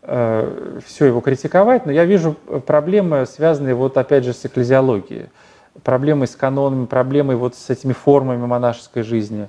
э, 0.03 0.81
все 0.87 1.07
его 1.07 1.21
критиковать, 1.21 1.87
но 1.87 1.93
я 1.93 2.05
вижу 2.05 2.37
проблемы, 2.67 3.27
связанные 3.27 3.75
вот 3.75 3.97
опять 3.97 4.25
же 4.25 4.33
с 4.33 4.47
экклезиологией, 4.47 5.27
проблемы 5.83 6.27
с 6.29 6.37
канонами, 6.37 6.87
проблемы 6.87 7.35
вот 7.37 7.57
с 7.57 7.69
этими 7.71 7.93
формами 7.93 8.47
монашеской 8.47 9.03
жизни. 9.03 9.49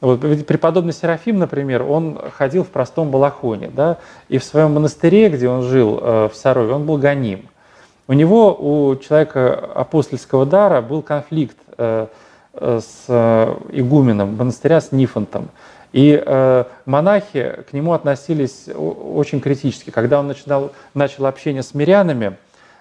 Вот, 0.00 0.20
преподобный 0.20 0.92
Серафим, 0.92 1.38
например, 1.38 1.82
он 1.82 2.18
ходил 2.36 2.64
в 2.64 2.68
простом 2.68 3.10
балахоне, 3.10 3.70
да, 3.74 3.98
и 4.28 4.38
в 4.38 4.44
своем 4.44 4.74
монастыре, 4.74 5.28
где 5.28 5.48
он 5.48 5.62
жил 5.62 5.98
э, 6.02 6.28
в 6.32 6.36
Сарове, 6.36 6.72
он 6.72 6.84
был 6.84 6.98
гоним. 6.98 7.48
У 8.08 8.12
него, 8.12 8.54
у 8.54 8.96
человека 8.96 9.54
апостольского 9.74 10.46
дара, 10.46 10.80
был 10.80 11.02
конфликт 11.02 11.56
э, 11.76 12.06
э, 12.52 12.80
с 12.80 13.56
игуменом 13.72 14.36
монастыря, 14.36 14.80
с 14.80 14.92
Нифонтом. 14.92 15.48
И 15.92 16.22
э, 16.24 16.64
монахи 16.84 17.64
к 17.68 17.72
нему 17.72 17.94
относились 17.94 18.68
очень 18.76 19.40
критически. 19.40 19.90
Когда 19.90 20.20
он 20.20 20.28
начинал, 20.28 20.72
начал 20.94 21.26
общение 21.26 21.62
с 21.62 21.74
мирянами, 21.74 22.36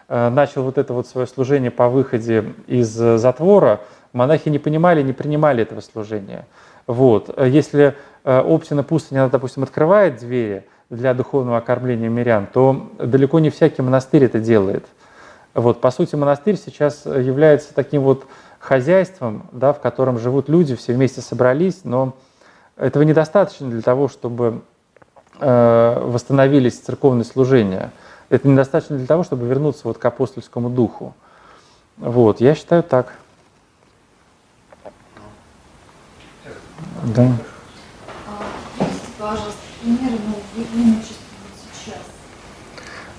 э, 0.09 0.29
начал 0.29 0.63
вот 0.63 0.77
это 0.77 0.93
вот 0.93 1.07
свое 1.07 1.25
служение 1.25 1.71
по 1.71 1.89
выходе 1.89 2.53
из 2.67 2.89
затвора, 2.89 3.81
монахи 4.13 4.49
не 4.49 4.59
понимали, 4.59 5.01
не 5.01 5.13
принимали 5.13 5.63
этого 5.63 5.81
служения. 5.81 6.45
Вот. 6.87 7.35
Если 7.43 7.95
э, 8.23 8.39
Оптина 8.45 8.83
пустыня, 8.83 9.27
допустим, 9.29 9.63
открывает 9.63 10.17
двери 10.17 10.65
для 10.89 11.13
духовного 11.15 11.57
окормления 11.57 12.09
мирян, 12.09 12.47
то 12.51 12.91
далеко 12.99 13.39
не 13.39 13.49
всякий 13.49 13.81
монастырь 13.81 14.25
это 14.25 14.39
делает. 14.39 14.85
Вот. 15.55 15.79
По 15.81 15.89
сути, 15.89 16.15
монастырь 16.15 16.57
сейчас 16.57 17.05
является 17.05 17.73
таким 17.73 18.03
вот 18.03 18.27
хозяйством, 18.59 19.47
да, 19.51 19.73
в 19.73 19.79
котором 19.79 20.19
живут 20.19 20.49
люди, 20.49 20.75
все 20.75 20.93
вместе 20.93 21.21
собрались, 21.21 21.81
но 21.85 22.13
этого 22.75 23.03
недостаточно 23.03 23.69
для 23.69 23.81
того, 23.81 24.09
чтобы 24.09 24.61
э, 25.39 25.99
восстановились 26.03 26.79
церковные 26.79 27.23
служения. 27.23 27.91
Это 28.29 28.47
недостаточно 28.47 28.97
для 28.97 29.07
того, 29.07 29.23
чтобы 29.23 29.47
вернуться 29.47 29.81
вот 29.85 29.97
к 29.97 30.05
апостольскому 30.05 30.69
духу. 30.69 31.15
Вот, 31.97 32.41
я 32.41 32.53
считаю 32.53 32.83
так. 32.83 33.13
Да. 37.15 37.31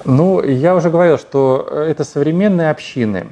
Ну, 0.09 0.41
я 0.41 0.77
уже 0.77 0.89
говорил, 0.89 1.19
что 1.19 1.69
это 1.69 2.05
современные 2.05 2.71
общины. 2.71 3.27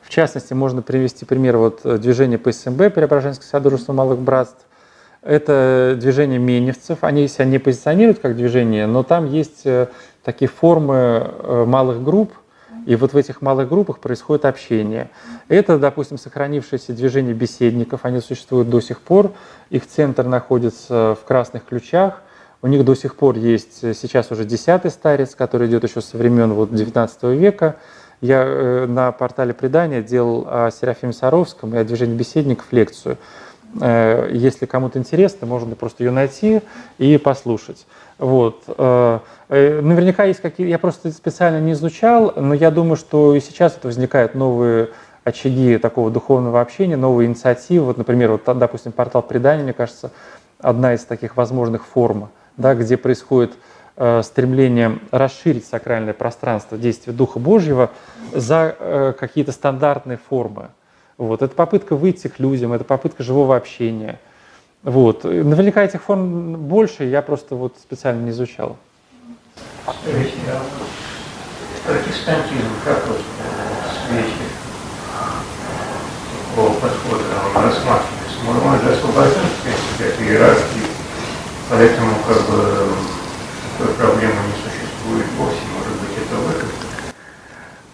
В 0.00 0.08
частности, 0.08 0.54
можно 0.54 0.80
привести 0.80 1.26
пример 1.26 1.58
вот 1.58 1.82
движения 2.00 2.38
ПСМБ, 2.38 2.94
Преображенское 2.94 3.46
Содружество 3.46 3.92
Малых 3.92 4.20
Братств. 4.20 4.64
Это 5.20 5.98
движение 6.00 6.38
меневцев. 6.38 6.98
Они 7.02 7.28
себя 7.28 7.44
не 7.44 7.58
позиционируют 7.58 8.20
как 8.20 8.36
движение, 8.36 8.86
но 8.86 9.02
там 9.02 9.30
есть 9.30 9.66
э, 9.66 9.88
такие 10.22 10.48
формы 10.48 10.94
э, 10.94 11.64
малых 11.66 12.02
групп, 12.02 12.32
и 12.86 12.96
вот 12.96 13.12
в 13.12 13.16
этих 13.18 13.42
малых 13.42 13.68
группах 13.68 13.98
происходит 13.98 14.46
общение. 14.46 15.10
Это, 15.48 15.78
допустим, 15.78 16.16
сохранившееся 16.16 16.94
движение 16.94 17.34
беседников, 17.34 18.00
они 18.04 18.20
существуют 18.20 18.70
до 18.70 18.80
сих 18.80 19.00
пор. 19.00 19.32
Их 19.68 19.86
центр 19.86 20.24
находится 20.24 21.18
в 21.20 21.26
Красных 21.26 21.66
Ключах. 21.66 22.22
У 22.64 22.66
них 22.66 22.82
до 22.82 22.94
сих 22.94 23.14
пор 23.16 23.36
есть 23.36 23.84
э, 23.84 23.92
сейчас 23.92 24.30
уже 24.30 24.46
десятый 24.46 24.90
старец, 24.90 25.34
который 25.34 25.68
идет 25.68 25.84
еще 25.84 26.00
со 26.00 26.16
времен 26.16 26.54
вот 26.54 26.74
19 26.74 27.24
века. 27.24 27.76
Я 28.22 28.42
э, 28.42 28.86
на 28.86 29.12
портале 29.12 29.52
предания 29.52 30.00
делал 30.00 30.46
о 30.48 30.70
Серафиме 30.70 31.12
Саровском 31.12 31.74
и 31.74 31.76
о 31.76 31.84
движении 31.84 32.16
беседников 32.16 32.64
лекцию. 32.70 33.18
Э, 33.82 34.30
если 34.32 34.64
кому-то 34.64 34.98
интересно, 34.98 35.46
можно 35.46 35.76
просто 35.76 36.04
ее 36.04 36.10
найти 36.10 36.62
и 36.96 37.18
послушать. 37.18 37.86
Вот. 38.16 38.64
Наверняка 39.50 40.24
есть 40.24 40.40
какие 40.40 40.66
я 40.68 40.78
просто 40.78 41.10
специально 41.10 41.60
не 41.60 41.72
изучал, 41.72 42.32
но 42.34 42.54
я 42.54 42.70
думаю, 42.70 42.96
что 42.96 43.34
и 43.34 43.40
сейчас 43.40 43.76
это 43.76 43.88
возникают 43.88 44.34
новые 44.34 44.88
очаги 45.22 45.76
такого 45.76 46.10
духовного 46.10 46.62
общения, 46.62 46.96
новые 46.96 47.26
инициативы. 47.26 47.84
Вот, 47.84 47.98
например, 47.98 48.30
вот, 48.30 48.58
допустим, 48.58 48.92
портал 48.92 49.20
предания, 49.20 49.64
мне 49.64 49.74
кажется, 49.74 50.12
одна 50.60 50.94
из 50.94 51.04
таких 51.04 51.36
возможных 51.36 51.84
форм, 51.84 52.30
да, 52.56 52.74
где 52.74 52.96
происходит 52.96 53.52
э, 53.96 54.22
стремление 54.22 54.98
расширить 55.10 55.66
сакральное 55.66 56.14
пространство 56.14 56.78
действия 56.78 57.12
Духа 57.12 57.38
Божьего 57.38 57.90
за 58.32 58.76
э, 58.78 59.12
какие-то 59.18 59.52
стандартные 59.52 60.18
формы. 60.18 60.68
Вот. 61.16 61.42
Это 61.42 61.54
попытка 61.54 61.96
выйти 61.96 62.28
к 62.28 62.38
людям, 62.38 62.72
это 62.72 62.84
попытка 62.84 63.22
живого 63.22 63.56
общения. 63.56 64.18
Вот. 64.82 65.24
Наверняка 65.24 65.82
этих 65.82 66.02
форм 66.02 66.56
больше, 66.56 67.04
я 67.04 67.22
просто 67.22 67.54
вот 67.54 67.76
специально 67.78 68.22
не 68.22 68.30
изучал. 68.30 68.76
Протестантизм 71.86 72.72
как 72.84 73.06
вот 73.06 73.18
в 73.18 74.08
свете 74.08 74.44
такого 76.54 76.74
подхода 76.74 77.22
рассматривается? 77.54 78.14
Можно 78.44 78.92
освобождать, 78.92 79.36
от 80.00 80.20
иерархии, 80.22 80.73
поэтому 81.70 82.10
как 82.26 82.36
бы 82.48 82.88
такой 83.78 83.94
проблемы 83.94 84.34
не 84.46 84.62
существует 84.62 85.26
вовсе, 85.38 85.60
может 85.76 86.00
быть, 86.00 86.16
это 86.16 86.36
выход? 86.36 86.70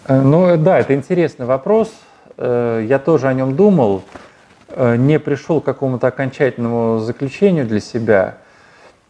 Э, 0.07 0.21
ну 0.21 0.57
да, 0.57 0.79
это 0.79 0.93
интересный 0.93 1.45
вопрос. 1.45 1.91
Э, 2.37 2.85
я 2.87 2.99
тоже 2.99 3.27
о 3.27 3.33
нем 3.33 3.55
думал. 3.55 4.03
Э, 4.73 4.95
не 4.95 5.19
пришел 5.19 5.61
к 5.61 5.65
какому-то 5.65 6.07
окончательному 6.07 6.99
заключению 6.99 7.65
для 7.65 7.79
себя. 7.79 8.37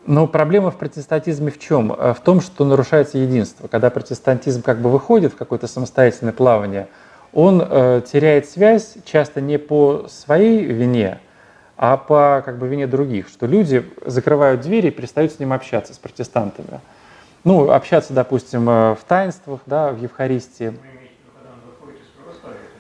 Но 0.08 0.26
проблема 0.26 0.72
в 0.72 0.78
протестантизме 0.78 1.52
в 1.52 1.60
чем? 1.60 1.94
Э, 1.94 2.14
в 2.14 2.22
том, 2.22 2.42
что 2.42 2.66
нарушается 2.66 3.18
единство. 3.18 3.68
Когда 3.68 3.90
протестантизм 3.90 4.64
как 4.64 4.80
бы 4.80 4.90
выходит 4.90 5.34
в 5.34 5.38
какое-то 5.38 5.68
самостоятельное 5.68 6.34
плавание, 6.34 6.88
он 7.34 7.64
э, 7.64 8.02
теряет 8.12 8.50
связь 8.50 8.96
часто 9.06 9.40
не 9.40 9.58
по 9.58 10.08
своей 10.10 10.66
вине, 10.66 11.20
а 11.82 11.98
по 11.98 12.44
как 12.46 12.60
бы, 12.60 12.68
вине 12.68 12.86
других, 12.86 13.28
что 13.28 13.48
люди 13.48 13.84
закрывают 14.06 14.62
двери 14.62 14.90
и 14.90 14.92
перестают 14.92 15.32
с 15.32 15.40
ним 15.40 15.52
общаться, 15.52 15.96
с 15.96 15.98
протестантами. 15.98 16.80
Ну, 17.44 17.72
общаться, 17.72 18.14
допустим, 18.14 18.70
э, 18.70 18.94
в 18.94 19.00
таинствах, 19.08 19.62
да, 19.66 19.90
в 19.90 20.00
Евхаристии. 20.00 20.78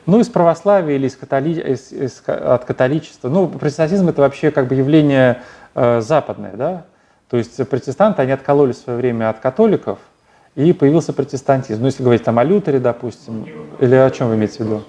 Ну, 0.05 0.19
из 0.19 0.29
православия 0.29 0.97
или 0.97 1.07
из 1.07 1.15
католи... 1.15 1.49
из, 1.49 1.91
из, 1.91 2.21
от 2.27 2.65
католичества. 2.65 3.29
Ну, 3.29 3.47
протестантизм 3.47 4.07
это 4.07 4.21
вообще 4.21 4.51
как 4.51 4.67
бы 4.67 4.75
явление 4.75 5.41
э, 5.73 6.01
западное, 6.01 6.53
да? 6.53 6.85
То 7.27 7.37
есть 7.37 7.67
протестанты, 7.67 8.21
они 8.21 8.33
откололи 8.33 8.73
в 8.73 8.77
свое 8.77 8.99
время 8.99 9.31
от 9.31 9.39
католиков, 9.39 9.97
и 10.53 10.73
появился 10.73 11.11
протестантизм. 11.11 11.81
Ну, 11.81 11.87
если 11.87 12.03
говорить 12.03 12.23
там 12.23 12.37
о 12.37 12.43
Лютере, 12.43 12.77
допустим, 12.77 13.47
или 13.79 13.95
о 13.95 14.11
чем 14.11 14.29
вы 14.29 14.35
имеете 14.35 14.57
в 14.57 14.67
виду? 14.67 14.83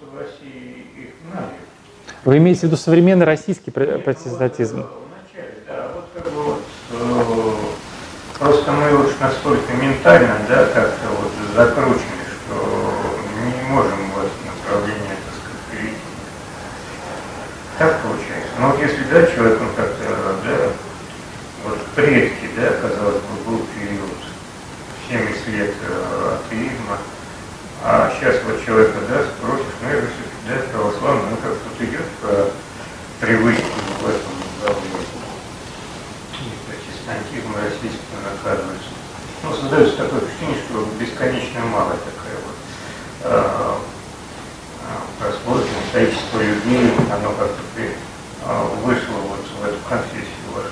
Вы 2.25 2.39
имеете 2.39 2.61
в 2.61 2.63
виду 2.65 2.77
современный 2.77 3.27
российский 3.27 3.71
протестантизм? 3.71 4.87
Просто 8.39 8.73
мы 8.73 9.05
уж 9.05 9.13
настолько 9.21 9.73
ментально, 9.75 10.37
да, 10.49 10.67
как-то 10.67 11.09
вот 11.21 11.33
закручены, 11.55 12.23
что 12.45 12.93
не 13.45 13.73
можем 13.73 14.03
Так 17.83 18.01
получается. 18.03 18.53
Но 18.61 18.69
вот 18.71 18.81
если, 18.81 19.03
да, 19.11 19.27
человек, 19.27 19.61
он 19.61 19.75
как-то, 19.75 20.05
да, 20.45 20.57
вот 21.65 21.79
предки, 21.97 22.47
да, 22.57 22.69
казалось 22.81 23.17
бы, 23.17 23.51
был 23.51 23.67
период 23.75 24.23
70 25.09 25.49
лет 25.49 25.75
э, 25.89 26.37
атеизма, 26.37 26.99
а 27.83 28.13
сейчас 28.15 28.37
вот 28.47 28.65
человека, 28.65 28.99
да, 29.09 29.25
спросишь, 29.25 29.75
ну, 29.83 29.89
я 29.89 29.95
же 29.97 30.07
все-таки, 30.07 30.47
да, 30.47 30.55
православный, 30.71 31.31
ну, 31.31 31.37
как 31.43 31.55
тут 31.59 31.89
идет 31.89 32.07
по 32.21 32.51
привычке 33.23 33.63
в 34.03 34.09
этом 34.11 34.35
направлении. 34.59 35.07
И 36.35 36.51
протестантизм 36.67 37.55
российский 37.55 38.19
наказывается. 38.19 38.91
Ну, 39.45 39.55
создается 39.55 39.97
такое 39.97 40.21
впечатление, 40.21 40.59
что 40.67 40.89
бесконечно 40.99 41.61
малая 41.67 41.99
такая 42.03 42.37
вот 42.43 42.59
э, 43.23 43.73
количество 45.93 46.39
людей, 46.39 46.91
оно 47.13 47.29
как-то 47.39 47.63
а, 48.45 48.65
вышло 48.85 49.15
вот 49.29 49.39
в 49.61 49.69
эту 49.69 49.79
конфессию, 49.89 50.27
вошло. 50.53 50.71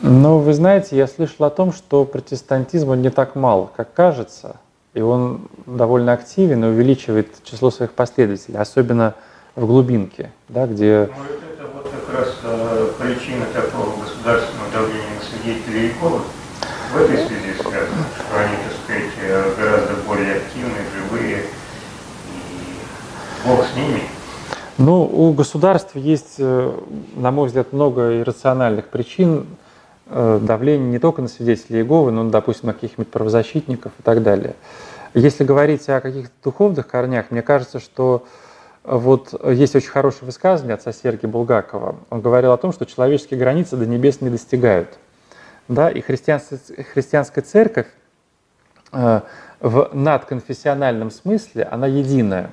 Ну, 0.00 0.38
вы 0.38 0.54
знаете, 0.54 0.96
я 0.96 1.08
слышал 1.08 1.46
о 1.46 1.50
том, 1.50 1.72
что 1.72 2.04
протестантизм 2.04 2.90
он 2.90 3.02
не 3.02 3.10
так 3.10 3.34
мал, 3.34 3.72
как 3.76 3.92
кажется, 3.92 4.56
и 4.94 5.00
он 5.00 5.48
довольно 5.66 6.12
активен 6.12 6.64
и 6.64 6.68
увеличивает 6.68 7.42
число 7.44 7.70
своих 7.72 7.92
последователей, 7.92 8.58
особенно 8.58 9.14
глубинке, 9.56 10.30
да, 10.48 10.66
где... 10.66 11.10
Ну, 11.16 11.24
это, 11.24 11.70
вот 11.74 11.90
как 11.90 12.18
раз 12.18 12.34
э, 12.42 12.92
причина 12.98 13.46
такого 13.52 14.00
государственного 14.00 14.70
давления 14.72 15.14
на 15.18 15.24
свидетелей 15.24 15.88
Иеговы 15.88 16.20
в 16.92 16.96
этой 16.96 17.16
связи 17.16 17.54
связано, 17.58 18.04
что 18.16 18.38
они, 18.38 18.56
так 18.56 18.72
сказать, 18.84 19.12
э, 19.22 19.54
гораздо 19.58 19.94
более 20.06 20.36
активные, 20.36 20.84
живые, 20.96 21.38
Бог 23.46 23.64
с 23.66 23.76
ними. 23.76 24.02
Ну, 24.78 25.02
у 25.02 25.32
государства 25.32 25.98
есть, 25.98 26.36
э, 26.38 26.72
на 27.16 27.30
мой 27.30 27.48
взгляд, 27.48 27.72
много 27.72 28.20
иррациональных 28.20 28.88
причин 28.88 29.46
э, 30.06 30.40
давление 30.42 30.90
не 30.90 30.98
только 30.98 31.22
на 31.22 31.28
свидетелей 31.28 31.80
Иеговы, 31.80 32.10
но, 32.10 32.28
допустим, 32.28 32.68
на 32.68 32.72
каких-нибудь 32.74 33.10
правозащитников 33.10 33.92
и 33.98 34.02
так 34.02 34.22
далее. 34.22 34.54
Если 35.14 35.44
говорить 35.44 35.88
о 35.88 36.00
каких-то 36.00 36.32
духовных 36.42 36.86
корнях, 36.86 37.26
мне 37.30 37.42
кажется, 37.42 37.80
что 37.80 38.24
вот 38.84 39.32
есть 39.48 39.76
очень 39.76 39.90
хорошее 39.90 40.26
высказывание 40.26 40.74
отца 40.74 40.92
Сергия 40.92 41.30
Булгакова. 41.30 41.96
Он 42.10 42.20
говорил 42.20 42.52
о 42.52 42.56
том, 42.56 42.72
что 42.72 42.84
человеческие 42.84 43.38
границы 43.38 43.76
до 43.76 43.86
небес 43.86 44.20
не 44.20 44.30
достигают. 44.30 44.98
Да, 45.68 45.88
и 45.88 46.00
христианская, 46.00 46.58
христианская 46.92 47.42
церковь 47.42 47.86
э, 48.92 49.20
в 49.60 49.90
надконфессиональном 49.92 51.12
смысле, 51.12 51.64
она 51.64 51.86
единая, 51.86 52.50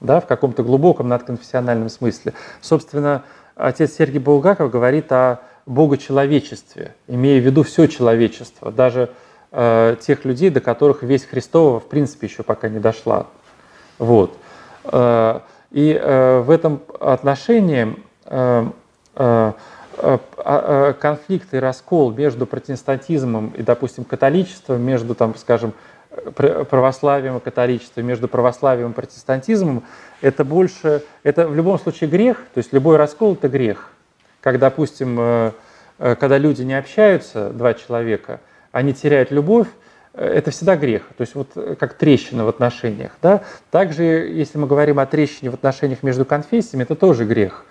да, 0.00 0.20
в 0.20 0.26
каком-то 0.26 0.62
глубоком 0.62 1.08
надконфессиональном 1.08 1.88
смысле. 1.88 2.34
Собственно, 2.60 3.24
отец 3.54 3.94
Сергий 3.94 4.20
Булгаков 4.20 4.70
говорит 4.70 5.10
о 5.12 5.40
богочеловечестве, 5.64 6.94
имея 7.08 7.40
в 7.40 7.44
виду 7.44 7.62
все 7.62 7.86
человечество, 7.86 8.70
даже 8.70 9.10
э, 9.50 9.96
тех 10.00 10.26
людей, 10.26 10.50
до 10.50 10.60
которых 10.60 11.02
весь 11.02 11.24
Христова 11.24 11.80
в 11.80 11.88
принципе 11.88 12.26
еще 12.26 12.42
пока 12.42 12.68
не 12.68 12.78
дошла. 12.78 13.26
Вот. 13.98 14.36
Э, 14.92 15.40
и 15.72 15.98
э, 16.00 16.40
в 16.40 16.50
этом 16.50 16.80
отношении 17.00 17.96
э, 18.26 18.66
э 19.16 19.52
конфликт 21.00 21.54
и 21.54 21.56
раскол 21.56 22.12
между 22.12 22.44
протестантизмом 22.44 23.54
и, 23.56 23.62
допустим, 23.62 24.04
католичеством, 24.04 24.82
между, 24.82 25.14
там, 25.14 25.34
скажем, 25.36 25.72
православием 26.34 27.38
и 27.38 27.40
католичеством, 27.40 28.04
между 28.04 28.28
православием 28.28 28.90
и 28.90 28.94
протестантизмом, 28.94 29.84
это 30.20 30.44
больше, 30.44 31.02
это 31.22 31.48
в 31.48 31.54
любом 31.54 31.78
случае 31.78 32.10
грех, 32.10 32.36
то 32.52 32.58
есть 32.58 32.74
любой 32.74 32.98
раскол 32.98 33.32
это 33.32 33.48
грех. 33.48 33.90
Как, 34.42 34.58
допустим, 34.58 35.52
когда 35.96 36.36
люди 36.36 36.60
не 36.60 36.74
общаются, 36.74 37.48
два 37.48 37.72
человека, 37.72 38.40
они 38.72 38.92
теряют 38.92 39.30
любовь, 39.30 39.68
это 40.16 40.50
всегда 40.50 40.76
грех, 40.76 41.02
то 41.16 41.22
есть 41.22 41.34
вот 41.34 41.50
как 41.78 41.94
трещина 41.94 42.44
в 42.44 42.48
отношениях. 42.48 43.12
Да? 43.22 43.42
Также, 43.70 44.04
если 44.04 44.58
мы 44.58 44.66
говорим 44.66 44.98
о 44.98 45.06
трещине 45.06 45.50
в 45.50 45.54
отношениях 45.54 46.02
между 46.02 46.24
конфессиями, 46.24 46.84
это 46.84 46.94
тоже 46.94 47.24
грех. 47.24 47.64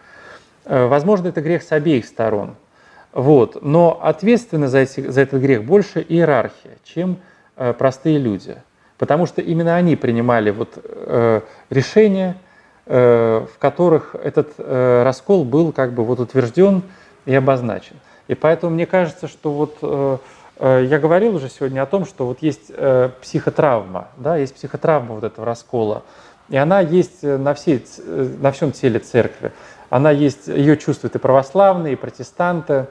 Возможно, 0.66 1.28
это 1.28 1.42
грех 1.42 1.64
с 1.64 1.72
обеих 1.72 2.06
сторон. 2.06 2.56
Вот. 3.14 3.64
Но 3.64 4.00
ответственны 4.02 4.68
за, 4.68 4.80
эти, 4.80 5.02
за 5.02 5.22
этот 5.22 5.42
грех 5.42 5.64
больше 5.64 6.04
иерархия, 6.08 6.78
чем 6.84 7.20
Э, 7.58 7.74
простые 7.74 8.18
люди. 8.18 8.58
Потому 8.98 9.26
что 9.26 9.42
именно 9.42 9.76
они 9.76 9.96
принимали 9.96 10.52
вот, 10.52 10.78
э, 10.84 11.42
решения, 11.70 12.36
э, 12.86 13.46
в 13.50 13.58
которых 13.60 14.16
этот 14.16 14.54
э, 14.58 15.04
раскол 15.04 15.46
был 15.46 15.72
как 15.72 15.94
бы 15.94 16.04
вот 16.04 16.20
утвержден 16.20 16.84
и 17.26 17.34
обозначен. 17.34 17.96
И 18.28 18.36
поэтому 18.36 18.74
мне 18.74 18.86
кажется, 18.86 19.30
что 19.30 19.54
вот 19.54 19.78
э, 19.82 19.86
э, 19.86 20.18
я 20.60 21.00
говорил 21.00 21.36
уже 21.36 21.50
сегодня 21.50 21.82
о 21.82 21.86
том, 21.86 22.06
что 22.06 22.26
вот 22.26 22.42
есть 22.42 22.70
э, 22.70 23.10
психотравма, 23.22 24.08
да, 24.18 24.38
есть 24.38 24.56
психотравма 24.56 25.16
вот 25.16 25.24
этого 25.24 25.46
раскола, 25.46 26.04
и 26.50 26.58
она 26.58 26.80
есть 26.80 27.24
на, 27.24 27.54
всей, 27.54 27.86
э, 27.98 28.36
на 28.40 28.52
всем 28.52 28.72
теле 28.72 29.00
церкви. 29.00 29.52
Она 29.90 30.12
есть, 30.12 30.48
ее 30.48 30.78
чувствуют 30.78 31.16
и 31.16 31.20
православные, 31.20 31.94
и 31.94 31.96
протестанты, 31.96 32.88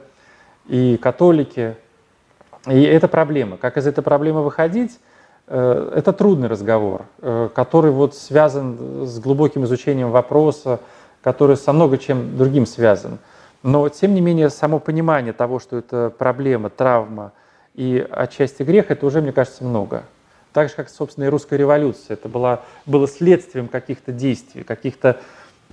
и 0.66 0.96
католики, 0.96 1.76
и 2.66 2.82
это 2.82 3.08
проблема. 3.08 3.56
Как 3.56 3.76
из 3.76 3.86
этой 3.86 4.02
проблемы 4.02 4.42
выходить? 4.42 4.98
Э, 5.46 5.92
это 5.94 6.12
трудный 6.12 6.48
разговор, 6.48 7.02
э, 7.20 7.48
который 7.54 7.90
вот 7.90 8.14
связан 8.14 9.06
с 9.06 9.18
глубоким 9.18 9.64
изучением 9.64 10.10
вопроса, 10.10 10.80
который 11.22 11.56
со 11.56 11.72
много 11.72 11.98
чем 11.98 12.36
другим 12.36 12.66
связан. 12.66 13.18
Но, 13.62 13.88
тем 13.88 14.14
не 14.14 14.20
менее, 14.20 14.50
само 14.50 14.78
понимание 14.78 15.32
того, 15.32 15.58
что 15.58 15.78
это 15.78 16.12
проблема, 16.16 16.70
травма 16.70 17.32
и 17.74 18.06
отчасти 18.10 18.62
грех, 18.62 18.90
это 18.90 19.04
уже, 19.06 19.20
мне 19.20 19.32
кажется, 19.32 19.64
много. 19.64 20.04
Так 20.52 20.68
же, 20.68 20.74
как, 20.76 20.88
собственно, 20.88 21.24
и 21.24 21.28
русская 21.28 21.56
революция. 21.56 22.14
Это 22.14 22.28
было, 22.28 22.62
было 22.86 23.08
следствием 23.08 23.68
каких-то 23.68 24.12
действий, 24.12 24.62
каких-то 24.62 25.18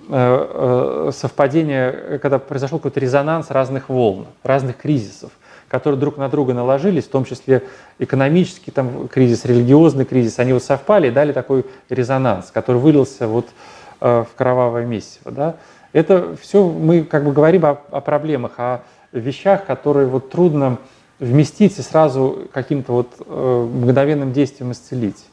э, 0.09 1.11
э, 1.13 2.19
когда 2.21 2.39
произошел 2.39 2.79
какой-то 2.79 2.99
резонанс 2.99 3.51
разных 3.51 3.89
волн, 3.89 4.27
разных 4.43 4.77
кризисов 4.77 5.31
которые 5.71 5.97
друг 5.97 6.17
на 6.17 6.27
друга 6.27 6.53
наложились, 6.53 7.05
в 7.05 7.09
том 7.11 7.23
числе 7.23 7.63
экономический 7.97 8.71
там, 8.71 9.07
кризис, 9.07 9.45
религиозный 9.45 10.03
кризис, 10.03 10.37
они 10.37 10.51
вот 10.51 10.63
совпали 10.63 11.07
и 11.07 11.11
дали 11.11 11.31
такой 11.31 11.65
резонанс, 11.89 12.51
который 12.51 12.75
вылился 12.75 13.25
вот 13.25 13.47
э, 14.01 14.25
в 14.29 14.35
кровавое 14.35 14.85
месиво. 14.85 15.31
Да? 15.31 15.55
Это 15.93 16.35
все 16.35 16.67
мы 16.67 17.05
как 17.05 17.23
бы 17.23 17.31
говорим 17.31 17.65
о, 17.65 17.79
о 17.89 18.01
проблемах, 18.01 18.51
о 18.57 18.81
вещах, 19.13 19.65
которые 19.65 20.07
вот 20.07 20.29
трудно 20.29 20.77
вместить 21.21 21.77
и 21.77 21.81
сразу 21.81 22.49
каким-то 22.51 22.91
вот 22.91 23.07
э, 23.25 23.69
мгновенным 23.73 24.33
действием 24.33 24.73
исцелить. 24.73 25.23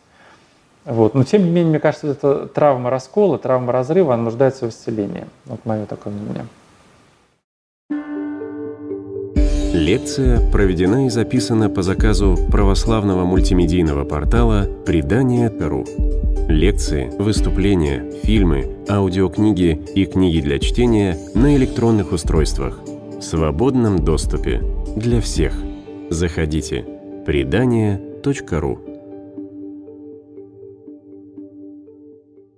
Вот. 0.85 1.15
Но 1.15 1.25
тем 1.25 1.45
не 1.45 1.51
менее, 1.51 1.71
мне 1.71 1.81
кажется, 1.81 2.09
это 2.09 2.47
травма 2.47 2.91
раскола, 2.91 3.39
травма 3.39 3.73
разрыва, 3.73 4.15
она 4.15 4.25
нуждается 4.25 4.67
в 4.67 4.69
исцелении. 4.69 5.25
Вот 5.47 5.65
мое 5.65 5.87
такое 5.87 6.13
мнение. 6.13 6.47
Лекция 9.73 10.51
проведена 10.51 11.07
и 11.07 11.09
записана 11.09 11.71
по 11.71 11.83
заказу 11.83 12.37
православного 12.51 13.25
мультимедийного 13.25 14.05
портала 14.05 14.67
«Предание.ру». 14.85 15.87
Лекции, 16.49 17.11
выступления, 17.19 18.11
фильмы, 18.23 18.79
аудиокниги 18.89 19.81
и 19.95 20.05
книги 20.07 20.41
для 20.41 20.59
чтения 20.59 21.19
на 21.35 21.55
электронных 21.57 22.13
устройствах 22.13 22.81
в 23.19 23.23
свободном 23.23 23.99
доступе 23.99 24.63
для 24.97 25.21
всех. 25.21 25.53
Заходите. 26.11 26.85
Предание.ру 27.27 28.88